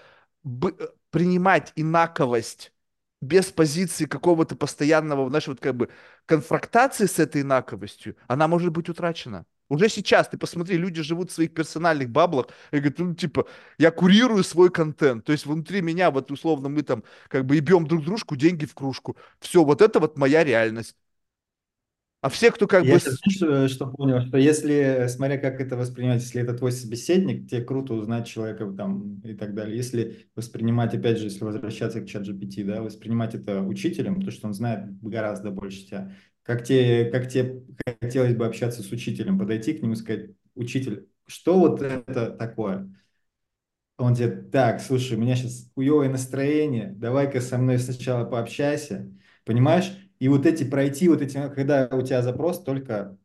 принимать 1.09 1.71
инаковость 1.75 2.73
без 3.21 3.45
позиции 3.51 4.05
какого-то 4.05 4.55
постоянного, 4.55 5.29
знаешь, 5.29 5.47
вот 5.47 5.59
как 5.59 5.75
бы 5.75 5.89
конфронтации 6.25 7.05
с 7.05 7.19
этой 7.19 7.41
инаковостью, 7.41 8.15
она 8.27 8.47
может 8.47 8.71
быть 8.71 8.89
утрачена. 8.89 9.45
Уже 9.69 9.89
сейчас, 9.89 10.29
ты 10.29 10.37
посмотри, 10.37 10.77
люди 10.77 11.01
живут 11.01 11.29
в 11.29 11.33
своих 11.33 11.53
персональных 11.53 12.09
баблах 12.09 12.47
и 12.71 12.77
говорят, 12.77 12.99
ну, 12.99 13.13
типа, 13.13 13.47
я 13.77 13.91
курирую 13.91 14.43
свой 14.43 14.69
контент. 14.69 15.25
То 15.25 15.33
есть 15.33 15.45
внутри 15.45 15.81
меня, 15.81 16.09
вот 16.09 16.31
условно, 16.31 16.69
мы 16.69 16.83
там 16.83 17.03
как 17.27 17.45
бы 17.45 17.57
ебем 17.57 17.85
друг 17.85 18.05
дружку, 18.05 18.35
деньги 18.37 18.65
в 18.65 18.73
кружку. 18.73 19.17
Все, 19.39 19.63
вот 19.65 19.81
это 19.81 19.99
вот 19.99 20.17
моя 20.17 20.43
реальность. 20.43 20.95
А 22.21 22.29
все, 22.29 22.51
кто 22.51 22.67
как 22.67 22.83
Я 22.85 22.95
бы... 22.95 22.99
сейчас 22.99 23.19
что, 23.29 23.67
что 23.67 23.87
понял, 23.87 24.21
что 24.21 24.37
если, 24.37 25.05
смотря 25.07 25.37
как 25.37 25.61
это 25.61 25.77
воспринимать, 25.77 26.21
если 26.21 26.41
это 26.41 26.53
твой 26.55 26.71
собеседник, 26.71 27.49
тебе 27.49 27.63
круто 27.63 27.93
узнать 27.93 28.27
человека 28.27 28.65
там 28.75 29.19
и 29.21 29.33
так 29.35 29.53
далее. 29.53 29.77
Если 29.77 30.27
воспринимать, 30.35 30.93
опять 30.95 31.19
же, 31.19 31.25
если 31.25 31.43
возвращаться 31.43 32.01
к 32.01 32.07
чат 32.07 32.23
GPT, 32.23 32.63
да, 32.63 32.81
воспринимать 32.81 33.35
это 33.35 33.61
учителем, 33.61 34.21
то, 34.21 34.31
что 34.31 34.47
он 34.47 34.53
знает 34.53 34.99
гораздо 35.01 35.51
больше 35.51 35.85
тебя. 35.85 36.11
Как 36.43 36.63
тебе, 36.63 37.05
как 37.11 37.29
тебе 37.29 37.63
хотелось 38.01 38.35
бы 38.35 38.45
общаться 38.47 38.81
с 38.81 38.91
учителем, 38.91 39.37
подойти 39.37 39.73
к 39.73 39.81
нему 39.83 39.93
и 39.93 39.95
сказать, 39.95 40.31
учитель, 40.55 41.07
что 41.27 41.59
вот 41.59 41.81
это 41.81 42.31
такое? 42.31 42.89
Он 43.97 44.13
тебе, 44.13 44.29
так, 44.29 44.79
слушай, 44.81 45.17
у 45.17 45.19
меня 45.19 45.35
сейчас 45.35 45.71
хуевое 45.73 46.09
настроение, 46.09 46.93
давай-ка 46.95 47.41
со 47.41 47.57
мной 47.57 47.79
сначала 47.79 48.25
пообщайся, 48.25 49.11
понимаешь? 49.43 49.91
И 50.19 50.27
вот 50.27 50.45
эти 50.45 50.63
пройти, 50.63 51.09
вот 51.09 51.21
эти, 51.21 51.33
когда 51.53 51.87
у 51.91 52.01
тебя 52.01 52.21
запрос 52.21 52.63
только 52.63 53.17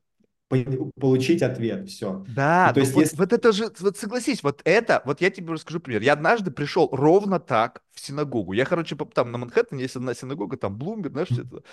получить 1.01 1.43
ответ, 1.43 1.89
все. 1.89 2.25
Да, 2.29 2.67
ну, 2.69 2.75
то 2.75 2.81
есть 2.81 2.93
вот, 2.93 3.01
если... 3.01 3.17
вот 3.17 3.33
это 3.33 3.53
же, 3.53 3.71
вот 3.81 3.97
согласись, 3.97 4.43
вот 4.43 4.61
это, 4.65 5.01
вот 5.07 5.23
я 5.23 5.31
тебе 5.31 5.53
расскажу 5.53 5.81
пример. 5.81 6.03
Я 6.03 6.13
однажды 6.13 6.51
пришел 6.51 6.91
ровно 6.93 7.41
так 7.41 7.83
в 7.93 8.01
синагогу. 8.01 8.53
Я, 8.53 8.67
короче, 8.67 8.95
там 8.97 9.33
на 9.33 9.39
Манхэттене 9.39 9.83
есть 9.83 9.97
одна 9.97 10.15
синагога, 10.15 10.59
там 10.59 10.77
Блумберг, 10.77 11.13
знаешь, 11.13 11.29
mm-hmm. 11.31 11.65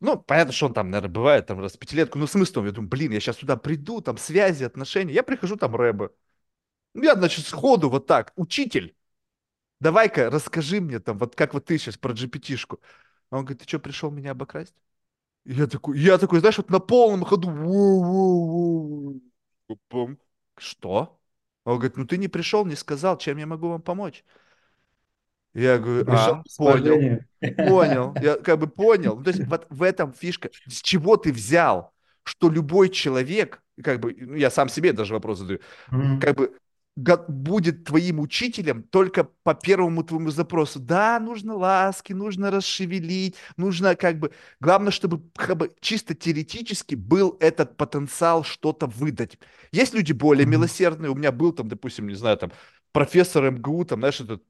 Ну, 0.00 0.16
понятно, 0.16 0.52
что 0.52 0.66
он 0.66 0.74
там, 0.74 0.90
наверное, 0.90 1.12
бывает 1.12 1.46
там 1.46 1.60
раз 1.60 1.74
в 1.74 1.78
пятилетку, 1.78 2.18
но 2.18 2.26
смысл, 2.26 2.64
я 2.64 2.72
думаю, 2.72 2.88
блин, 2.88 3.12
я 3.12 3.20
сейчас 3.20 3.36
туда 3.36 3.56
приду, 3.56 4.00
там 4.00 4.16
связи, 4.16 4.64
отношения. 4.64 5.14
Я 5.14 5.22
прихожу, 5.22 5.56
там 5.56 5.76
рэбы. 5.76 6.12
Ну, 6.94 7.04
я, 7.04 7.14
значит, 7.14 7.46
сходу 7.46 7.88
вот 7.88 8.06
так, 8.06 8.32
учитель, 8.36 8.94
давай-ка 9.80 10.30
расскажи 10.30 10.80
мне 10.80 10.98
там, 10.98 11.18
вот 11.18 11.36
как 11.36 11.54
вот 11.54 11.66
ты 11.66 11.78
сейчас 11.78 11.96
про 11.96 12.12
GPT-шку. 12.12 12.80
А 13.32 13.38
он 13.38 13.46
говорит, 13.46 13.62
ты 13.62 13.66
что, 13.66 13.78
пришел 13.78 14.10
меня 14.10 14.32
обокрасть? 14.32 14.74
И 15.46 15.54
я 15.54 15.66
такой, 15.66 15.98
я 15.98 16.18
такой, 16.18 16.40
знаешь, 16.40 16.58
вот 16.58 16.68
на 16.68 16.80
полном 16.80 17.24
ходу. 17.24 17.48
Что? 20.58 21.18
Он 21.64 21.76
говорит, 21.76 21.96
ну 21.96 22.06
ты 22.06 22.18
не 22.18 22.28
пришел, 22.28 22.66
не 22.66 22.76
сказал, 22.76 23.16
чем 23.16 23.38
я 23.38 23.46
могу 23.46 23.70
вам 23.70 23.80
помочь. 23.80 24.22
Я 25.54 25.78
говорю, 25.78 26.04
а, 26.08 26.42
понял, 26.58 27.20
понял, 27.40 28.14
я 28.20 28.36
как 28.44 28.58
бы 28.58 28.66
понял. 28.66 29.16
Ну, 29.16 29.24
то 29.24 29.30
есть 29.30 29.46
вот 29.46 29.66
в 29.70 29.82
этом 29.82 30.12
фишка. 30.12 30.50
С 30.68 30.82
чего 30.82 31.16
ты 31.16 31.32
взял, 31.32 31.94
что 32.24 32.50
любой 32.50 32.90
человек, 32.90 33.62
как 33.82 34.00
бы, 34.00 34.14
ну, 34.14 34.34
я 34.34 34.50
сам 34.50 34.68
себе 34.68 34.92
даже 34.92 35.14
вопрос 35.14 35.38
задаю, 35.38 35.60
mm-hmm. 35.90 36.20
как 36.20 36.36
бы 36.36 36.58
будет 36.96 37.84
твоим 37.84 38.20
учителем 38.20 38.82
только 38.82 39.24
по 39.24 39.54
первому 39.54 40.04
твоему 40.04 40.30
запросу. 40.30 40.78
Да, 40.78 41.18
нужно 41.20 41.54
ласки, 41.54 42.12
нужно 42.12 42.50
расшевелить, 42.50 43.36
нужно 43.56 43.96
как 43.96 44.18
бы... 44.18 44.32
Главное, 44.60 44.92
чтобы 44.92 45.22
как 45.34 45.56
бы 45.56 45.74
чисто 45.80 46.14
теоретически 46.14 46.94
был 46.94 47.36
этот 47.40 47.76
потенциал 47.76 48.44
что-то 48.44 48.86
выдать. 48.86 49.38
Есть 49.72 49.94
люди 49.94 50.12
более 50.12 50.46
милосердные. 50.46 51.10
У 51.10 51.14
меня 51.14 51.32
был 51.32 51.52
там, 51.52 51.68
допустим, 51.68 52.08
не 52.08 52.14
знаю, 52.14 52.36
там 52.36 52.52
профессор 52.92 53.50
МГУ, 53.50 53.84
там, 53.86 54.00
знаешь, 54.00 54.20
этот 54.20 54.42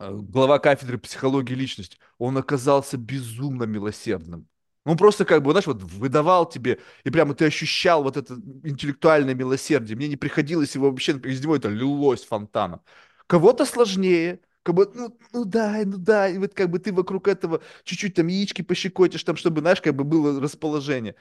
э, 0.00 0.12
глава 0.12 0.58
кафедры 0.58 0.98
психологии 0.98 1.54
личности. 1.54 1.98
Он 2.18 2.38
оказался 2.38 2.98
безумно 2.98 3.64
милосердным. 3.64 4.49
Он 4.84 4.96
просто 4.96 5.24
как 5.24 5.42
бы, 5.42 5.50
знаешь, 5.52 5.66
вот 5.66 5.82
выдавал 5.82 6.48
тебе, 6.48 6.80
и 7.04 7.10
прямо 7.10 7.34
ты 7.34 7.44
ощущал 7.46 8.02
вот 8.02 8.16
это 8.16 8.34
интеллектуальное 8.64 9.34
милосердие. 9.34 9.96
Мне 9.96 10.08
не 10.08 10.16
приходилось 10.16 10.74
его 10.74 10.90
вообще, 10.90 11.12
из 11.18 11.42
него 11.42 11.56
это 11.56 11.68
лилось 11.68 12.24
фонтаном. 12.24 12.80
Кого-то 13.26 13.66
сложнее, 13.66 14.40
как 14.62 14.74
бы, 14.74 14.90
ну, 14.94 15.18
ну 15.32 15.44
да, 15.44 15.82
ну 15.84 15.98
да, 15.98 16.28
и 16.28 16.38
вот 16.38 16.54
как 16.54 16.70
бы 16.70 16.78
ты 16.78 16.92
вокруг 16.92 17.28
этого 17.28 17.60
чуть-чуть 17.84 18.14
там 18.14 18.26
яички 18.28 18.62
пощекотишь, 18.62 19.22
там, 19.22 19.36
чтобы, 19.36 19.60
знаешь, 19.60 19.82
как 19.82 19.94
бы 19.94 20.04
было 20.04 20.40
расположение. 20.40 21.14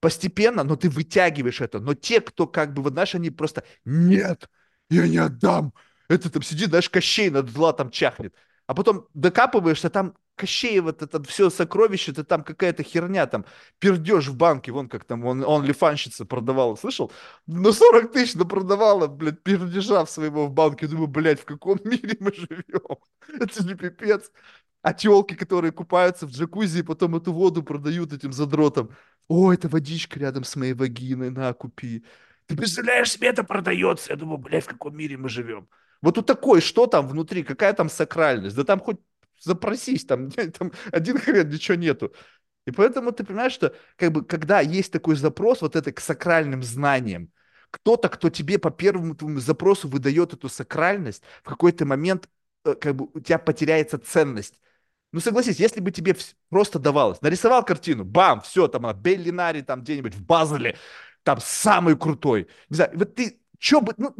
Постепенно, 0.00 0.64
но 0.64 0.76
ты 0.76 0.90
вытягиваешь 0.90 1.60
это. 1.62 1.80
Но 1.80 1.94
те, 1.94 2.20
кто 2.20 2.46
как 2.46 2.74
бы, 2.74 2.82
вот 2.82 2.92
знаешь, 2.92 3.14
они 3.14 3.30
просто, 3.30 3.64
нет, 3.86 4.50
я 4.90 5.08
не 5.08 5.16
отдам. 5.16 5.72
Это 6.08 6.30
там 6.30 6.42
сидит, 6.42 6.68
знаешь, 6.68 6.90
Кощей 6.90 7.30
над 7.30 7.48
златом 7.48 7.90
чахнет. 7.90 8.34
А 8.66 8.74
потом 8.74 9.08
докапываешься, 9.14 9.88
там 9.88 10.14
Кощеево 10.36 10.90
это, 10.90 11.22
все 11.22 11.48
сокровище, 11.48 12.10
это 12.10 12.24
там 12.24 12.42
какая-то 12.42 12.82
херня, 12.82 13.26
там 13.26 13.44
пердеж 13.78 14.28
в 14.28 14.36
банке, 14.36 14.72
вон 14.72 14.88
как 14.88 15.04
там, 15.04 15.24
он, 15.24 15.44
он 15.44 15.64
лифанщица 15.64 16.24
продавала, 16.24 16.74
слышал? 16.74 17.12
Ну 17.46 17.72
40 17.72 18.12
тысяч 18.12 18.34
да 18.34 18.44
продавала, 18.44 19.06
блядь, 19.06 19.42
пердежа 19.42 20.04
в 20.04 20.10
своего 20.10 20.46
в 20.46 20.52
банке. 20.52 20.88
Думаю, 20.88 21.06
блядь, 21.06 21.40
в 21.40 21.44
каком 21.44 21.78
мире 21.84 22.16
мы 22.20 22.32
живем? 22.34 22.98
Это 23.40 23.62
же 23.62 23.76
пипец. 23.76 24.30
А 24.82 24.92
телки, 24.92 25.34
которые 25.34 25.72
купаются 25.72 26.26
в 26.26 26.30
джакузи 26.30 26.80
и 26.80 26.82
потом 26.82 27.16
эту 27.16 27.32
воду 27.32 27.62
продают 27.62 28.12
этим 28.12 28.32
задротам. 28.32 28.90
О, 29.28 29.52
это 29.52 29.68
водичка 29.68 30.18
рядом 30.18 30.44
с 30.44 30.56
моей 30.56 30.74
вагиной, 30.74 31.30
на, 31.30 31.52
купи. 31.54 32.04
Ты 32.46 32.56
представляешь, 32.56 33.10
себе 33.10 33.28
это 33.28 33.44
продается? 33.44 34.12
Я 34.12 34.16
думаю, 34.16 34.38
блядь, 34.38 34.64
в 34.64 34.68
каком 34.68 34.96
мире 34.96 35.16
мы 35.16 35.28
живем? 35.28 35.68
Вот 36.02 36.18
у 36.18 36.22
такой, 36.22 36.60
что 36.60 36.86
там 36.86 37.08
внутри, 37.08 37.42
какая 37.44 37.72
там 37.72 37.88
сакральность? 37.88 38.56
Да 38.56 38.64
там 38.64 38.78
хоть 38.78 38.98
запросись, 39.44 40.04
там, 40.04 40.30
там 40.58 40.72
один 40.92 41.18
хрен, 41.18 41.48
ничего 41.48 41.76
нету. 41.76 42.12
И 42.66 42.70
поэтому 42.70 43.12
ты 43.12 43.24
понимаешь, 43.24 43.52
что 43.52 43.74
как 43.96 44.12
бы, 44.12 44.24
когда 44.24 44.60
есть 44.60 44.92
такой 44.92 45.16
запрос 45.16 45.60
вот 45.60 45.76
это 45.76 45.92
к 45.92 46.00
сакральным 46.00 46.62
знаниям, 46.62 47.30
кто-то, 47.70 48.08
кто 48.08 48.30
тебе 48.30 48.58
по 48.58 48.70
первому 48.70 49.14
твоему 49.14 49.40
запросу 49.40 49.88
выдает 49.88 50.32
эту 50.32 50.48
сакральность, 50.48 51.22
в 51.42 51.48
какой-то 51.48 51.84
момент 51.84 52.28
э, 52.64 52.74
как 52.74 52.94
бы 52.94 53.08
у 53.12 53.20
тебя 53.20 53.38
потеряется 53.38 53.98
ценность. 53.98 54.60
Ну 55.12 55.20
согласись, 55.20 55.60
если 55.60 55.80
бы 55.80 55.90
тебе 55.90 56.16
просто 56.48 56.78
давалось, 56.78 57.20
нарисовал 57.20 57.64
картину, 57.64 58.04
бам, 58.04 58.40
все, 58.40 58.68
там, 58.68 58.82
на 58.82 58.92
Беллинаре, 58.94 59.62
там 59.62 59.82
где-нибудь 59.82 60.14
в 60.14 60.24
Базеле, 60.24 60.76
там 61.22 61.38
самый 61.40 61.96
крутой. 61.96 62.48
Не 62.68 62.76
знаю, 62.76 62.92
вот 62.94 63.14
ты, 63.14 63.40
что 63.58 63.80
бы, 63.80 63.94
ну, 63.96 64.14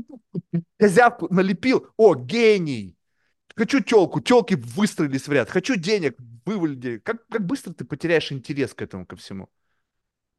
козявку 0.79 1.33
налепил, 1.33 1.89
о, 1.97 2.15
гений, 2.15 2.97
Хочу 3.57 3.81
телку, 3.81 4.21
телки 4.21 4.55
выстроились 4.55 5.29
в 5.29 5.33
ряд. 5.33 5.49
Хочу 5.49 5.77
денег, 5.77 6.17
вывалили. 6.45 6.99
Как, 6.99 7.27
как 7.29 7.47
быстро 7.47 7.73
ты 7.73 7.85
потеряешь 7.85 8.33
интерес 8.33 8.75
к 8.75 8.83
этому, 8.83 9.07
ко 9.07 9.17
всему? 9.17 9.49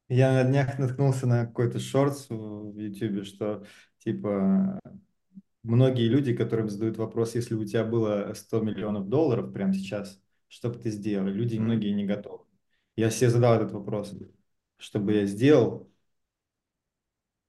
Я 0.10 0.34
на 0.34 0.44
днях 0.44 0.78
наткнулся 0.78 1.26
на 1.26 1.46
какой-то 1.46 1.80
шорт 1.80 2.18
в 2.30 2.78
YouTube, 2.78 3.26
что 3.26 3.66
типа 4.00 4.80
многие 5.64 6.08
люди, 6.08 6.36
которым 6.36 6.70
задают 6.70 6.98
вопрос, 6.98 7.36
если 7.36 7.56
у 7.56 7.66
тебя 7.66 7.84
было 7.84 8.34
100 8.34 8.60
миллионов 8.62 9.08
долларов 9.08 9.52
прямо 9.52 9.74
сейчас, 9.74 10.22
что 10.48 10.70
бы 10.70 10.78
ты 10.78 10.92
сделал? 10.92 11.28
Люди 11.28 11.58
многие 11.58 11.92
не 11.92 12.06
готовы. 12.06 12.44
Я 12.96 13.10
себе 13.10 13.30
задал 13.30 13.56
этот 13.56 13.72
вопрос. 13.72 14.14
Что 14.78 15.00
бы 15.00 15.14
я 15.14 15.26
сделал? 15.26 15.90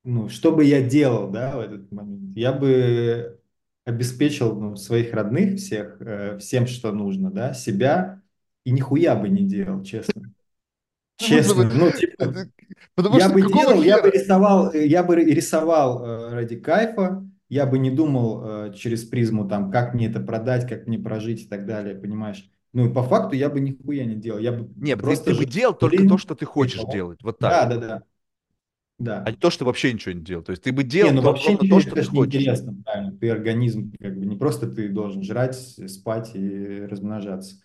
Ну, 0.05 0.29
что 0.29 0.53
бы 0.53 0.65
я 0.65 0.81
делал, 0.83 1.31
да, 1.31 1.57
в 1.57 1.61
этот 1.61 1.91
момент? 1.91 2.37
Я 2.37 2.53
бы 2.53 3.41
обеспечил 3.87 4.55
ну, 4.61 4.77
своих 4.77 5.15
родных 5.15 5.57
всех, 5.57 5.97
э, 6.01 6.39
всем, 6.39 6.67
что 6.67 6.93
нужно, 6.93 7.31
да, 7.31 7.55
себя, 7.55 8.21
и 8.65 8.73
нихуя 8.73 9.15
бы 9.15 9.29
не 9.29 9.45
делал, 9.45 9.83
честно. 9.83 10.23
Ну, 10.23 10.33
честно, 11.17 11.71
ну, 11.73 11.91
типа, 11.93 12.35
Потому 12.95 13.17
я 13.17 13.29
бы 13.31 13.41
делал, 13.41 13.83
я 13.83 14.03
бы 14.03 14.11
рисовал, 14.11 14.73
я 14.75 15.03
бы 15.03 15.17
рисовал 15.17 16.05
э, 16.05 16.35
ради 16.35 16.57
кайфа, 16.57 17.25
я 17.49 17.65
бы 17.65 17.79
не 17.79 17.91
думал 17.91 18.43
э, 18.45 18.75
через 18.75 19.05
призму, 19.05 19.49
там, 19.49 19.71
как 19.71 19.95
мне 19.95 20.09
это 20.09 20.21
продать, 20.21 20.69
как 20.69 20.87
мне 20.89 20.99
прожить 20.99 21.43
и 21.43 21.47
так 21.47 21.65
далее, 21.65 21.95
понимаешь? 21.95 22.51
Ну, 22.73 22.91
и 22.91 22.93
по 22.93 23.05
факту 23.05 23.37
я 23.37 23.49
бы 23.49 23.61
нихуя 23.61 24.05
не 24.05 24.17
делал. 24.17 24.41
Я 24.41 24.53
бы 24.53 24.69
Нет, 24.77 25.01
просто 25.01 25.27
ты, 25.27 25.33
ты 25.33 25.39
бы 25.39 25.45
делал 25.47 25.75
только 25.75 26.07
то, 26.07 26.19
что 26.19 26.35
ты 26.35 26.45
хочешь 26.45 26.83
делать. 26.93 27.23
Вот 27.23 27.39
так. 27.39 27.71
Да, 27.71 27.75
да, 27.75 27.81
да. 27.81 28.03
Да. 28.99 29.23
А 29.25 29.31
не 29.31 29.37
то, 29.37 29.51
что 29.51 29.65
вообще 29.65 29.93
ничего 29.93 30.13
не 30.13 30.23
делал. 30.23 30.43
То 30.43 30.53
есть 30.53 30.63
ты 30.63 30.73
бы 30.73 30.83
делал 30.83 31.13
не, 31.13 31.21
ну, 31.21 31.23
вообще 31.23 31.57
то, 31.57 31.81
что 31.81 31.95
ты 31.95 32.05
хочешь. 32.05 32.41
интересно, 32.41 32.75
правильно. 32.85 33.13
Ты 33.19 33.31
организм, 33.31 33.93
как 34.01 34.19
бы 34.19 34.25
не 34.25 34.37
просто 34.37 34.71
ты 34.71 34.89
должен 34.89 35.23
жрать, 35.23 35.57
спать 35.57 36.31
и 36.35 36.87
размножаться. 36.87 37.57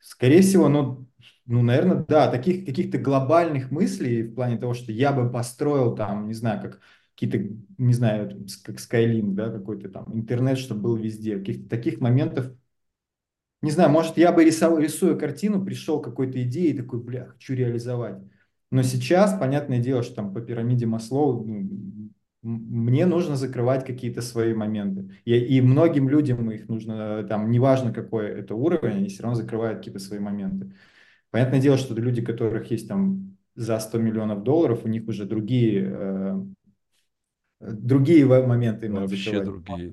Скорее 0.00 0.40
всего, 0.40 0.68
ну, 0.68 1.06
ну, 1.46 1.62
наверное, 1.62 2.04
да, 2.08 2.30
таких 2.30 2.66
каких-то 2.66 2.98
глобальных 2.98 3.70
мыслей 3.70 4.22
в 4.22 4.34
плане 4.34 4.56
того, 4.56 4.74
что 4.74 4.90
я 4.90 5.12
бы 5.12 5.30
построил 5.30 5.94
там, 5.94 6.26
не 6.26 6.34
знаю, 6.34 6.60
как 6.62 6.80
какие-то, 7.14 7.54
не 7.76 7.92
знаю, 7.92 8.46
как 8.64 8.76
Skylink, 8.76 9.32
да, 9.34 9.50
какой-то 9.50 9.90
там 9.90 10.06
интернет, 10.14 10.58
чтобы 10.58 10.80
был 10.80 10.96
везде. 10.96 11.38
Каких-то 11.38 11.68
таких 11.68 12.00
моментов, 12.00 12.52
не 13.62 13.70
знаю, 13.70 13.90
может, 13.90 14.16
я 14.16 14.32
бы 14.32 14.42
рисовал, 14.42 14.78
рисуя 14.78 15.14
картину, 15.14 15.64
пришел 15.64 16.00
к 16.00 16.04
какой-то 16.04 16.42
идее 16.42 16.70
и 16.70 16.76
такой, 16.76 17.00
бля, 17.00 17.26
хочу 17.26 17.54
реализовать. 17.54 18.16
Но 18.70 18.82
сейчас, 18.82 19.38
понятное 19.38 19.78
дело, 19.78 20.02
что 20.02 20.16
там 20.16 20.32
по 20.32 20.40
пирамиде 20.40 20.86
Маслоу 20.86 21.44
ну, 21.44 22.10
мне 22.42 23.04
нужно 23.04 23.36
закрывать 23.36 23.84
какие-то 23.84 24.22
свои 24.22 24.54
моменты. 24.54 25.14
И, 25.24 25.34
и 25.34 25.60
многим 25.60 26.08
людям 26.08 26.50
их 26.50 26.68
нужно, 26.68 27.22
там, 27.24 27.50
неважно 27.50 27.92
какой 27.92 28.28
это 28.28 28.54
уровень, 28.54 28.96
они 28.96 29.08
все 29.08 29.22
равно 29.22 29.36
закрывают 29.36 29.78
какие-то 29.78 29.98
свои 29.98 30.20
моменты. 30.20 30.72
Понятное 31.30 31.60
дело, 31.60 31.76
что 31.76 31.94
люди, 31.94 32.22
которых 32.22 32.70
есть 32.70 32.88
там 32.88 33.36
за 33.54 33.78
100 33.78 33.98
миллионов 33.98 34.42
долларов, 34.42 34.84
у 34.84 34.88
них 34.88 35.06
уже 35.06 35.26
другие, 35.26 35.86
э, 35.92 36.40
другие 37.60 38.24
моменты 38.24 38.90
Вообще 38.90 39.42
другие. 39.42 39.92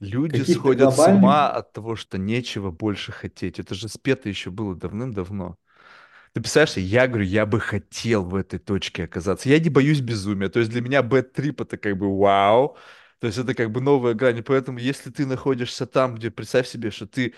Люди 0.00 0.42
сходят 0.42 0.88
глобальных... 0.88 1.20
с 1.20 1.22
ума 1.22 1.50
от 1.50 1.72
того, 1.72 1.96
что 1.96 2.18
нечего 2.18 2.70
больше 2.70 3.12
хотеть. 3.12 3.58
Это 3.58 3.74
же 3.74 3.88
спето 3.88 4.28
еще 4.28 4.50
было 4.50 4.74
давным-давно. 4.74 5.56
Ты 6.38 6.42
представляешь, 6.42 6.76
я 6.76 7.08
говорю, 7.08 7.24
я 7.24 7.46
бы 7.46 7.58
хотел 7.58 8.22
в 8.22 8.36
этой 8.36 8.60
точке 8.60 9.02
оказаться. 9.04 9.48
Я 9.48 9.58
не 9.58 9.70
боюсь 9.70 10.00
безумия. 10.00 10.48
То 10.48 10.60
есть 10.60 10.70
для 10.70 10.80
меня 10.80 11.02
бэт-трип 11.02 11.62
это 11.62 11.76
как 11.76 11.98
бы 11.98 12.16
вау. 12.16 12.76
То 13.18 13.26
есть 13.26 13.40
это 13.40 13.54
как 13.56 13.72
бы 13.72 13.80
новая 13.80 14.14
грань. 14.14 14.38
И 14.38 14.42
поэтому 14.42 14.78
если 14.78 15.10
ты 15.10 15.26
находишься 15.26 15.84
там, 15.84 16.14
где 16.14 16.30
представь 16.30 16.68
себе, 16.68 16.92
что 16.92 17.08
ты 17.08 17.34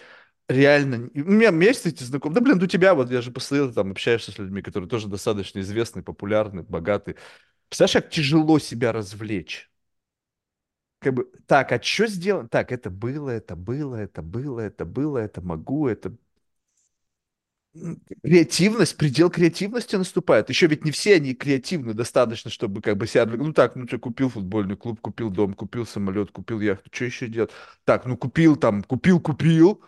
реально... 0.51 1.09
У 1.15 1.31
меня, 1.31 1.49
есть 1.67 1.87
эти 1.87 2.03
знакомые. 2.03 2.35
Да, 2.35 2.41
блин, 2.43 2.63
у 2.63 2.67
тебя 2.67 2.93
вот, 2.93 3.11
я 3.11 3.23
же 3.23 3.31
постоянно 3.31 3.73
там 3.73 3.93
общаешься 3.93 4.33
с 4.33 4.39
людьми, 4.39 4.61
которые 4.61 4.91
тоже 4.91 5.09
достаточно 5.09 5.61
известны, 5.61 6.03
популярны, 6.03 6.63
богаты. 6.63 7.17
Представляешь, 7.71 8.05
как 8.05 8.11
тяжело 8.13 8.59
себя 8.59 8.93
развлечь? 8.93 9.71
Как 10.99 11.15
бы, 11.15 11.27
так, 11.47 11.73
а 11.73 11.83
что 11.83 12.07
сделано? 12.07 12.51
Так, 12.51 12.71
это 12.71 12.91
было, 12.91 13.31
это 13.31 13.57
было, 13.57 13.97
это 13.97 14.21
было, 14.21 14.61
это 14.61 14.85
было, 14.85 15.17
это 15.17 15.41
могу, 15.41 15.89
это 15.89 16.15
креативность, 18.23 18.97
предел 18.97 19.31
креативности 19.31 19.97
наступает. 19.97 20.49
Еще 20.49 20.67
ведь 20.67 20.85
не 20.85 20.91
все 20.91 21.17
они 21.17 21.35
креативны 21.35 21.95
достаточно, 21.95 22.51
чтобы 22.51 22.83
как 22.83 22.97
бы 22.97 23.07
себя... 23.07 23.27
Ну 23.27 23.53
так, 23.53 23.77
ну 23.77 23.87
ты 23.87 23.99
купил 23.99 24.29
футбольный 24.29 24.77
клуб, 24.77 25.01
купил 25.01 25.31
дом, 25.31 25.55
купил 25.55 25.87
самолет, 25.87 26.31
купил 26.31 26.61
яхту, 26.61 26.91
что 26.93 27.05
еще 27.05 27.29
делать? 27.29 27.51
Так, 27.85 28.07
ну 28.07 28.17
купил 28.17 28.57
там, 28.57 28.83
купил, 28.83 29.21
купил, 29.21 29.83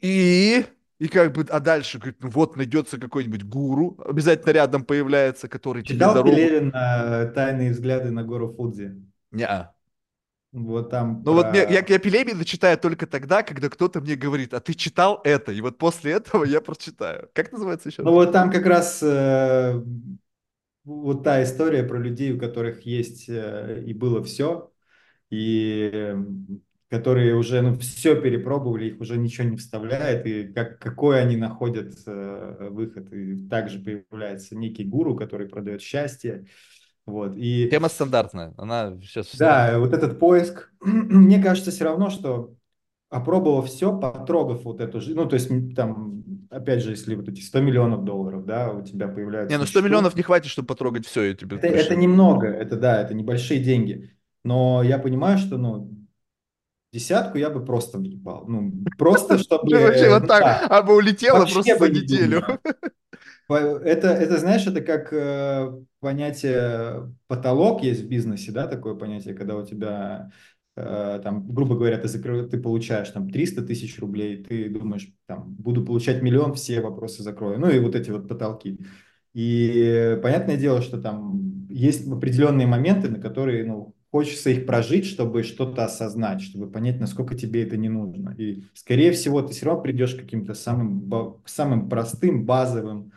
и... 0.00 0.64
И 0.98 1.08
как 1.08 1.34
бы, 1.34 1.44
а 1.50 1.60
дальше, 1.60 1.98
говорит, 1.98 2.22
ну 2.22 2.30
вот 2.30 2.56
найдется 2.56 2.98
какой-нибудь 2.98 3.44
гуру, 3.44 4.02
обязательно 4.02 4.52
рядом 4.52 4.82
появляется, 4.82 5.46
который 5.46 5.82
Читал 5.82 6.14
тебе 6.14 6.22
дорогу... 6.22 6.34
Пелевин 6.34 6.70
«Тайные 7.34 7.72
взгляды 7.72 8.10
на 8.10 8.22
гору 8.22 8.48
Фудзи»? 8.48 8.94
Не-а. 9.30 9.75
Вот 10.56 10.88
там. 10.88 11.18
Ну 11.18 11.24
про... 11.24 11.32
вот 11.32 11.50
мне, 11.50 11.58
я, 11.58 11.84
я 11.86 11.98
Пелевина 11.98 12.42
читаю 12.46 12.78
только 12.78 13.06
тогда, 13.06 13.42
когда 13.42 13.68
кто-то 13.68 14.00
мне 14.00 14.16
говорит, 14.16 14.54
а 14.54 14.60
ты 14.60 14.72
читал 14.72 15.20
это, 15.22 15.52
и 15.52 15.60
вот 15.60 15.76
после 15.76 16.12
этого 16.12 16.44
я 16.44 16.62
прочитаю. 16.62 17.28
Как 17.34 17.52
называется 17.52 17.90
еще? 17.90 18.02
Ну 18.02 18.12
вот 18.12 18.32
там 18.32 18.50
как 18.50 18.64
раз 18.64 19.02
э, 19.02 19.82
вот 20.84 21.22
та 21.22 21.42
история 21.42 21.82
про 21.82 21.98
людей, 21.98 22.32
у 22.32 22.38
которых 22.38 22.86
есть 22.86 23.28
э, 23.28 23.82
и 23.86 23.92
было 23.92 24.24
все, 24.24 24.72
и 25.28 25.90
э, 25.92 26.24
которые 26.88 27.34
уже 27.34 27.60
ну, 27.60 27.78
все 27.78 28.18
перепробовали, 28.18 28.86
их 28.86 29.00
уже 29.00 29.18
ничего 29.18 29.46
не 29.46 29.58
вставляет, 29.58 30.24
и 30.24 30.44
как, 30.54 30.78
какой 30.78 31.20
они 31.20 31.36
находят 31.36 31.92
э, 32.06 32.68
выход. 32.70 33.12
И 33.12 33.46
также 33.46 33.78
появляется 33.78 34.56
некий 34.56 34.84
гуру, 34.84 35.16
который 35.16 35.48
продает 35.48 35.82
счастье, 35.82 36.46
Вот. 37.06 37.36
И 37.36 37.68
Тема 37.70 37.88
стандартная, 37.88 38.52
она 38.58 38.98
сейчас 39.00 39.34
да, 39.36 39.78
вот 39.78 39.92
этот 39.92 40.18
поиск, 40.18 40.72
мне 40.80 41.40
кажется, 41.40 41.70
все 41.70 41.84
равно, 41.84 42.10
что 42.10 42.54
опробовав 43.08 43.66
все, 43.66 43.96
потрогав 43.96 44.64
вот 44.64 44.80
эту 44.80 45.00
жизнь, 45.00 45.16
ну, 45.16 45.26
то 45.26 45.34
есть 45.34 45.48
там, 45.76 46.24
опять 46.50 46.82
же, 46.82 46.90
если 46.90 47.14
вот 47.14 47.28
эти 47.28 47.40
100 47.40 47.60
миллионов 47.60 48.04
долларов, 48.04 48.44
да, 48.44 48.72
у 48.72 48.82
тебя 48.82 49.06
Не, 49.06 49.14
появляются 49.14 49.56
ну 49.56 49.62
на 49.62 49.66
100 49.66 49.78
счету, 49.78 49.86
миллионов 49.86 50.16
не 50.16 50.22
хватит, 50.22 50.50
чтобы 50.50 50.66
потрогать 50.66 51.06
все, 51.06 51.22
я 51.22 51.34
тебе 51.34 51.56
это, 51.56 51.68
это 51.68 51.94
немного, 51.94 52.48
это 52.48 52.76
да, 52.76 53.00
это 53.00 53.14
небольшие 53.14 53.60
деньги, 53.60 54.10
но 54.42 54.82
я 54.82 54.98
понимаю, 54.98 55.38
что, 55.38 55.58
ну, 55.58 55.92
десятку 56.92 57.38
я 57.38 57.50
бы 57.50 57.64
просто 57.64 57.98
въебал, 57.98 58.46
ну, 58.48 58.72
просто 58.98 59.38
чтобы, 59.38 59.70
вообще 59.78 60.06
э, 60.06 60.10
вот 60.10 60.22
ну 60.22 60.28
так, 60.28 60.68
а 60.68 60.82
бы 60.82 60.96
улетела 60.96 61.46
просто 61.46 61.62
за 61.78 61.88
не 61.88 62.00
неделю. 62.00 62.44
Это, 63.48 64.08
это, 64.08 64.38
знаешь, 64.38 64.66
это 64.66 64.80
как 64.80 65.12
э, 65.12 65.70
понятие 66.00 67.12
потолок 67.28 67.82
есть 67.84 68.02
в 68.02 68.08
бизнесе, 68.08 68.50
да, 68.50 68.66
такое 68.66 68.94
понятие, 68.96 69.34
когда 69.34 69.56
у 69.56 69.64
тебя, 69.64 70.32
э, 70.76 71.20
там, 71.22 71.46
грубо 71.52 71.76
говоря, 71.76 71.96
ты, 71.98 72.08
закры- 72.08 72.48
ты 72.48 72.58
получаешь 72.58 73.08
там 73.10 73.30
300 73.30 73.62
тысяч 73.62 73.98
рублей, 74.00 74.42
ты 74.42 74.68
думаешь, 74.68 75.08
там, 75.26 75.54
буду 75.54 75.84
получать 75.84 76.22
миллион, 76.22 76.54
все 76.54 76.80
вопросы 76.80 77.22
закрою. 77.22 77.60
Ну 77.60 77.70
и 77.70 77.78
вот 77.78 77.94
эти 77.94 78.10
вот 78.10 78.26
потолки. 78.28 78.78
И 79.34 80.18
понятное 80.22 80.56
дело, 80.56 80.80
что 80.82 81.00
там 81.00 81.66
есть 81.68 82.08
определенные 82.10 82.66
моменты, 82.66 83.08
на 83.08 83.20
которые, 83.20 83.64
ну, 83.64 83.94
хочется 84.10 84.50
их 84.50 84.66
прожить, 84.66 85.04
чтобы 85.04 85.42
что-то 85.42 85.84
осознать, 85.84 86.40
чтобы 86.40 86.70
понять, 86.70 86.98
насколько 87.00 87.34
тебе 87.34 87.62
это 87.64 87.76
не 87.76 87.88
нужно. 87.90 88.34
И, 88.38 88.64
скорее 88.74 89.12
всего, 89.12 89.42
ты 89.42 89.52
все 89.52 89.66
равно 89.66 89.82
придешь 89.82 90.14
к 90.14 90.20
каким-то 90.20 90.54
самым, 90.54 91.42
самым 91.44 91.88
простым, 91.88 92.46
базовым 92.46 93.12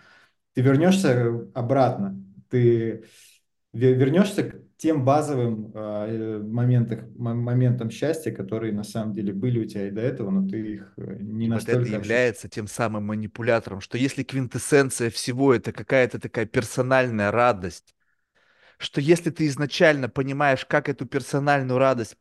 ты 0.60 0.64
вернешься 0.64 1.48
обратно, 1.53 2.22
ты 2.49 3.06
ве- 3.73 3.94
вернешься 3.94 4.44
к 4.44 4.56
тем 4.77 5.06
базовым 5.06 5.72
э, 5.73 6.40
моментах, 6.44 7.06
моментам 7.15 7.90
счастья, 7.90 8.31
которые 8.31 8.73
на 8.73 8.84
самом 8.84 9.14
деле 9.14 9.34
были 9.34 9.60
у 9.60 9.65
тебя 9.65 9.88
и 9.88 9.91
до 9.91 10.02
этого, 10.02 10.31
но 10.31 10.48
ты 10.49 10.60
их 10.76 10.94
э, 10.98 11.18
не 11.22 11.48
И 11.48 11.52
вот 11.52 11.68
это 11.69 11.88
настолько 11.88 11.90
является 11.90 12.49
тем 12.49 12.68
самым 12.68 13.06
манипулятором, 13.06 13.81
что 13.81 13.98
если 13.98 14.23
квинтэссенция 14.23 15.10
всего 15.10 15.53
это 15.53 15.72
какая-то 15.72 16.19
такая 16.19 16.45
персональная 16.45 17.31
радость, 17.31 17.95
что 18.80 19.02
если 19.02 19.31
ты 19.31 19.48
изначально 19.48 20.10
понимаешь, 20.10 20.65
как 20.65 20.90
эту 20.90 21.06
персональную 21.06 21.80
радость, 21.80 22.18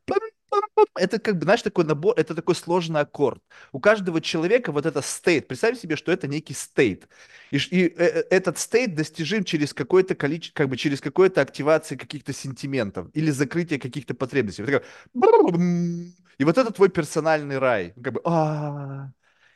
это 0.99 1.19
как 1.19 1.37
бы, 1.39 1.45
знаешь, 1.45 1.63
такой 1.63 1.85
набор, 1.85 2.15
это 2.17 2.35
такой 2.35 2.55
сложный 2.55 3.01
аккорд. 3.01 3.43
У 3.73 3.81
каждого 3.81 4.21
человека 4.21 4.73
вот 4.73 4.87
это 4.87 5.01
стейт, 5.03 5.49
представь 5.49 5.79
себе, 5.79 5.97
что 5.97 6.13
это 6.13 6.27
некий 6.29 6.55
стейт. 6.55 7.09
И, 7.51 7.57
и, 7.57 7.87
э, 7.87 7.93
э, 7.97 8.25
этот 8.31 8.59
стейт 8.59 8.95
достижим 8.95 9.45
через 9.45 9.73
какое-то 9.73 10.15
количество, 10.15 10.57
как 10.57 10.69
бы 10.69 10.77
через 10.77 11.01
какое-то 11.01 11.41
активации 11.41 11.97
каких-то 11.97 12.33
сентиментов 12.33 13.09
или 13.15 13.31
закрытие 13.31 13.79
каких-то 13.79 14.15
потребностей. 14.15 14.63
Вот 14.63 14.71
такой. 15.13 16.13
И 16.39 16.45
вот 16.45 16.59
это 16.59 16.73
твой 16.73 16.89
персональный 16.89 17.59
рай. 17.59 17.95
Как 18.03 18.13
бы, 18.13 18.21
а 18.25 19.11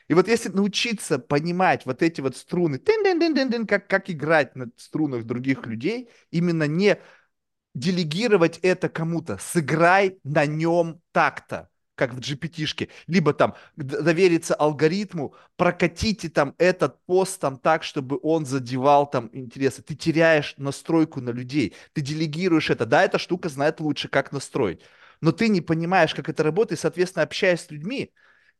и 0.08 0.14
вот 0.14 0.28
если 0.28 0.50
научиться 0.50 1.18
понимать 1.18 1.86
вот 1.86 2.02
эти 2.02 2.20
вот 2.20 2.36
струны, 2.36 2.78
как, 2.78 3.86
как 3.86 4.10
играть 4.10 4.54
на 4.56 4.68
струнах 4.76 5.24
других 5.24 5.66
людей, 5.66 6.10
именно 6.30 6.64
не 6.66 6.98
делегировать 7.74 8.58
это 8.62 8.88
кому-то, 8.88 9.38
сыграй 9.38 10.18
на 10.24 10.46
нем 10.46 11.00
так-то, 11.12 11.68
как 11.94 12.14
в 12.14 12.18
GPT-шке, 12.18 12.88
либо 13.06 13.32
там 13.32 13.54
довериться 13.76 14.54
алгоритму, 14.54 15.34
прокатите 15.56 16.28
там 16.28 16.54
этот 16.58 17.04
пост 17.06 17.40
там 17.40 17.58
так, 17.58 17.84
чтобы 17.84 18.18
он 18.22 18.46
задевал 18.46 19.08
там 19.08 19.30
интересы. 19.32 19.82
Ты 19.82 19.94
теряешь 19.94 20.54
настройку 20.56 21.20
на 21.20 21.30
людей, 21.30 21.74
ты 21.92 22.00
делегируешь 22.00 22.70
это. 22.70 22.86
Да, 22.86 23.04
эта 23.04 23.18
штука 23.18 23.48
знает 23.48 23.80
лучше, 23.80 24.08
как 24.08 24.32
настроить, 24.32 24.80
но 25.20 25.32
ты 25.32 25.48
не 25.48 25.60
понимаешь, 25.60 26.14
как 26.14 26.28
это 26.28 26.42
работает, 26.42 26.78
и, 26.78 26.82
соответственно, 26.82 27.22
общаясь 27.24 27.60
с 27.60 27.70
людьми, 27.70 28.12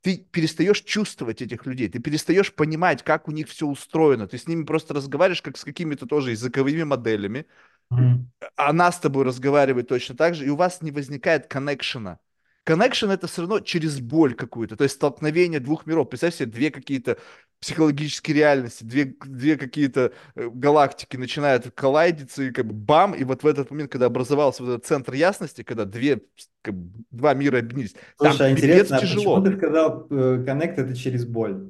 ты 0.03 0.17
перестаешь 0.17 0.81
чувствовать 0.81 1.43
этих 1.43 1.65
людей, 1.65 1.89
ты 1.89 2.01
перестаешь 2.01 2.53
понимать, 2.53 3.03
как 3.05 3.29
у 3.29 3.31
них 3.31 3.49
все 3.49 3.67
устроено. 3.67 4.27
Ты 4.27 4.37
с 4.37 4.49
ними 4.49 4.65
просто 4.65 4.95
разговариваешь, 4.95 5.43
как 5.43 5.57
с 5.57 5.65
какими-то 5.65 6.07
тоже 6.07 6.33
языковыми 6.33 6.83
моделями, 6.83 7.47
Мгм. 7.93 8.31
она 8.57 8.91
с 8.91 8.99
тобой 8.99 9.25
разговаривает 9.25 9.89
точно 9.89 10.17
так 10.17 10.35
же, 10.35 10.47
и 10.47 10.49
у 10.49 10.57
вас 10.57 10.83
не 10.83 10.91
возникает 10.91 11.47
коннекшена. 11.47 12.19
Коннекшн 12.65 13.11
это 13.11 13.27
все 13.27 13.43
равно 13.43 13.61
через 13.61 14.01
боль 14.01 14.35
какую-то, 14.35 14.77
то 14.77 14.85
есть 14.85 14.95
столкновение 14.95 15.59
двух 15.59 15.85
миров. 15.85 16.09
Представь 16.09 16.35
себе 16.35 16.47
две 16.47 16.71
какие-то 16.71 17.19
психологические 17.61 18.37
реальности, 18.37 18.83
две, 18.85 19.15
две 19.25 19.57
какие-то 19.57 20.13
э, 20.35 20.49
галактики 20.53 21.17
начинают 21.17 21.71
коллайдиться, 21.73 22.43
и 22.43 22.51
как 22.51 22.67
бы 22.67 22.73
бам, 22.73 23.15
и 23.15 23.23
вот 23.23 23.43
в 23.43 23.47
этот 23.47 23.71
момент, 23.71 23.91
когда 23.91 24.07
образовался 24.07 24.65
вот 24.65 24.73
этот 24.75 24.87
центр 24.87 25.13
ясности, 25.15 25.63
когда 25.63 25.85
две, 25.85 26.23
как 26.61 26.75
бы, 26.75 27.05
два 27.11 27.35
мира 27.35 27.59
объединились, 27.59 27.95
там 28.19 28.33
Слушай, 28.33 28.53
а 28.53 28.57
пипец 28.57 28.65
интересно, 28.65 28.97
а 28.97 29.01
почему 29.01 29.19
тяжело. 29.21 29.41
ты 29.43 29.57
сказал, 29.57 30.07
э, 30.11 30.45
коннект 30.45 30.79
это 30.79 30.97
через 30.97 31.25
боль? 31.25 31.69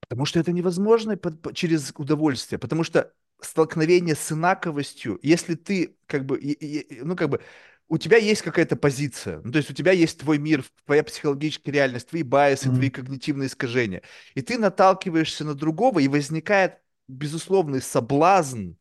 Потому 0.00 0.26
что 0.26 0.40
это 0.40 0.52
невозможно 0.52 1.18
через 1.54 1.92
удовольствие, 1.96 2.58
потому 2.58 2.82
что 2.84 3.12
столкновение 3.42 4.14
с 4.14 4.32
инаковостью, 4.32 5.18
если 5.22 5.54
ты 5.54 5.96
как 6.06 6.24
бы, 6.26 6.40
ну 7.02 7.16
как 7.16 7.30
бы, 7.30 7.40
у 7.88 7.98
тебя 7.98 8.18
есть 8.18 8.42
какая-то 8.42 8.76
позиция, 8.76 9.40
ну 9.44 9.50
то 9.52 9.58
есть 9.58 9.70
у 9.70 9.74
тебя 9.74 9.92
есть 9.92 10.20
твой 10.20 10.38
мир, 10.38 10.64
твоя 10.86 11.02
психологическая 11.04 11.74
реальность, 11.74 12.08
твои 12.08 12.22
байсы, 12.22 12.70
твои 12.70 12.88
Мгм. 12.88 12.90
когнитивные 12.90 13.48
искажения, 13.48 14.02
и 14.34 14.42
ты 14.42 14.58
наталкиваешься 14.58 15.44
на 15.44 15.54
другого, 15.54 15.98
и 16.00 16.08
возникает 16.08 16.78
безусловный 17.08 17.82
соблазн, 17.82 18.72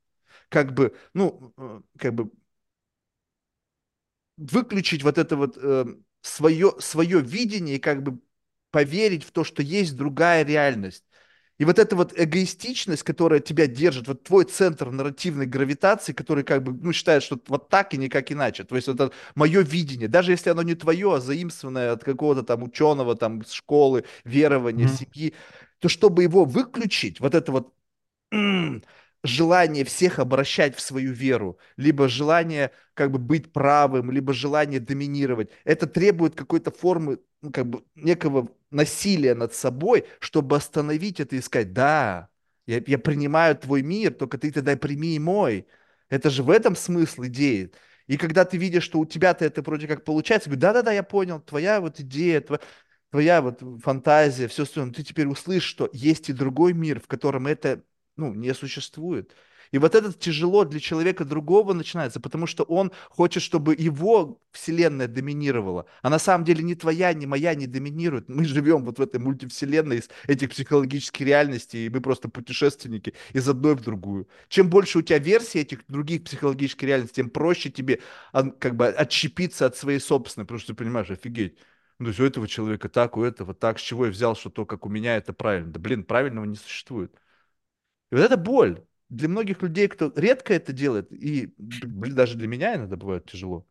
как 0.49 0.73
бы, 0.73 0.95
ну, 1.13 1.53
э, 1.57 1.81
как 1.97 2.13
бы 2.15 2.31
выключить 4.37 5.03
вот 5.03 5.17
это 5.17 5.35
вот 5.35 5.57
э, 5.61 5.85
свое, 6.21 6.73
свое 6.79 7.21
видение 7.21 7.75
и 7.75 7.79
как 7.79 8.03
бы 8.03 8.19
поверить 8.71 9.23
в 9.23 9.31
то, 9.31 9.43
что 9.43 9.61
есть 9.63 9.95
другая 9.95 10.45
реальность. 10.45 11.03
И 11.59 11.65
вот 11.65 11.77
эта 11.77 11.95
вот 11.95 12.13
эгоистичность, 12.17 13.03
которая 13.03 13.41
тебя 13.41 13.67
держит, 13.67 14.07
вот 14.07 14.23
твой 14.23 14.45
центр 14.45 14.89
нарративной 14.91 15.45
гравитации, 15.45 16.13
который 16.13 16.43
как 16.43 16.63
бы, 16.63 16.73
ну, 16.73 16.93
считает, 16.93 17.21
что 17.21 17.39
вот 17.47 17.69
так 17.69 17.93
и 17.93 17.97
никак 17.97 18.31
иначе. 18.31 18.63
То 18.63 18.75
есть 18.77 18.87
это 18.87 19.11
мое 19.35 19.61
видение, 19.61 20.07
даже 20.07 20.31
если 20.31 20.49
оно 20.51 20.63
не 20.63 20.75
твое, 20.75 21.15
а 21.15 21.19
заимствованное 21.19 21.91
от 21.91 22.03
какого-то 22.03 22.43
там 22.43 22.63
ученого, 22.63 23.15
там, 23.15 23.43
школы, 23.45 24.05
верования, 24.23 24.87
Мгм. 24.87 24.87
семьи, 24.87 25.33
то 25.79 25.89
чтобы 25.89 26.23
его 26.23 26.45
выключить, 26.45 27.19
вот 27.19 27.35
это 27.35 27.51
вот 27.51 27.73
желание 29.23 29.83
всех 29.85 30.19
обращать 30.19 30.75
в 30.75 30.81
свою 30.81 31.11
веру, 31.13 31.57
либо 31.77 32.07
желание 32.07 32.71
как 32.93 33.11
бы 33.11 33.19
быть 33.19 33.51
правым, 33.51 34.11
либо 34.11 34.33
желание 34.33 34.79
доминировать. 34.79 35.49
Это 35.65 35.87
требует 35.87 36.35
какой-то 36.35 36.71
формы, 36.71 37.19
ну, 37.41 37.51
как 37.51 37.67
бы 37.69 37.83
некого 37.95 38.47
насилия 38.71 39.35
над 39.35 39.53
собой, 39.53 40.05
чтобы 40.19 40.55
остановить 40.55 41.19
это 41.19 41.35
и 41.35 41.41
сказать, 41.41 41.73
да, 41.73 42.29
я, 42.65 42.81
я 42.85 42.99
принимаю 42.99 43.55
твой 43.57 43.81
мир, 43.81 44.13
только 44.13 44.37
ты 44.37 44.51
тогда 44.51 44.75
прими 44.77 45.15
и 45.15 45.19
мой. 45.19 45.67
Это 46.09 46.29
же 46.29 46.43
в 46.43 46.49
этом 46.49 46.75
смысл 46.75 47.23
идеи. 47.25 47.71
И 48.07 48.17
когда 48.17 48.45
ты 48.45 48.57
видишь, 48.57 48.83
что 48.83 48.99
у 48.99 49.05
тебя-то 49.05 49.45
это 49.45 49.61
вроде 49.61 49.87
как 49.87 50.03
получается, 50.03 50.49
говорю, 50.49 50.61
да-да-да, 50.61 50.91
я 50.91 51.03
понял, 51.03 51.39
твоя 51.41 51.79
вот 51.81 51.99
идея, 51.99 52.41
тво- 52.41 52.61
твоя 53.11 53.41
вот 53.41 53.61
фантазия, 53.83 54.47
все 54.47 54.63
остальное, 54.63 54.89
но 54.89 54.93
ты 54.93 55.03
теперь 55.03 55.27
услышишь, 55.27 55.69
что 55.69 55.89
есть 55.93 56.29
и 56.29 56.33
другой 56.33 56.73
мир, 56.73 56.99
в 56.99 57.07
котором 57.07 57.47
это 57.47 57.83
ну, 58.15 58.33
не 58.33 58.53
существует. 58.53 59.35
И 59.71 59.77
вот 59.77 59.93
это 59.93 60.11
тяжело 60.11 60.65
для 60.65 60.79
человека 60.79 61.25
другого 61.25 61.73
начинается, 61.73 62.19
потому 62.19 62.47
что 62.47 62.63
он 62.63 62.91
хочет, 63.09 63.43
чтобы 63.43 63.75
его 63.75 64.41
вселенная 64.51 65.07
доминировала. 65.07 65.85
А 66.01 66.09
на 66.09 66.17
самом 66.17 66.43
деле 66.45 66.63
ни 66.63 66.73
твоя, 66.73 67.13
ни 67.13 67.25
моя 67.25 67.53
не 67.53 67.67
доминирует. 67.67 68.29
Мы 68.29 68.45
живем 68.45 68.83
вот 68.83 68.97
в 68.97 69.01
этой 69.01 69.19
мультивселенной 69.19 69.97
из 69.99 70.09
этих 70.27 70.49
психологических 70.49 71.25
реальностей, 71.25 71.85
и 71.85 71.89
мы 71.89 72.01
просто 72.01 72.29
путешественники 72.29 73.13
из 73.33 73.47
одной 73.47 73.75
в 73.75 73.81
другую. 73.81 74.27
Чем 74.47 74.69
больше 74.69 74.99
у 74.99 75.01
тебя 75.01 75.19
версий 75.19 75.59
этих 75.59 75.85
других 75.87 76.23
психологических 76.23 76.87
реальностей, 76.87 77.15
тем 77.15 77.29
проще 77.29 77.69
тебе 77.69 78.01
как 78.31 78.75
бы 78.75 78.87
отщепиться 78.87 79.67
от 79.67 79.77
своей 79.77 79.99
собственной, 79.99 80.45
потому 80.45 80.59
что 80.59 80.73
ты 80.73 80.77
понимаешь, 80.77 81.11
офигеть. 81.11 81.57
Ну, 81.99 82.05
то 82.05 82.09
есть 82.09 82.19
у 82.21 82.25
этого 82.25 82.47
человека 82.47 82.89
так, 82.89 83.17
у 83.17 83.23
этого 83.23 83.53
так, 83.53 83.77
с 83.77 83.81
чего 83.81 84.05
я 84.05 84.11
взял, 84.11 84.35
что 84.35 84.49
то, 84.49 84.65
как 84.65 84.85
у 84.85 84.89
меня, 84.89 85.17
это 85.17 85.33
правильно. 85.33 85.71
Да, 85.71 85.79
блин, 85.79 86.03
правильного 86.05 86.45
не 86.45 86.55
существует. 86.55 87.13
И 88.11 88.15
вот 88.15 88.21
это 88.21 88.37
боль. 88.37 88.83
Для 89.09 89.27
многих 89.27 89.61
людей, 89.63 89.87
кто 89.87 90.11
редко 90.15 90.53
это 90.53 90.71
делает, 90.73 91.11
и 91.11 91.53
блин, 91.57 92.15
даже 92.15 92.37
для 92.37 92.47
меня 92.47 92.75
иногда 92.75 92.95
бывает 92.95 93.25
тяжело. 93.25 93.65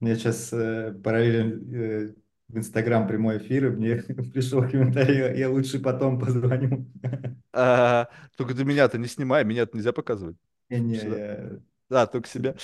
Мне 0.00 0.16
сейчас 0.16 0.50
параллельно 0.50 1.76
э, 1.76 2.14
в 2.48 2.58
Инстаграм 2.58 3.06
прямой 3.06 3.38
эфир, 3.38 3.66
и 3.66 3.70
мне 3.70 3.96
пришел 4.32 4.62
комментарий, 4.68 5.16
я 5.18 5.32
я 5.34 5.50
лучше 5.50 5.78
потом 5.80 6.18
позвоню. 6.18 6.86
А, 7.52 8.08
только 8.36 8.54
ты 8.54 8.64
меня-то 8.64 8.98
не 8.98 9.08
снимай, 9.08 9.44
меня-то 9.44 9.76
нельзя 9.76 9.92
показывать. 9.92 10.36
Не-не, 10.70 10.96
Сюда. 11.00 11.16
я 11.16 11.60
Да, 11.90 12.06
только 12.06 12.28
себя. 12.28 12.56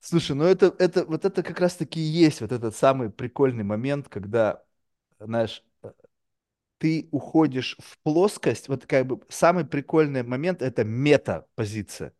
Слушай, 0.00 0.36
ну 0.36 0.44
это, 0.44 0.74
это, 0.78 1.04
вот 1.06 1.24
это 1.24 1.42
как 1.42 1.60
раз-таки 1.60 2.00
и 2.00 2.02
есть 2.02 2.40
вот 2.40 2.52
этот 2.52 2.76
самый 2.76 3.10
прикольный 3.10 3.64
момент, 3.64 4.08
когда, 4.08 4.62
знаешь, 5.18 5.64
ты 6.84 7.08
уходишь 7.12 7.78
в 7.80 7.98
плоскость, 8.02 8.68
вот 8.68 8.84
как 8.84 9.06
бы 9.06 9.18
самый 9.30 9.64
прикольный 9.64 10.22
момент 10.22 10.60
это 10.60 10.84
мета-позиция. 10.84 12.12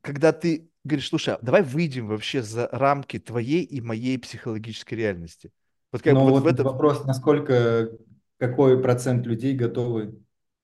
когда 0.00 0.32
ты 0.32 0.70
говоришь, 0.82 1.08
слушай, 1.10 1.34
а 1.34 1.38
давай 1.42 1.62
выйдем 1.62 2.08
вообще 2.08 2.42
за 2.42 2.68
рамки 2.72 3.18
твоей 3.18 3.62
и 3.62 3.82
моей 3.82 4.18
психологической 4.18 4.96
реальности. 4.96 5.52
Вот 5.92 6.00
как 6.00 6.14
бы 6.14 6.20
Но 6.20 6.24
вот 6.24 6.40
в 6.40 6.44
вот 6.44 6.54
этом 6.54 6.66
вопрос, 6.68 7.04
насколько, 7.04 7.90
какой 8.38 8.80
процент 8.82 9.26
людей 9.26 9.54
готовы 9.54 10.18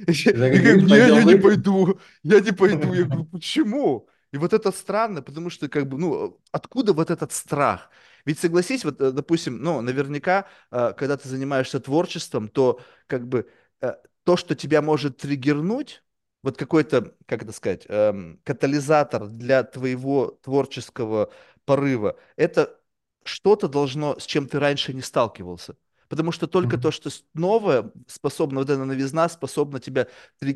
я 0.07 1.23
не 1.23 1.37
пойду, 1.37 1.99
я 2.23 2.39
не 2.39 2.51
пойду. 2.51 2.93
Я 2.93 3.03
говорю, 3.05 3.25
почему? 3.31 4.07
И 4.31 4.37
вот 4.37 4.53
это 4.53 4.71
странно, 4.71 5.21
потому 5.21 5.49
что, 5.49 5.69
как 5.69 5.87
бы, 5.87 5.97
ну, 5.97 6.39
откуда 6.51 6.93
вот 6.93 7.11
этот 7.11 7.31
страх? 7.31 7.89
Ведь 8.25 8.39
согласись, 8.39 8.83
вот, 8.85 8.99
э, 9.01 9.11
допустим, 9.11 9.57
ну, 9.61 9.81
наверняка, 9.81 10.47
э, 10.71 10.93
когда 10.97 11.17
ты 11.17 11.29
занимаешься 11.29 11.79
творчеством, 11.79 12.47
то, 12.49 12.79
как 13.07 13.27
бы, 13.27 13.47
э, 13.81 13.93
то, 14.23 14.37
что 14.37 14.55
тебя 14.55 14.81
может 14.81 15.17
триггернуть, 15.17 16.03
вот 16.41 16.57
какой-то, 16.57 17.15
как 17.25 17.43
это 17.43 17.51
сказать, 17.51 17.85
эм, 17.87 18.39
катализатор 18.43 19.27
для 19.27 19.63
твоего 19.63 20.31
творческого 20.43 21.31
порыва, 21.65 22.17
это 22.35 22.79
что-то 23.23 23.67
должно, 23.67 24.19
с 24.19 24.25
чем 24.25 24.47
ты 24.47 24.59
раньше 24.59 24.93
не 24.93 25.01
сталкивался. 25.01 25.77
Потому 26.13 26.31
что 26.31 26.45
только 26.45 26.77
то, 26.77 26.89
Мгм. 26.89 26.91
что 26.91 27.09
новое 27.33 27.91
способно, 28.07 28.59
вот 28.59 28.69
эта 28.69 28.85
новизна 28.85 29.27
способна 29.29 29.79
тебя, 29.79 30.05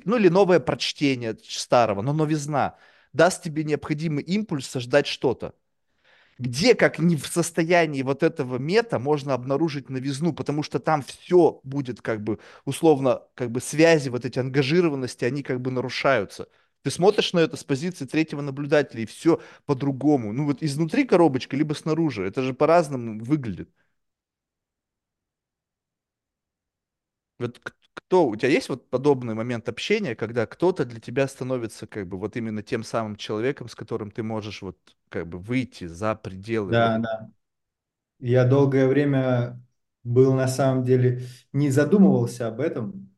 ну 0.06 0.18
или 0.18 0.30
новое 0.30 0.60
прочтение 0.60 1.36
старого, 1.42 2.04
но 2.04 2.14
новизна 2.14 2.76
даст 3.12 3.42
тебе 3.42 3.64
необходимый 3.64 4.24
импульс 4.24 4.68
создать 4.68 5.08
что-то. 5.08 5.56
Где, 6.38 6.76
как 6.76 7.00
не 7.00 7.16
в 7.16 7.26
состоянии 7.28 8.04
вот 8.04 8.24
этого 8.24 8.58
мета, 8.60 9.00
можно 9.00 9.34
обнаружить 9.34 9.90
новизну, 9.90 10.34
потому 10.34 10.64
что 10.64 10.80
там 10.80 11.02
все 11.02 11.60
будет 11.64 12.02
как 12.02 12.24
бы 12.24 12.40
условно, 12.66 13.24
как 13.36 13.52
бы 13.52 13.62
связи, 13.62 14.10
вот 14.10 14.26
эти 14.26 14.38
ангажированности, 14.40 15.26
они 15.26 15.44
как 15.44 15.62
бы 15.62 15.72
нарушаются. 15.72 16.48
Ты 16.84 16.92
смотришь 16.92 17.34
на 17.34 17.40
это 17.40 17.58
с 17.58 17.64
позиции 17.64 18.06
третьего 18.06 18.42
наблюдателя, 18.42 19.02
и 19.04 19.06
все 19.08 19.42
по-другому. 19.66 20.34
Ну 20.34 20.46
вот 20.46 20.64
изнутри 20.64 21.06
коробочка, 21.06 21.58
либо 21.58 21.74
снаружи. 21.74 22.26
Это 22.26 22.44
же 22.44 22.54
по-разному 22.54 23.24
выглядит. 23.24 23.70
Вот 27.40 27.60
кто, 27.94 28.28
у 28.28 28.36
тебя 28.36 28.50
есть 28.50 28.70
вот 28.70 28.90
подобный 28.90 29.36
момент 29.36 29.70
общения, 29.70 30.16
когда 30.16 30.46
кто-то 30.48 30.86
для 30.86 31.00
тебя 31.00 31.28
становится 31.28 31.86
как 31.88 32.08
бы 32.08 32.18
вот 32.18 32.36
именно 32.36 32.64
тем 32.64 32.84
самым 32.84 33.16
человеком, 33.16 33.70
с 33.70 33.76
которым 33.76 34.12
ты 34.12 34.24
можешь 34.24 34.62
вот 34.62 34.78
как 35.10 35.28
бы 35.28 35.38
выйти 35.40 35.86
за 35.86 36.16
пределы 36.16 36.74
Да, 36.74 36.98
да. 37.00 37.30
Я 38.20 38.46
долгое 38.46 38.88
время 38.88 39.62
был 40.04 40.34
на 40.34 40.48
самом 40.48 40.84
деле, 40.86 41.24
не 41.54 41.70
задумывался 41.72 42.48
об 42.48 42.60
этом. 42.62 43.10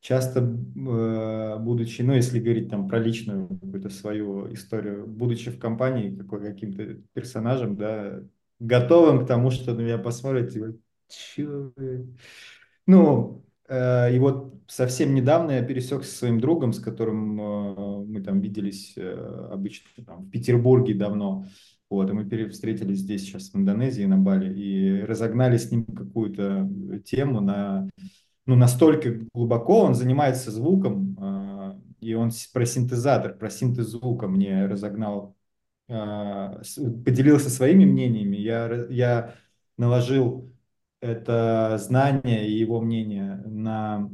Часто, 0.00 0.40
э, 0.40 1.58
будучи, 1.60 2.02
ну, 2.02 2.14
если 2.14 2.40
говорить 2.40 2.70
там 2.70 2.88
про 2.88 2.98
личную 3.00 3.48
какую-то 3.48 3.90
свою 3.90 4.52
историю, 4.54 5.06
будучи 5.06 5.50
в 5.50 5.58
компании 5.60 6.16
какой, 6.16 6.42
каким-то 6.42 6.96
персонажем, 7.14 7.76
да, 7.76 8.22
готовым 8.60 9.24
к 9.24 9.28
тому, 9.28 9.50
что 9.50 9.74
на 9.74 9.80
меня 9.82 9.98
посмотрят, 9.98 10.52
типа, 10.52 10.74
чё 11.08 11.72
вы?» 11.76 12.16
Ну, 12.86 13.44
и 13.70 14.18
вот 14.18 14.54
совсем 14.66 15.14
недавно 15.14 15.52
я 15.52 15.62
пересекся 15.62 16.10
со 16.10 16.18
своим 16.18 16.40
другом, 16.40 16.72
с 16.72 16.80
которым 16.80 17.40
э, 17.40 18.04
мы 18.06 18.20
там 18.20 18.40
виделись 18.40 18.94
э, 18.96 19.48
обычно 19.52 20.04
там, 20.04 20.24
в 20.24 20.30
Петербурге 20.30 20.94
давно. 20.94 21.46
Вот, 21.88 22.08
и 22.08 22.12
мы 22.12 22.24
встретились 22.50 23.00
здесь 23.00 23.22
сейчас, 23.22 23.50
в 23.50 23.56
Индонезии, 23.56 24.04
на 24.04 24.16
Бали, 24.16 24.54
и 24.56 25.02
разогнали 25.02 25.56
с 25.56 25.72
ним 25.72 25.84
какую-то 25.86 26.70
тему 27.04 27.40
на, 27.40 27.88
ну, 28.46 28.54
настолько 28.54 29.26
глубоко, 29.34 29.80
он 29.80 29.94
занимается 29.96 30.52
звуком, 30.52 31.16
э, 31.20 31.80
и 32.00 32.14
он 32.14 32.30
про 32.52 32.64
синтезатор, 32.64 33.36
про 33.36 33.50
синтез 33.50 33.86
звука 33.86 34.28
мне 34.28 34.66
разогнал, 34.66 35.36
э, 35.88 36.62
поделился 37.04 37.50
своими 37.50 37.84
мнениями, 37.84 38.36
я, 38.36 38.86
я 38.88 39.34
наложил 39.76 40.52
это 41.00 41.78
знание 41.78 42.46
и 42.48 42.52
его 42.52 42.80
мнение 42.80 43.42
на 43.46 44.10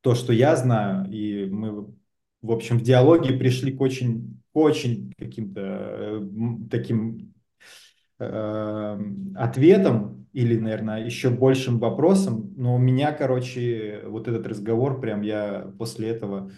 то, 0.00 0.14
что 0.14 0.32
я 0.32 0.56
знаю, 0.56 1.10
и 1.10 1.46
мы, 1.46 1.86
в 2.42 2.50
общем, 2.50 2.78
в 2.78 2.82
диалоге 2.82 3.34
пришли 3.34 3.72
к 3.72 3.80
очень, 3.80 4.40
к 4.52 4.56
очень 4.56 5.12
каким-то 5.18 5.60
э, 5.60 6.20
таким 6.70 7.34
э, 8.18 8.98
ответам 9.36 10.26
или, 10.32 10.58
наверное, 10.58 11.04
еще 11.04 11.30
большим 11.30 11.78
вопросам, 11.78 12.54
но 12.56 12.76
у 12.76 12.78
меня, 12.78 13.12
короче, 13.12 14.02
вот 14.06 14.28
этот 14.28 14.46
разговор, 14.46 15.00
прям 15.00 15.22
я 15.22 15.72
после 15.78 16.08
этого 16.08 16.50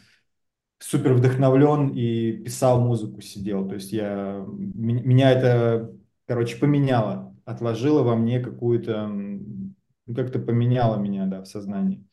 супер 0.79 1.15
вдохновлен 1.15 1.89
и 1.89 2.33
писал 2.33 2.81
музыку, 2.81 3.21
сидел. 3.21 3.67
То 3.69 3.75
есть 3.75 3.93
я, 3.93 4.45
меня 4.47 5.31
это, 5.31 5.93
короче, 6.27 6.57
поменяло, 6.59 7.32
отложило 7.45 8.03
во 8.03 8.17
мне 8.17 8.41
какую-то, 8.41 9.09
ну, 9.09 10.15
как-то 10.15 10.39
поменяло 10.39 10.97
меня, 10.97 11.27
да, 11.27 11.43
в 11.43 11.47
сознании. 11.47 12.07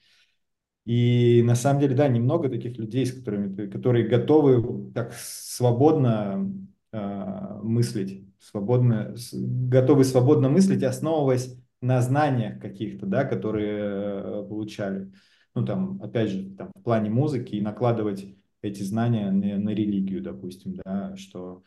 И 0.86 1.44
на 1.44 1.56
самом 1.56 1.82
деле, 1.82 1.96
да, 1.96 2.08
немного 2.08 2.50
таких 2.50 2.78
людей, 2.78 3.06
с 3.06 3.14
которыми 3.14 3.68
которые 3.68 4.08
готовы 4.08 4.92
так 4.94 5.14
свободно 5.14 6.52
э, 6.92 7.60
мыслить, 7.62 8.28
свободно, 8.40 9.16
готовы 9.34 10.04
свободно 10.04 10.50
мыслить, 10.50 10.84
основываясь 10.84 11.56
на 11.82 12.02
знаниях 12.02 12.60
каких-то, 12.60 13.06
да, 13.06 13.24
которые 13.24 13.78
э, 13.80 14.46
получали. 14.48 15.12
Ну, 15.56 15.66
там, 15.66 16.02
опять 16.02 16.30
же, 16.30 16.56
там, 16.56 16.72
в 16.76 16.82
плане 16.82 17.10
музыки 17.10 17.56
и 17.56 17.62
накладывать 17.62 18.26
эти 18.62 18.84
знания 18.84 19.32
на, 19.32 19.58
на 19.58 19.70
религию, 19.70 20.22
допустим, 20.22 20.76
да, 20.84 21.16
что 21.16 21.64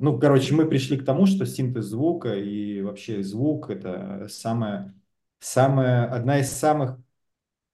ну, 0.00 0.18
короче, 0.18 0.54
мы 0.54 0.66
пришли 0.66 0.98
к 0.98 1.04
тому, 1.04 1.26
что 1.26 1.44
синтез 1.46 1.86
звука 1.86 2.34
и 2.34 2.80
вообще 2.82 3.22
звук 3.22 3.70
это 3.70 4.26
самая, 4.30 4.94
самая, 5.40 6.06
одна 6.10 6.40
из 6.40 6.50
самых 6.52 6.98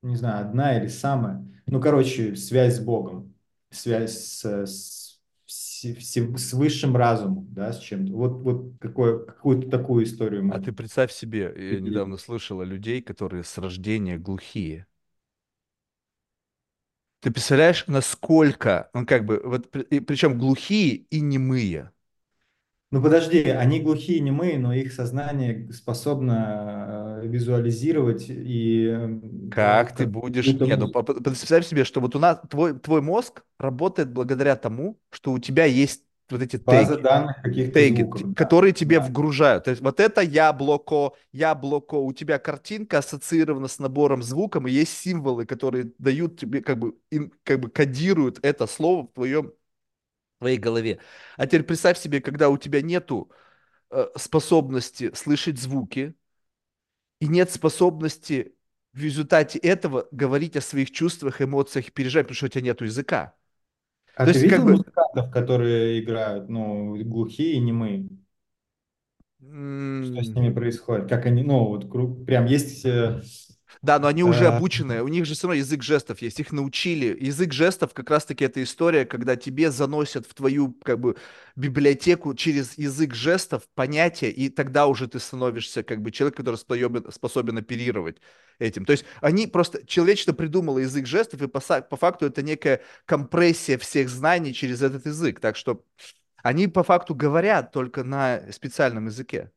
не 0.03 0.17
знаю, 0.17 0.47
одна 0.49 0.79
или 0.79 0.89
самая. 0.89 1.47
Ну, 1.67 1.81
короче, 1.81 2.37
связь 2.37 2.77
с 2.77 2.81
Богом, 2.81 3.35
связь 3.71 4.13
с, 4.19 4.45
с, 4.67 5.21
все- 5.47 6.37
с 6.37 6.53
высшим 6.55 6.97
разумом, 6.97 7.49
да, 7.53 7.73
с 7.73 7.81
чем-то. 7.81 8.13
Вот, 8.13 8.43
вот 8.43 8.73
какое, 8.81 9.25
какую-то 9.25 9.71
такую 9.71 10.05
историю 10.05 10.45
А 10.49 10.59
ты 10.59 10.73
представь 10.73 11.13
себе, 11.13 11.55
я 11.57 11.81
недавно 11.81 12.17
поделиться. 12.17 12.17
слышал 12.17 12.61
о 12.61 12.65
людей, 12.65 13.01
которые 13.03 13.45
с 13.45 13.59
рождения 13.59 14.19
глухие. 14.19 14.87
Ты 17.27 17.33
представляешь, 17.33 17.83
насколько, 17.89 18.89
ну 18.95 19.05
как 19.05 19.25
бы, 19.25 19.43
вот, 19.45 19.75
и 19.75 19.99
причем 19.99 20.39
глухие 20.39 20.95
и 20.95 21.19
немые. 21.19 21.91
Ну, 22.93 23.03
подожди, 23.03 23.43
они 23.43 23.81
глухие, 23.81 24.21
немые, 24.21 24.61
но 24.61 24.73
их 24.73 24.93
сознание 24.93 25.69
способно 25.73 27.21
э, 27.25 27.27
визуализировать 27.27 28.27
и 28.29 28.87
э, 28.87 29.19
Как 29.51 29.97
ты 29.97 30.07
будешь... 30.07 30.47
какую-то 30.47 30.67
Не, 30.67 30.77
ну 30.77 30.93
представь 31.21 31.67
себе, 31.67 31.85
что 31.85 32.01
вот 32.01 32.15
у 32.15 32.21
нас 32.21 32.39
твой, 32.49 32.79
твой 32.79 33.03
мозг 33.03 33.43
работает 33.59 34.13
благодаря 34.13 34.55
тому, 34.55 35.01
что 35.11 35.33
у 35.33 35.41
тебя 35.41 35.65
есть 35.65 36.05
вот 36.31 36.43
эти 36.43 36.57
база 36.65 36.97
теги. 36.99 37.33
теги, 37.73 38.03
звуков, 38.05 38.23
т- 38.23 38.25
да, 38.35 38.35
которые 38.35 38.73
тебе 38.73 38.99
да. 38.99 39.07
вгружают. 39.07 39.65
То 39.65 39.71
есть 39.71 39.83
вот 39.83 40.01
это 40.01 40.23
яблоко, 40.23 41.13
яблоко, 41.33 41.95
у 41.97 42.13
тебя 42.13 42.39
картинка 42.39 42.99
ассоциирована 42.99 43.69
с 43.69 43.79
набором 43.79 44.23
звуком, 44.23 44.67
и 44.67 44.73
есть 44.73 44.97
символы, 44.99 45.47
которые 45.47 45.93
дают 45.99 46.39
тебе, 46.41 46.63
как 46.63 46.79
бы, 46.79 46.97
ин- 47.11 47.33
как 47.45 47.61
бы 47.61 47.71
кодируют 47.71 48.39
это 48.45 48.67
слово 48.67 49.05
в 49.07 49.13
твоем, 49.13 49.49
в 49.49 50.41
твоей 50.41 50.59
голове. 50.59 51.01
А 51.37 51.47
теперь 51.47 51.65
представь 51.65 51.99
себе, 51.99 52.21
когда 52.21 52.51
у 52.51 52.59
тебя 52.59 52.83
нету 52.83 53.31
э, 53.91 54.07
способности 54.17 55.13
слышать 55.15 55.59
звуки 55.59 56.15
и 57.21 57.27
нет 57.29 57.51
способности 57.51 58.55
в 58.93 59.01
результате 59.01 59.59
этого 59.59 60.09
говорить 60.11 60.57
о 60.57 60.61
своих 60.61 60.91
чувствах, 60.91 61.43
эмоциях 61.43 61.89
и 61.89 61.91
переживаниях, 61.91 62.29
потому 62.29 62.37
что 62.37 62.47
у 62.47 62.49
тебя 62.49 62.63
нету 62.63 62.85
языка. 62.85 63.35
А 64.17 64.25
То 64.25 64.33
ты 64.33 64.39
есть, 64.39 64.49
как 64.51 64.61
видел 64.61 64.65
бы, 64.65 64.73
музыкантов, 64.73 65.31
которые 65.31 66.01
играют, 66.03 66.49
ну, 66.49 66.97
глухие 67.05 67.55
и 67.55 67.61
немые? 67.61 68.09
Что 69.41 70.23
с 70.23 70.35
ними 70.35 70.53
происходит? 70.53 71.09
Как 71.09 71.27
они, 71.27 71.43
ну, 71.43 71.67
вот 71.69 71.85
кру- 71.85 72.25
прям 72.25 72.47
есть 72.47 72.85
э, 72.85 73.21
Да, 73.83 73.99
но 73.99 74.09
они 74.09 74.23
уже 74.23 74.47
обучены, 74.47 75.03
у 75.03 75.09
них 75.09 75.27
же 75.27 75.35
все 75.35 75.49
равно 75.49 75.59
язык 75.59 75.83
жестов 75.83 76.23
есть, 76.23 76.41
их 76.41 76.53
научили. 76.53 77.17
Язык 77.21 77.53
жестов 77.53 77.93
как 77.95 78.11
раз-таки 78.11 78.45
это 78.45 78.63
история, 78.63 79.05
когда 79.05 79.37
тебе 79.37 79.71
заносят 79.71 80.27
в 80.27 80.35
твою 80.35 80.73
как 80.83 81.01
бы 81.01 81.17
библиотеку 81.57 82.35
через 82.35 82.79
язык 82.79 83.15
жестов 83.15 83.69
понятия, 83.75 84.31
и 84.31 84.49
тогда 84.49 84.87
уже 84.87 85.09
ты 85.09 85.19
становишься 85.19 85.83
как 85.83 86.01
бы 86.01 86.11
человек, 86.11 86.37
который 86.37 86.57
способен, 86.57 87.11
способен 87.11 87.59
оперировать 87.59 88.19
этим. 88.59 88.85
То 88.85 88.93
есть 88.93 89.05
они 89.21 89.47
просто, 89.47 89.85
человечество 89.87 90.33
придумало 90.33 90.79
язык 90.79 91.07
жестов, 91.07 91.43
и 91.43 91.49
по, 91.49 91.61
по 91.61 91.97
факту 91.97 92.27
это 92.27 92.43
некая 92.43 92.83
компрессия 93.05 93.79
всех 93.79 94.09
знаний 94.09 94.55
через 94.55 94.83
этот 94.83 95.07
язык. 95.07 95.41
Так 95.41 95.57
что 95.57 95.85
они 96.43 96.69
по 96.69 96.83
факту 96.85 97.15
говорят 97.15 97.73
только 97.73 98.05
на 98.05 98.41
специальном 98.53 99.07
языке. 99.07 99.51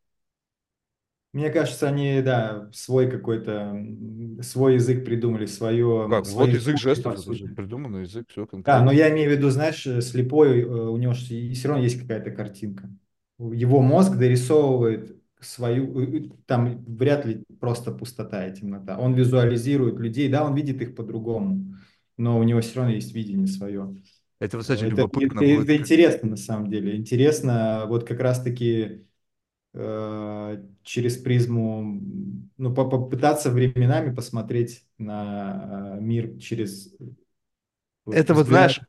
Мне 1.32 1.50
кажется, 1.52 1.88
они, 1.88 2.22
да, 2.24 2.70
свой 2.74 3.10
какой-то, 3.10 3.76
свой 4.42 4.76
язык 4.76 5.06
придумали, 5.06 5.46
свое, 5.46 6.08
Как? 6.10 6.26
Вот 6.26 6.28
свои 6.28 6.54
язык 6.54 6.78
жестов, 6.78 7.24
придуманный 7.56 8.02
язык, 8.02 8.28
все 8.30 8.46
Да, 8.66 8.82
но 8.84 8.92
конкретно. 8.92 8.92
я 8.92 9.10
имею 9.12 9.30
в 9.30 9.34
виду, 9.38 9.50
знаешь, 9.50 9.86
э, 9.88 10.02
слепой, 10.02 10.62
э, 10.62 10.66
у 10.66 10.98
него 10.98 11.14
же 11.14 11.54
все 11.54 11.68
равно 11.68 11.84
есть 11.84 12.02
какая-то 12.02 12.32
картинка. 12.32 12.90
Его 13.40 13.82
мозг 13.82 14.16
дорисовывает 14.18 15.16
свою, 15.40 16.00
э, 16.26 16.30
там 16.46 16.84
вряд 16.86 17.26
ли 17.26 17.44
просто 17.60 17.92
пустота 17.92 18.46
и 18.48 18.54
темнота. 18.56 18.98
Он 18.98 19.14
визуализирует 19.14 20.00
людей, 20.00 20.30
да, 20.30 20.46
он 20.46 20.56
видит 20.56 20.82
их 20.82 20.96
по-другому, 20.96 21.76
но 22.18 22.38
у 22.40 22.44
него 22.44 22.62
все 22.62 22.78
равно 22.80 22.94
есть 22.94 23.14
видение 23.14 23.48
свое. 23.48 23.96
Это, 24.40 24.58
вот, 24.58 24.64
кстати, 24.64 24.84
Это, 24.84 24.90
любопытно 24.92 25.42
это, 25.42 25.46
будет. 25.56 25.64
это 25.64 25.76
интересно 25.78 26.30
на 26.30 26.38
самом 26.38 26.70
деле. 26.70 26.96
Интересно 26.98 27.86
вот 27.88 28.06
как 28.08 28.20
раз-таки 28.20 29.06
через 30.84 31.18
призму, 31.18 32.02
ну, 32.58 32.74
по- 32.74 32.90
попытаться 32.90 33.52
временами 33.52 34.14
посмотреть 34.14 34.86
на 34.98 35.96
э, 35.98 36.02
мир 36.02 36.38
через 36.40 36.94
Это 38.10 38.34
вот, 38.34 38.48
знаешь, 38.48 38.82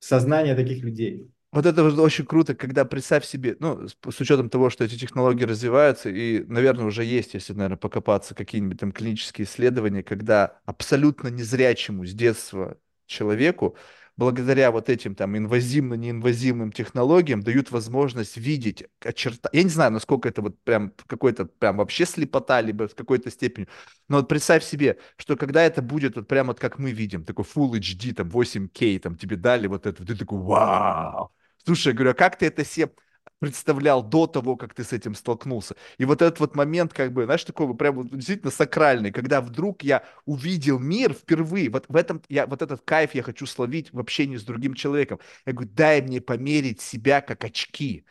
сознания 0.00 0.54
таких 0.56 0.84
людей. 0.84 1.30
Вот 1.52 1.66
это 1.66 1.82
вот 1.82 1.98
очень 1.98 2.24
круто, 2.26 2.54
когда 2.54 2.84
представь 2.84 3.24
себе, 3.24 3.56
ну, 3.58 3.88
с, 3.88 3.96
с 4.08 4.20
учетом 4.20 4.48
того, 4.50 4.70
что 4.70 4.84
эти 4.84 4.96
технологии 4.96 5.42
развиваются, 5.44 6.08
и, 6.08 6.44
наверное, 6.44 6.84
уже 6.84 7.04
есть, 7.04 7.34
если, 7.34 7.54
наверное, 7.54 7.76
покопаться, 7.76 8.36
какие-нибудь 8.36 8.78
там 8.78 8.92
клинические 8.92 9.46
исследования, 9.46 10.04
когда 10.04 10.60
абсолютно 10.64 11.26
незрячему 11.28 12.06
с 12.06 12.12
детства 12.14 12.78
человеку, 13.06 13.76
благодаря 14.16 14.70
вот 14.70 14.88
этим 14.88 15.14
там 15.14 15.36
инвазивно-неинвазивным 15.36 16.72
технологиям, 16.72 17.42
дают 17.42 17.70
возможность 17.70 18.36
видеть 18.36 18.84
очерта... 19.00 19.48
Я 19.52 19.62
не 19.62 19.70
знаю, 19.70 19.92
насколько 19.92 20.28
это 20.28 20.42
вот 20.42 20.60
прям 20.62 20.92
какой-то 21.06 21.46
прям 21.46 21.78
вообще 21.78 22.06
слепота, 22.06 22.60
либо 22.60 22.88
в 22.88 22.94
какой-то 22.94 23.30
степени, 23.30 23.68
но 24.08 24.18
вот 24.18 24.28
представь 24.28 24.64
себе, 24.64 24.98
что 25.16 25.36
когда 25.36 25.62
это 25.62 25.82
будет 25.82 26.16
вот 26.16 26.28
прям 26.28 26.48
вот 26.48 26.58
как 26.60 26.78
мы 26.78 26.92
видим, 26.92 27.24
такой 27.24 27.44
Full 27.44 27.72
HD, 27.78 28.14
там 28.14 28.28
8K, 28.28 28.98
там 28.98 29.16
тебе 29.16 29.36
дали 29.36 29.66
вот 29.66 29.86
это, 29.86 30.04
ты 30.04 30.16
такой, 30.16 30.38
вау! 30.40 31.32
Слушай, 31.64 31.88
я 31.88 31.94
говорю, 31.94 32.10
а 32.12 32.14
как 32.14 32.38
ты 32.38 32.46
это 32.46 32.64
себе 32.64 32.90
представлял 33.40 34.02
до 34.02 34.26
того, 34.26 34.56
как 34.56 34.74
ты 34.74 34.84
с 34.84 34.92
этим 34.92 35.14
столкнулся? 35.14 35.74
И 35.98 36.04
вот 36.04 36.22
этот 36.22 36.38
вот 36.40 36.54
момент, 36.54 36.92
как 36.92 37.12
бы, 37.12 37.24
знаешь, 37.24 37.42
такой 37.44 37.74
прям 37.76 38.06
действительно 38.08 38.50
сакральный, 38.52 39.10
когда 39.10 39.40
вдруг 39.40 39.82
я 39.82 40.04
увидел 40.26 40.78
мир 40.78 41.14
впервые, 41.14 41.70
вот 41.70 41.86
в 41.88 41.96
этом, 41.96 42.22
я, 42.28 42.46
вот 42.46 42.62
этот 42.62 42.82
кайф 42.82 43.14
я 43.14 43.22
хочу 43.22 43.46
словить 43.46 43.92
в 43.92 43.98
общении 43.98 44.36
с 44.36 44.44
другим 44.44 44.74
человеком. 44.74 45.18
Я 45.46 45.54
говорю, 45.54 45.70
дай 45.74 46.02
мне 46.02 46.20
померить 46.20 46.80
себя 46.80 47.20
как 47.22 47.44
очки, 47.44 48.04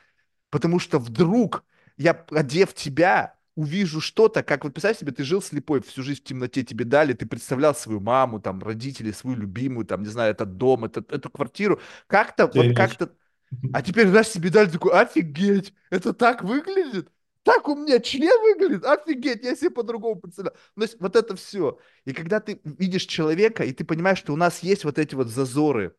потому 0.50 0.80
что 0.80 1.00
вдруг 1.00 1.64
я, 1.98 2.26
одев 2.32 2.74
тебя, 2.74 3.36
увижу 3.56 4.00
что-то, 4.00 4.42
как 4.42 4.64
вот 4.64 4.74
представь 4.74 4.98
себе, 4.98 5.12
ты 5.12 5.24
жил 5.24 5.42
слепой, 5.42 5.82
всю 5.82 6.02
жизнь 6.02 6.22
в 6.22 6.24
темноте 6.24 6.64
тебе 6.64 6.86
дали, 6.86 7.14
ты 7.14 7.26
представлял 7.26 7.76
свою 7.76 8.00
маму, 8.00 8.40
там, 8.40 8.64
родителей, 8.64 9.12
свою 9.12 9.36
любимую, 9.38 9.86
там, 9.86 10.02
не 10.02 10.08
знаю, 10.10 10.32
этот 10.32 10.56
дом, 10.58 10.86
этот, 10.86 11.12
эту 11.12 11.30
квартиру, 11.30 11.82
как-то, 12.08 12.48
вот 12.48 12.72
как-то 12.72 13.12
а 13.74 13.82
теперь, 13.82 14.08
знаешь, 14.08 14.28
себе 14.28 14.50
дали 14.50 14.70
такой, 14.70 14.92
офигеть, 14.94 15.74
это 15.90 16.14
так 16.14 16.44
выглядит? 16.44 17.12
Так 17.44 17.68
у 17.68 17.76
меня 17.76 18.00
член 18.00 18.40
выглядит? 18.42 18.86
Офигеть, 18.86 19.44
я 19.44 19.56
себе 19.56 19.70
по-другому 19.72 20.20
представлял. 20.20 20.54
То 20.76 20.82
есть 20.82 21.00
вот 21.00 21.16
это 21.16 21.36
все. 21.36 21.80
И 22.06 22.14
когда 22.14 22.40
ты 22.40 22.60
видишь 22.64 23.06
человека, 23.06 23.64
и 23.64 23.74
ты 23.74 23.84
понимаешь, 23.86 24.20
что 24.20 24.34
у 24.34 24.36
нас 24.36 24.60
есть 24.62 24.84
вот 24.84 25.00
эти 25.00 25.16
вот 25.16 25.28
зазоры 25.30 25.96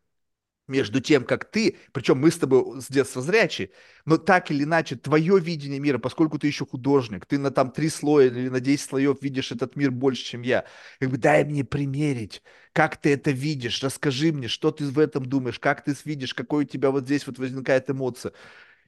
между 0.71 1.01
тем, 1.01 1.23
как 1.23 1.45
ты, 1.45 1.77
причем 1.91 2.19
мы 2.19 2.31
с 2.31 2.37
тобой 2.37 2.81
с 2.81 2.87
детства 2.87 3.21
зрячие, 3.21 3.71
но 4.05 4.17
так 4.17 4.49
или 4.49 4.63
иначе, 4.63 4.95
твое 4.95 5.39
видение 5.39 5.79
мира, 5.79 5.97
поскольку 5.99 6.39
ты 6.39 6.47
еще 6.47 6.65
художник, 6.65 7.25
ты 7.25 7.37
на 7.37 7.51
там 7.51 7.71
три 7.71 7.89
слоя 7.89 8.27
или 8.27 8.49
на 8.49 8.59
10 8.59 8.89
слоев 8.89 9.21
видишь 9.21 9.51
этот 9.51 9.75
мир 9.75 9.91
больше, 9.91 10.23
чем 10.23 10.41
я, 10.41 10.65
как 10.99 11.09
бы 11.09 11.17
дай 11.17 11.43
мне 11.45 11.63
примерить, 11.63 12.41
как 12.73 12.97
ты 12.97 13.13
это 13.13 13.31
видишь, 13.31 13.83
расскажи 13.83 14.31
мне, 14.31 14.47
что 14.47 14.71
ты 14.71 14.85
в 14.85 14.97
этом 14.97 15.25
думаешь, 15.25 15.59
как 15.59 15.83
ты 15.83 15.95
видишь, 16.05 16.33
какой 16.33 16.63
у 16.63 16.67
тебя 16.67 16.91
вот 16.91 17.05
здесь 17.05 17.27
вот 17.27 17.37
возникает 17.37 17.89
эмоция. 17.89 18.33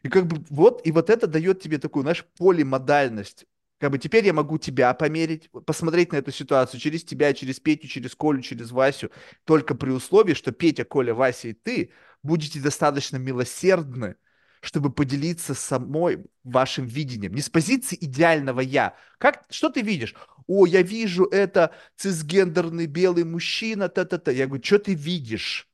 И 0.04 0.10
как 0.10 0.28
бы 0.28 0.44
вот, 0.50 0.86
и 0.86 0.92
вот 0.92 1.10
это 1.10 1.28
дает 1.28 1.62
тебе 1.62 1.78
такую, 1.78 2.04
знаешь, 2.04 2.26
полимодальность. 2.38 3.46
Как 3.84 3.92
бы 3.92 3.98
теперь 3.98 4.26
я 4.26 4.32
могу 4.32 4.58
тебя 4.58 4.94
померить, 4.94 5.50
посмотреть 5.66 6.14
на 6.14 6.16
эту 6.16 6.32
ситуацию 6.32 6.80
через 6.80 7.04
тебя, 7.04 7.34
через 7.34 7.60
Петю, 7.60 7.90
через 7.90 8.16
Колю, 8.16 8.42
через 8.42 8.72
Васю, 8.72 9.12
только 9.44 9.76
при 9.76 9.90
условии, 9.90 10.36
что 10.36 10.54
Петя, 10.54 10.86
Коля, 10.86 11.14
Вася 11.14 11.50
и 11.50 11.54
ты 11.54 11.92
будете 12.22 12.62
достаточно 12.62 13.18
милосердны, 13.18 14.16
чтобы 14.62 14.90
поделиться 14.90 15.54
самой 15.54 16.24
вашим 16.46 16.86
видением. 16.86 17.34
Не 17.34 17.42
с 17.42 17.50
позиции 17.50 17.98
идеального 18.00 18.62
я. 18.62 18.96
Как, 19.18 19.44
что 19.50 19.70
ты 19.70 19.82
видишь? 19.82 20.16
О, 20.48 20.66
я 20.66 20.82
вижу, 20.82 21.26
это 21.26 21.76
цисгендерный 21.98 22.86
белый 22.86 23.26
мужчина, 23.26 23.90
та-та-та. 23.90 24.32
Я 24.32 24.48
говорю, 24.48 24.64
что 24.64 24.80
ты 24.80 24.94
видишь? 24.94 25.68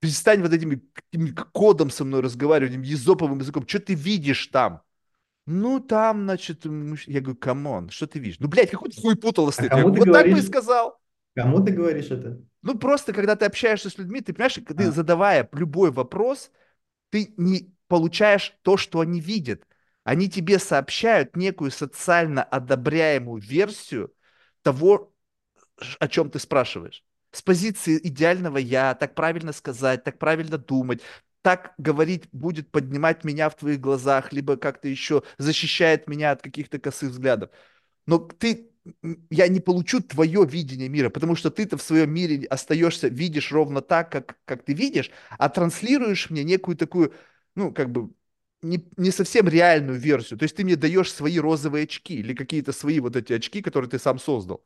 Перестань 0.00 0.42
вот 0.42 0.52
этим 0.52 0.82
кодом 1.52 1.88
со 1.90 2.04
мной 2.04 2.20
разговаривать, 2.20 2.84
эзоповым 2.84 3.38
языком. 3.38 3.64
Что 3.68 3.78
ты 3.78 3.94
видишь 3.94 4.48
там? 4.48 4.82
Ну, 5.46 5.80
там, 5.80 6.22
значит, 6.22 6.64
я 7.06 7.20
говорю, 7.20 7.36
come 7.36 7.67
on, 7.67 7.90
что 7.90 8.06
ты 8.06 8.18
видишь? 8.18 8.38
Ну, 8.38 8.48
блядь, 8.48 8.70
какой 8.70 8.90
ты 8.90 9.00
хуй 9.00 9.16
путало 9.16 9.52
А 9.58 9.62
ты 9.62 9.82
вот 9.82 9.96
так 9.98 10.04
бы 10.04 10.04
и 10.04 10.04
говоришь, 10.04 10.46
сказал. 10.46 11.00
кому 11.34 11.64
ты 11.64 11.72
говоришь 11.72 12.10
это? 12.10 12.38
Ну, 12.62 12.78
просто, 12.78 13.12
когда 13.12 13.34
ты 13.34 13.46
общаешься 13.46 13.90
с 13.90 13.98
людьми, 13.98 14.20
ты 14.20 14.32
понимаешь, 14.32 14.54
когда 14.54 14.84
ты, 14.84 14.88
А, 14.88 14.92
задавая 14.92 15.48
любой 15.52 15.90
вопрос, 15.90 16.50
ты 17.10 17.34
не 17.36 17.74
получаешь 17.88 18.54
то, 18.62 18.76
что 18.76 19.00
они 19.00 19.20
видят. 19.20 19.66
Они 20.04 20.28
тебе 20.28 20.58
сообщают 20.58 21.36
некую 21.36 21.70
социально 21.70 22.42
одобряемую 22.42 23.40
версию 23.42 24.12
того, 24.62 25.12
о 25.98 26.08
чем 26.08 26.30
ты 26.30 26.38
спрашиваешь. 26.38 27.04
С 27.32 27.42
позиции 27.42 27.98
идеального 28.02 28.58
я, 28.58 28.94
так 28.94 29.14
правильно 29.14 29.52
сказать, 29.52 30.04
так 30.04 30.18
правильно 30.18 30.58
думать, 30.58 31.02
так 31.42 31.74
говорить 31.78 32.28
будет 32.32 32.70
поднимать 32.70 33.24
меня 33.24 33.50
в 33.50 33.56
твоих 33.56 33.80
глазах, 33.80 34.32
либо 34.32 34.56
как-то 34.56 34.88
еще 34.88 35.22
защищает 35.38 36.08
меня 36.08 36.32
от 36.32 36.42
каких-то 36.42 36.78
косых 36.78 37.10
взглядов. 37.10 37.50
Но 38.06 38.18
ты, 38.18 38.70
я 39.30 39.48
не 39.48 39.60
получу 39.60 40.00
твое 40.00 40.44
видение 40.46 40.88
мира, 40.88 41.10
потому 41.10 41.36
что 41.36 41.50
ты-то 41.50 41.76
в 41.76 41.82
своем 41.82 42.12
мире 42.12 42.46
остаешься, 42.46 43.08
видишь 43.08 43.52
ровно 43.52 43.80
так, 43.80 44.10
как, 44.10 44.38
как 44.44 44.64
ты 44.64 44.72
видишь, 44.72 45.10
а 45.38 45.48
транслируешь 45.48 46.30
мне 46.30 46.44
некую 46.44 46.76
такую, 46.76 47.14
ну, 47.54 47.72
как 47.72 47.90
бы, 47.90 48.10
не, 48.62 48.88
не 48.96 49.10
совсем 49.10 49.48
реальную 49.48 49.98
версию. 49.98 50.38
То 50.38 50.44
есть 50.44 50.56
ты 50.56 50.64
мне 50.64 50.76
даешь 50.76 51.12
свои 51.12 51.38
розовые 51.38 51.84
очки 51.84 52.14
или 52.14 52.34
какие-то 52.34 52.72
свои 52.72 53.00
вот 53.00 53.16
эти 53.16 53.32
очки, 53.32 53.62
которые 53.62 53.90
ты 53.90 53.98
сам 53.98 54.18
создал. 54.18 54.64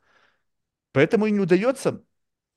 Поэтому 0.93 1.27
и 1.27 1.31
не 1.31 1.39
удается, 1.39 2.03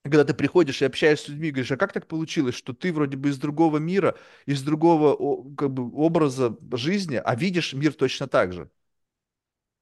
когда 0.05 0.25
ты 0.25 0.35
приходишь 0.35 0.83
и 0.83 0.85
общаешься 0.87 1.27
с 1.27 1.29
людьми, 1.29 1.51
говоришь, 1.51 1.73
а 1.73 1.77
как 1.77 1.93
так 1.93 2.07
получилось, 2.09 2.55
что 2.55 2.73
ты 2.73 2.93
вроде 2.93 3.17
бы 3.17 3.29
из 3.31 3.39
другого 3.39 3.79
мира, 3.79 4.17
из 4.47 4.63
другого 4.63 5.17
как 5.57 5.71
бы, 5.73 5.91
образа 5.95 6.57
жизни, 6.73 7.17
а 7.23 7.35
видишь 7.37 7.75
мир 7.75 7.93
точно 7.95 8.27
так 8.27 8.53
же. 8.53 8.71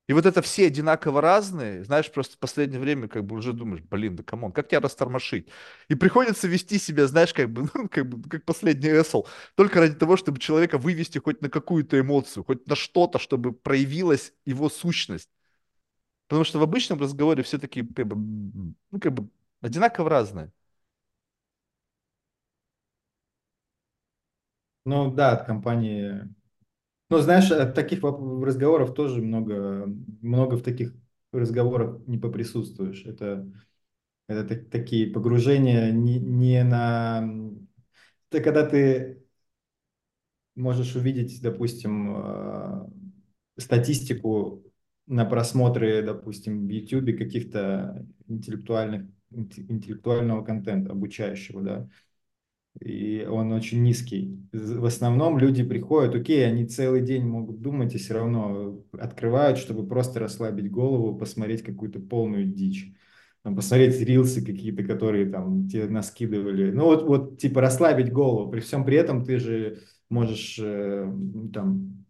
И 0.09 0.15
вот 0.15 0.25
это 0.25 0.41
все 0.41 0.67
одинаково 0.69 1.21
разные, 1.21 1.85
знаешь, 1.85 2.11
просто 2.11 2.37
в 2.37 2.39
последнее 2.39 2.81
время 2.81 3.09
как 3.09 3.27
бы 3.27 3.37
уже 3.37 3.53
думаешь, 3.53 3.83
блин, 3.83 4.17
да 4.17 4.23
come 4.23 4.40
on, 4.40 4.53
как 4.53 4.67
тебя 4.69 4.81
растормошить? 4.81 5.49
И 5.89 5.95
приходится 5.95 6.49
вести 6.49 6.79
себя, 6.79 7.07
знаешь, 7.07 7.35
как 7.35 7.51
бы, 7.51 7.69
ну, 7.75 7.89
как 7.91 8.09
бы, 8.09 8.27
как 8.29 8.45
последний 8.47 8.89
asshole, 8.89 9.27
только 9.55 9.81
ради 9.81 9.95
того, 9.97 10.17
чтобы 10.17 10.39
человека 10.41 10.79
вывести 10.79 11.19
хоть 11.19 11.43
на 11.43 11.51
какую-то 11.51 12.01
эмоцию, 12.01 12.43
хоть 12.45 12.67
на 12.67 12.75
что-то, 12.75 13.19
чтобы 13.19 13.53
проявилась 13.53 14.33
его 14.47 14.71
сущность. 14.71 15.29
Потому 16.29 16.45
что 16.45 16.59
в 16.59 16.63
обычном 16.63 17.01
разговоре 17.01 17.43
все 17.43 17.59
таки 17.59 17.83
как 17.85 18.07
бы, 18.07 18.17
м, 18.17 18.77
ну, 18.91 19.01
как 19.01 19.15
бы 19.15 19.29
одинаково 19.61 20.11
разные. 20.11 20.53
ну 24.85 25.13
да, 25.13 25.33
от 25.33 25.47
компании. 25.47 26.23
Ну, 27.11 27.19
знаешь, 27.21 27.51
от 27.53 27.75
таких 27.75 28.03
разговоров 28.05 28.95
тоже 28.95 29.23
много, 29.23 29.87
много 30.23 30.57
в 30.57 30.63
таких 30.65 30.95
разговорах 31.33 32.01
не 32.09 32.19
поприсутствуешь. 32.19 33.05
Это, 33.07 33.51
это 34.29 34.45
так- 34.49 34.71
такие 34.71 35.09
погружения 35.13 35.93
не, 35.93 36.19
не 36.21 36.65
на... 36.65 37.29
Это 38.31 38.43
когда 38.45 38.67
ты 38.67 39.23
можешь 40.57 40.97
увидеть, 40.97 41.41
допустим, 41.43 42.17
э, 42.17 42.89
статистику 43.59 44.65
на 45.07 45.25
просмотры, 45.25 46.03
допустим, 46.03 46.67
в 46.67 46.71
YouTube 46.71 47.17
каких-то 47.17 48.07
интеллектуальных, 48.27 49.03
инте- 49.03 49.18
интеллектуального 49.31 50.45
контента, 50.45 50.93
обучающего, 50.93 51.63
да, 51.63 51.89
и 52.81 53.27
он 53.29 53.53
очень 53.53 53.83
низкий. 53.83 54.39
В 54.53 54.85
основном 54.85 55.39
люди 55.39 55.65
приходят, 55.65 56.15
окей, 56.15 56.47
они 56.47 56.65
целый 56.67 57.01
день 57.03 57.25
могут 57.25 57.61
думать 57.61 57.95
и 57.95 57.99
все 57.99 58.15
равно 58.15 58.85
открывают, 58.93 59.59
чтобы 59.59 59.87
просто 59.87 60.21
расслабить 60.21 60.71
голову, 60.71 61.17
посмотреть 61.17 61.63
какую-то 61.63 61.99
полную 62.01 62.45
дичь. 62.47 62.93
Там, 63.43 63.57
посмотреть 63.57 64.01
рилсы 64.01 64.45
какие-то, 64.45 64.85
которые 64.85 65.27
там 65.31 65.69
тебе 65.69 65.89
наскидывали. 65.89 66.71
Ну 66.71 66.85
вот, 66.85 67.03
вот 67.05 67.39
типа 67.39 67.61
расслабить 67.61 68.13
голову. 68.13 68.51
При 68.51 68.61
всем 68.61 68.85
при 68.85 68.97
этом 68.97 69.25
ты 69.25 69.39
же 69.39 69.81
можешь 70.09 70.59
э, 70.61 71.13
там 71.53 72.05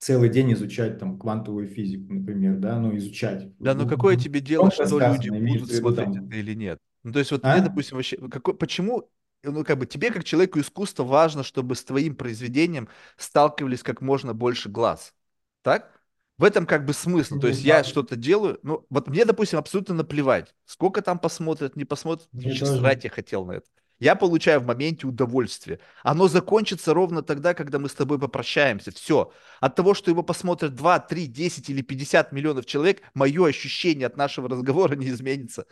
целый 0.00 0.30
день 0.30 0.52
изучать 0.54 0.98
там 0.98 1.18
квантовую 1.18 1.68
физику, 1.68 2.12
например, 2.12 2.56
да, 2.56 2.78
ну 2.78 2.96
изучать. 2.96 3.48
Да, 3.58 3.74
но 3.74 3.86
какое 3.86 4.16
тебе 4.16 4.40
дело, 4.40 4.70
Громко 4.70 4.86
что 4.86 4.98
люди 4.98 5.30
будут 5.30 5.70
смотреть 5.70 6.14
там, 6.14 6.26
это 6.26 6.36
или 6.36 6.54
нет? 6.54 6.78
Ну, 7.04 7.12
то 7.12 7.18
есть 7.18 7.30
вот 7.30 7.42
мне, 7.42 7.52
а? 7.52 7.60
допустим, 7.60 7.96
вообще, 7.96 8.16
какой, 8.16 8.54
почему, 8.54 9.10
ну, 9.42 9.64
как 9.64 9.78
бы 9.78 9.86
тебе, 9.86 10.10
как 10.10 10.24
человеку 10.24 10.58
искусства, 10.58 11.04
важно, 11.04 11.42
чтобы 11.42 11.74
с 11.74 11.84
твоим 11.84 12.16
произведением 12.16 12.88
сталкивались 13.16 13.82
как 13.82 14.00
можно 14.00 14.34
больше 14.34 14.68
глаз, 14.68 15.14
так? 15.62 15.92
В 16.38 16.44
этом 16.44 16.64
как 16.64 16.86
бы 16.86 16.94
смысл. 16.94 17.38
То 17.38 17.48
есть 17.48 17.62
я 17.62 17.84
что-то 17.84 18.16
делаю, 18.16 18.58
ну, 18.62 18.86
вот 18.88 19.08
мне, 19.08 19.26
допустим, 19.26 19.58
абсолютно 19.58 19.94
наплевать, 19.94 20.54
сколько 20.64 21.02
там 21.02 21.18
посмотрят, 21.18 21.76
не 21.76 21.84
посмотрят, 21.84 22.28
Мне 22.32 22.54
тоже. 22.54 22.78
срать 22.78 23.04
я 23.04 23.10
хотел 23.10 23.44
на 23.44 23.52
это. 23.52 23.66
Я 24.00 24.16
получаю 24.16 24.60
в 24.60 24.66
моменте 24.66 25.06
удовольствие. 25.06 25.78
Оно 26.02 26.26
закончится 26.26 26.94
ровно 26.94 27.22
тогда, 27.22 27.54
когда 27.54 27.78
мы 27.78 27.88
с 27.88 27.94
тобой 27.94 28.18
попрощаемся. 28.18 28.90
Все. 28.92 29.32
От 29.60 29.76
того, 29.76 29.94
что 29.94 30.10
его 30.10 30.22
посмотрят 30.22 30.74
2, 30.74 30.98
3, 31.00 31.26
10 31.26 31.68
или 31.70 31.82
50 31.82 32.32
миллионов 32.32 32.66
человек, 32.66 33.02
мое 33.14 33.46
ощущение 33.46 34.06
от 34.06 34.16
нашего 34.16 34.48
разговора 34.48 34.96
не 34.96 35.08
изменится. 35.10 35.66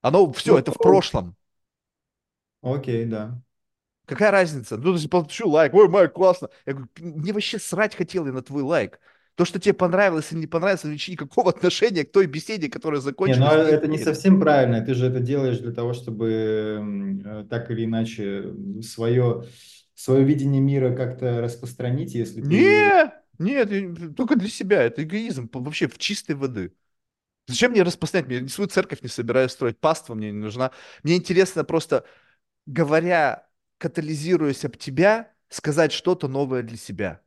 Оно 0.00 0.30
все, 0.32 0.52
Ну, 0.52 0.58
это 0.58 0.70
в 0.72 0.78
прошлом. 0.78 1.36
окей, 2.62 3.04
да. 3.06 3.40
Какая 4.06 4.30
разница? 4.30 4.76
Ну, 4.76 4.92
если 4.92 5.08
получу 5.08 5.48
лайк, 5.48 5.72
ой, 5.74 5.88
Майк, 5.88 6.12
классно. 6.12 6.50
Я 6.66 6.74
говорю, 6.74 6.88
мне 6.98 7.32
вообще 7.32 7.58
срать 7.58 7.94
хотел 7.94 8.26
я 8.26 8.32
на 8.32 8.42
твой 8.42 8.62
лайк. 8.62 9.00
То, 9.34 9.44
что 9.44 9.58
тебе 9.60 9.74
понравилось 9.74 10.32
или 10.32 10.40
не 10.40 10.46
понравилось, 10.46 10.84
вообще 10.84 11.12
никакого 11.12 11.50
отношения 11.50 12.04
к 12.04 12.12
той 12.12 12.26
беседе, 12.26 12.68
которая 12.68 13.00
Не, 13.24 13.36
ну 13.36 13.44
закончилась, 13.44 13.56
не 13.64 13.70
это 13.70 13.86
не 13.86 13.98
имеет. 13.98 13.98
совсем 13.98 14.40
правильно. 14.40 14.84
Ты 14.84 14.94
же 14.94 15.06
это 15.06 15.20
делаешь 15.20 15.58
для 15.58 15.72
того, 15.72 15.92
чтобы 15.92 17.20
э, 17.24 17.44
так 17.48 17.70
или 17.70 17.84
иначе 17.84 18.52
свое, 18.82 19.44
свое 19.94 20.24
видение 20.24 20.60
мира 20.60 20.94
как-то 20.94 21.40
распространить, 21.40 22.14
если 22.14 22.42
ты... 22.42 22.96
Не, 22.98 23.12
нет, 23.38 24.16
только 24.16 24.36
для 24.36 24.48
себя. 24.48 24.82
Это 24.82 25.02
эгоизм 25.04 25.48
вообще 25.52 25.88
в 25.88 25.98
чистой 25.98 26.34
воды. 26.34 26.74
Зачем 27.48 27.72
мне 27.72 27.84
распространять? 27.84 28.30
Я 28.30 28.40
ни 28.42 28.48
свою 28.48 28.68
церковь 28.68 29.02
не 29.02 29.08
собираюсь 29.10 29.52
строить, 29.52 29.80
паства 29.80 30.14
мне 30.14 30.32
не 30.32 30.38
нужна. 30.38 30.72
Мне 31.04 31.16
интересно 31.16 31.64
просто, 31.64 32.06
говоря, 32.66 33.48
катализируясь 33.78 34.66
об 34.66 34.78
тебя, 34.78 35.32
сказать 35.50 35.92
что-то 35.92 36.28
новое 36.28 36.62
для 36.64 36.78
себя. 36.78 37.21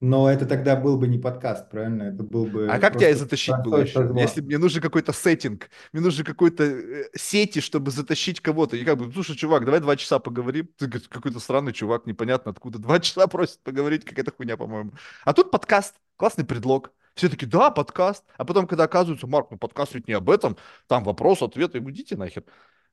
Но 0.00 0.30
это 0.30 0.46
тогда 0.46 0.76
был 0.76 0.96
бы 0.96 1.06
не 1.06 1.18
подкаст, 1.18 1.70
правильно? 1.70 2.04
Это 2.04 2.22
был 2.22 2.46
А 2.46 2.48
бы 2.48 2.66
как 2.80 2.96
тебя 2.96 3.10
и 3.10 3.14
затащить 3.14 3.54
было 3.62 3.82
еще? 3.82 4.00
Если 4.00 4.26
созвон. 4.26 4.44
мне 4.46 4.58
нужен 4.58 4.80
какой-то 4.80 5.12
сеттинг, 5.12 5.68
мне 5.92 6.02
нужен 6.02 6.24
какой-то 6.24 6.64
э, 6.64 7.10
сети, 7.14 7.60
чтобы 7.60 7.90
затащить 7.90 8.40
кого-то. 8.40 8.76
И 8.76 8.84
как 8.84 8.96
бы, 8.96 9.12
слушай, 9.12 9.36
чувак, 9.36 9.66
давай 9.66 9.80
два 9.80 9.96
часа 9.96 10.18
поговорим. 10.18 10.70
Ты 10.78 10.88
какой-то 10.88 11.38
странный 11.38 11.74
чувак, 11.74 12.06
непонятно 12.06 12.52
откуда. 12.52 12.78
Два 12.78 12.98
часа 12.98 13.26
просит 13.26 13.60
поговорить, 13.62 14.06
какая-то 14.06 14.32
хуйня, 14.32 14.56
по-моему. 14.56 14.92
А 15.24 15.34
тут 15.34 15.50
подкаст, 15.50 15.96
классный 16.16 16.46
предлог. 16.46 16.92
Все 17.14 17.28
таки 17.28 17.44
да, 17.44 17.70
подкаст. 17.70 18.24
А 18.38 18.46
потом, 18.46 18.66
когда 18.66 18.84
оказывается, 18.84 19.26
Марк, 19.26 19.48
ну 19.50 19.58
подкаст 19.58 19.94
ведь 19.94 20.08
не 20.08 20.14
об 20.14 20.30
этом, 20.30 20.56
там 20.86 21.04
вопрос, 21.04 21.42
ответ, 21.42 21.72
говорю, 21.72 21.90
идите 21.90 22.16
нахер. 22.16 22.44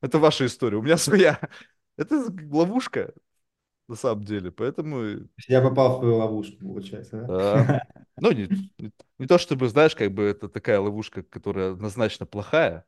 Это 0.02 0.20
ваша 0.20 0.46
история, 0.46 0.78
у 0.78 0.82
меня 0.82 0.98
своя. 0.98 1.40
Это 1.98 2.26
ловушка, 2.52 3.14
на 3.88 3.96
самом 3.96 4.24
деле. 4.24 4.52
Поэтому 4.52 5.28
Я 5.48 5.62
попал 5.62 5.98
в 5.98 6.00
твою 6.00 6.18
ловушку, 6.18 6.58
получается, 6.60 7.26
а, 7.30 7.66
да? 7.66 7.82
ну, 8.18 8.32
не, 8.32 8.48
не, 8.78 8.92
не 9.18 9.28
то 9.28 9.38
чтобы, 9.38 9.68
знаешь, 9.70 9.96
как 9.96 10.12
бы 10.12 10.24
это 10.24 10.50
такая 10.50 10.80
ловушка, 10.80 11.24
которая 11.24 11.72
однозначно 11.74 12.26
плохая. 12.26 12.86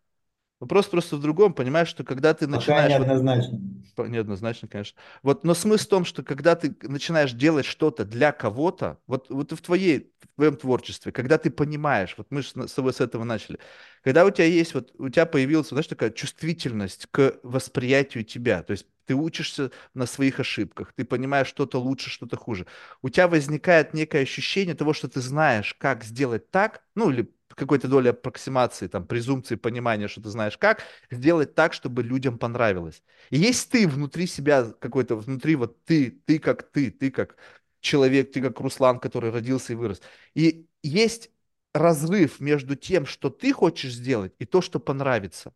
Вопрос 0.60 0.88
просто 0.88 1.15
в 1.15 1.22
другом, 1.22 1.53
понимаешь, 1.53 1.88
что 1.88 2.03
когда 2.03 2.34
ты 2.34 2.48
Пока 2.52 2.81
начинаешь 2.81 2.98
вот 2.98 3.10
неоднозначно. 3.10 3.60
по- 3.95 4.03
Неоднозначно, 4.07 4.68
конечно. 4.68 4.98
Вот, 5.23 5.44
но 5.44 5.53
смысл 5.53 5.86
в 5.86 5.90
том, 5.90 6.06
что 6.06 6.23
когда 6.23 6.56
ты 6.56 6.76
начинаешь 6.84 7.34
делать 7.34 7.65
что-то 7.65 8.06
для 8.06 8.31
кого-то, 8.31 8.99
вот, 9.07 9.27
вот 9.30 9.52
в 9.52 9.61
твоей, 9.61 10.14
в 10.22 10.27
твоем 10.36 10.56
творчестве, 10.57 11.11
когда 11.11 11.38
ты 11.38 11.49
понимаешь, 11.52 12.15
вот 12.18 12.27
мы 12.31 12.44
с 12.44 12.53
тобой 12.73 12.94
с 12.94 13.02
этого 13.02 13.23
начали, 13.26 13.60
когда 14.03 14.26
у 14.26 14.31
тебя 14.31 14.45
есть, 14.45 14.73
вот 14.73 14.91
у 14.98 15.10
тебя 15.10 15.26
появилась, 15.26 15.69
знаешь, 15.69 15.88
такая 15.88 16.11
чувствительность 16.11 17.07
к 17.11 17.40
восприятию 17.44 18.23
тебя, 18.23 18.64
то 18.64 18.72
есть 18.72 18.86
ты 19.06 19.15
учишься 19.15 19.72
на 19.94 20.06
своих 20.06 20.40
ошибках, 20.40 20.94
ты 20.94 21.03
понимаешь 21.03 21.48
что-то 21.48 21.80
лучше, 21.80 22.10
что-то 22.10 22.38
хуже. 22.38 22.68
У 23.02 23.10
тебя 23.10 23.27
возникает 23.27 23.94
некое 23.94 24.22
ощущение 24.23 24.76
того, 24.76 24.94
что 24.94 25.07
ты 25.10 25.19
знаешь, 25.22 25.73
как 25.80 26.03
сделать 26.03 26.49
так, 26.52 26.84
ну 26.95 27.10
или 27.11 27.31
какой-то 27.60 27.88
долей 27.88 28.10
аппроксимации, 28.10 28.88
там, 28.88 29.06
презумпции 29.06 29.56
понимания, 29.56 30.07
что 30.07 30.22
ты 30.22 30.30
знаешь 30.30 30.57
как, 30.57 30.84
сделать 31.11 31.56
так, 31.56 31.73
чтобы 31.73 32.03
людям 32.03 32.38
понравилось. 32.40 33.03
И 33.30 33.38
есть 33.38 33.69
ты 33.72 33.88
внутри 33.88 34.27
себя 34.27 34.65
какой-то, 34.80 35.15
внутри 35.15 35.56
вот 35.56 35.84
ты, 35.86 36.11
ты 36.26 36.40
как 36.40 36.64
ты, 36.72 36.91
ты 36.91 37.11
как 37.11 37.38
человек, 37.81 38.31
ты 38.31 38.41
как 38.41 38.60
Руслан, 38.60 38.99
который 38.99 39.31
родился 39.31 39.73
и 39.73 39.76
вырос. 39.76 40.02
И 40.36 40.68
есть 40.84 41.31
разрыв 41.73 42.40
между 42.40 42.76
тем, 42.76 43.06
что 43.06 43.30
ты 43.30 43.53
хочешь 43.53 43.94
сделать, 43.94 44.34
и 44.40 44.45
то, 44.45 44.61
что 44.61 44.80
понравится. 44.80 45.53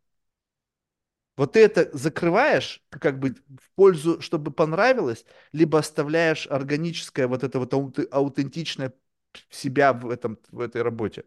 Вот 1.35 1.53
ты 1.53 1.61
это 1.61 1.89
закрываешь 1.97 2.83
как 2.89 3.19
бы 3.19 3.31
в 3.33 3.71
пользу, 3.75 4.21
чтобы 4.21 4.51
понравилось, 4.51 5.25
либо 5.51 5.79
оставляешь 5.79 6.45
органическое, 6.47 7.27
вот 7.27 7.43
это 7.43 7.57
вот 7.59 7.73
аут- 7.73 8.07
аутентичное 8.11 8.93
себя 9.49 9.93
в 9.93 10.09
этом, 10.11 10.37
в 10.51 10.59
этой 10.59 10.83
работе. 10.83 11.25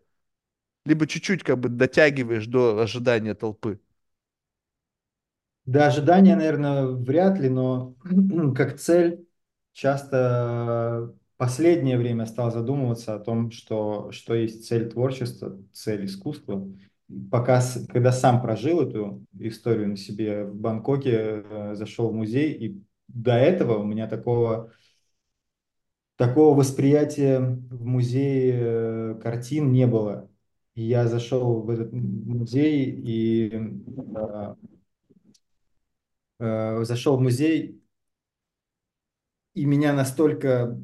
Либо 0.86 1.06
чуть-чуть 1.06 1.42
как 1.42 1.58
бы 1.58 1.68
дотягиваешь 1.68 2.46
до 2.46 2.80
ожидания 2.80 3.34
толпы. 3.34 3.80
До 5.66 5.86
ожидания, 5.88 6.36
наверное, 6.36 6.86
вряд 6.86 7.38
ли, 7.38 7.48
но 7.48 7.96
как 8.56 8.78
цель 8.78 9.26
часто 9.72 11.12
последнее 11.36 11.98
время 11.98 12.26
стал 12.26 12.50
задумываться 12.50 13.14
о 13.14 13.18
том, 13.18 13.50
что, 13.50 14.10
что 14.12 14.34
есть 14.34 14.66
цель 14.66 14.88
творчества, 14.88 15.58
цель 15.72 16.06
искусства. 16.06 16.66
Пока, 17.30 17.60
когда 17.88 18.10
сам 18.10 18.42
прожил 18.42 18.80
эту 18.80 19.24
историю 19.38 19.90
на 19.90 19.96
себе 19.96 20.44
в 20.44 20.56
Бангкоке, 20.56 21.44
э, 21.44 21.74
зашел 21.74 22.10
в 22.10 22.14
музей, 22.14 22.52
и 22.52 22.82
до 23.06 23.34
этого 23.34 23.78
у 23.78 23.84
меня 23.84 24.08
такого, 24.08 24.72
такого 26.16 26.56
восприятия 26.56 27.38
в 27.40 27.84
музее 27.84 28.54
э, 28.56 29.20
картин 29.22 29.70
не 29.70 29.86
было. 29.86 30.28
Я 30.76 31.08
зашел 31.08 31.62
в 31.62 31.70
этот 31.70 31.90
музей 31.92 32.90
и 32.90 33.50
э, 33.50 34.54
э, 36.38 36.84
зашел 36.84 37.16
в 37.16 37.22
музей, 37.22 37.80
и 39.54 39.64
меня 39.64 39.94
настолько 39.94 40.78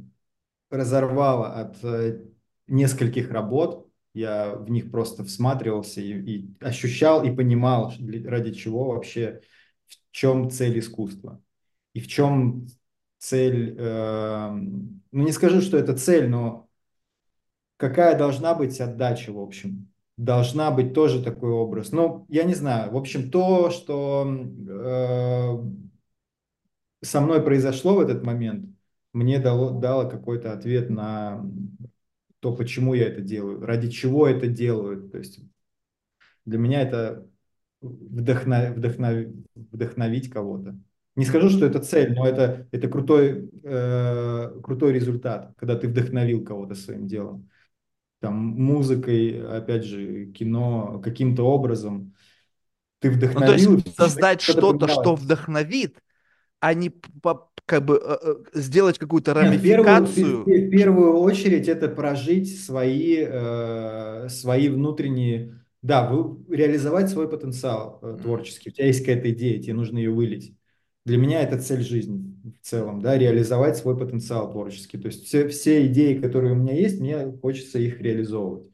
разорвало 0.70 1.52
от 1.60 1.84
э, 1.84 2.24
нескольких 2.68 3.30
работ, 3.30 3.86
я 4.14 4.54
в 4.54 4.70
них 4.70 4.90
просто 4.90 5.24
всматривался 5.24 6.00
и, 6.00 6.12
и 6.12 6.54
ощущал 6.60 7.22
и 7.22 7.30
понимал, 7.30 7.92
ради 8.24 8.52
чего 8.54 8.86
вообще, 8.92 9.42
в 9.86 9.96
чем 10.10 10.50
цель 10.50 10.78
искусства. 10.78 11.42
И 11.92 12.00
в 12.00 12.08
чем 12.08 12.66
цель, 13.18 13.76
э, 13.78 14.48
ну 14.50 15.22
не 15.22 15.32
скажу, 15.32 15.60
что 15.60 15.76
это 15.76 15.94
цель, 15.94 16.30
но 16.30 16.70
какая 17.82 18.16
должна 18.16 18.54
быть 18.54 18.80
отдача, 18.80 19.32
в 19.32 19.40
общем. 19.40 19.88
Должна 20.16 20.70
быть 20.70 20.94
тоже 20.94 21.20
такой 21.20 21.50
образ. 21.50 21.90
Ну, 21.90 22.26
я 22.28 22.44
не 22.44 22.54
знаю. 22.54 22.92
В 22.92 22.96
общем, 22.96 23.28
то, 23.28 23.70
что 23.70 24.24
э, 24.24 25.58
со 27.04 27.20
мной 27.20 27.42
произошло 27.42 27.96
в 27.96 28.00
этот 28.00 28.22
момент, 28.22 28.68
мне 29.12 29.40
дало, 29.40 29.80
дало 29.80 30.08
какой-то 30.08 30.52
ответ 30.52 30.90
на 30.90 31.44
то, 32.38 32.54
почему 32.54 32.94
я 32.94 33.08
это 33.08 33.20
делаю, 33.20 33.66
ради 33.66 33.90
чего 33.90 34.28
это 34.28 34.46
делаю. 34.46 35.10
То 35.10 35.18
есть 35.18 35.40
для 36.44 36.58
меня 36.58 36.82
это 36.82 37.26
вдохна, 37.80 38.72
вдохна, 38.76 39.24
вдохновить 39.56 40.30
кого-то. 40.30 40.78
Не 41.16 41.24
скажу, 41.24 41.48
что 41.50 41.66
это 41.66 41.80
цель, 41.80 42.14
но 42.14 42.28
это, 42.28 42.68
это 42.70 42.86
крутой, 42.86 43.50
э, 43.64 44.60
крутой 44.62 44.92
результат, 44.92 45.52
когда 45.56 45.76
ты 45.76 45.88
вдохновил 45.88 46.44
кого-то 46.44 46.76
своим 46.76 47.08
делом. 47.08 47.48
Там 48.22 48.36
музыкой, 48.36 49.46
опять 49.58 49.84
же, 49.84 50.26
кино, 50.32 51.02
каким-то 51.04 51.44
образом. 51.44 52.14
Ты 53.00 53.10
Ну, 53.32 53.42
то 53.42 53.52
есть 53.52 53.66
вдохновил, 53.66 53.82
создать 53.96 54.40
что-то 54.42 54.88
что 54.88 55.14
вдохновит, 55.16 56.02
а 56.60 56.74
не 56.74 56.90
по- 56.90 57.50
как 57.66 57.84
бы 57.84 58.00
э, 58.02 58.18
э, 58.22 58.60
сделать 58.60 58.98
какую-то 58.98 59.34
Нет, 59.38 59.56
в 59.58 59.62
первую, 59.62 60.06
в 60.06 60.10
рамификацию. 60.14 60.44
первую 60.70 61.14
очередь 61.18 61.66
это 61.68 61.88
прожить 61.88 62.60
свои, 62.60 63.16
э, 63.26 64.28
свои 64.28 64.68
внутренние, 64.68 65.64
да, 65.80 66.08
вы, 66.10 66.44
реализовать 66.54 67.10
свой 67.10 67.28
потенциал 67.28 67.98
э, 68.02 68.18
творческий. 68.22 68.70
У 68.70 68.72
тебя 68.72 68.86
есть 68.86 69.00
какая-то 69.00 69.30
идея, 69.32 69.60
тебе 69.60 69.74
нужно 69.74 69.98
ее 69.98 70.10
вылить. 70.10 70.54
Для 71.04 71.16
меня 71.18 71.40
это 71.42 71.58
цель 71.60 71.82
жизни 71.82 72.31
в 72.42 72.66
целом, 72.66 73.00
да, 73.00 73.16
реализовать 73.18 73.76
свой 73.76 73.96
потенциал 73.98 74.50
творческий. 74.50 74.98
То 74.98 75.06
есть 75.06 75.24
все, 75.26 75.48
все 75.48 75.86
идеи, 75.86 76.20
которые 76.20 76.52
у 76.52 76.56
меня 76.56 76.74
есть, 76.74 77.00
мне 77.00 77.30
хочется 77.40 77.78
их 77.78 78.00
реализовывать. 78.00 78.70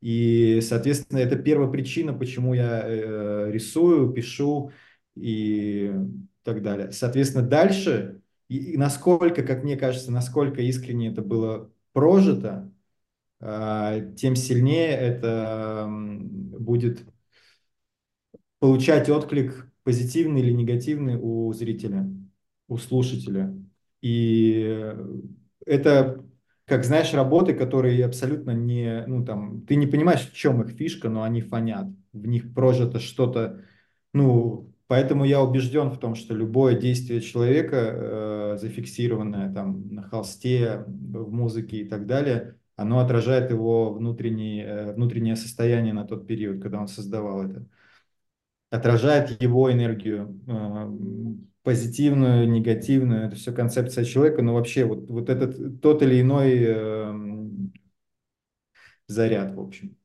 И, 0.00 0.60
соответственно, 0.62 1.18
это 1.18 1.36
первая 1.36 1.70
причина, 1.70 2.12
почему 2.12 2.54
я 2.54 2.82
э, 2.84 3.50
рисую, 3.52 4.12
пишу 4.12 4.72
и 5.14 5.92
так 6.42 6.62
далее. 6.62 6.90
Соответственно, 6.92 7.46
дальше 7.46 8.20
и 8.48 8.76
насколько, 8.76 9.42
как 9.42 9.62
мне 9.62 9.76
кажется, 9.76 10.12
насколько 10.12 10.60
искренне 10.60 11.08
это 11.08 11.22
было 11.22 11.70
прожито, 11.92 12.70
а, 13.40 14.00
тем 14.16 14.36
сильнее 14.36 14.90
это 14.90 15.86
будет 15.88 17.04
получать 18.58 19.08
отклик 19.08 19.68
позитивный 19.84 20.40
или 20.40 20.52
негативный 20.52 21.16
у 21.20 21.52
зрителя, 21.52 22.08
у 22.72 22.78
слушателя. 22.78 23.54
И 24.00 24.94
это, 25.66 26.24
как 26.64 26.84
знаешь, 26.84 27.12
работы, 27.14 27.54
которые 27.54 28.04
абсолютно 28.04 28.50
не, 28.52 29.04
ну 29.06 29.24
там, 29.24 29.62
ты 29.62 29.76
не 29.76 29.86
понимаешь, 29.86 30.28
в 30.28 30.34
чем 30.34 30.62
их 30.62 30.70
фишка, 30.70 31.08
но 31.08 31.22
они 31.22 31.40
фонят. 31.40 31.86
В 32.12 32.26
них 32.26 32.54
прожито 32.54 32.98
что-то, 32.98 33.60
ну, 34.12 34.72
поэтому 34.86 35.24
я 35.24 35.42
убежден 35.42 35.90
в 35.90 35.98
том, 35.98 36.14
что 36.14 36.34
любое 36.34 36.78
действие 36.78 37.20
человека, 37.20 37.76
э, 37.76 38.58
зафиксированное 38.60 39.52
там 39.52 39.94
на 39.94 40.02
холсте, 40.02 40.84
в 40.86 41.32
музыке 41.32 41.78
и 41.78 41.88
так 41.88 42.06
далее, 42.06 42.56
оно 42.76 42.98
отражает 42.98 43.50
его 43.50 43.92
внутренний, 43.92 44.62
э, 44.62 44.92
внутреннее 44.92 45.36
состояние 45.36 45.94
на 45.94 46.04
тот 46.04 46.26
период, 46.26 46.62
когда 46.62 46.80
он 46.80 46.88
создавал 46.88 47.44
это 47.44 47.66
отражает 48.72 49.42
его 49.42 49.70
энергию, 49.70 50.40
э, 50.48 50.90
позитивную, 51.62 52.48
негативную, 52.48 53.26
это 53.26 53.36
все 53.36 53.52
концепция 53.52 54.04
человека, 54.04 54.42
но 54.42 54.54
вообще 54.54 54.84
вот, 54.84 55.08
вот 55.08 55.28
этот 55.28 55.80
тот 55.80 56.02
или 56.02 56.20
иной 56.20 56.54
э, 56.58 57.14
заряд, 59.06 59.54
в 59.54 59.60
общем. 59.60 59.96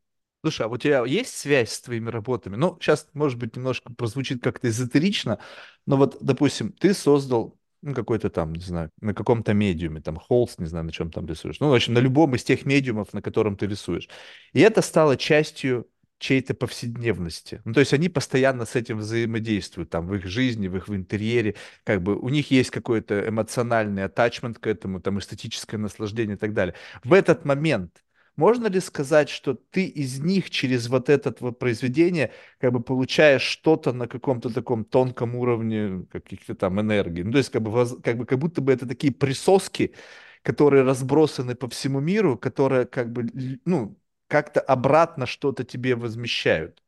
Слушай, 0.41 0.67
а 0.67 0.69
у 0.69 0.77
тебя 0.77 1.03
есть 1.05 1.35
связь 1.35 1.71
с 1.71 1.81
твоими 1.81 2.09
работами? 2.09 2.55
Ну, 2.55 2.77
сейчас, 2.79 3.07
может 3.13 3.39
быть, 3.39 3.55
немножко 3.55 3.91
прозвучит 3.91 4.41
как-то 4.41 4.69
эзотерично, 4.69 5.39
но 5.85 5.97
вот, 5.97 6.17
допустим, 6.21 6.71
ты 6.71 6.93
создал 6.93 7.57
ну, 7.81 7.93
какой-то 7.93 8.29
там, 8.29 8.53
не 8.53 8.63
знаю, 8.63 8.91
на 9.01 9.13
каком-то 9.13 9.53
медиуме, 9.53 10.01
там, 10.01 10.17
холст, 10.17 10.59
не 10.59 10.65
знаю, 10.67 10.85
на 10.85 10.91
чем 10.91 11.11
там 11.11 11.25
рисуешь. 11.25 11.59
Ну, 11.59 11.69
в 11.69 11.73
общем, 11.73 11.93
на 11.93 11.99
любом 11.99 12.35
из 12.35 12.43
тех 12.43 12.65
медиумов, 12.65 13.13
на 13.13 13.21
котором 13.21 13.55
ты 13.55 13.67
рисуешь. 13.67 14.09
И 14.53 14.59
это 14.59 14.81
стало 14.81 15.17
частью 15.17 15.87
чьей-то 16.19 16.53
повседневности. 16.53 17.61
Ну, 17.65 17.73
то 17.73 17.79
есть 17.79 17.93
они 17.93 18.09
постоянно 18.09 18.65
с 18.65 18.75
этим 18.75 18.99
взаимодействуют, 18.99 19.89
там, 19.89 20.07
в 20.07 20.15
их 20.15 20.25
жизни, 20.25 20.67
в 20.67 20.75
их 20.75 20.87
в 20.87 20.95
интерьере, 20.95 21.55
как 21.83 22.01
бы 22.01 22.17
у 22.17 22.29
них 22.29 22.51
есть 22.51 22.71
какой-то 22.71 23.27
эмоциональный 23.27 24.03
атачмент 24.03 24.59
к 24.59 24.67
этому, 24.67 24.99
там, 24.99 25.19
эстетическое 25.19 25.79
наслаждение 25.79 26.35
и 26.35 26.39
так 26.39 26.53
далее. 26.53 26.75
В 27.03 27.13
этот 27.13 27.45
момент 27.45 28.03
можно 28.37 28.67
ли 28.67 28.79
сказать, 28.79 29.29
что 29.29 29.55
ты 29.55 29.85
из 29.85 30.19
них 30.19 30.49
через 30.51 30.87
вот 30.89 31.09
это 31.09 31.35
вот 31.39 31.57
произведение 31.57 32.31
как 32.59 32.71
бы 32.71 32.81
получаешь 32.81 33.41
что-то 33.41 33.93
на 33.93 34.07
каком-то 34.07 34.53
таком 34.53 34.85
тонком 34.85 35.35
уровне 35.35 36.05
каких-то 36.11 36.53
там 36.53 36.79
энергий? 36.79 37.23
Ну, 37.23 37.31
то 37.31 37.39
есть 37.39 37.49
как 37.49 37.63
бы, 37.63 38.01
как 38.01 38.17
бы 38.17 38.25
как 38.25 38.37
будто 38.39 38.61
бы 38.61 38.71
это 38.71 38.87
такие 38.87 39.11
присоски, 39.11 39.95
которые 40.43 40.83
разбросаны 40.83 41.55
по 41.55 41.67
всему 41.67 41.99
миру, 41.99 42.37
которые 42.37 42.85
как 42.85 43.11
бы, 43.11 43.25
ну, 43.65 43.97
как-то 44.27 44.59
обратно 44.61 45.25
что-то 45.25 45.63
тебе 45.63 45.95
возмещают. 45.95 46.81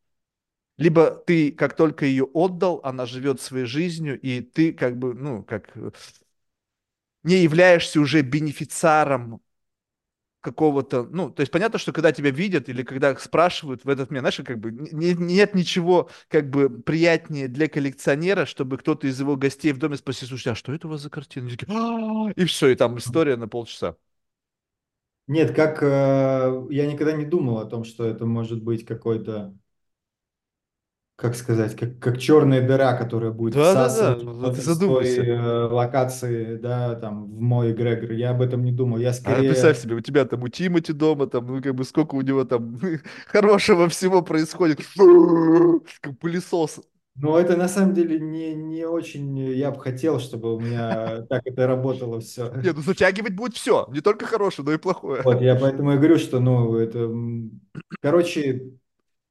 Либо 0.77 1.11
ты, 1.11 1.51
как 1.51 1.75
только 1.75 2.05
ее 2.05 2.25
отдал, 2.25 2.81
она 2.83 3.05
живет 3.05 3.41
своей 3.41 3.65
жизнью, 3.65 4.19
и 4.19 4.41
ты 4.41 4.73
как 4.73 4.97
бы, 4.97 5.13
ну, 5.13 5.43
как 5.43 5.71
не 7.23 7.35
являешься 7.43 7.99
уже 8.01 8.21
бенефициаром 8.21 9.41
какого-то, 10.41 11.03
ну, 11.03 11.29
то 11.29 11.41
есть 11.41 11.51
понятно, 11.51 11.79
что 11.79 11.91
когда 11.91 12.13
тебя 12.13 12.31
видят 12.31 12.69
или 12.69 12.81
когда 12.83 13.13
спрашивают 13.17 13.83
в 13.83 13.89
этот 13.89 14.09
момент, 14.09 14.23
знаешь, 14.23 14.47
как 14.47 14.57
бы 14.59 14.71
не, 14.71 15.13
нет 15.13 15.53
ничего 15.53 16.09
как 16.29 16.49
бы 16.49 16.69
приятнее 16.69 17.49
для 17.49 17.67
коллекционера, 17.67 18.45
чтобы 18.45 18.77
кто-то 18.77 19.05
из 19.07 19.19
его 19.19 19.35
гостей 19.35 19.73
в 19.73 19.79
доме 19.79 19.97
спросил, 19.97 20.29
слушай, 20.29 20.53
а 20.53 20.55
что 20.55 20.73
это 20.73 20.87
у 20.87 20.91
вас 20.91 21.01
за 21.01 21.09
картина? 21.09 21.49
И, 21.49 21.57
и 22.41 22.45
все, 22.45 22.69
и 22.69 22.75
там 22.75 22.97
история 22.97 23.35
на 23.35 23.47
полчаса. 23.49 23.97
Нет, 25.30 25.56
как 25.56 25.81
э, 25.84 26.68
я 26.72 26.88
никогда 26.91 27.14
не 27.14 27.26
думал 27.26 27.60
о 27.60 27.65
том, 27.65 27.84
что 27.85 28.06
это 28.06 28.26
может 28.26 28.64
быть 28.64 28.85
какой-то, 28.85 29.56
как 31.15 31.35
сказать, 31.35 31.76
как, 31.76 31.99
как 31.99 32.18
черная 32.18 32.65
дыра, 32.65 32.93
которая 32.97 33.31
будет 33.31 33.56
Да, 33.56 33.76
да, 33.76 33.89
да, 33.89 34.15
всасывать 34.15 34.23
вот 34.23 34.56
ты 34.56 34.61
задумайся. 34.61 35.27
э, 35.27 35.68
локации, 35.69 36.56
да, 36.57 36.95
там, 36.95 37.26
в 37.30 37.39
мой 37.41 37.72
эгрегор. 37.73 38.11
Я 38.14 38.31
об 38.31 38.41
этом 38.41 38.64
не 38.64 38.72
думал. 38.72 38.97
Я 38.99 39.14
А 39.23 39.43
представь 39.43 39.77
скорее... 39.77 39.80
себе, 39.80 39.95
у 39.95 39.99
тебя 40.01 40.26
там 40.26 40.43
у 40.43 40.47
Тимати 40.47 40.93
дома, 40.93 41.27
там, 41.27 41.45
ну, 41.47 41.61
как 41.61 41.76
бы 41.76 41.84
сколько 41.84 42.15
у 42.15 42.22
него 42.22 42.45
там 42.45 42.80
хорошего 43.27 43.89
всего 43.89 44.22
происходит, 44.22 44.80
как 46.01 46.18
пылесос. 46.19 46.80
Но 47.21 47.37
это 47.37 47.57
на 47.57 47.67
самом 47.67 47.93
деле 47.93 48.19
не, 48.19 48.53
не 48.55 48.85
очень... 48.85 49.37
Я 49.37 49.71
бы 49.71 49.79
хотел, 49.81 50.19
чтобы 50.19 50.55
у 50.55 50.59
меня 50.59 51.23
так 51.29 51.41
это 51.45 51.67
работало 51.67 52.21
все. 52.21 52.51
Нет, 52.55 52.75
ну 52.75 52.81
затягивать 52.81 53.35
будет 53.35 53.55
все, 53.55 53.87
не 53.91 54.01
только 54.01 54.25
хорошее, 54.25 54.65
но 54.65 54.71
и 54.73 54.77
плохое. 54.77 55.21
Вот, 55.23 55.41
я 55.41 55.55
поэтому 55.55 55.93
и 55.93 55.97
говорю, 55.97 56.17
что, 56.17 56.39
ну, 56.39 56.75
это... 56.75 57.11
Короче, 58.01 58.71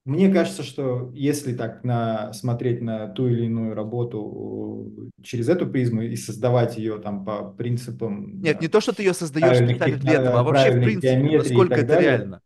Мне 0.05 0.33
кажется, 0.33 0.63
что 0.63 1.11
если 1.15 1.55
так 1.55 1.85
на, 1.85 2.33
смотреть 2.33 2.81
на 2.81 3.09
ту 3.09 3.29
или 3.29 3.45
иную 3.45 3.75
работу 3.75 5.11
э, 5.19 5.23
через 5.23 5.51
эту 5.51 5.67
призму 5.67 6.01
и 6.01 6.17
создавать 6.17 6.79
ее 6.79 6.99
там 6.99 7.25
по 7.27 7.45
принципам 7.45 8.41
Нет, 8.41 8.61
не 8.63 8.69
да, 8.69 8.73
то, 8.73 8.81
что 8.81 8.95
ты 8.95 9.03
ее 9.03 9.13
создаешь 9.13 9.59
специально 9.59 9.99
для 9.99 10.13
этого, 10.15 10.41
а 10.41 10.43
вообще 10.45 10.73
в 10.73 10.83
принципе, 10.83 11.39
насколько 11.39 11.75
это 11.75 11.87
далее, 11.87 12.11
реально. 12.11 12.41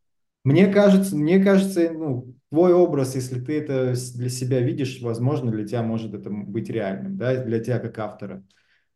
мне 0.44 0.66
кажется, 0.72 1.14
мне 1.16 1.38
кажется, 1.42 1.90
ну, 1.92 2.34
твой 2.52 2.74
образ, 2.74 3.14
если 3.14 3.40
ты 3.40 3.60
это 3.60 3.94
для 4.14 4.28
себя 4.28 4.60
видишь, 4.60 5.00
возможно, 5.00 5.50
для 5.50 5.66
тебя 5.66 5.82
может 5.82 6.12
это 6.12 6.28
быть 6.28 6.68
реальным, 6.68 7.16
да, 7.16 7.42
для 7.42 7.60
тебя 7.60 7.78
как 7.78 7.98
автора, 7.98 8.44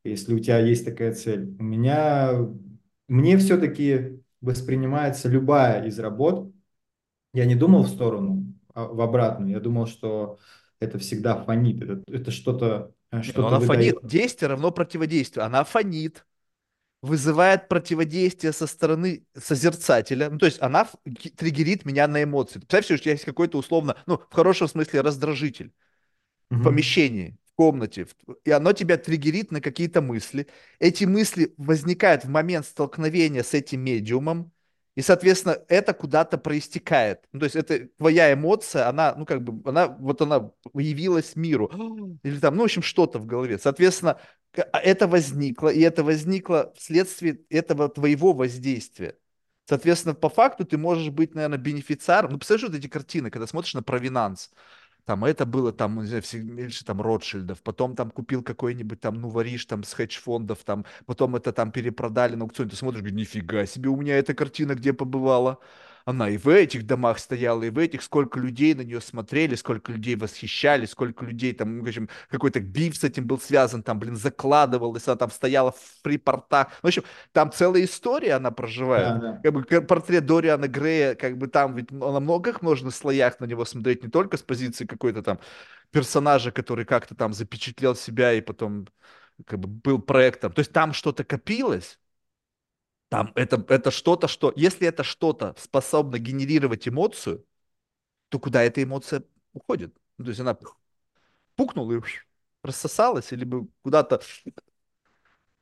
если 0.05 0.35
у 0.35 0.39
тебя 0.39 0.59
есть 0.59 0.85
такая 0.85 1.15
цель. 1.15 1.57
У 1.59 1.62
меня, 1.62 2.33
мне 3.09 3.39
все-таки 3.39 4.20
воспринимается 4.43 5.31
любая 5.31 5.87
из 5.87 5.99
работ, 5.99 6.53
я 7.33 7.47
не 7.47 7.55
думал 7.55 7.85
в 7.85 7.89
сторону, 7.89 8.45
а 8.74 8.85
в 8.85 9.01
обратную. 9.01 9.53
Я 9.53 9.61
думал, 9.61 9.87
что 9.87 10.39
это 10.78 10.99
всегда 10.99 11.43
фонит, 11.43 11.83
это, 11.83 12.03
это 12.09 12.31
что-то 12.31 12.93
э, 13.11 13.16
Не, 13.16 13.23
ну 13.23 13.24
что-то 13.24 13.49
она 13.49 13.59
выдает. 13.61 13.97
фонит. 13.97 14.11
Действие 14.11 14.51
равно 14.51 14.70
противодействию. 14.70 15.47
Она 15.47 15.65
фонит, 15.65 16.27
вызывает 17.02 17.68
противодействие 17.68 18.52
со 18.52 18.66
стороны 18.66 19.27
созерцателя. 19.36 20.31
Ну, 20.31 20.39
то 20.39 20.47
есть 20.47 20.60
она 20.60 20.89
триггерит 21.36 21.85
меня 21.85 22.09
на 22.09 22.23
эмоции. 22.23 22.59
Представь 22.60 23.01
что 23.01 23.10
есть 23.10 23.24
какой-то 23.24 23.59
условно, 23.59 23.97
ну, 24.06 24.18
в 24.31 24.35
хорошем 24.35 24.68
смысле 24.68 25.02
раздражитель 25.02 25.73
в 26.52 26.60
Мгм. 26.60 26.62
помещении, 26.62 27.36
в 27.52 27.55
комнате, 27.56 28.06
в- 28.06 28.14
и 28.44 28.51
оно 28.51 28.73
тебя 28.73 28.97
триггерит 28.98 29.51
на 29.52 29.60
какие-то 29.60 30.01
мысли. 30.02 30.47
Эти 30.78 31.05
мысли 31.05 31.55
возникают 31.56 32.24
в 32.24 32.28
момент 32.28 32.66
столкновения 32.66 33.43
с 33.43 33.55
этим 33.55 33.81
медиумом, 33.82 34.52
и, 34.97 35.02
соответственно, 35.02 35.59
это 35.68 35.93
куда-то 35.93 36.39
проистекает. 36.39 37.28
Ну, 37.32 37.40
то 37.40 37.44
есть 37.44 37.55
это 37.55 37.86
твоя 37.98 38.32
эмоция, 38.32 38.89
она, 38.89 39.14
ну, 39.14 39.27
как 39.27 39.43
бы, 39.43 39.68
она, 39.68 39.89
вот 39.89 40.23
она 40.23 40.51
явилась 40.74 41.36
миру. 41.36 41.70
Или 42.24 42.39
там, 42.39 42.56
ну, 42.56 42.62
в 42.62 42.64
общем, 42.64 42.82
что-то 42.82 43.18
в 43.18 43.27
голове. 43.27 43.59
Соответственно, 43.59 44.18
а 44.73 44.78
это 44.81 45.06
возникло, 45.06 45.68
и 45.68 45.81
это 45.81 46.02
возникло 46.02 46.73
вследствие 46.77 47.40
этого 47.51 47.90
твоего 47.90 48.32
воздействия. 48.32 49.18
Соответственно, 49.68 50.14
по 50.14 50.31
факту 50.31 50.64
ты 50.64 50.78
можешь 50.78 51.10
быть, 51.10 51.35
наверное, 51.35 51.59
бенефициаром. 51.59 52.31
Ну, 52.32 52.39
представляешь, 52.39 52.73
вот 52.73 52.78
эти 52.78 52.89
картины, 52.89 53.31
когда 53.31 53.47
смотришь 53.47 53.74
на 53.74 53.82
провинанс, 53.82 54.51
там 55.07 55.24
это 55.24 55.47
было 55.47 55.73
там, 55.73 56.01
не 56.01 56.07
знаю, 56.07 56.23
все 56.23 56.39
меньше 56.43 56.85
там 56.85 57.01
Ротшильдов, 57.01 57.62
потом 57.62 57.95
там 57.97 58.11
купил 58.11 58.43
какой-нибудь 58.43 59.01
там, 59.01 59.20
ну, 59.20 59.31
вориш 59.31 59.65
там 59.66 59.85
с 59.85 59.95
хедж-фондов, 59.95 60.59
там, 60.65 60.85
потом 61.07 61.37
это 61.37 61.53
там 61.53 61.70
перепродали 61.73 62.35
на 62.35 62.45
аукционе, 62.45 62.70
ты 62.70 62.77
смотришь, 62.77 63.03
говоришь, 63.03 63.16
нифига 63.16 63.66
себе, 63.66 63.89
у 63.89 63.97
меня 63.97 64.19
эта 64.19 64.35
картина 64.35 64.74
где 64.74 64.93
побывала. 64.93 65.59
Она 66.07 66.31
и 66.31 66.39
в 66.39 66.47
этих 66.49 66.87
домах 66.87 67.19
стояла, 67.19 67.65
и 67.65 67.70
в 67.70 67.78
этих, 67.78 68.01
сколько 68.01 68.39
людей 68.39 68.74
на 68.74 68.83
нее 68.83 69.01
смотрели, 69.01 69.57
сколько 69.57 69.91
людей 69.91 70.15
восхищались, 70.15 70.91
сколько 70.91 71.24
людей 71.24 71.53
там, 71.53 71.78
ну, 71.78 71.85
в 71.85 71.89
общем, 71.89 72.09
какой-то 72.31 72.61
биф 72.61 72.97
с 72.97 73.03
этим 73.03 73.27
был 73.27 73.41
связан, 73.41 73.83
там, 73.83 73.99
блин, 73.99 74.15
закладывалась, 74.16 75.09
она 75.09 75.16
там 75.16 75.33
стояла 75.33 75.73
в 75.73 75.81
фрипортах. 76.05 76.69
В 76.81 76.87
общем, 76.87 77.03
там 77.33 77.51
целая 77.51 77.85
история 77.85 78.35
она 78.35 78.51
Да, 78.51 78.55
проживает 78.57 79.20
да. 79.20 79.43
как 79.43 79.53
бы 79.53 79.62
портрет 79.83 80.27
Дориана 80.27 80.69
Грея, 80.69 81.16
как 81.16 81.39
бы 81.39 81.49
там 81.49 81.74
ведь 81.74 81.91
на 81.91 82.20
многих 82.20 82.62
можно 82.62 82.93
слоях 82.93 83.41
на 83.41 83.45
него 83.47 83.65
смотреть, 83.65 84.05
не 84.05 84.09
только 84.11 84.37
с 84.37 84.43
позиции 84.43 84.87
какой-то 84.87 85.23
там 85.23 85.41
персонажа, 85.91 86.53
который 86.53 86.85
как-то 86.85 87.15
там 87.16 87.33
запечатлел 87.33 87.97
себя 87.97 88.33
и 88.33 88.41
потом 88.41 88.87
как 89.47 89.59
бы 89.61 89.69
был 89.69 90.01
проектом. 90.01 90.53
То 90.53 90.61
есть 90.61 90.73
там 90.73 90.93
что-то 90.93 91.24
копилось, 91.24 91.99
там 93.09 93.33
это, 93.35 93.65
это 93.69 93.91
что-то, 93.91 94.28
что... 94.28 94.53
Если 94.57 94.87
это 94.87 95.05
что-то 95.05 95.55
способно 95.59 96.19
генерировать 96.19 96.89
эмоцию, 96.89 97.45
то 98.28 98.39
куда 98.39 98.62
эта 98.62 98.83
эмоция 98.83 99.23
уходит? 99.53 99.95
Ну, 100.19 100.24
то 100.24 100.31
есть 100.31 100.41
она 100.41 100.57
пукнула 101.57 101.93
и 101.93 102.01
рассосалась, 102.62 103.33
или 103.33 103.45
бы 103.45 103.69
куда-то 103.83 104.20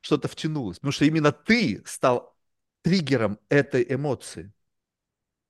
что-то 0.01 0.29
втянулось. 0.29 0.79
Потому 0.79 0.93
что 0.93 1.05
именно 1.05 1.33
ты 1.33 1.83
стал 1.87 2.35
триггером 2.83 3.39
этой 3.49 3.85
эмоции. 3.89 4.53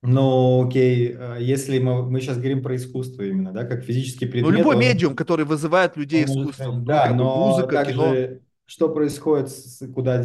Ну, 0.01 0.67
окей, 0.67 1.13
э, 1.17 1.37
если 1.39 1.79
мы, 1.79 2.07
мы 2.09 2.21
сейчас 2.21 2.37
говорим 2.37 2.61
про 2.61 2.75
искусство 2.75 3.23
именно, 3.23 3.51
да, 3.51 3.65
как 3.65 3.83
физический 3.83 4.25
Ну, 4.25 4.31
предмет, 4.31 4.57
любой 4.59 4.75
он, 4.75 4.81
медиум, 4.81 5.15
который 5.15 5.45
вызывает 5.45 5.97
людей 5.97 6.25
искусством, 6.25 6.79
ну, 6.79 6.85
Да, 6.85 7.07
как 7.07 7.17
бы 7.17 7.23
но 7.23 7.47
музыка, 7.47 7.85
кино. 7.85 8.03
также 8.03 8.41
что 8.67 8.89
происходит, 8.89 9.49
куда, 9.93 10.23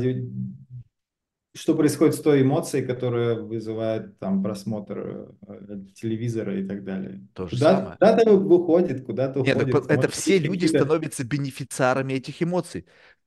что 1.54 1.74
происходит 1.74 2.14
с 2.14 2.20
той 2.20 2.42
эмоцией, 2.42 2.86
которая 2.86 3.34
вызывает 3.34 4.18
там 4.18 4.42
просмотр 4.42 5.28
э, 5.48 5.80
телевизора 5.94 6.60
и 6.60 6.66
так 6.66 6.84
далее. 6.84 7.26
То 7.34 7.48
же 7.48 7.56
Куда, 7.56 7.76
самое. 7.76 7.96
куда-то 7.96 8.32
уходит, 8.32 9.04
куда-то 9.04 9.40
Нет, 9.40 9.56
уходит. 9.56 9.90
это 9.90 10.08
все 10.08 10.38
люди 10.38 10.66
становятся 10.66 11.24
бенефициарами 11.24 12.14
этих 12.14 12.40
эмоций. 12.42 12.86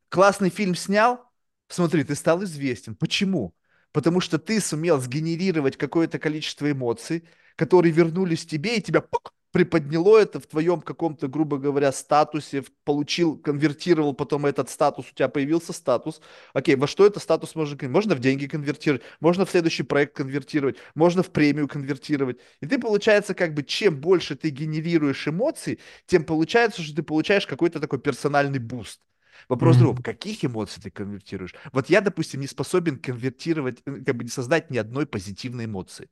Классный 0.09 0.49
фильм 0.49 0.75
снял, 0.75 1.19
смотри, 1.67 2.03
ты 2.03 2.15
стал 2.15 2.43
известен. 2.43 2.95
Почему? 2.95 3.53
Потому 3.91 4.21
что 4.21 4.39
ты 4.39 4.59
сумел 4.61 4.99
сгенерировать 4.99 5.77
какое-то 5.77 6.17
количество 6.17 6.71
эмоций, 6.71 7.25
которые 7.55 7.91
вернулись 7.91 8.45
тебе, 8.45 8.77
и 8.77 8.81
тебя 8.81 9.01
пук, 9.01 9.33
приподняло 9.53 10.17
это 10.19 10.41
в 10.41 10.47
твоем 10.47 10.81
каком-то, 10.81 11.29
грубо 11.29 11.57
говоря, 11.57 11.93
статусе, 11.93 12.65
получил, 12.83 13.37
конвертировал 13.37 14.13
потом 14.13 14.45
этот 14.47 14.69
статус, 14.69 15.05
у 15.11 15.15
тебя 15.15 15.29
появился 15.29 15.73
статус. 15.73 16.21
Окей, 16.53 16.75
во 16.75 16.87
что 16.87 17.05
это 17.05 17.21
статус 17.21 17.55
можно 17.55 17.77
конвертировать? 17.77 17.93
Можно 17.93 18.15
в 18.15 18.19
деньги 18.19 18.47
конвертировать, 18.47 19.03
можно 19.21 19.45
в 19.45 19.51
следующий 19.51 19.83
проект 19.83 20.17
конвертировать, 20.17 20.77
можно 20.95 21.23
в 21.23 21.31
премию 21.31 21.69
конвертировать. 21.69 22.39
И 22.61 22.67
ты, 22.67 22.79
получается, 22.79 23.35
как 23.35 23.53
бы, 23.53 23.63
чем 23.63 24.01
больше 24.01 24.35
ты 24.35 24.49
генерируешь 24.49 25.27
эмоций, 25.27 25.79
тем 26.07 26.25
получается, 26.25 26.81
что 26.81 26.95
ты 26.95 27.03
получаешь 27.03 27.47
какой-то 27.47 27.79
такой 27.79 27.99
персональный 27.99 28.59
boost. 28.59 29.01
Вопрос 29.49 29.77
другом, 29.77 29.97
Мгм. 29.97 30.03
каких 30.03 30.45
эмоций 30.45 30.81
ты 30.81 30.89
конвертируешь? 30.91 31.53
Вот 31.71 31.89
я, 31.89 32.01
допустим, 32.01 32.41
не 32.41 32.47
способен 32.47 32.97
конвертировать, 32.99 33.81
э, 33.85 34.01
как 34.05 34.15
бы 34.15 34.23
не 34.23 34.29
создать 34.29 34.71
ни 34.71 34.77
одной 34.77 35.05
позитивной 35.05 35.65
эмоции. 35.65 36.09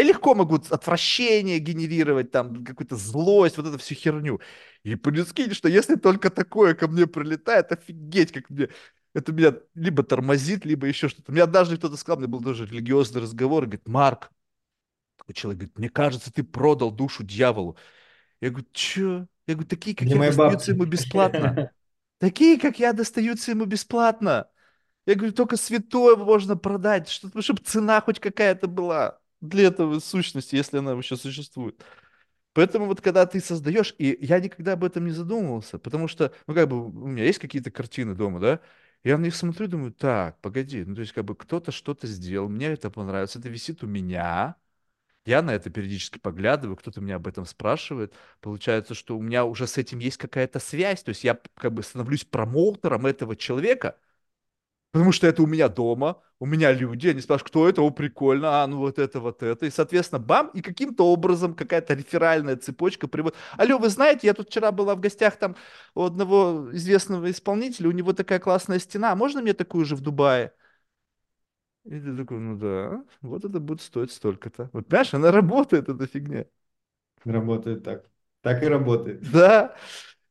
Я 0.00 0.06
легко 0.06 0.34
могу 0.34 0.54
отвращение 0.54 1.58
генерировать, 1.58 2.30
там, 2.30 2.64
какую-то 2.64 2.96
злость, 2.96 3.58
вот 3.58 3.66
эту 3.66 3.76
всю 3.76 3.94
херню. 3.94 4.40
И 4.82 4.94
прикинь, 4.94 5.52
что 5.52 5.68
если 5.68 5.96
только 5.96 6.30
такое 6.30 6.74
ко 6.74 6.88
мне 6.88 7.06
прилетает, 7.06 7.70
офигеть, 7.70 8.32
как 8.32 8.48
мне... 8.48 8.70
Это 9.12 9.30
меня 9.32 9.56
либо 9.74 10.02
тормозит, 10.02 10.64
либо 10.64 10.86
еще 10.86 11.08
что-то. 11.08 11.30
Мне 11.32 11.42
однажды 11.42 11.76
кто-то 11.76 11.98
сказал, 11.98 12.16
у 12.16 12.20
меня 12.20 12.30
был 12.30 12.40
тоже 12.42 12.64
религиозный 12.64 13.20
разговор, 13.20 13.64
и 13.64 13.66
говорит, 13.66 13.88
Марк, 13.88 14.30
такой 15.18 15.34
человек 15.34 15.58
говорит, 15.58 15.78
мне 15.78 15.90
кажется, 15.90 16.32
ты 16.32 16.44
продал 16.44 16.90
душу 16.92 17.22
дьяволу. 17.22 17.76
Я 18.40 18.48
говорю, 18.48 18.68
че? 18.72 19.26
Я 19.46 19.52
говорю, 19.54 19.68
такие, 19.68 19.94
как 19.94 20.06
Где 20.06 20.14
я, 20.14 20.22
достаются 20.22 20.70
бабки? 20.70 20.70
ему 20.70 20.86
бесплатно. 20.86 21.60
Такие, 22.20 22.58
как 22.58 22.78
я, 22.78 22.94
достаются 22.94 23.50
ему 23.50 23.66
бесплатно. 23.66 24.48
Я 25.04 25.14
говорю, 25.14 25.34
только 25.34 25.58
святое 25.58 26.16
можно 26.16 26.56
продать, 26.56 27.10
чтобы, 27.10 27.42
чтобы 27.42 27.60
цена 27.60 28.00
хоть 28.00 28.18
какая-то 28.18 28.66
была 28.66 29.19
для 29.40 29.68
этого 29.68 29.98
сущности, 30.00 30.56
если 30.56 30.78
она 30.78 30.94
вообще 30.94 31.16
существует. 31.16 31.84
Поэтому 32.52 32.86
вот 32.86 33.00
когда 33.00 33.26
ты 33.26 33.40
создаешь, 33.40 33.94
и 33.98 34.18
я 34.20 34.40
никогда 34.40 34.72
об 34.74 34.84
этом 34.84 35.06
не 35.06 35.12
задумывался, 35.12 35.78
потому 35.78 36.08
что, 36.08 36.32
ну 36.46 36.54
как 36.54 36.68
бы 36.68 36.86
у 36.88 37.06
меня 37.06 37.24
есть 37.24 37.38
какие-то 37.38 37.70
картины 37.70 38.14
дома, 38.14 38.40
да, 38.40 38.60
я 39.04 39.18
на 39.18 39.24
них 39.24 39.36
смотрю, 39.36 39.68
думаю, 39.68 39.92
так, 39.92 40.40
погоди, 40.40 40.84
ну 40.84 40.94
то 40.94 41.02
есть 41.02 41.12
как 41.12 41.24
бы 41.24 41.36
кто-то 41.36 41.72
что-то 41.72 42.06
сделал, 42.06 42.48
мне 42.48 42.66
это 42.68 42.90
понравилось, 42.90 43.36
это 43.36 43.48
висит 43.48 43.84
у 43.84 43.86
меня, 43.86 44.56
я 45.26 45.42
на 45.42 45.52
это 45.54 45.70
периодически 45.70 46.18
поглядываю, 46.18 46.76
кто-то 46.76 47.00
меня 47.00 47.16
об 47.16 47.26
этом 47.26 47.44
спрашивает. 47.44 48.14
Получается, 48.40 48.94
что 48.94 49.18
у 49.18 49.22
меня 49.22 49.44
уже 49.44 49.66
с 49.66 49.76
этим 49.78 49.98
есть 49.98 50.16
какая-то 50.16 50.58
связь. 50.60 51.02
То 51.02 51.10
есть 51.10 51.24
я 51.24 51.38
как 51.54 51.72
бы 51.74 51.82
становлюсь 51.82 52.24
промоутером 52.24 53.06
этого 53.06 53.36
человека, 53.36 53.98
потому 54.92 55.12
что 55.12 55.26
это 55.26 55.42
у 55.42 55.46
меня 55.46 55.68
дома, 55.68 56.20
у 56.38 56.46
меня 56.46 56.72
люди, 56.72 57.08
они 57.08 57.20
спрашивают, 57.20 57.50
кто 57.50 57.68
это, 57.68 57.82
о, 57.82 57.90
прикольно, 57.90 58.62
а, 58.62 58.66
ну 58.66 58.78
вот 58.78 58.98
это, 58.98 59.20
вот 59.20 59.42
это. 59.42 59.66
И, 59.66 59.70
соответственно, 59.70 60.20
бам, 60.20 60.48
и 60.54 60.62
каким-то 60.62 61.06
образом 61.06 61.54
какая-то 61.54 61.94
реферальная 61.94 62.56
цепочка 62.56 63.08
приводит. 63.08 63.36
Алло, 63.56 63.78
вы 63.78 63.88
знаете, 63.88 64.26
я 64.26 64.34
тут 64.34 64.48
вчера 64.48 64.72
была 64.72 64.94
в 64.94 65.00
гостях 65.00 65.36
там 65.36 65.56
у 65.94 66.02
одного 66.02 66.68
известного 66.72 67.30
исполнителя, 67.30 67.88
у 67.88 67.92
него 67.92 68.12
такая 68.12 68.38
классная 68.38 68.78
стена, 68.78 69.12
а 69.12 69.16
можно 69.16 69.42
мне 69.42 69.52
такую 69.54 69.84
же 69.84 69.96
в 69.96 70.00
Дубае? 70.00 70.52
И 71.84 71.98
ты 71.98 72.16
такой, 72.16 72.38
ну 72.38 72.56
да, 72.58 73.04
вот 73.22 73.44
это 73.44 73.58
будет 73.58 73.80
стоить 73.80 74.12
столько-то. 74.12 74.68
Вот 74.72 74.86
понимаешь, 74.86 75.14
она 75.14 75.30
работает, 75.30 75.88
эта 75.88 76.06
фигня. 76.06 76.44
Работает 77.24 77.84
так. 77.84 78.06
Так 78.42 78.62
и 78.62 78.66
работает. 78.66 79.30
Да. 79.30 79.74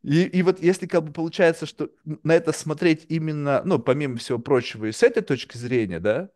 И, 0.04 0.24
и 0.24 0.42
вот 0.44 0.62
если 0.62 0.88
как 0.88 1.04
бы 1.04 1.12
получается, 1.12 1.66
что 1.66 1.90
на 2.06 2.34
это 2.34 2.52
смотреть 2.54 3.06
именно, 3.10 3.62
ну, 3.66 3.80
помимо 3.80 4.18
всего 4.18 4.40
прочего, 4.40 4.86
и 4.86 4.92
с 4.92 5.04
этой 5.04 5.22
точки 5.24 5.58
зрения, 5.58 6.00
да, 6.00 6.30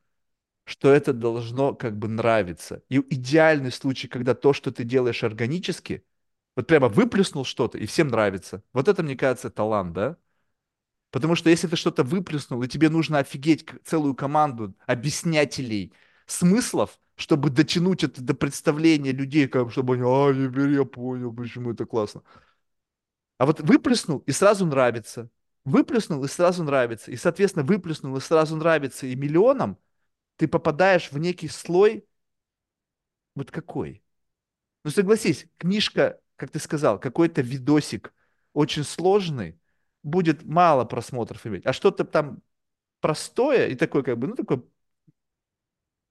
что 0.65 0.91
это 0.93 1.13
должно 1.13 1.75
как 1.75 1.97
бы 1.97 2.07
нравиться. 2.07 2.83
И 2.89 2.99
идеальный 2.99 3.71
случай, 3.71 4.07
когда 4.07 4.35
то, 4.35 4.53
что 4.53 4.71
ты 4.71 4.83
делаешь 4.83 5.23
органически, 5.23 6.05
вот 6.55 6.67
прямо 6.67 6.89
выплеснул 6.89 7.45
что-то, 7.45 7.77
и 7.77 7.85
всем 7.87 8.09
нравится. 8.09 8.63
Вот 8.73 8.87
это, 8.87 9.03
мне 9.03 9.15
кажется, 9.17 9.49
талант, 9.49 9.93
да? 9.93 10.17
Потому 11.11 11.35
что 11.35 11.49
если 11.49 11.67
ты 11.67 11.75
что-то 11.75 12.03
выплеснул, 12.03 12.63
и 12.63 12.67
тебе 12.67 12.89
нужно 12.89 13.19
офигеть 13.19 13.65
целую 13.83 14.15
команду 14.15 14.73
объяснятелей 14.87 15.93
смыслов, 16.25 16.99
чтобы 17.15 17.51
дотянуть 17.51 18.03
это 18.03 18.21
до 18.21 18.33
представления 18.33 19.11
людей, 19.11 19.47
как, 19.47 19.71
чтобы 19.71 19.93
они, 19.95 20.03
а, 20.05 20.33
теперь 20.33 20.71
я 20.71 20.85
понял, 20.85 21.31
почему 21.33 21.71
это 21.71 21.85
классно. 21.85 22.23
А 23.43 23.45
вот 23.45 23.59
выплеснул, 23.59 24.19
и 24.19 24.31
сразу 24.31 24.65
нравится. 24.65 25.29
Выплеснул, 25.65 26.23
и 26.23 26.29
сразу 26.29 26.63
нравится. 26.63 27.11
И, 27.11 27.17
соответственно, 27.17 27.65
выплеснул, 27.65 28.15
и 28.15 28.21
сразу 28.21 28.55
нравится. 28.55 29.05
И 29.05 29.17
миллионам 29.17 29.77
ты 30.37 30.47
попадаешь 30.47 31.11
в 31.11 31.17
некий 31.17 31.49
слой, 31.49 32.07
вот 33.35 33.51
какой? 33.51 34.01
Ну, 34.85 34.91
согласись, 34.91 35.45
книжка, 35.57 36.21
как 36.37 36.51
ты 36.51 36.59
сказал, 36.59 36.97
какой-то 37.01 37.41
видосик 37.41 38.13
очень 38.53 38.85
сложный, 38.85 39.59
будет 40.03 40.45
мало 40.45 40.85
просмотров 40.85 41.45
иметь. 41.45 41.65
А 41.65 41.73
что-то 41.73 42.05
там 42.05 42.41
простое 43.01 43.67
и 43.67 43.75
такой, 43.75 44.03
как 44.05 44.17
бы, 44.17 44.27
ну, 44.27 44.35
такой 44.35 44.63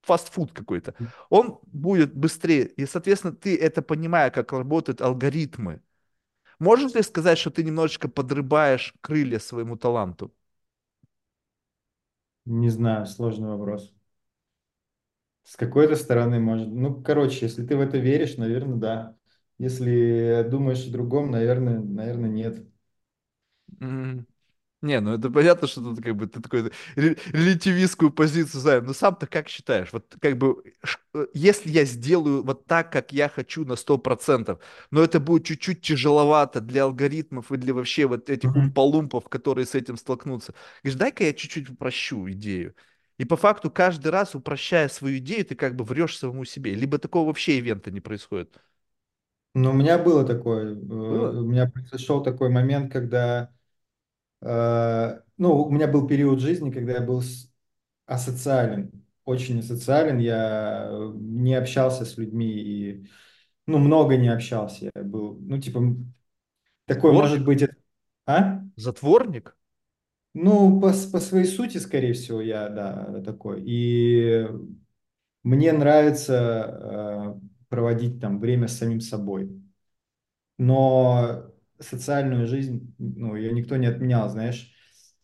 фастфуд 0.03 0.53
какой-то, 0.53 0.95
он 1.31 1.61
будет 1.63 2.15
быстрее. 2.15 2.67
И, 2.67 2.85
соответственно, 2.85 3.35
ты 3.35 3.57
это 3.57 3.81
понимая, 3.81 4.31
как 4.31 4.53
работают 4.53 5.01
алгоритмы, 5.01 5.81
можешь 6.63 6.95
ли 6.95 7.03
сказать, 7.03 7.39
что 7.39 7.51
ты 7.51 7.63
немножечко 7.65 8.09
подрыбаешь 8.09 8.95
крылья 9.03 9.39
своему 9.39 9.77
таланту? 9.77 10.33
Не 12.45 12.69
знаю, 12.71 13.07
сложный 13.07 13.49
вопрос. 13.49 13.93
С 15.45 15.57
какой-то 15.57 15.97
стороны, 15.97 16.41
может. 16.41 16.69
Ну, 16.69 17.03
короче, 17.03 17.47
если 17.47 17.65
ты 17.67 17.77
в 17.77 17.81
это 17.81 17.99
веришь, 17.99 18.37
наверное, 18.37 18.77
да. 18.79 19.17
Если 19.59 20.47
думаешь 20.51 20.87
о 20.87 20.91
другом, 20.93 21.31
наверное, 21.31 21.79
наверное, 21.81 22.31
нет. 22.31 22.65
Не, 24.83 24.99
ну 25.01 25.15
это 25.15 25.31
понятно, 25.31 25.69
что 25.69 25.81
тут 25.81 26.03
как 26.03 26.17
бы 26.17 26.27
ты 26.27 26.41
такой 26.43 26.73
ре- 26.97 27.17
релятивистскую 27.33 28.11
позицию 28.11 28.61
занял. 28.61 28.83
Но 28.83 28.93
сам-то 28.93 29.29
как 29.29 29.49
считаешь? 29.49 29.93
Вот 29.93 30.17
как 30.21 30.37
бы, 30.39 30.61
э, 31.15 31.27
если 31.35 31.71
я 31.71 31.85
сделаю 31.85 32.43
вот 32.43 32.67
так, 32.67 32.91
как 32.91 33.13
я 33.13 33.29
хочу 33.29 33.65
на 33.65 33.77
100%, 33.77 34.59
но 34.91 35.01
это 35.05 35.21
будет 35.21 35.45
чуть-чуть 35.47 35.83
тяжеловато 35.83 36.61
для 36.61 36.83
алгоритмов 36.83 37.53
и 37.53 37.57
для 37.59 37.75
вообще 37.75 38.07
вот 38.07 38.29
этих 38.29 38.57
Мгм. 38.57 38.57
умполумпов, 38.57 39.29
которые 39.29 39.67
с 39.67 39.77
этим 39.77 39.97
столкнутся. 39.97 40.53
Говоришь, 40.83 40.99
дай-ка 40.99 41.25
я 41.25 41.33
чуть-чуть 41.33 41.71
упрощу 41.71 42.29
идею. 42.33 42.75
И 43.19 43.25
по 43.25 43.37
факту 43.37 43.71
каждый 43.71 44.09
раз, 44.11 44.35
упрощая 44.35 44.89
свою 44.89 45.19
идею, 45.19 45.45
ты 45.45 45.55
как 45.55 45.77
бы 45.77 45.85
врешь 45.85 46.19
самому 46.19 46.45
себе. 46.45 46.75
Либо 46.75 46.99
такого 46.99 47.29
вообще 47.29 47.59
ивента 47.59 47.93
не 47.93 48.01
происходит. 48.01 48.59
Ну, 49.55 49.71
у 49.71 49.73
меня 49.75 49.99
было 49.99 50.25
такое. 50.27 50.73
э, 50.75 50.77
Было? 51.07 51.39
У 51.41 51.45
меня 51.45 51.67
произошел 51.69 52.23
такой 52.23 52.49
момент, 52.51 52.91
когда... 52.93 53.53
э, 54.43 55.21
Ну, 55.39 55.63
у 55.65 55.71
меня 55.71 55.89
был 55.89 56.07
период 56.07 56.41
жизни, 56.41 56.71
когда 56.71 56.95
я 56.95 57.01
был 57.01 57.23
асоциален. 58.07 58.93
Очень 59.25 59.61
асоциален. 59.61 60.19
Я 60.19 60.89
э, 60.91 61.13
не 61.17 61.55
общался 61.55 62.05
с 62.05 62.17
людьми 62.19 62.47
и... 62.49 63.09
Ну, 63.67 63.79
много 63.79 64.17
не 64.17 64.29
общался. 64.29 64.91
Я 64.95 65.03
был... 65.05 65.39
Ну, 65.41 65.59
типа, 65.61 65.81
такой, 66.87 67.13
может 67.13 67.41
Затворник? 67.41 67.47
быть... 67.47 67.63
это- 67.63 67.77
А? 68.27 68.63
Затворник? 68.77 69.57
Ну, 70.35 70.81
по, 70.81 70.89
по 71.13 71.21
своей 71.21 71.45
сути, 71.47 71.79
скорее 71.79 72.15
всего, 72.15 72.41
я, 72.41 72.69
да, 72.71 73.21
такой. 73.23 73.63
И 73.67 74.47
мне 75.43 75.73
нравится 75.73 77.37
э, 77.39 77.41
проводить 77.69 78.21
там 78.21 78.39
время 78.41 78.69
с 78.69 78.79
самим 78.79 79.01
собой. 79.01 79.51
Но 80.59 81.52
социальную 81.83 82.47
жизнь, 82.47 82.95
ну, 82.99 83.37
ее 83.37 83.53
никто 83.53 83.77
не 83.77 83.87
отменял, 83.87 84.29
знаешь. 84.29 84.73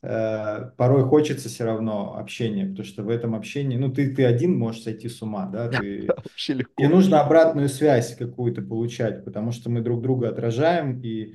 Э, 0.02 0.70
порой 0.76 1.04
хочется 1.04 1.48
все 1.48 1.64
равно 1.64 2.16
общения, 2.16 2.66
потому 2.66 2.84
что 2.84 3.02
в 3.02 3.08
этом 3.08 3.34
общении, 3.34 3.76
ну, 3.76 3.90
ты, 3.92 4.14
ты 4.14 4.24
один 4.24 4.56
можешь 4.56 4.82
сойти 4.82 5.08
с 5.08 5.22
ума, 5.22 5.46
да, 5.46 5.68
ты... 5.68 6.08
Тебе 6.46 6.58
легко. 6.58 6.88
нужно 6.88 7.20
обратную 7.20 7.68
связь 7.68 8.14
какую-то 8.14 8.62
получать, 8.62 9.24
потому 9.24 9.50
что 9.52 9.70
мы 9.70 9.80
друг 9.80 10.02
друга 10.02 10.28
отражаем, 10.28 11.00
и 11.00 11.34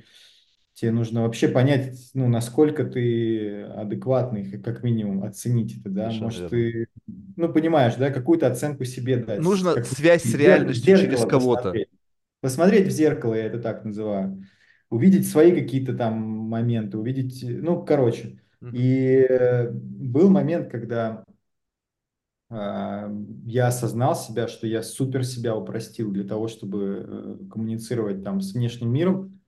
Тебе 0.74 0.90
нужно 0.90 1.22
вообще 1.22 1.46
понять, 1.46 1.96
ну, 2.14 2.26
насколько 2.26 2.84
ты 2.84 3.62
адекватный, 3.62 4.58
как 4.58 4.82
минимум, 4.82 5.22
оценить 5.22 5.78
это, 5.78 5.88
да. 5.88 6.10
Совершенно 6.10 6.24
Может, 6.24 6.40
верно. 6.40 6.48
ты, 6.50 6.88
ну, 7.36 7.52
понимаешь, 7.52 7.94
да, 7.94 8.10
какую-то 8.10 8.48
оценку 8.48 8.84
себе 8.84 9.18
дать, 9.18 9.40
Нужно 9.40 9.84
связь 9.84 10.24
с 10.24 10.34
реальностью 10.34 10.98
через 10.98 11.24
кого-то. 11.24 11.62
посмотреть. 11.62 11.88
Посмотреть 12.40 12.86
в 12.88 12.90
зеркало, 12.90 13.34
я 13.34 13.44
это 13.44 13.60
так 13.60 13.84
называю. 13.84 14.42
Увидеть 14.90 15.28
свои 15.28 15.52
какие-то 15.52 15.94
там 15.94 16.14
моменты, 16.20 16.98
увидеть, 16.98 17.44
ну, 17.44 17.84
короче. 17.84 18.40
И 18.72 19.26
э, 19.28 19.70
был 19.70 20.30
момент, 20.30 20.70
когда 20.70 21.24
а, 22.50 23.10
я 23.44 23.66
осознал 23.66 24.14
себя, 24.14 24.48
что 24.48 24.66
я 24.66 24.82
супер 24.82 25.24
себя 25.24 25.56
упростил 25.56 26.12
для 26.12 26.24
того, 26.24 26.48
чтобы 26.48 27.04
э, 27.06 27.48
коммуницировать 27.50 28.22
там 28.22 28.40
с 28.40 28.54
внешним 28.54 28.92
миром. 28.92 29.40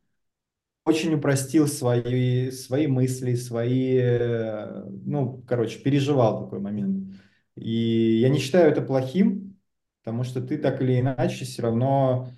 Очень 0.84 1.14
упростил 1.14 1.66
свои, 1.68 2.50
свои 2.50 2.86
мысли, 2.86 3.34
свои, 3.34 3.96
э, 3.96 4.84
ну, 5.04 5.42
короче, 5.46 5.80
переживал 5.80 6.44
такой 6.44 6.60
момент. 6.60 7.14
И 7.54 8.18
я 8.20 8.28
не 8.28 8.38
считаю 8.38 8.70
это 8.70 8.82
плохим, 8.82 9.56
потому 10.02 10.24
что 10.24 10.40
ты 10.40 10.58
так 10.58 10.80
или 10.82 10.98
иначе 10.98 11.44
все 11.44 11.62
равно, 11.62 12.28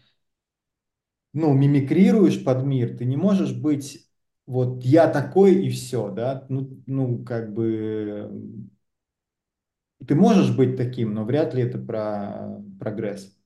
ну, 1.33 1.53
мимикрируешь 1.55 2.43
под 2.45 2.65
мир. 2.65 2.97
Ты 2.97 3.05
не 3.05 3.17
можешь 3.17 3.53
быть 3.53 4.09
вот 4.47 4.83
я 4.83 5.09
такой 5.09 5.67
и 5.67 5.71
все, 5.71 6.11
да, 6.11 6.47
ну, 6.49 6.83
ну, 6.87 7.23
как 7.25 7.53
бы 7.53 8.31
ты 10.07 10.15
можешь 10.15 10.55
быть 10.55 10.77
таким, 10.77 11.13
но 11.15 11.25
вряд 11.25 11.55
ли 11.55 11.63
это 11.63 11.79
про 11.79 12.61
прогресс. 12.79 13.37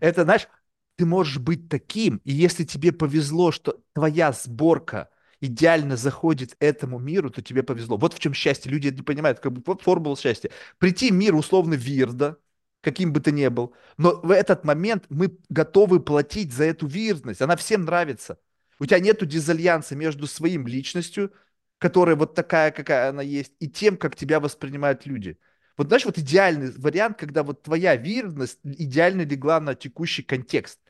Это, 0.00 0.24
знаешь, 0.24 0.48
ты 0.96 1.04
можешь 1.06 1.38
быть 1.38 1.68
таким, 1.68 2.20
и 2.24 2.32
если 2.32 2.64
тебе 2.64 2.92
повезло, 2.92 3.52
что 3.52 3.80
твоя 3.92 4.32
сборка 4.32 5.10
идеально 5.40 5.96
заходит 5.96 6.56
этому 6.60 6.98
миру, 6.98 7.30
то 7.30 7.42
тебе 7.42 7.62
повезло. 7.62 7.96
Вот 7.96 8.14
в 8.14 8.18
чем 8.20 8.32
счастье. 8.32 8.70
Люди 8.70 8.88
не 8.88 9.02
понимают, 9.02 9.40
как 9.40 9.52
бы 9.52 9.62
вот 9.66 9.82
формула 9.82 10.16
счастья. 10.16 10.50
Прийти 10.78 11.10
в 11.10 11.14
мир 11.14 11.34
условно 11.34 11.74
вирда, 11.74 12.38
каким 12.82 13.12
бы 13.12 13.20
ты 13.20 13.32
ни 13.32 13.48
был, 13.48 13.74
но 13.96 14.20
в 14.22 14.30
этот 14.30 14.64
момент 14.64 15.04
мы 15.08 15.38
готовы 15.48 16.00
платить 16.00 16.52
за 16.52 16.64
эту 16.64 16.86
вирдность. 16.86 17.40
Она 17.40 17.56
всем 17.56 17.84
нравится. 17.84 18.38
У 18.78 18.86
тебя 18.86 18.98
нету 18.98 19.24
дизальянса 19.24 19.94
между 19.94 20.26
своим 20.26 20.66
личностью, 20.66 21.32
которая 21.78 22.16
вот 22.16 22.34
такая, 22.34 22.72
какая 22.72 23.10
она 23.10 23.22
есть, 23.22 23.52
и 23.60 23.68
тем, 23.68 23.96
как 23.96 24.16
тебя 24.16 24.40
воспринимают 24.40 25.06
люди. 25.06 25.38
Вот 25.76 25.86
знаешь, 25.86 26.04
вот 26.04 26.18
идеальный 26.18 26.72
вариант, 26.72 27.18
когда 27.18 27.44
вот 27.44 27.62
твоя 27.62 27.96
верность 27.96 28.58
идеально 28.64 29.22
легла 29.22 29.60
на 29.60 29.74
текущий 29.74 30.22
контекст. 30.22 30.80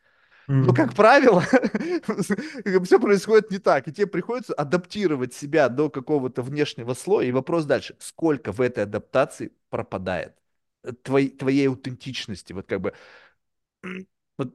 Но, 0.60 0.73
как 0.74 0.94
правило, 0.94 1.43
все 2.85 2.98
происходит 3.01 3.51
не 3.51 3.59
так, 3.59 3.86
и 3.89 3.93
тебе 3.93 4.06
приходится 4.06 4.55
адаптировать 4.55 5.35
себя 5.35 5.69
до 5.69 5.89
какого-то 5.90 6.43
внешнего 6.43 6.94
слоя. 6.94 7.27
И 7.27 7.32
вопрос 7.32 7.64
дальше, 7.64 7.97
сколько 8.01 8.52
в 8.52 8.60
этой 8.60 8.85
адаптации 8.85 9.52
пропадает 9.70 10.41
твоей, 11.02 11.30
твоей 11.30 11.68
аутентичности, 11.68 12.52
вот 12.52 12.66
как 12.66 12.80
бы, 12.80 12.92
вот 14.38 14.54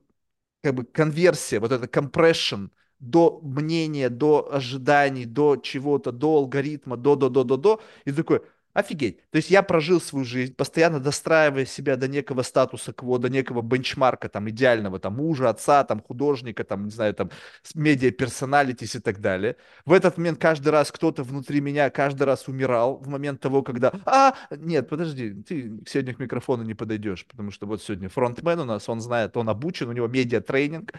как 0.63 0.75
бы 0.75 0.83
конверсия, 0.85 1.59
вот 1.59 1.71
это 1.71 1.85
compression 1.87 2.69
до 2.99 3.39
мнения, 3.43 4.09
до 4.09 4.53
ожиданий, 4.53 5.25
до 5.25 5.57
чего-то, 5.57 6.11
до 6.11 6.37
алгоритма, 6.37 6.97
до, 6.97 7.15
до, 7.15 7.29
до, 7.29 7.43
до, 7.43 7.57
до, 7.57 7.81
и 8.05 8.11
такой, 8.11 8.41
офигеть. 8.77 9.19
То 9.31 9.37
есть 9.37 9.49
я 9.49 9.63
прожил 9.63 9.99
свою 9.99 10.23
жизнь, 10.23 10.53
постоянно 10.53 10.99
достраивая 10.99 11.65
себя 11.65 11.95
до 11.95 12.07
некого 12.07 12.43
статуса 12.43 12.93
кво, 12.93 13.17
до 13.17 13.27
некого 13.27 13.61
бенчмарка, 13.63 14.29
там, 14.29 14.47
идеального, 14.49 14.99
там, 14.99 15.15
мужа, 15.15 15.49
отца, 15.49 15.83
там, 15.83 15.99
художника, 16.01 16.63
там, 16.63 16.85
не 16.85 16.91
знаю, 16.91 17.15
там, 17.15 17.31
медиа 17.73 18.11
персоналитис 18.11 18.95
и 18.95 18.99
так 18.99 19.19
далее. 19.19 19.55
В 19.85 19.93
этот 19.93 20.17
момент 20.17 20.39
каждый 20.39 20.69
раз 20.69 20.91
кто-то 20.91 21.23
внутри 21.23 21.59
меня 21.59 21.89
каждый 21.89 22.23
раз 22.23 22.47
умирал 22.47 22.97
в 22.97 23.07
момент 23.07 23.41
того, 23.41 23.63
когда, 23.63 23.91
а, 24.05 24.35
нет, 24.51 24.87
подожди, 24.89 25.33
ты 25.43 25.79
сегодня 25.87 26.13
к 26.13 26.19
микрофону 26.19 26.63
не 26.63 26.75
подойдешь, 26.75 27.25
потому 27.25 27.49
что 27.51 27.65
вот 27.65 27.81
сегодня 27.81 28.09
фронтмен 28.09 28.59
у 28.59 28.65
нас, 28.65 28.87
он 28.89 29.01
знает, 29.01 29.35
он 29.37 29.49
обучен, 29.49 29.89
у 29.89 29.93
него 29.93 30.07
медиа-тренинг, 30.07 30.93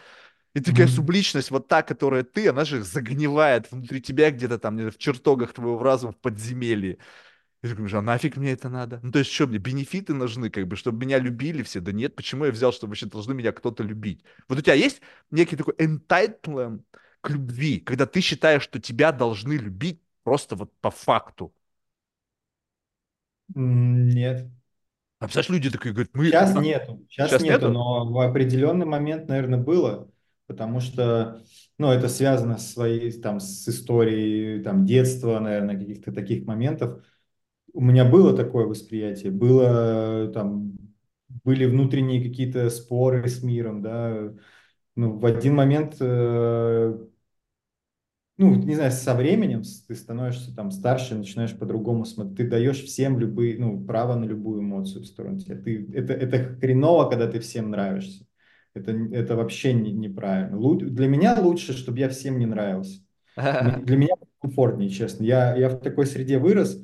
и 0.55 0.61
конечно, 0.61 0.85
Мгм. 0.85 0.95
субличность, 0.97 1.51
вот 1.51 1.69
та, 1.69 1.83
которая 1.83 2.25
ты, 2.25 2.49
она 2.49 2.65
же 2.65 2.83
загнивает 2.83 3.71
внутри 3.71 4.01
тебя 4.01 4.31
где-то 4.31 4.59
там, 4.59 4.77
в 4.91 4.99
чертогах 4.99 5.53
твоего 5.53 5.83
разума, 5.83 6.13
в 6.13 6.17
подземелье. 6.17 6.99
Ты 7.61 7.75
думаешь, 7.75 7.95
а 7.95 8.03
нафиг 8.03 8.37
мне 8.37 8.53
это 8.53 8.69
надо? 8.69 9.01
Ну, 9.03 9.11
то 9.11 9.19
есть, 9.19 9.33
что 9.33 9.47
мне, 9.49 9.59
бенефиты 9.59 10.15
нужны, 10.15 10.49
как 10.49 10.69
бы, 10.69 10.77
чтобы 10.77 11.05
меня 11.05 11.19
любили 11.19 11.63
все? 11.65 11.81
Да 11.81 11.91
нет, 11.91 12.15
почему 12.15 12.45
я 12.45 12.53
взял, 12.53 12.73
что 12.73 12.87
вообще 12.87 13.07
должны 13.07 13.35
меня 13.35 13.51
кто-то 13.53 13.83
любить? 13.83 14.23
Вот 14.49 14.59
у 14.59 14.63
тебя 14.63 14.75
есть 14.75 15.01
некий 15.31 15.57
такой 15.57 15.75
entitlement 15.75 16.83
к 17.21 17.31
любви, 17.31 17.81
когда 17.81 18.07
ты 18.07 18.21
считаешь, 18.21 18.63
что 18.63 18.79
тебя 18.81 19.11
должны 19.11 19.55
любить 19.55 20.01
просто 20.23 20.55
вот 20.55 20.73
по 20.81 20.91
факту. 20.91 21.53
Нет. 23.55 24.47
А 25.19 25.25
представляешь, 25.25 25.65
люди 25.65 25.71
такие 25.77 25.93
говорят, 25.93 26.11
мы... 26.15 26.27
Сейчас 26.27 26.55
а, 26.55 26.61
нету, 26.61 27.05
сейчас 27.11 27.31
Сейчас 27.31 27.43
нету, 27.43 27.67
нету? 27.67 27.73
но 27.73 28.13
в 28.13 28.21
определенный 28.21 28.87
момент, 28.87 29.29
наверное, 29.29 29.59
было, 29.59 30.09
потому 30.47 30.79
что, 30.81 31.43
ну, 31.77 31.91
это 31.91 32.09
связано 32.09 32.59
с 32.59 32.73
своей, 32.73 33.11
там, 33.21 33.41
с 33.41 33.69
историей, 33.69 34.63
там, 34.63 34.87
детства, 34.87 35.41
наверное, 35.41 35.77
каких-то 35.77 36.13
таких 36.13 36.47
моментов. 36.47 37.03
У 37.73 37.81
меня 37.81 38.05
было 38.05 38.37
такое 38.37 38.67
восприятие, 38.67 39.31
было, 39.31 40.31
там, 40.33 40.77
были 41.45 41.67
внутренние 41.67 42.23
какие-то 42.23 42.71
споры 42.71 43.29
с 43.29 43.43
миром, 43.43 43.83
да, 43.83 44.33
ну, 44.97 45.19
в 45.19 45.27
один 45.27 45.55
момент 45.57 45.97
э, 46.01 46.99
ну, 48.37 48.55
не 48.55 48.75
знаю, 48.77 48.93
со 48.93 49.15
временем 49.15 49.63
ты 49.89 49.95
становишься 49.97 50.55
там 50.55 50.71
старше, 50.71 51.17
начинаешь 51.17 51.57
по-другому 51.59 52.05
смотреть. 52.05 52.37
Ты 52.37 52.49
даешь 52.49 52.83
всем 52.85 53.19
любые, 53.19 53.59
ну, 53.59 53.85
право 53.85 54.15
на 54.15 54.25
любую 54.25 54.61
эмоцию 54.63 55.03
в 55.03 55.07
сторону 55.07 55.41
тебя. 55.41 55.57
Ты, 55.57 55.89
это, 55.93 56.13
это 56.13 56.55
хреново, 56.61 57.09
когда 57.11 57.27
ты 57.27 57.41
всем 57.41 57.71
нравишься. 57.71 58.25
Это, 58.75 58.93
это 58.93 59.35
вообще 59.35 59.73
не, 59.75 59.91
неправильно. 59.93 60.57
Лу- 60.57 60.79
для 60.79 61.09
меня 61.09 61.37
лучше, 61.41 61.73
чтобы 61.73 61.99
я 61.99 62.09
всем 62.09 62.39
не 62.39 62.47
нравился. 62.47 63.01
Для 63.61 63.97
меня 63.97 64.15
комфортнее, 64.41 64.91
честно. 64.91 65.25
Я, 65.25 65.57
я 65.57 65.69
в 65.71 65.81
такой 65.81 66.07
среде 66.07 66.39
вырос, 66.39 66.81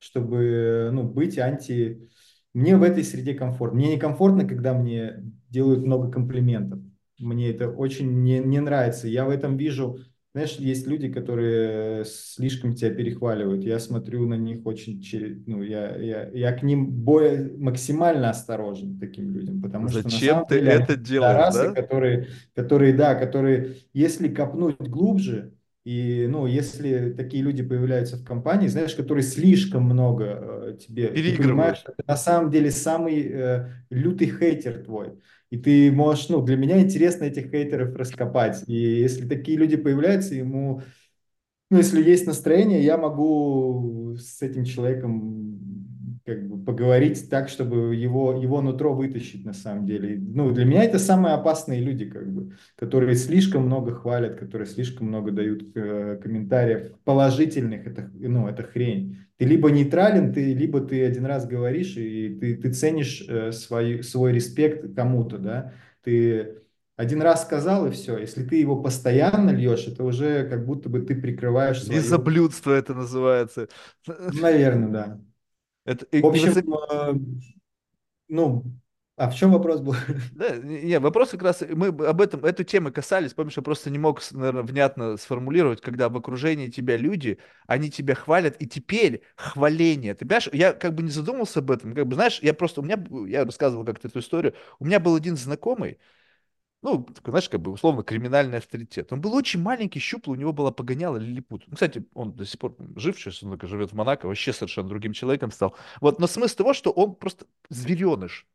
чтобы, 0.00 0.90
ну, 0.92 1.04
быть 1.04 1.38
анти... 1.38 2.08
Мне 2.52 2.76
в 2.76 2.82
этой 2.82 3.04
среде 3.04 3.34
комфортно. 3.34 3.78
Мне 3.78 3.94
некомфортно, 3.94 4.44
когда 4.44 4.74
мне 4.74 5.22
делают 5.48 5.86
много 5.86 6.10
комплиментов. 6.10 6.80
Мне 7.20 7.50
это 7.50 7.68
очень 7.68 8.22
не, 8.24 8.40
не 8.40 8.60
нравится. 8.60 9.06
Я 9.06 9.24
в 9.24 9.30
этом 9.30 9.56
вижу 9.56 10.00
знаешь, 10.32 10.56
есть 10.56 10.86
люди, 10.86 11.12
которые 11.12 12.04
слишком 12.04 12.74
тебя 12.74 12.90
перехваливают. 12.90 13.64
Я 13.64 13.80
смотрю 13.80 14.28
на 14.28 14.34
них 14.34 14.64
очень, 14.64 15.00
че- 15.00 15.42
ну, 15.46 15.62
я, 15.62 15.96
я, 15.96 16.28
я 16.28 16.52
к 16.52 16.62
ним 16.62 16.88
более, 16.88 17.52
максимально 17.58 18.30
осторожен, 18.30 18.96
к 18.96 19.00
таким 19.00 19.30
людям, 19.30 19.60
потому 19.60 19.88
что 19.88 20.08
на 20.08 20.12
Зачем 20.12 20.44
ты 20.46 20.54
деле 20.54 20.70
это 20.70 20.96
делаешь, 20.96 21.52
пидорасы, 21.52 21.74
да? 21.74 21.74
которые, 21.74 22.28
которые, 22.54 22.92
да, 22.94 23.16
которые, 23.16 23.78
если 23.92 24.28
копнуть 24.28 24.78
глубже, 24.78 25.52
и, 25.90 26.28
ну, 26.28 26.46
если 26.46 27.10
такие 27.10 27.42
люди 27.42 27.64
появляются 27.64 28.16
в 28.16 28.24
компании, 28.24 28.68
знаешь, 28.68 28.94
которые 28.94 29.24
слишком 29.24 29.82
много 29.82 30.24
э, 30.24 30.76
тебе, 30.78 31.08
ты 31.08 31.36
понимаешь, 31.36 31.78
что 31.78 31.94
на 32.06 32.16
самом 32.16 32.52
деле 32.52 32.70
самый 32.70 33.28
э, 33.28 33.70
лютый 33.90 34.30
хейтер 34.30 34.84
твой. 34.84 35.18
И 35.50 35.58
ты 35.58 35.90
можешь, 35.90 36.28
ну, 36.28 36.42
для 36.42 36.56
меня 36.56 36.80
интересно 36.80 37.24
этих 37.24 37.50
хейтеров 37.50 37.96
раскопать. 37.96 38.62
И 38.68 38.72
если 38.72 39.26
такие 39.26 39.58
люди 39.58 39.76
появляются, 39.76 40.36
ему, 40.36 40.82
ну, 41.72 41.78
если 41.78 42.08
есть 42.08 42.24
настроение, 42.24 42.84
я 42.84 42.96
могу 42.96 44.14
с 44.16 44.42
этим 44.42 44.64
человеком 44.64 45.79
как 46.24 46.48
бы 46.48 46.62
поговорить 46.62 47.28
так, 47.30 47.48
чтобы 47.48 47.94
его, 47.94 48.40
его 48.40 48.60
нутро 48.60 48.94
вытащить 48.94 49.44
на 49.44 49.52
самом 49.52 49.86
деле. 49.86 50.18
Ну, 50.18 50.50
для 50.52 50.64
меня 50.64 50.84
это 50.84 50.98
самые 50.98 51.34
опасные 51.34 51.80
люди, 51.80 52.04
как 52.08 52.32
бы, 52.32 52.56
которые 52.76 53.14
слишком 53.16 53.66
много 53.66 53.94
хвалят, 53.94 54.36
которые 54.36 54.66
слишком 54.66 55.08
много 55.08 55.30
дают 55.30 55.64
э, 55.74 56.18
комментариев 56.22 56.92
положительных, 57.04 57.86
это, 57.86 58.10
ну, 58.14 58.48
это 58.48 58.62
хрень. 58.62 59.18
Ты 59.36 59.46
либо 59.46 59.70
нейтрален, 59.70 60.32
ты, 60.32 60.52
либо 60.52 60.80
ты 60.80 61.04
один 61.04 61.26
раз 61.26 61.46
говоришь, 61.46 61.96
и 61.96 62.36
ты, 62.40 62.56
ты 62.56 62.72
ценишь 62.72 63.24
э, 63.28 63.52
свой, 63.52 64.02
свой 64.02 64.32
респект 64.32 64.94
кому-то, 64.94 65.38
да, 65.38 65.72
ты 66.02 66.60
один 67.00 67.22
раз 67.22 67.44
сказал, 67.44 67.86
и 67.86 67.90
все. 67.92 68.18
Если 68.18 68.44
ты 68.44 68.56
его 68.56 68.76
постоянно 68.76 69.48
льешь, 69.50 69.86
это 69.86 70.04
уже 70.04 70.46
как 70.46 70.66
будто 70.66 70.90
бы 70.90 71.00
ты 71.00 71.14
прикрываешь 71.14 71.82
свою... 71.82 71.98
Лизоблюдство 71.98 72.72
это 72.72 72.92
называется. 72.92 73.68
Наверное, 74.06 74.88
да. 74.88 75.20
Это, 75.84 76.06
В 76.12 76.26
общем, 76.26 76.74
э, 76.90 77.14
ну, 78.28 78.64
а 79.16 79.28
в 79.28 79.34
чем 79.34 79.52
вопрос 79.52 79.80
был? 79.80 79.94
Да, 80.32 80.56
не, 80.56 80.98
вопрос 80.98 81.30
как 81.30 81.42
раз, 81.42 81.62
мы 81.68 81.88
об 81.88 82.20
этом, 82.22 82.42
эту 82.42 82.64
тему 82.64 82.90
касались, 82.90 83.34
помнишь, 83.34 83.56
я 83.56 83.62
просто 83.62 83.90
не 83.90 83.98
мог, 83.98 84.22
наверное, 84.32 84.62
внятно 84.62 85.18
сформулировать, 85.18 85.82
когда 85.82 86.08
в 86.08 86.16
окружении 86.16 86.68
тебя 86.68 86.96
люди, 86.96 87.38
они 87.66 87.90
тебя 87.90 88.14
хвалят, 88.14 88.56
и 88.62 88.66
теперь 88.66 89.22
хваление, 89.36 90.14
ты 90.14 90.24
понимаешь, 90.24 90.48
я 90.54 90.72
как 90.72 90.94
бы 90.94 91.02
не 91.02 91.10
задумался 91.10 91.58
об 91.58 91.70
этом, 91.70 91.94
как 91.94 92.06
бы, 92.06 92.14
знаешь, 92.14 92.38
я 92.40 92.54
просто, 92.54 92.80
у 92.80 92.84
меня, 92.84 93.04
я 93.28 93.44
рассказывал 93.44 93.84
как-то 93.84 94.08
эту 94.08 94.20
историю, 94.20 94.54
у 94.78 94.86
меня 94.86 95.00
был 95.00 95.14
один 95.14 95.36
знакомый, 95.36 95.98
ну, 96.82 97.04
такой, 97.04 97.32
знаешь, 97.32 97.48
как 97.48 97.60
бы 97.60 97.72
условно 97.72 98.02
криминальный 98.02 98.58
авторитет. 98.58 99.12
Он 99.12 99.20
был 99.20 99.34
очень 99.34 99.60
маленький, 99.60 100.00
щуплый, 100.00 100.36
у 100.36 100.40
него 100.40 100.52
была 100.52 100.70
погоняла 100.72 101.18
лилипут. 101.18 101.64
Ну, 101.66 101.74
кстати, 101.74 102.06
он 102.14 102.32
до 102.32 102.46
сих 102.46 102.58
пор 102.58 102.74
жив 102.96 103.18
сейчас, 103.18 103.42
он 103.42 103.58
живет 103.62 103.92
в 103.92 103.94
Монако, 103.94 104.26
вообще 104.26 104.52
совершенно 104.52 104.88
другим 104.88 105.12
человеком 105.12 105.50
стал. 105.50 105.76
Вот, 106.00 106.18
но 106.18 106.26
смысл 106.26 106.56
того, 106.56 106.72
что 106.72 106.90
он 106.90 107.14
просто 107.14 107.46
звереныш. 107.68 108.46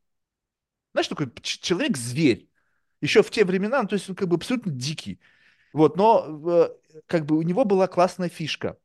Знаешь, 0.92 1.08
такой 1.08 1.30
человек-зверь. 1.42 2.48
Еще 3.00 3.22
в 3.22 3.30
те 3.30 3.44
времена, 3.44 3.82
ну, 3.82 3.88
то 3.88 3.94
есть 3.94 4.08
он 4.08 4.16
как 4.16 4.28
бы 4.28 4.36
абсолютно 4.36 4.72
дикий. 4.72 5.20
Вот, 5.72 5.96
но 5.96 6.26
э, 6.50 7.02
как 7.06 7.26
бы 7.26 7.36
у 7.36 7.42
него 7.42 7.64
была 7.64 7.86
классная 7.86 8.28
фишка. 8.30 8.78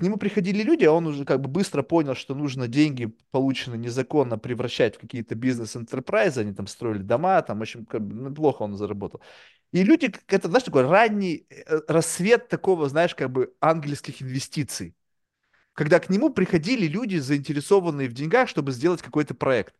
К 0.00 0.02
нему 0.02 0.16
приходили 0.16 0.62
люди, 0.62 0.84
а 0.84 0.92
он 0.92 1.06
уже 1.06 1.26
как 1.26 1.40
бы 1.42 1.48
быстро 1.48 1.82
понял, 1.82 2.14
что 2.14 2.34
нужно 2.34 2.68
деньги, 2.68 3.14
полученные 3.30 3.78
незаконно, 3.78 4.38
превращать 4.38 4.96
в 4.96 5.00
какие-то 5.00 5.34
бизнес-энтерпрайзы, 5.34 6.40
они 6.40 6.54
там 6.54 6.66
строили 6.66 7.02
дома, 7.02 7.42
там, 7.42 7.58
в 7.58 7.62
общем, 7.62 7.84
как 7.84 8.00
бы, 8.00 8.30
неплохо 8.30 8.62
он 8.62 8.76
заработал. 8.76 9.20
И 9.72 9.84
люди, 9.84 10.12
это, 10.28 10.48
знаешь, 10.48 10.64
такой 10.64 10.88
ранний 10.88 11.46
э, 11.50 11.80
рассвет 11.86 12.48
такого, 12.48 12.88
знаешь, 12.88 13.14
как 13.14 13.30
бы 13.30 13.54
ангельских 13.60 14.22
инвестиций, 14.22 14.96
когда 15.74 16.00
к 16.00 16.10
нему 16.10 16.30
приходили 16.30 16.86
люди, 16.86 17.16
заинтересованные 17.16 18.08
в 18.08 18.12
деньгах, 18.12 18.48
чтобы 18.48 18.72
сделать 18.72 19.02
какой-то 19.02 19.34
проект. 19.34 19.74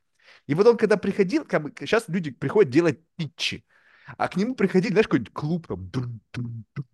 И 0.47 0.55
вот 0.55 0.66
он, 0.66 0.76
когда 0.76 0.97
приходил, 0.98 1.44
как 1.47 1.62
бы, 1.62 1.74
сейчас 1.80 2.05
люди 2.09 2.30
приходят 2.30 2.70
делать 2.72 3.01
питчи, 3.16 3.64
а 4.18 4.28
к 4.28 4.36
нему 4.36 4.55
приходили, 4.55 4.92
знаешь, 4.92 5.06
какой-нибудь 5.09 5.32
клуб, 5.32 5.66
там, 5.68 5.90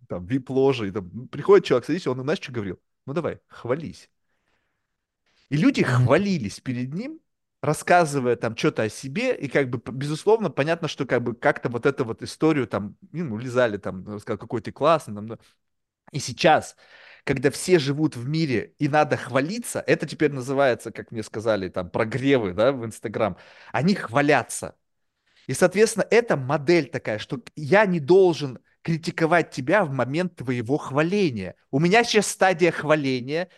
там 0.09 0.25
вип-ложи, 0.25 0.91
там 0.91 1.27
приходит 1.29 1.65
человек, 1.65 1.85
садись, 1.85 2.07
он, 2.07 2.21
знаешь, 2.21 2.39
что 2.41 2.51
говорил? 2.51 2.79
Ну 3.07 3.13
давай, 3.13 3.39
хвались. 3.47 4.11
И 5.49 5.57
люди 5.57 5.83
хвалились 5.83 6.59
перед 6.59 6.93
ним, 6.93 7.19
рассказывая 7.61 8.35
там 8.35 8.55
что-то 8.55 8.83
о 8.83 8.89
себе, 8.89 9.35
и 9.35 9.47
как 9.47 9.69
бы, 9.69 9.81
безусловно, 9.91 10.49
понятно, 10.49 10.87
что 10.87 11.05
как 11.05 11.23
бы 11.23 11.33
как-то 11.33 11.69
вот 11.69 11.85
эту 11.85 12.05
вот 12.05 12.21
историю 12.21 12.67
там, 12.67 12.97
ну, 13.11 13.37
лизали 13.37 13.77
там, 13.77 14.19
сказал, 14.19 14.37
какой 14.37 14.61
ты 14.61 14.71
классный, 14.71 15.15
там, 15.15 15.27
да. 15.27 15.37
И 16.11 16.19
сейчас, 16.19 16.77
когда 17.25 17.51
все 17.51 17.79
живут 17.79 18.15
в 18.15 18.27
мире 18.27 18.73
и 18.79 18.89
надо 18.89 19.17
хвалиться, 19.17 19.83
это 19.87 20.07
теперь 20.07 20.31
называется, 20.31 20.91
как 20.91 21.11
мне 21.11 21.23
сказали, 21.23 21.69
там, 21.69 21.89
прогревы, 21.89 22.53
да, 22.53 22.71
в 22.71 22.85
Инстаграм, 22.85 23.37
они 23.71 23.95
хвалятся. 23.95 24.75
И, 25.47 25.53
соответственно, 25.53 26.05
это 26.11 26.37
модель 26.37 26.89
такая, 26.89 27.19
что 27.19 27.41
я 27.55 27.85
не 27.85 27.99
должен 27.99 28.59
критиковать 28.87 29.51
тебя 29.51 29.83
в 29.83 29.91
момент 29.91 30.37
твоего 30.37 30.77
хваления. 30.77 31.55
У 31.71 31.79
меня 31.79 32.05
сейчас 32.05 32.27
стадия 32.27 32.71
хваления, 32.71 33.49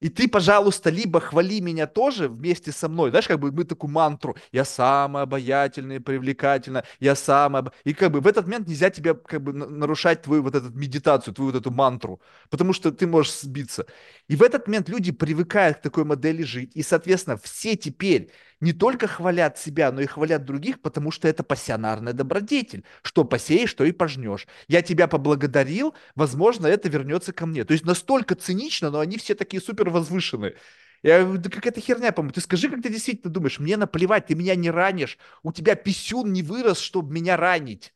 и 0.00 0.08
ты, 0.08 0.26
пожалуйста, 0.26 0.90
либо 0.90 1.20
хвали 1.20 1.60
меня 1.60 1.86
тоже 1.86 2.28
вместе 2.28 2.72
со 2.72 2.88
мной, 2.88 3.10
знаешь, 3.10 3.28
как 3.28 3.38
бы 3.38 3.52
мы 3.52 3.62
такую 3.62 3.92
мантру, 3.92 4.36
я 4.50 4.64
самая 4.64 5.22
обаятельная, 5.22 6.00
привлекательная, 6.00 6.84
я 6.98 7.14
самая... 7.14 7.62
об-». 7.62 7.70
И 7.84 7.94
как 7.94 8.10
бы 8.10 8.20
в 8.20 8.26
этот 8.26 8.46
момент 8.46 8.66
нельзя 8.66 8.90
тебе 8.90 9.14
как 9.14 9.40
бы 9.44 9.52
на- 9.52 9.68
нарушать 9.68 10.22
твою 10.22 10.42
вот 10.42 10.56
эту 10.56 10.70
медитацию, 10.70 11.34
твою 11.34 11.52
вот 11.52 11.60
эту 11.60 11.70
мантру, 11.70 12.20
потому 12.50 12.72
что 12.72 12.90
ты 12.90 13.06
можешь 13.06 13.32
сбиться. 13.42 13.86
И 14.26 14.34
в 14.34 14.42
этот 14.42 14.66
момент 14.66 14.88
люди 14.88 15.12
привыкают 15.12 15.78
к 15.78 15.82
такой 15.82 16.04
модели 16.04 16.42
жить, 16.42 16.72
и, 16.74 16.82
соответственно, 16.82 17.36
все 17.36 17.76
теперь 17.76 18.32
не 18.62 18.72
только 18.72 19.08
хвалят 19.08 19.58
себя, 19.58 19.90
но 19.90 20.00
и 20.00 20.06
хвалят 20.06 20.44
других, 20.44 20.80
потому 20.80 21.10
что 21.10 21.26
это 21.26 21.42
пассионарная 21.42 22.12
добродетель. 22.12 22.84
Что 23.02 23.24
посеешь, 23.24 23.74
то 23.74 23.82
и 23.82 23.90
пожнешь. 23.90 24.46
Я 24.68 24.82
тебя 24.82 25.08
поблагодарил, 25.08 25.96
возможно, 26.14 26.68
это 26.68 26.88
вернется 26.88 27.32
ко 27.32 27.44
мне. 27.44 27.64
То 27.64 27.72
есть 27.72 27.84
настолько 27.84 28.36
цинично, 28.36 28.90
но 28.90 29.00
они 29.00 29.18
все 29.18 29.34
такие 29.34 29.60
супер 29.60 29.90
возвышенные. 29.90 30.54
Я 31.02 31.24
говорю, 31.24 31.42
да 31.42 31.50
какая-то 31.50 31.80
херня, 31.80 32.12
по-моему. 32.12 32.34
Ты 32.34 32.40
скажи, 32.40 32.68
как 32.68 32.82
ты 32.82 32.88
действительно 32.88 33.32
думаешь, 33.32 33.58
мне 33.58 33.76
наплевать, 33.76 34.26
ты 34.26 34.36
меня 34.36 34.54
не 34.54 34.70
ранишь, 34.70 35.18
у 35.42 35.52
тебя 35.52 35.74
писюн 35.74 36.32
не 36.32 36.44
вырос, 36.44 36.78
чтобы 36.78 37.12
меня 37.12 37.36
ранить. 37.36 37.92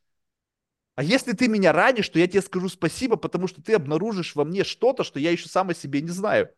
А 0.95 1.03
если 1.03 1.31
ты 1.31 1.47
меня 1.47 1.71
ранишь, 1.71 2.09
то 2.09 2.19
я 2.19 2.27
тебе 2.27 2.41
скажу 2.41 2.67
спасибо, 2.67 3.15
потому 3.15 3.47
что 3.47 3.61
ты 3.61 3.73
обнаружишь 3.73 4.35
во 4.35 4.43
мне 4.43 4.65
что-то, 4.65 5.05
что 5.05 5.17
я 5.17 5.31
еще 5.31 5.47
сам 5.47 5.69
о 5.69 5.73
себе 5.73 6.01
не 6.01 6.09
знаю. 6.09 6.49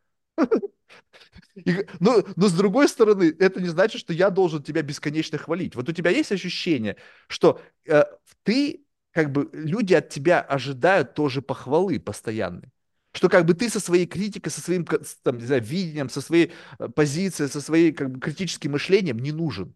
И, 1.56 1.86
но, 2.00 2.24
но 2.36 2.48
с 2.48 2.54
другой 2.54 2.88
стороны, 2.88 3.36
это 3.40 3.62
не 3.62 3.70
значит, 3.70 4.00
что 4.00 4.14
я 4.14 4.30
должен 4.30 4.64
тебя 4.64 4.82
бесконечно 4.82 5.38
хвалить. 5.38 5.76
Вот 5.76 5.90
у 5.90 5.92
тебя 5.92 6.12
есть 6.12 6.32
ощущение, 6.32 6.96
что 7.28 7.62
э, 7.86 8.04
ты, 8.44 8.86
как 9.12 9.32
бы, 9.32 9.50
люди 9.54 9.94
от 9.94 10.10
тебя 10.10 10.42
ожидают 10.42 11.14
тоже 11.14 11.42
похвалы 11.42 12.00
постоянной. 12.00 12.70
Что 13.12 13.28
как 13.28 13.46
бы 13.46 13.56
ты 13.56 13.70
со 13.70 13.80
своей 13.80 14.06
критикой, 14.06 14.52
со 14.52 14.62
своим 14.62 14.86
там, 15.24 15.38
не 15.40 15.46
знаю, 15.46 15.64
видением, 15.64 16.10
со 16.10 16.22
своей 16.22 16.54
э, 16.78 16.88
позицией, 16.90 17.50
со 17.50 17.62
своей 17.62 17.92
как 17.92 18.12
бы, 18.12 18.20
критическим 18.20 18.72
мышлением 18.74 19.20
не 19.20 19.32
нужен. 19.32 19.74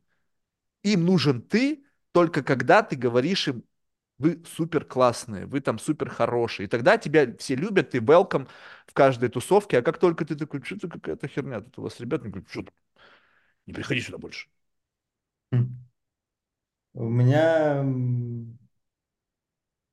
Им 0.83 1.05
нужен 1.05 1.41
ты 1.41 1.83
только 2.11 2.43
когда 2.43 2.83
ты 2.83 2.95
говоришь 2.95 3.47
им, 3.47 3.63
вы 4.23 4.43
супер 4.45 4.85
классные, 4.85 5.45
вы 5.45 5.61
там 5.61 5.79
супер 5.79 6.09
хорошие. 6.09 6.65
И 6.67 6.69
тогда 6.69 6.97
тебя 6.97 7.35
все 7.37 7.55
любят, 7.55 7.91
ты 7.91 7.99
welcome 7.99 8.47
в 8.87 8.93
каждой 8.93 9.29
тусовке. 9.29 9.79
А 9.79 9.81
как 9.81 9.97
только 9.99 10.25
ты 10.25 10.35
такой, 10.35 10.63
что-то 10.63 10.89
какая-то 10.89 11.27
херня 11.27 11.61
тут 11.61 11.79
у 11.79 11.81
вас, 11.83 11.99
ребят, 11.99 12.21
они 12.23 12.31
говорят, 12.31 12.49
что 12.49 12.65
не 13.65 13.73
приходи 13.73 14.01
сюда 14.01 14.17
больше. 14.17 14.47
М. 15.53 15.77
У 16.95 17.03
меня, 17.07 17.83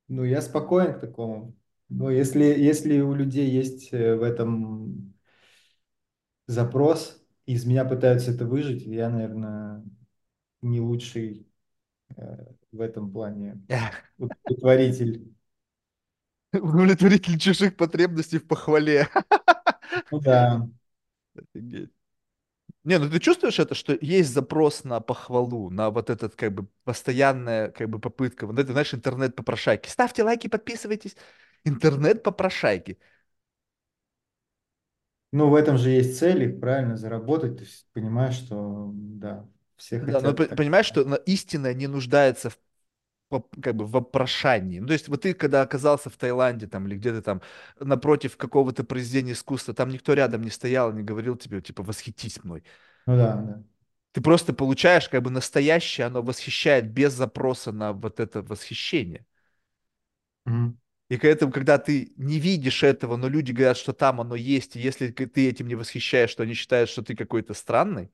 ну, 0.09 0.25
я 0.25 0.41
спокоен 0.43 0.95
к 0.95 1.01
такому. 1.01 1.57
Но 1.89 2.11
если, 2.11 2.45
если 2.45 3.01
у 3.01 3.15
людей 3.15 3.49
есть 3.51 3.93
э, 3.93 4.17
в 4.17 4.23
этом 4.23 5.15
запрос, 6.47 7.23
из 7.47 7.65
меня 7.65 7.85
пытаются 7.85 8.33
это 8.33 8.45
выжить, 8.47 8.83
я, 8.83 9.09
наверное, 9.09 9.85
не 10.63 10.81
лучший 10.81 11.49
э, 12.17 12.47
в 12.73 12.81
этом 12.81 13.11
плане 13.13 13.61
удовлетворитель. 14.19 15.35
Удовлетворитель 16.53 17.39
чужих 17.39 17.77
потребностей 17.77 18.39
в 18.39 18.47
похвале. 18.47 19.09
Ну 20.11 20.21
да, 20.21 20.69
Офигеть. 21.37 21.91
Не, 22.85 22.99
ну 22.99 23.11
ты 23.11 23.19
чувствуешь 23.21 23.59
это, 23.59 23.75
что 23.75 23.97
есть 24.01 24.33
запрос 24.33 24.85
на 24.85 25.01
похвалу, 25.01 25.71
на 25.71 25.91
вот 25.91 26.09
этот 26.09 26.35
как 26.35 26.55
бы 26.55 26.67
постоянная 26.85 27.71
как 27.71 27.91
бы 27.91 27.99
попытка, 27.99 28.47
вот 28.47 28.59
это, 28.59 28.73
знаешь, 28.73 28.95
интернет-попрошайки. 28.95 29.89
Ставьте 29.89 30.23
лайки, 30.23 30.49
подписывайтесь. 30.49 31.17
Интернет-попрошайки. 31.65 32.99
ну 35.33 35.49
в 35.49 35.55
этом 35.55 35.79
же 35.79 35.91
есть 35.91 36.19
цель, 36.19 36.45
их 36.45 36.61
правильно 36.61 36.97
заработать. 36.97 37.61
Есть 37.61 37.87
понимаешь, 37.93 38.35
что 38.35 38.91
да, 38.95 39.47
все 39.81 40.01
Да, 40.01 40.21
но 40.23 40.33
хотят 40.33 40.35
п- 40.35 40.49
так. 40.49 40.57
понимаешь, 40.57 40.87
что 40.87 41.05
на- 41.05 41.17
истина 41.17 41.75
не 41.75 41.87
нуждается 41.87 42.51
в 42.51 42.59
как 43.63 43.77
бы 43.77 43.87
в 43.87 43.93
вопрошании. 43.93 44.81
Ну, 44.81 44.89
то 44.89 44.93
есть 44.95 45.09
вот 45.09 45.23
ты, 45.23 45.35
когда 45.35 45.63
оказался 45.63 46.11
в 46.11 46.17
Таиланде 46.17 46.67
там 46.67 46.87
или 46.89 46.97
где-то 46.97 47.23
там 47.23 47.43
напротив 47.81 48.37
какого-то 48.37 48.85
произведения 48.85 49.33
искусства, 49.33 49.75
там 49.75 49.91
никто 49.91 50.15
рядом 50.15 50.43
не 50.43 50.51
стоял, 50.51 50.93
не 50.93 51.03
говорил 51.03 51.37
тебе, 51.37 51.61
типа, 51.63 51.83
восхитись 51.83 52.43
мной. 52.45 52.65
Ну 53.07 53.17
да, 53.17 53.37
да. 53.43 53.63
Ты 54.13 54.21
просто 54.23 54.53
получаешь 54.53 55.09
как 55.09 55.23
бы 55.23 55.31
настоящее, 55.31 56.07
оно 56.09 56.23
восхищает 56.23 56.91
без 56.93 57.13
запроса 57.13 57.73
на 57.73 57.93
вот 57.93 58.19
это 58.21 58.43
восхищение. 58.43 59.25
Мгм. 60.45 60.79
И 61.09 61.17
к 61.17 61.25
этому, 61.25 61.51
когда 61.53 61.79
ты 61.79 62.13
не 62.17 62.39
видишь 62.39 62.83
этого, 62.85 63.17
но 63.17 63.29
люди 63.29 63.51
говорят, 63.53 63.77
что 63.77 63.93
там 63.93 64.21
оно 64.21 64.37
есть, 64.37 64.77
и 64.77 64.81
если 64.81 65.09
ты 65.11 65.49
этим 65.49 65.67
не 65.67 65.75
восхищаешь, 65.75 66.31
что 66.31 66.45
они 66.45 66.55
считают, 66.55 66.89
что 66.89 67.03
ты 67.03 67.17
какой-то 67.17 67.53
странный, 67.55 68.13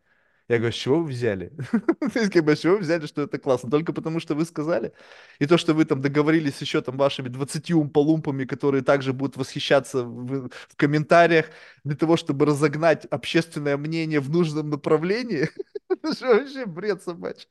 я 0.48 0.58
говорю, 0.58 0.72
с 0.72 0.76
чего 0.76 1.00
вы 1.00 1.08
взяли? 1.08 1.52
То 2.12 2.20
есть, 2.20 2.32
как 2.32 2.44
бы, 2.44 2.54
с 2.54 2.60
чего 2.60 2.74
вы 2.74 2.80
взяли, 2.80 3.06
что 3.06 3.22
это 3.22 3.38
классно? 3.38 3.70
Только 3.70 3.92
потому, 3.92 4.20
что 4.20 4.34
вы 4.34 4.44
сказали? 4.44 4.92
И 5.40 5.46
то, 5.46 5.58
что 5.58 5.74
вы 5.74 5.84
там 5.84 6.00
договорились 6.00 6.60
еще 6.60 6.82
там 6.82 6.96
вашими 6.96 7.28
20 7.28 7.74
умполумпами, 7.74 8.44
которые 8.44 8.82
также 8.82 9.12
будут 9.12 9.36
восхищаться 9.36 10.04
в, 10.04 10.48
в 10.48 10.76
комментариях 10.76 11.46
для 11.84 11.96
того, 11.96 12.16
чтобы 12.16 12.46
разогнать 12.46 13.06
общественное 13.06 13.76
мнение 13.76 14.20
в 14.20 14.30
нужном 14.30 14.70
направлении? 14.70 15.48
Это 15.88 16.12
же 16.16 16.26
вообще 16.26 16.66
бред 16.66 17.02
собачий. 17.02 17.48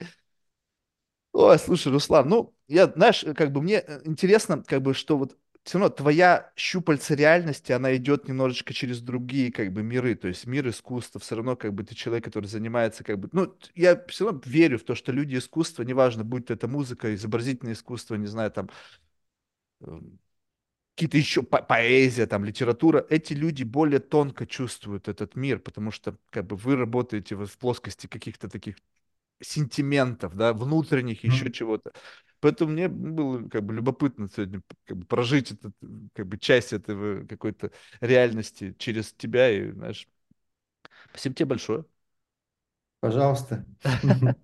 Ой, 1.34 1.60
слушай, 1.60 1.92
Руслан, 1.92 2.30
ну, 2.30 2.56
я, 2.68 2.88
знаешь, 2.88 3.26
как 3.36 3.52
бы 3.52 3.62
мне 3.62 3.80
э, 3.86 4.02
интересно, 4.06 4.64
как 4.66 4.82
бы, 4.82 4.94
что 4.94 5.18
вот 5.18 5.38
все 5.66 5.80
равно 5.80 5.94
твоя 5.96 6.52
щупальца 6.56 7.16
реальности, 7.16 7.74
она 7.74 7.96
идет 7.98 8.28
немножечко 8.30 8.74
через 8.74 9.02
другие, 9.02 9.52
как 9.52 9.74
бы, 9.74 9.84
миры, 9.84 10.16
то 10.16 10.28
есть 10.30 10.48
мир 10.48 10.70
искусства, 10.70 11.20
все 11.20 11.36
равно, 11.36 11.58
как 11.58 11.74
бы, 11.74 11.84
ты 11.84 11.96
человек, 11.96 12.24
который 12.26 12.46
занимается, 12.48 13.04
как 13.04 13.20
бы, 13.20 13.30
ну, 13.34 13.54
я 13.76 14.02
все 14.08 14.26
равно 14.28 14.42
верю 14.46 14.80
в 14.80 14.84
то, 14.84 14.96
что 14.96 15.12
люди 15.12 15.38
искусства, 15.38 15.84
неважно, 15.84 16.24
будь 16.24 16.46
то 16.48 16.54
это 16.54 16.68
музыка, 16.68 17.14
изобразительное 17.16 17.74
искусство, 17.74 18.16
не 18.16 18.28
знаю, 18.28 18.52
там, 18.52 18.70
эм, 19.82 20.20
какие-то 20.96 21.18
еще 21.18 21.44
по- 21.44 21.62
поэзия, 21.64 22.28
там, 22.28 22.46
литература, 22.46 23.06
эти 23.10 23.34
люди 23.34 23.64
более 23.64 24.00
тонко 24.00 24.46
чувствуют 24.48 25.08
этот 25.10 25.36
мир, 25.36 25.60
потому 25.60 25.92
что, 25.92 26.18
как 26.32 26.48
бы, 26.48 26.56
вы 26.58 26.76
работаете 26.78 27.36
в 27.36 27.58
плоскости 27.60 28.08
каких-то 28.08 28.50
таких 28.50 28.78
сентиментов, 29.42 30.36
да, 30.36 30.54
внутренних, 30.54 31.24
еще 31.24 31.50
Мгм. 31.50 31.52
чего-то. 31.52 31.94
Поэтому 32.40 32.72
мне 32.74 32.88
было 32.90 33.48
как 33.50 33.64
бы 33.64 33.74
любопытно 33.74 34.30
сегодня 34.30 34.62
как 34.86 34.98
бы 34.98 35.06
прожить 35.06 35.52
этот, 35.52 35.74
как 36.14 36.28
бы 36.28 36.38
часть 36.38 36.74
этого 36.74 37.26
какой-то 37.28 37.72
реальности 38.02 38.76
через 38.78 39.14
тебя 39.14 39.50
и, 39.52 39.72
знаешь, 39.72 40.08
спасибо 41.10 41.36
тебе 41.36 41.46
большое. 41.48 41.86
Пожалуйста. 43.00 43.66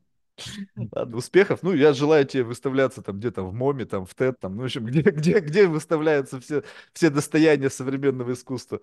Ладно, 0.96 1.18
успехов. 1.18 1.64
Ну, 1.64 1.74
я 1.74 1.94
желаю 1.94 2.26
тебе 2.26 2.44
выставляться 2.44 3.02
там 3.02 3.20
где-то 3.20 3.44
в 3.44 3.54
МОМе, 3.54 3.86
там 3.86 4.06
в 4.06 4.14
ТЭД, 4.16 4.40
там, 4.40 4.56
ну, 4.56 4.62
в 4.64 4.66
общем, 4.66 4.86
где, 4.86 5.02
где, 5.02 5.40
где 5.40 5.68
выставляются 5.68 6.40
все, 6.40 6.64
все 6.94 7.10
достояния 7.10 7.70
современного 7.70 8.34
искусства. 8.34 8.82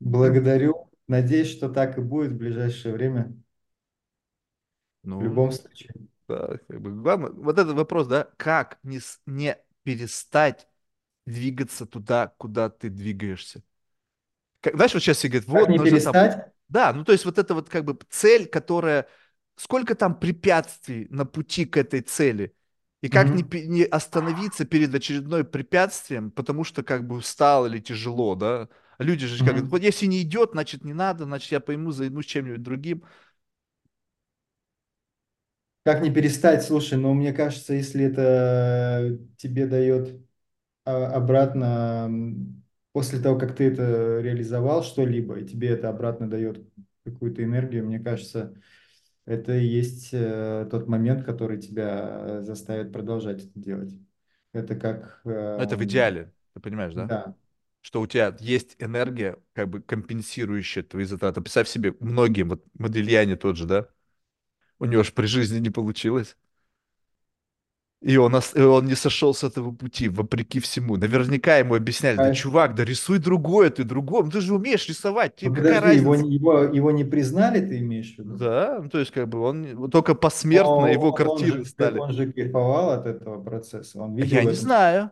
Благодарю. 0.00 0.90
Надеюсь, 1.08 1.50
что 1.50 1.68
так 1.70 1.96
и 1.98 2.00
будет 2.02 2.32
в 2.32 2.36
ближайшее 2.36 2.92
время. 2.94 3.34
В 5.18 5.22
Ну, 5.22 5.24
любом 5.24 5.50
случае. 5.52 5.94
да, 6.28 6.58
как 6.68 6.80
бы 6.80 6.92
главное, 6.92 7.30
вот 7.32 7.58
этот 7.58 7.74
вопрос, 7.76 8.06
да, 8.06 8.28
как 8.36 8.78
не, 8.84 9.00
не 9.26 9.58
перестать 9.82 10.68
двигаться 11.26 11.86
туда, 11.86 12.28
куда 12.38 12.70
ты 12.70 12.90
двигаешься. 12.90 13.62
как, 14.60 14.74
знаешь, 14.76 14.94
вот 14.94 15.00
сейчас 15.02 15.18
все 15.18 15.28
говорят, 15.28 15.48
Как 15.50 15.68
вот 15.68 15.70
не 15.70 15.78
нужно 15.78 16.00
там... 16.00 16.20
перестать? 16.20 16.52
Да, 16.68 16.92
ну 16.92 17.04
то 17.04 17.12
есть 17.12 17.24
вот 17.24 17.38
это 17.38 17.54
вот 17.54 17.68
как 17.68 17.84
бы 17.84 17.98
цель, 18.10 18.46
которая... 18.46 19.08
Сколько 19.56 19.94
там 19.94 20.18
препятствий 20.18 21.06
на 21.10 21.26
пути 21.26 21.66
к 21.66 21.76
этой 21.76 22.00
цели? 22.00 22.54
И 23.02 23.08
как 23.10 23.34
не, 23.34 23.42
Мгм. 23.42 23.44
пе- 23.44 23.66
не 23.66 23.84
остановиться 23.84 24.64
перед 24.64 24.94
очередной 24.94 25.44
препятствием, 25.44 26.30
потому 26.30 26.64
что 26.64 26.82
как 26.82 27.06
бы 27.06 27.16
устал 27.16 27.66
или 27.66 27.78
тяжело, 27.78 28.34
да? 28.34 28.68
Люди 28.98 29.26
же 29.26 29.42
как, 29.44 29.56
Мгм. 29.56 29.70
вот 29.70 29.82
если 29.82 30.06
не 30.06 30.22
идет, 30.22 30.50
значит 30.52 30.84
не 30.84 30.94
надо, 30.94 31.24
значит 31.24 31.52
я 31.52 31.60
пойму, 31.60 31.90
займусь 31.92 32.26
чем-нибудь 32.26 32.62
другим. 32.62 33.04
Как 35.84 36.00
не 36.02 36.10
перестать? 36.12 36.62
Слушай, 36.64 36.98
ну 36.98 37.12
мне 37.14 37.32
кажется, 37.32 37.74
если 37.74 38.04
это 38.04 39.18
тебе 39.36 39.66
дает 39.66 40.20
а, 40.84 41.08
обратно, 41.14 42.10
после 42.92 43.20
того, 43.20 43.38
как 43.38 43.56
ты 43.56 43.64
это 43.66 44.20
реализовал 44.22 44.84
что-либо, 44.84 45.40
и 45.40 45.46
тебе 45.46 45.70
это 45.70 45.88
обратно 45.90 46.28
дает 46.30 46.64
какую-то 47.04 47.44
энергию, 47.44 47.86
мне 47.86 48.00
кажется, 48.00 48.54
это 49.26 49.54
и 49.56 49.66
есть 49.66 50.10
э, 50.12 50.68
тот 50.70 50.88
момент, 50.88 51.24
который 51.24 51.60
тебя 51.60 52.38
э, 52.40 52.42
заставит 52.42 52.92
продолжать 52.92 53.44
это 53.44 53.52
делать. 53.60 53.94
Это 54.52 54.76
как, 54.76 55.22
Но 55.56 55.62
это 55.64 55.76
в 55.76 55.84
идеале, 55.84 56.32
ты 56.54 56.60
понимаешь, 56.60 56.94
да? 56.94 57.08
да, 57.08 57.34
Что 57.82 58.00
у 58.02 58.06
тебя 58.06 58.36
есть 58.40 58.76
энергия, 58.80 59.38
как 59.54 59.68
бы 59.70 59.82
компенсирующая 59.82 60.82
твои 60.84 61.04
затраты. 61.04 61.40
Представь 61.42 61.68
себе, 61.68 61.94
многим, 62.00 62.50
вот 62.50 62.64
Модельяне 62.78 63.36
тот 63.36 63.56
же, 63.56 63.66
да? 63.66 63.88
У 64.82 64.84
него 64.84 65.02
же 65.02 65.12
при 65.12 65.24
жизни 65.24 65.60
не 65.60 65.70
получилось. 65.70 66.36
И 68.00 68.16
он, 68.16 68.34
и 68.54 68.60
он 68.60 68.86
не 68.86 68.96
сошел 68.96 69.32
с 69.32 69.44
этого 69.44 69.70
пути, 69.72 70.08
вопреки 70.08 70.58
всему. 70.58 70.96
Наверняка 70.96 71.58
ему 71.58 71.76
объясняли, 71.76 72.18
да, 72.18 72.32
чувак, 72.32 72.74
да 72.74 72.84
рисуй 72.84 73.18
другое, 73.20 73.70
ты 73.70 73.84
другом, 73.84 74.28
ты 74.30 74.40
же 74.40 74.54
умеешь 74.54 74.88
рисовать, 74.88 75.36
тебе 75.36 75.50
Ну 75.50 75.54
какая 75.54 75.80
подожди, 75.80 75.90
его, 75.90 76.14
разница? 76.14 76.24
его, 76.24 76.62
его 76.64 76.90
не 76.90 77.04
признали, 77.04 77.60
ты 77.60 77.78
имеешь 77.80 78.14
в 78.14 78.18
виду? 78.18 78.40
Да, 78.40 78.78
ну, 78.82 78.88
то 78.88 78.98
есть 79.00 79.10
как 79.10 79.28
бы 79.28 79.40
он 79.40 79.90
только 79.90 80.14
посмертно 80.14 80.86
Но 80.86 80.92
его 80.92 81.12
он 81.12 81.12
картины 81.12 81.64
же, 81.64 81.64
стали. 81.64 81.98
он 81.98 82.12
же 82.12 82.32
кайфовал 82.32 82.90
от 82.90 83.06
этого 83.06 83.42
процесса, 83.42 84.00
он 84.00 84.14
видел 84.16 84.40
Я 84.40 84.44
в 84.44 84.46
не 84.46 84.54
знаю. 84.54 85.10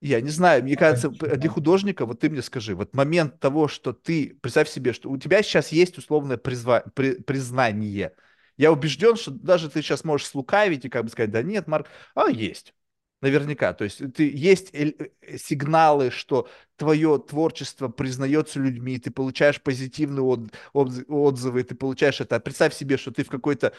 Я 0.00 0.20
не 0.20 0.30
знаю, 0.30 0.64
мне 0.64 0.76
кажется, 0.76 1.10
для 1.10 1.50
художника, 1.50 2.06
вот 2.06 2.20
ты 2.20 2.30
мне 2.30 2.42
скажи, 2.42 2.74
вот 2.76 2.94
момент 2.94 3.40
того, 3.40 3.68
что 3.68 3.92
ты, 3.92 4.38
представь 4.42 4.68
себе, 4.70 4.92
что 4.92 5.10
у 5.10 5.18
тебя 5.18 5.42
сейчас 5.42 5.72
есть 5.72 5.98
условное 5.98 6.38
призва- 6.38 6.90
при- 6.94 7.22
признание. 7.22 8.14
Я 8.58 8.72
убежден, 8.72 9.16
что 9.16 9.30
даже 9.30 9.70
ты 9.70 9.80
сейчас 9.82 10.04
можешь 10.04 10.26
слукавить 10.26 10.84
и 10.84 10.88
как 10.90 11.04
бы 11.04 11.10
сказать, 11.10 11.30
да 11.30 11.42
нет, 11.42 11.66
Марк, 11.66 11.86
а 12.14 12.28
есть. 12.30 12.74
Наверняка. 13.20 13.72
То 13.72 13.82
есть 13.84 14.00
ты, 14.14 14.30
есть 14.32 14.70
э, 14.72 14.92
сигналы, 15.38 16.10
что 16.10 16.48
твое 16.76 17.18
творчество 17.18 17.88
признается 17.88 18.60
людьми, 18.60 18.98
ты 18.98 19.10
получаешь 19.10 19.60
позитивные 19.60 20.22
от- 20.22 20.52
отзы- 20.72 21.04
отзывы, 21.08 21.64
ты 21.64 21.74
получаешь 21.74 22.20
это. 22.20 22.36
А 22.36 22.40
представь 22.40 22.74
себе, 22.74 22.96
что 22.96 23.10
ты 23.10 23.24
в 23.24 23.28
какой-то 23.28 23.72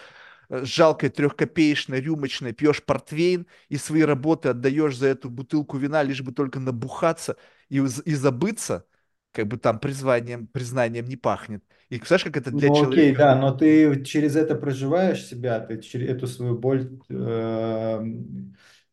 э, 0.50 0.66
жалкой 0.66 1.10
трехкопеечной 1.10 2.02
рюмочной 2.02 2.54
пьешь 2.54 2.84
портвейн 2.84 3.48
и 3.70 3.78
свои 3.78 4.02
работы 4.02 4.50
отдаешь 4.50 4.98
за 4.98 5.08
эту 5.08 5.30
бутылку 5.30 5.78
вина, 5.78 6.04
лишь 6.04 6.22
бы 6.22 6.32
только 6.34 6.60
набухаться 6.60 7.38
и, 7.70 7.78
и 7.78 8.14
забыться, 8.16 8.86
как 9.32 9.48
бы 9.48 9.58
там 9.58 9.80
призванием, 9.80 10.48
признанием 10.48 11.06
не 11.08 11.18
пахнет. 11.18 11.64
И 11.90 12.00
знаешь, 12.00 12.24
как 12.24 12.38
это 12.38 12.52
для 12.52 12.72
Ну 12.72 12.82
окей, 12.84 13.16
человека? 13.16 13.16
да, 13.16 13.36
но 13.36 13.56
ты 13.56 14.04
через 14.04 14.36
это 14.36 14.56
проживаешь 14.56 15.24
себя, 15.24 15.60
ты 15.60 15.80
через 15.82 16.10
эту 16.10 16.26
свою 16.26 16.58
боль, 16.58 17.00
э, 17.10 18.02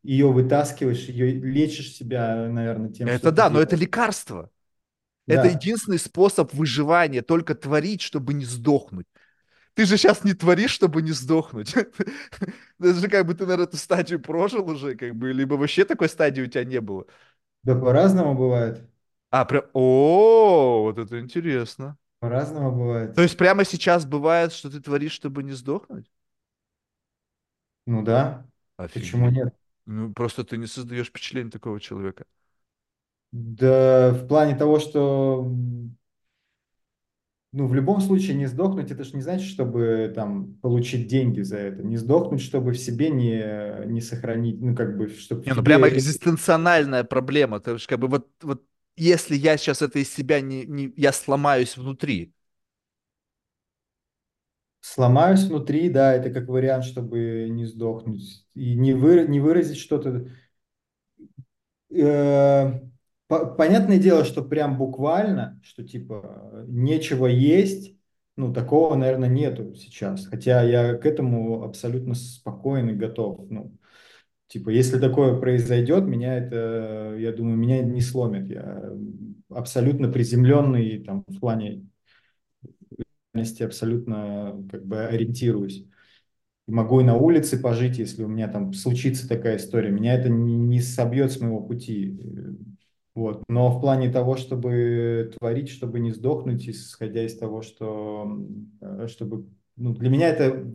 ее 0.03 0.31
вытаскиваешь, 0.31 1.05
ее 1.09 1.33
лечишь 1.33 1.95
себя, 1.95 2.49
наверное, 2.51 2.91
тем, 2.93 3.09
Это 3.09 3.31
да, 3.31 3.51
но 3.51 3.61
это 3.61 3.77
лекарство. 3.77 4.51
Это 5.29 5.49
единственный 5.49 5.99
способ 5.99 6.55
выживания, 6.55 7.23
только 7.23 7.55
творить, 7.55 8.03
чтобы 8.03 8.35
не 8.35 8.45
сдохнуть. 8.45 9.07
Ты 9.75 9.87
же 9.87 9.97
сейчас 9.99 10.25
не 10.25 10.35
творишь, 10.35 10.73
чтобы 10.73 11.03
не 11.03 11.13
сдохнуть. 11.13 11.75
Даже 12.81 13.09
как 13.09 13.27
бы 13.27 13.35
ты, 13.35 13.45
наверное, 13.45 13.67
эту 13.69 13.77
стадию 13.79 14.21
прожил 14.21 14.69
уже, 14.71 14.97
как 14.97 15.17
бы, 15.17 15.33
либо 15.33 15.55
вообще 15.55 15.85
такой 15.85 16.09
стадии 16.09 16.43
у 16.43 16.47
тебя 16.49 16.65
не 16.65 16.81
было. 16.81 17.07
да 17.63 17.75
по-разному 17.75 18.35
бывает, 18.35 18.89
А, 19.31 19.45
прям, 19.45 19.65
о, 19.75 20.83
вот 20.85 20.99
это 20.99 21.21
интересно. 21.21 21.99
по-разному 22.21 22.73
То 23.15 23.23
бывает. 23.23 23.23
есть 23.23 23.37
прямо 23.37 23.65
сейчас 23.65 24.05
бывает, 24.07 24.53
что 24.53 24.71
ты 24.71 24.81
творишь, 24.81 25.13
чтобы 25.13 25.43
не 25.43 25.53
сдохнуть? 25.53 26.09
Ну 27.87 28.03
да, 28.05 28.47
почему 28.93 29.29
Офигеть. 29.29 29.31
нет? 29.31 29.55
Ну, 29.87 30.13
просто 30.15 30.45
ты 30.45 30.57
не 30.57 30.67
создаешь 30.67 31.09
впечатление 31.09 31.51
такого 31.51 31.81
человека. 31.81 32.27
Да, 33.33 34.13
в 34.13 34.27
плане 34.29 34.57
того, 34.57 34.79
что 34.81 35.45
Ну, 37.53 37.67
в 37.67 37.75
любом 37.75 38.01
случае 38.03 38.37
не 38.37 38.47
сдохнуть, 38.47 38.91
это 38.91 39.03
же 39.05 39.15
не 39.15 39.23
значит, 39.23 39.49
чтобы 39.49 40.13
там 40.15 40.55
получить 40.57 41.07
деньги 41.09 41.41
за 41.41 41.57
это. 41.59 41.83
Не 41.83 41.97
сдохнуть, 41.97 42.43
чтобы 42.43 42.73
в 42.73 42.79
себе 42.79 43.09
не, 43.11 43.87
не 43.87 44.01
сохранить, 44.03 44.61
ну, 44.61 44.77
как 44.77 44.97
бы, 44.99 45.09
чтобы 45.09 45.45
Не, 45.45 45.55
ну 45.55 45.63
прямо 45.63 45.89
экзистенциональная 45.89 47.05
проблема. 47.05 47.61
То 47.61 47.73
есть 47.73 47.87
как 47.87 47.99
бы 48.01 48.09
вот, 48.09 48.29
вот 48.43 48.65
если 48.97 49.37
я 49.37 49.57
сейчас 49.57 49.83
это 49.83 49.99
из 49.99 50.13
себя 50.13 50.41
не, 50.41 50.65
не... 50.67 50.93
Я 50.97 51.13
сломаюсь 51.13 51.77
внутри. 51.77 52.33
Сломаюсь 54.81 55.43
внутри, 55.45 55.89
да, 55.91 56.15
это 56.15 56.31
как 56.31 56.49
вариант, 56.49 56.85
чтобы 56.85 57.49
не 57.51 57.65
сдохнуть. 57.67 58.47
И 58.55 58.75
не, 58.75 58.95
вы, 58.95 59.27
не 59.29 59.41
выразить 59.41 59.79
что-то. 59.79 60.29
Э, 61.91 62.81
по- 63.29 63.47
понятное 63.47 63.99
дело, 63.99 64.25
что 64.25 64.43
прям 64.43 64.79
буквально, 64.79 65.61
что 65.65 65.85
типа 65.85 66.65
нечего 66.69 67.27
есть, 67.27 67.97
ну, 68.37 68.53
такого, 68.53 68.95
наверное, 68.97 69.29
нету 69.29 69.75
сейчас. 69.75 70.27
Хотя 70.27 70.63
я 70.63 70.95
к 70.95 71.07
этому 71.07 71.63
абсолютно 71.65 72.15
спокоен 72.15 72.91
и 72.91 72.95
готов. 72.95 73.49
Ну, 73.51 73.77
Типа, 74.49 74.71
если 74.71 74.99
такое 74.99 75.39
произойдет, 75.41 76.05
меня 76.05 76.37
это, 76.37 77.17
я 77.19 77.33
думаю, 77.33 77.57
меня 77.57 77.83
не 77.83 78.01
сломит. 78.01 78.49
Я 78.49 78.93
абсолютно 79.51 80.09
приземленный 80.09 81.03
там 81.03 81.25
в 81.27 81.41
плане 81.41 81.85
реальности 83.37 83.63
абсолютно 83.63 84.65
как 84.71 84.87
бы 84.87 85.05
ориентируюсь. 85.05 85.85
Могу 86.67 87.01
и 87.01 87.05
на 87.05 87.17
улице 87.17 87.61
пожить, 87.61 87.99
если 87.99 88.25
у 88.25 88.29
меня 88.29 88.49
там 88.49 88.73
случится 88.73 89.29
такая 89.29 89.57
история. 89.57 89.91
Меня 89.91 90.15
это 90.15 90.29
не, 90.29 90.55
не 90.57 90.81
собьет 90.81 91.31
с 91.31 91.41
моего 91.41 91.61
пути. 91.61 92.19
Вот. 93.15 93.45
Но 93.49 93.71
в 93.71 93.81
плане 93.81 94.11
того, 94.11 94.37
чтобы 94.37 95.33
творить, 95.39 95.69
чтобы 95.69 96.01
не 96.01 96.11
сдохнуть, 96.11 96.69
исходя 96.69 97.25
из 97.25 97.39
того, 97.39 97.63
что 97.63 98.45
э, 98.81 99.07
чтобы, 99.09 99.47
ну, 99.77 99.95
для 99.95 100.11
меня 100.11 100.29
это 100.29 100.71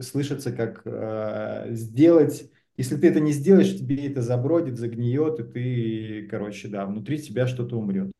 слышится 0.00 0.52
как 0.52 0.82
э, 0.86 1.66
сделать, 1.70 2.50
если 2.80 2.96
ты 2.96 3.08
это 3.08 3.20
не 3.20 3.32
сделаешь, 3.32 3.76
тебе 3.78 4.06
это 4.08 4.22
забродит, 4.22 4.78
загниет, 4.78 5.40
и 5.40 5.44
ты, 5.44 6.28
короче, 6.30 6.68
да, 6.68 6.86
внутри 6.86 7.18
тебя 7.22 7.46
что-то 7.46 7.76
умрет. 7.78 8.10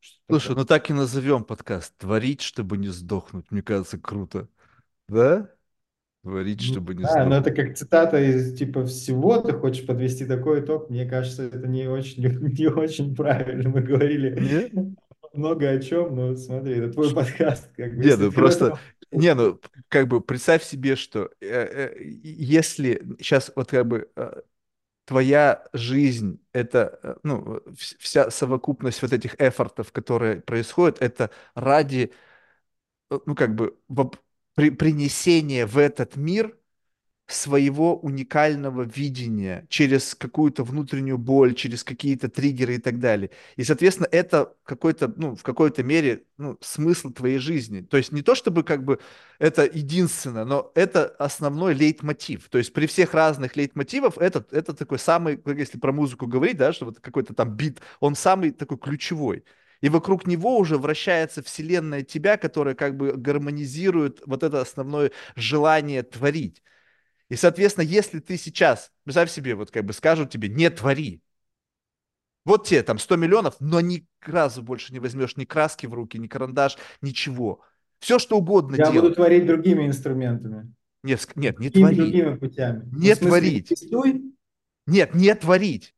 Что 0.00 0.18
Слушай, 0.30 0.54
такое. 0.54 0.56
ну 0.56 0.64
так 0.64 0.88
и 0.90 0.92
назовем 0.92 1.44
подкаст. 1.44 1.94
Творить, 1.98 2.40
чтобы 2.40 2.76
не 2.78 2.88
сдохнуть. 2.88 3.50
Мне 3.50 3.62
кажется, 3.62 3.98
круто. 3.98 4.48
Да? 5.08 5.54
Творить, 6.22 6.62
Ну, 6.62 6.62
чтобы 6.62 6.94
не 6.94 7.04
Да, 7.04 7.24
но 7.24 7.36
это 7.36 7.50
сдохнуть. 7.50 7.52
как 7.52 7.76
цитата 7.76 8.20
из 8.20 8.56
типа 8.58 8.84
всего, 8.84 9.38
ты 9.40 9.54
хочешь 9.54 9.86
подвести 9.86 10.26
такой 10.26 10.60
итог, 10.60 10.90
мне 10.90 11.06
кажется, 11.06 11.44
это 11.44 11.66
не 11.66 11.86
очень, 11.88 12.22
не 12.58 12.66
очень 12.68 13.14
правильно. 13.16 13.70
Мы 13.70 13.80
говорили 13.80 14.38
Не? 14.38 14.72
Много 15.32 15.70
о 15.70 15.78
чем, 15.80 16.14
но 16.16 16.36
смотри, 16.36 16.76
это 16.78 16.92
твой 16.92 17.14
подкаст, 17.14 17.70
как 17.76 17.96
бы, 17.96 18.02
Не, 18.02 18.06
если 18.06 18.26
ну 18.26 18.32
просто, 18.32 18.74
этом... 18.74 18.80
не, 19.10 19.34
ну 19.34 19.60
как 19.88 20.08
бы 20.08 20.20
представь 20.20 20.62
себе, 20.64 20.96
что 20.96 21.30
э, 21.40 21.46
э, 21.96 22.02
если 22.02 23.02
сейчас 23.18 23.52
вот 23.56 23.68
как 23.70 23.86
бы 23.86 24.10
э, 24.16 24.42
твоя 25.06 25.64
жизнь, 25.74 26.40
это, 26.52 27.00
э, 27.02 27.16
ну, 27.24 27.58
вс- 27.68 27.96
вся 28.00 28.30
совокупность 28.30 29.02
вот 29.02 29.12
этих 29.12 29.36
эфортов, 29.40 29.92
которые 29.92 30.42
происходят, 30.42 31.02
это 31.02 31.30
ради, 31.54 32.12
э, 33.10 33.18
ну, 33.26 33.34
как 33.34 33.54
бы, 33.54 33.76
при, 34.54 34.70
принесения 34.70 35.66
в 35.66 35.78
этот 35.78 36.16
мир 36.16 36.56
своего 37.32 37.96
уникального 37.96 38.82
видения 38.82 39.66
через 39.68 40.14
какую-то 40.14 40.64
внутреннюю 40.64 41.18
боль, 41.18 41.54
через 41.54 41.84
какие-то 41.84 42.28
триггеры 42.28 42.74
и 42.76 42.78
так 42.78 42.98
далее. 42.98 43.30
И, 43.56 43.64
соответственно, 43.64 44.08
это 44.10 44.54
какой-то, 44.64 45.12
ну, 45.16 45.36
в 45.36 45.42
какой-то 45.42 45.82
мере, 45.82 46.24
ну, 46.38 46.58
смысл 46.60 47.10
твоей 47.10 47.38
жизни. 47.38 47.80
То 47.82 47.96
есть 47.96 48.12
не 48.12 48.22
то, 48.22 48.34
чтобы 48.34 48.62
как 48.62 48.84
бы 48.84 48.98
это 49.38 49.64
единственное, 49.64 50.44
но 50.44 50.72
это 50.74 51.06
основной 51.18 51.74
лейтмотив. 51.74 52.48
То 52.48 52.58
есть 52.58 52.72
при 52.72 52.86
всех 52.86 53.14
разных 53.14 53.56
лейтмотивах 53.56 54.18
этот, 54.18 54.52
это 54.52 54.74
такой 54.74 54.98
самый, 54.98 55.40
если 55.56 55.78
про 55.78 55.92
музыку 55.92 56.26
говорить, 56.26 56.56
да, 56.56 56.72
что 56.72 56.86
вот 56.86 57.00
какой-то 57.00 57.34
там 57.34 57.56
бит, 57.56 57.80
он 58.00 58.14
самый 58.14 58.50
такой 58.50 58.78
ключевой. 58.78 59.44
И 59.80 59.88
вокруг 59.88 60.26
него 60.26 60.58
уже 60.58 60.76
вращается 60.76 61.42
вселенная 61.42 62.02
тебя, 62.02 62.36
которая 62.36 62.74
как 62.74 62.96
бы 62.96 63.12
гармонизирует 63.16 64.20
вот 64.26 64.42
это 64.42 64.60
основное 64.60 65.10
желание 65.36 66.02
творить. 66.02 66.62
И, 67.30 67.36
соответственно, 67.36 67.84
если 67.86 68.20
ты 68.20 68.36
сейчас, 68.36 68.92
представь 69.04 69.30
себе, 69.30 69.54
вот 69.56 69.70
как 69.72 69.86
бы 69.86 69.94
скажут 69.94 70.30
тебе, 70.30 70.48
не 70.50 70.70
твори. 70.70 71.22
Вот 72.44 72.66
тебе 72.66 72.82
там 72.82 72.98
100 72.98 73.16
миллионов, 73.16 73.56
но 73.60 73.80
не 73.80 74.06
разу 74.22 74.62
больше 74.62 74.92
не 74.92 74.98
возьмешь 74.98 75.36
ни 75.36 75.44
краски 75.44 75.86
в 75.86 75.94
руки, 75.94 76.18
ни 76.18 76.26
карандаш, 76.26 76.76
ничего. 77.02 77.62
Все, 77.98 78.18
что 78.18 78.38
угодно 78.38 78.76
Я 78.76 78.90
буду 78.90 78.92
делать. 79.02 79.14
творить 79.14 79.46
другими 79.46 79.86
инструментами. 79.86 80.72
Нет, 81.02 81.28
нет, 81.36 81.58
не 81.58 81.70
Другими, 81.72 81.94
творить. 81.94 81.98
другими 81.98 82.36
путями. 82.36 82.88
Ну, 82.92 82.98
Не 83.00 83.10
смысле, 83.10 83.50
творить. 83.50 83.68
рисуй, 83.68 84.34
Нет, 84.86 85.14
не 85.14 85.34
творить. 85.34 85.94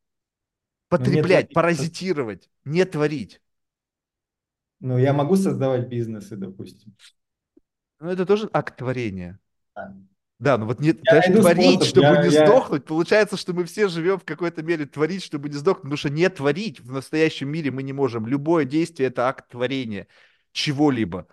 не 0.97 1.23
Потреблять, 1.23 1.53
творить. 1.53 1.53
паразитировать, 1.53 2.51
не 2.65 2.85
творить. 2.85 3.41
Ну, 4.81 4.99
я 4.99 5.13
могу 5.15 5.37
создавать 5.37 5.89
бизнесы, 5.89 6.37
допустим. 6.37 6.95
Ну, 8.01 8.11
это 8.11 8.27
тоже 8.27 8.51
акт 8.53 8.77
творения. 8.77 9.41
Да. 9.75 9.95
Да, 10.43 10.59
ну 10.59 10.67
вот 10.67 10.81
не, 10.81 10.93
Я 10.93 11.23
творить, 11.23 11.75
способ, 11.75 11.89
чтобы 11.89 12.03
я- 12.15 12.23
не 12.25 12.29
я- 12.31 12.45
сдохнуть, 12.47 12.85
получается, 12.85 13.37
что 13.37 13.53
мы 13.53 13.65
все 13.65 13.87
живем 13.89 14.19
в 14.19 14.25
какой-то 14.25 14.63
мере 14.63 14.87
творить, 14.87 15.23
чтобы 15.23 15.49
не 15.49 15.55
сдохнуть, 15.55 15.83
потому 15.83 15.97
что 15.97 16.11
не 16.11 16.29
творить 16.29 16.81
в 16.81 16.91
настоящем 16.91 17.49
мире 17.49 17.71
мы 17.71 17.85
не 17.85 17.93
можем. 17.93 18.27
Любое 18.27 18.65
действие– 18.65 19.09
это 19.11 19.29
акт 19.29 19.49
творения 19.51 20.09
чего-либо, 20.51 21.29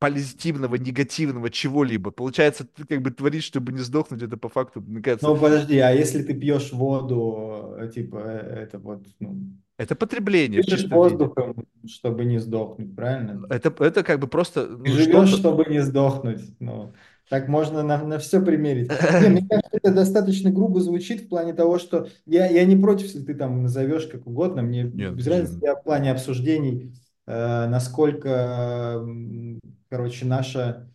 позитивного, 0.00 0.76
негативного, 0.76 1.50
чего-либо. 1.50 2.10
Получается, 2.10 2.64
ты 2.66 2.84
как 2.84 3.02
бы 3.02 3.10
творишь, 3.12 3.44
чтобы 3.44 3.72
не 3.72 3.80
сдохнуть, 3.80 4.22
это 4.22 4.36
по 4.36 4.48
факту, 4.48 4.80
мне 4.80 5.02
кажется, 5.02 5.28
Ну, 5.28 5.36
подожди, 5.40 5.78
а 5.78 5.90
если 5.92 6.22
ты 6.22 6.34
пьешь 6.34 6.72
воду, 6.72 7.76
э, 7.78 7.88
типа, 7.90 8.16
э, 8.18 8.62
это 8.64 8.78
вот, 8.78 9.06
ну, 9.20 9.36
это 9.78 9.94
потребление 9.94 10.60
в 10.60 10.64
дышишь 10.64 10.82
чистом 10.82 10.90
виде. 11.02 11.14
воздухом, 11.14 11.66
чтобы 11.86 12.24
не 12.24 12.38
сдохнуть, 12.38 12.94
правильно? 12.96 13.46
Это, 13.50 13.72
это 13.84 14.02
как 14.02 14.20
бы 14.20 14.26
просто 14.26 14.66
ну, 14.66 14.86
живешь, 14.86 15.28
чтобы 15.30 15.64
не 15.66 15.80
сдохнуть. 15.82 16.60
Ну, 16.60 16.94
так 17.28 17.48
можно 17.48 17.82
на, 17.82 17.98
на 18.04 18.18
все 18.18 18.40
примерить. 18.40 18.90
Не, 19.20 19.28
мне 19.28 19.46
кажется, 19.48 19.70
это 19.72 19.92
достаточно 19.92 20.50
грубо 20.50 20.80
звучит 20.80 21.22
в 21.22 21.28
плане 21.28 21.52
того, 21.54 21.78
что 21.78 22.08
я, 22.26 22.46
я 22.46 22.64
не 22.64 22.76
против, 22.76 23.04
если 23.06 23.22
ты 23.22 23.34
там 23.34 23.62
назовешь 23.62 24.06
как 24.06 24.26
угодно, 24.26 24.62
мне 24.62 24.84
Нет, 24.84 25.14
без 25.14 25.26
разницы, 25.26 25.58
я 25.62 25.74
в 25.76 25.82
плане 25.82 26.12
обсуждений, 26.12 26.92
э, 27.26 27.66
насколько, 27.68 28.98
м, 29.00 29.60
короче, 29.88 30.24
наша, 30.24 30.88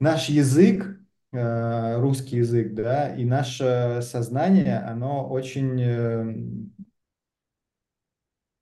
наш 0.00 0.28
язык, 0.28 0.98
э, 1.32 1.98
русский 2.00 2.36
язык, 2.38 2.74
да, 2.74 3.14
и 3.14 3.24
наше 3.24 4.00
сознание, 4.02 4.78
оно 4.78 5.28
очень 5.28 5.80
э, 5.80 6.34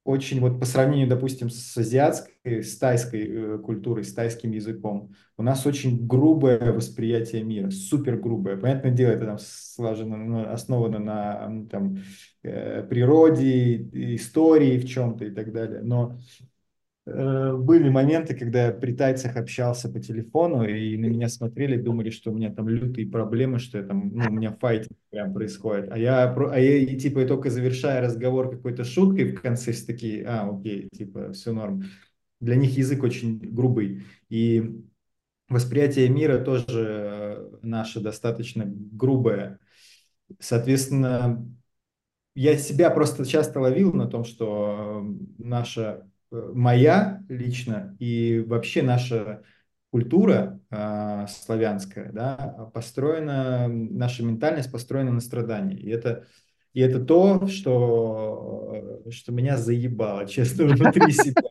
очень 0.07 0.41
вот 0.41 0.61
по 0.61 0.65
сравнению, 0.67 1.09
допустим, 1.09 1.51
с 1.51 1.77
азиатской, 1.77 2.63
с 2.63 2.79
тайской 2.79 3.27
э, 3.27 3.59
культурой, 3.59 4.05
с 4.05 4.15
тайским 4.15 4.53
языком, 4.53 5.13
у 5.37 5.43
нас 5.43 5.67
очень 5.67 6.07
грубое 6.07 6.73
восприятие 6.73 7.43
мира, 7.43 7.71
супер 7.71 8.17
грубое. 8.17 8.57
Понятное 8.57 8.93
дело, 8.93 9.11
это 9.11 9.27
там 9.27 9.39
слажено, 9.39 10.17
ну, 10.17 10.49
основано 10.49 10.99
на 11.01 11.67
там, 11.69 11.99
э, 12.45 12.87
природе, 12.89 13.77
истории 14.15 14.79
в 14.79 14.89
чем-то 14.89 15.25
и 15.25 15.31
так 15.31 15.53
далее. 15.53 15.83
Но 15.83 16.17
были 17.07 17.89
моменты, 17.89 18.35
когда 18.35 18.67
я 18.67 18.73
при 18.73 18.93
тайцах 18.93 19.37
общался 19.37 19.89
по 19.89 20.01
телефону, 20.01 20.65
и 20.65 20.97
на 20.97 21.07
меня 21.07 21.29
смотрели, 21.29 21.81
думали, 21.81 22.11
что 22.11 22.33
у 22.33 22.35
меня 22.35 22.53
там 22.53 22.69
лютые 22.69 23.09
проблемы, 23.09 23.61
что 23.61 23.79
я 23.79 23.85
там, 23.85 24.11
ну, 24.13 24.25
у 24.29 24.33
меня 24.33 24.53
файтинг 24.53 24.99
прям 25.11 25.33
происходит. 25.33 25.91
А 25.93 25.99
я, 25.99 26.35
а 26.35 26.59
я 26.59 26.77
и, 26.79 26.99
типа, 26.99 27.25
только 27.25 27.51
завершая 27.51 28.03
разговор 28.03 28.51
какой-то 28.51 28.83
шуткой 28.83 29.33
в 29.33 29.41
конце, 29.41 29.71
все 29.71 29.87
такие, 29.87 30.25
а, 30.27 30.51
окей, 30.51 30.89
типа, 30.93 31.33
все 31.33 31.53
норм. 31.53 31.85
Для 32.41 32.57
них 32.57 32.77
язык 32.77 33.03
очень 33.05 33.39
грубый. 33.39 34.03
И 34.29 34.83
восприятие 35.49 36.09
мира 36.09 36.39
тоже 36.39 36.75
э, 36.79 37.51
наше 37.63 38.01
достаточно 38.01 38.65
грубое. 38.67 39.59
Соответственно, 40.41 41.47
я 42.35 42.59
себя 42.59 42.91
просто 42.91 43.25
часто 43.25 43.61
ловил 43.61 43.93
на 43.93 44.07
том, 44.07 44.25
что 44.25 45.03
э, 45.03 45.25
наша, 45.39 45.81
э, 45.83 46.09
моя 46.55 47.25
лично 47.29 47.97
и 47.99 48.45
вообще 48.47 48.83
наша 48.83 49.43
культура 49.91 50.61
э, 50.71 51.27
славянская, 51.29 52.13
да, 52.13 52.71
построена, 52.75 53.69
наша 53.69 54.25
ментальность 54.25 54.71
построена 54.71 55.13
на 55.13 55.21
страдании. 55.21 55.79
И 55.79 55.89
это, 55.89 56.27
и 56.75 56.81
это 56.81 57.01
то, 57.01 57.47
что, 57.47 59.03
что 59.11 59.33
меня 59.33 59.57
заебало, 59.57 60.27
честно, 60.27 60.67
внутри 60.67 61.13
себя. 61.13 61.43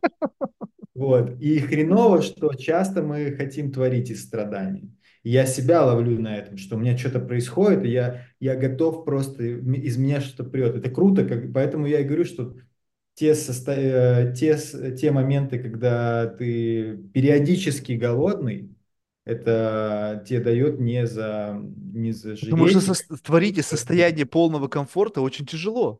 Вот. 0.94 1.40
И 1.41 1.60
хреново, 1.60 2.22
что 2.22 2.53
часто 2.53 3.03
мы 3.03 3.32
хотим 3.32 3.72
творить 3.72 4.10
из 4.10 4.24
страданий. 4.24 4.91
Я 5.24 5.48
себя 5.48 5.84
ловлю 5.84 6.22
на 6.22 6.38
этом, 6.38 6.57
что 6.57 6.76
у 6.76 6.80
меня 6.80 6.95
что-то 6.98 7.20
происходит, 7.20 7.84
и 7.84 7.90
я, 7.90 8.22
я 8.40 8.56
готов 8.56 9.06
просто, 9.06 9.44
из 9.44 9.98
меня 9.98 10.22
что-то 10.22 10.49
прет. 10.49 10.76
Это 10.76 10.90
круто, 10.91 11.26
как, 11.26 11.52
поэтому 11.52 11.88
я 11.88 11.99
и 12.02 12.03
говорю, 12.03 12.26
что 12.26 12.56
те, 13.16 13.34
состо... 13.34 13.72
э, 13.72 14.34
те, 14.38 14.58
те 14.96 15.12
моменты, 15.12 15.60
когда 15.60 16.28
ты 16.28 16.98
периодически 17.14 17.94
голодный, 17.94 18.76
это 19.26 20.24
тебе 20.28 20.40
дает 20.42 20.80
не 20.80 21.08
за, 21.08 21.60
не 21.60 22.12
за 22.12 22.36
Потому 22.36 22.68
что 22.68 23.18
творить 23.18 23.58
из 23.58 23.66
состояния 23.66 24.26
полного 24.26 24.68
комфорта 24.68 25.22
очень 25.22 25.46
тяжело. 25.46 26.00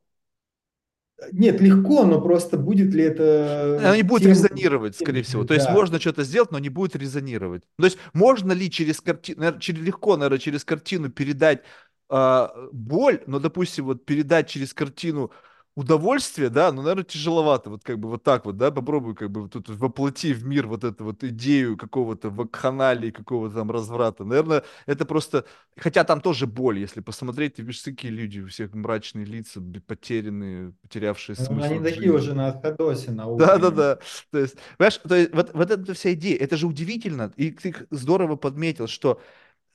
Нет, 1.32 1.62
легко, 1.62 2.06
но 2.06 2.22
просто 2.22 2.58
будет 2.58 2.94
ли 2.94 3.04
это 3.04 3.80
Оно 3.80 3.96
не 3.96 4.04
будет 4.04 4.24
тем- 4.24 4.32
резонировать, 4.32 4.96
скорее 4.96 5.24
всего. 5.24 5.46
То 5.46 5.54
есть 5.54 5.66
Да. 5.66 5.72
можно 5.72 6.00
что-то 6.00 6.24
сделать, 6.24 6.52
но 6.52 6.60
не 6.60 6.70
будет 6.70 6.96
резонировать. 6.96 7.64
То 7.78 7.86
есть 7.86 7.98
можно 8.14 8.52
ли 8.52 8.70
через 8.70 9.00
картину, 9.00 9.58
через, 9.60 9.82
легко, 9.82 10.18
наверное, 10.18 10.40
через 10.40 10.66
картину 10.66 11.10
передать 11.10 11.62
а, 12.10 12.54
боль, 12.72 13.24
но, 13.28 13.40
допустим, 13.40 13.86
вот 13.86 14.06
передать 14.06 14.50
через 14.50 14.74
картину 14.74 15.32
удовольствие, 15.76 16.50
да, 16.50 16.72
ну, 16.72 16.82
наверное, 16.82 17.04
тяжеловато. 17.04 17.70
Вот 17.70 17.84
как 17.84 18.00
бы 18.00 18.10
вот 18.10 18.24
так 18.24 18.46
вот, 18.46 18.58
да, 18.58 18.72
попробуй 18.72 19.14
как 19.16 19.30
бы 19.32 19.50
тут 19.50 19.70
воплоти 19.70 20.34
в 20.34 20.46
мир 20.46 20.68
вот 20.68 20.84
эту 20.84 21.04
вот 21.04 21.24
идею 21.24 21.78
какого-то 21.78 22.30
вакханалии, 22.30 23.12
какого-то 23.12 23.56
там 23.56 23.72
разврата. 23.72 24.24
Наверное, 24.24 24.64
это 24.86 25.06
просто... 25.06 25.46
Хотя 25.78 26.04
там 26.06 26.22
тоже 26.22 26.48
боль, 26.48 26.80
если 26.80 27.02
посмотреть, 27.02 27.56
ты 27.56 27.62
видишь, 27.62 27.82
какие 27.84 28.12
люди, 28.12 28.40
у 28.40 28.48
всех 28.48 28.74
мрачные 28.74 29.26
лица, 29.26 29.62
потерянные, 29.86 30.74
потерявшие 30.82 31.36
Ну, 31.38 31.46
смысл 31.46 31.64
Они 31.66 31.80
такие 31.84 32.12
уже 32.12 32.34
на 32.34 32.48
отходосе, 32.48 33.12
на 33.12 33.26
Да, 33.30 33.58
да, 33.58 33.70
утреннем. 33.70 33.76
да. 33.76 34.00
То 34.32 34.40
есть, 34.40 34.56
понимаешь, 34.78 34.98
то 34.98 35.16
есть 35.16 35.34
вот, 35.34 35.54
вот 35.54 35.72
эта 35.72 35.94
вся 35.94 36.14
идея, 36.14 36.38
это 36.38 36.56
же 36.58 36.68
удивительно, 36.68 37.34
и 37.36 37.52
ты 37.52 37.76
здорово 37.92 38.38
подметил, 38.38 38.88
что 38.88 39.22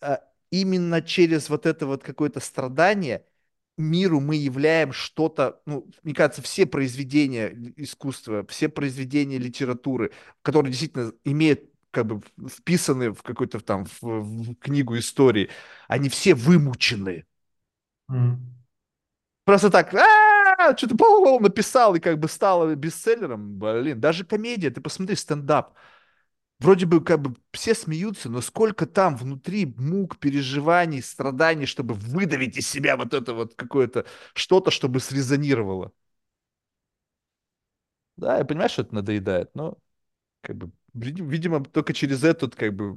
а, 0.00 0.20
именно 0.50 1.02
через 1.02 1.48
вот 1.50 1.66
это 1.66 1.86
вот 1.86 2.02
какое-то 2.04 2.40
страдание 2.40 3.24
миру 3.80 4.20
мы 4.20 4.36
являем 4.36 4.92
что-то, 4.92 5.60
ну, 5.66 5.88
мне 6.02 6.14
кажется, 6.14 6.42
все 6.42 6.66
произведения 6.66 7.48
искусства, 7.76 8.46
все 8.48 8.68
произведения 8.68 9.38
литературы, 9.38 10.12
которые 10.42 10.70
действительно 10.72 11.12
имеют 11.24 11.62
как 11.90 12.06
бы 12.06 12.22
вписаны 12.48 13.12
в 13.12 13.22
какой-то 13.22 13.60
там 13.60 13.84
в, 13.86 14.02
в 14.02 14.54
книгу 14.56 14.96
истории, 14.98 15.50
они 15.88 16.08
все 16.08 16.34
вымучены. 16.34 17.26
М. 18.10 18.54
Просто 19.44 19.70
так, 19.70 19.94
«А, 19.94 20.76
что-то 20.76 21.40
написал 21.40 21.94
и 21.96 22.00
как 22.00 22.18
бы 22.18 22.28
стало 22.28 22.74
бестселлером. 22.74 23.58
Блин, 23.58 24.00
даже 24.00 24.24
комедия, 24.24 24.70
ты 24.70 24.80
посмотри, 24.80 25.16
стендап. 25.16 25.74
Вроде 26.60 26.86
бы 26.86 27.02
как 27.02 27.22
бы 27.22 27.36
все 27.52 27.74
смеются, 27.74 28.28
но 28.28 28.40
сколько 28.42 28.86
там 28.86 29.16
внутри 29.16 29.66
мук, 29.78 30.18
переживаний, 30.18 31.02
страданий, 31.02 31.66
чтобы 31.66 31.94
выдавить 31.94 32.58
из 32.58 32.68
себя 32.68 32.96
вот 32.98 33.14
это 33.14 33.34
вот 33.34 33.54
какое-то 33.54 34.04
что-то, 34.34 34.70
чтобы 34.70 35.00
срезонировало. 35.00 35.92
Да, 38.16 38.38
я 38.38 38.44
понимаю, 38.44 38.68
что 38.68 38.82
это 38.82 38.94
надоедает, 38.94 39.54
но 39.54 39.78
как 40.42 40.56
бы, 40.56 40.72
види- 40.94 41.22
видимо, 41.22 41.64
только 41.64 41.94
через 41.94 42.24
этот 42.24 42.56
как 42.56 42.74
бы 42.74 42.96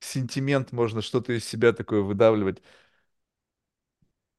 сентимент 0.00 0.72
можно 0.72 1.02
что-то 1.02 1.32
из 1.34 1.44
себя 1.46 1.72
такое 1.74 2.02
выдавливать. 2.02 2.62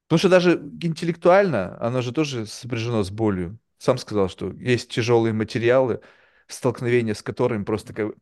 Потому 0.06 0.18
что 0.18 0.28
даже 0.28 0.52
интеллектуально 0.82 1.76
оно 1.80 2.00
же 2.02 2.12
тоже 2.12 2.46
сопряжено 2.46 3.02
с 3.02 3.10
болью. 3.10 3.58
Сам 3.78 3.98
сказал, 3.98 4.28
что 4.28 4.52
есть 4.52 4.90
тяжелые 4.90 5.32
материалы, 5.34 6.00
столкновение 6.46 7.14
с 7.14 7.22
которыми 7.22 7.64
просто 7.64 7.92
как 7.94 8.14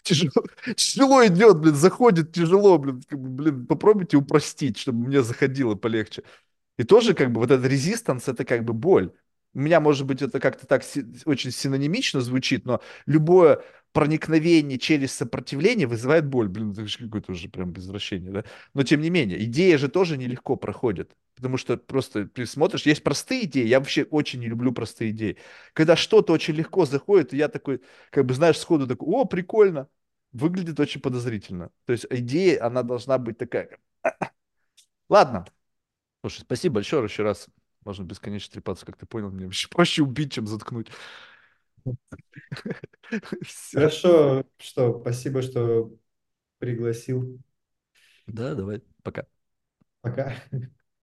тяжело, 0.02 0.44
тяжело 0.76 1.26
идет, 1.26 1.58
блин, 1.58 1.74
заходит 1.74 2.32
тяжело, 2.32 2.78
блин, 2.78 3.02
блин, 3.10 3.66
попробуйте 3.66 4.16
упростить, 4.16 4.78
чтобы 4.78 5.06
мне 5.08 5.22
заходило 5.22 5.74
полегче. 5.74 6.22
И 6.78 6.84
тоже 6.84 7.14
как 7.14 7.32
бы 7.32 7.40
вот 7.40 7.50
этот 7.50 7.66
резистанс, 7.66 8.28
это 8.28 8.44
как 8.44 8.64
бы 8.64 8.72
боль. 8.72 9.12
У 9.54 9.60
меня, 9.60 9.80
может 9.80 10.06
быть, 10.06 10.22
это 10.22 10.40
как-то 10.40 10.66
так 10.66 10.82
очень 11.26 11.50
синонимично 11.50 12.20
звучит, 12.20 12.64
но 12.64 12.80
любое 13.06 13.62
проникновение 13.92 14.78
через 14.78 15.12
сопротивление 15.12 15.86
вызывает 15.86 16.26
боль. 16.26 16.48
Блин, 16.48 16.72
это 16.72 16.86
же 16.86 16.98
какое-то 16.98 17.32
уже 17.32 17.48
прям 17.48 17.72
извращение, 17.72 18.30
да? 18.32 18.44
Но 18.74 18.82
тем 18.82 19.00
не 19.00 19.10
менее, 19.10 19.42
идея 19.44 19.78
же 19.78 19.88
тоже 19.88 20.16
нелегко 20.16 20.56
проходит. 20.56 21.16
Потому 21.36 21.56
что 21.56 21.76
просто 21.76 22.26
ты 22.26 22.46
смотришь, 22.46 22.86
есть 22.86 23.02
простые 23.02 23.44
идеи, 23.46 23.66
я 23.66 23.78
вообще 23.80 24.04
очень 24.04 24.40
не 24.40 24.46
люблю 24.48 24.72
простые 24.72 25.10
идеи. 25.10 25.38
Когда 25.72 25.96
что-то 25.96 26.32
очень 26.32 26.54
легко 26.54 26.84
заходит, 26.86 27.32
и 27.32 27.36
я 27.36 27.48
такой, 27.48 27.80
как 28.10 28.26
бы, 28.26 28.34
знаешь, 28.34 28.58
сходу 28.58 28.86
такой, 28.86 29.08
о, 29.08 29.24
прикольно, 29.24 29.88
выглядит 30.32 30.78
очень 30.80 31.00
подозрительно. 31.00 31.70
То 31.86 31.92
есть 31.92 32.06
идея, 32.10 32.64
она 32.66 32.82
должна 32.82 33.18
быть 33.18 33.38
такая. 33.38 33.78
Ладно. 35.08 35.46
Слушай, 36.22 36.40
спасибо 36.42 36.76
большое 36.76 37.04
еще 37.04 37.22
раз. 37.22 37.48
Можно 37.84 38.04
бесконечно 38.04 38.52
трепаться, 38.52 38.86
как 38.86 38.96
ты 38.98 39.06
понял, 39.06 39.30
мне 39.30 39.46
вообще 39.46 39.68
проще 39.70 40.02
убить, 40.02 40.32
чем 40.34 40.46
заткнуть. 40.48 40.88
Хорошо, 43.72 44.44
что, 44.58 45.00
спасибо, 45.00 45.42
что 45.42 45.92
пригласил. 46.58 47.40
Да, 48.26 48.54
давай, 48.54 48.82
пока. 49.02 49.26
Пока. 50.02 50.34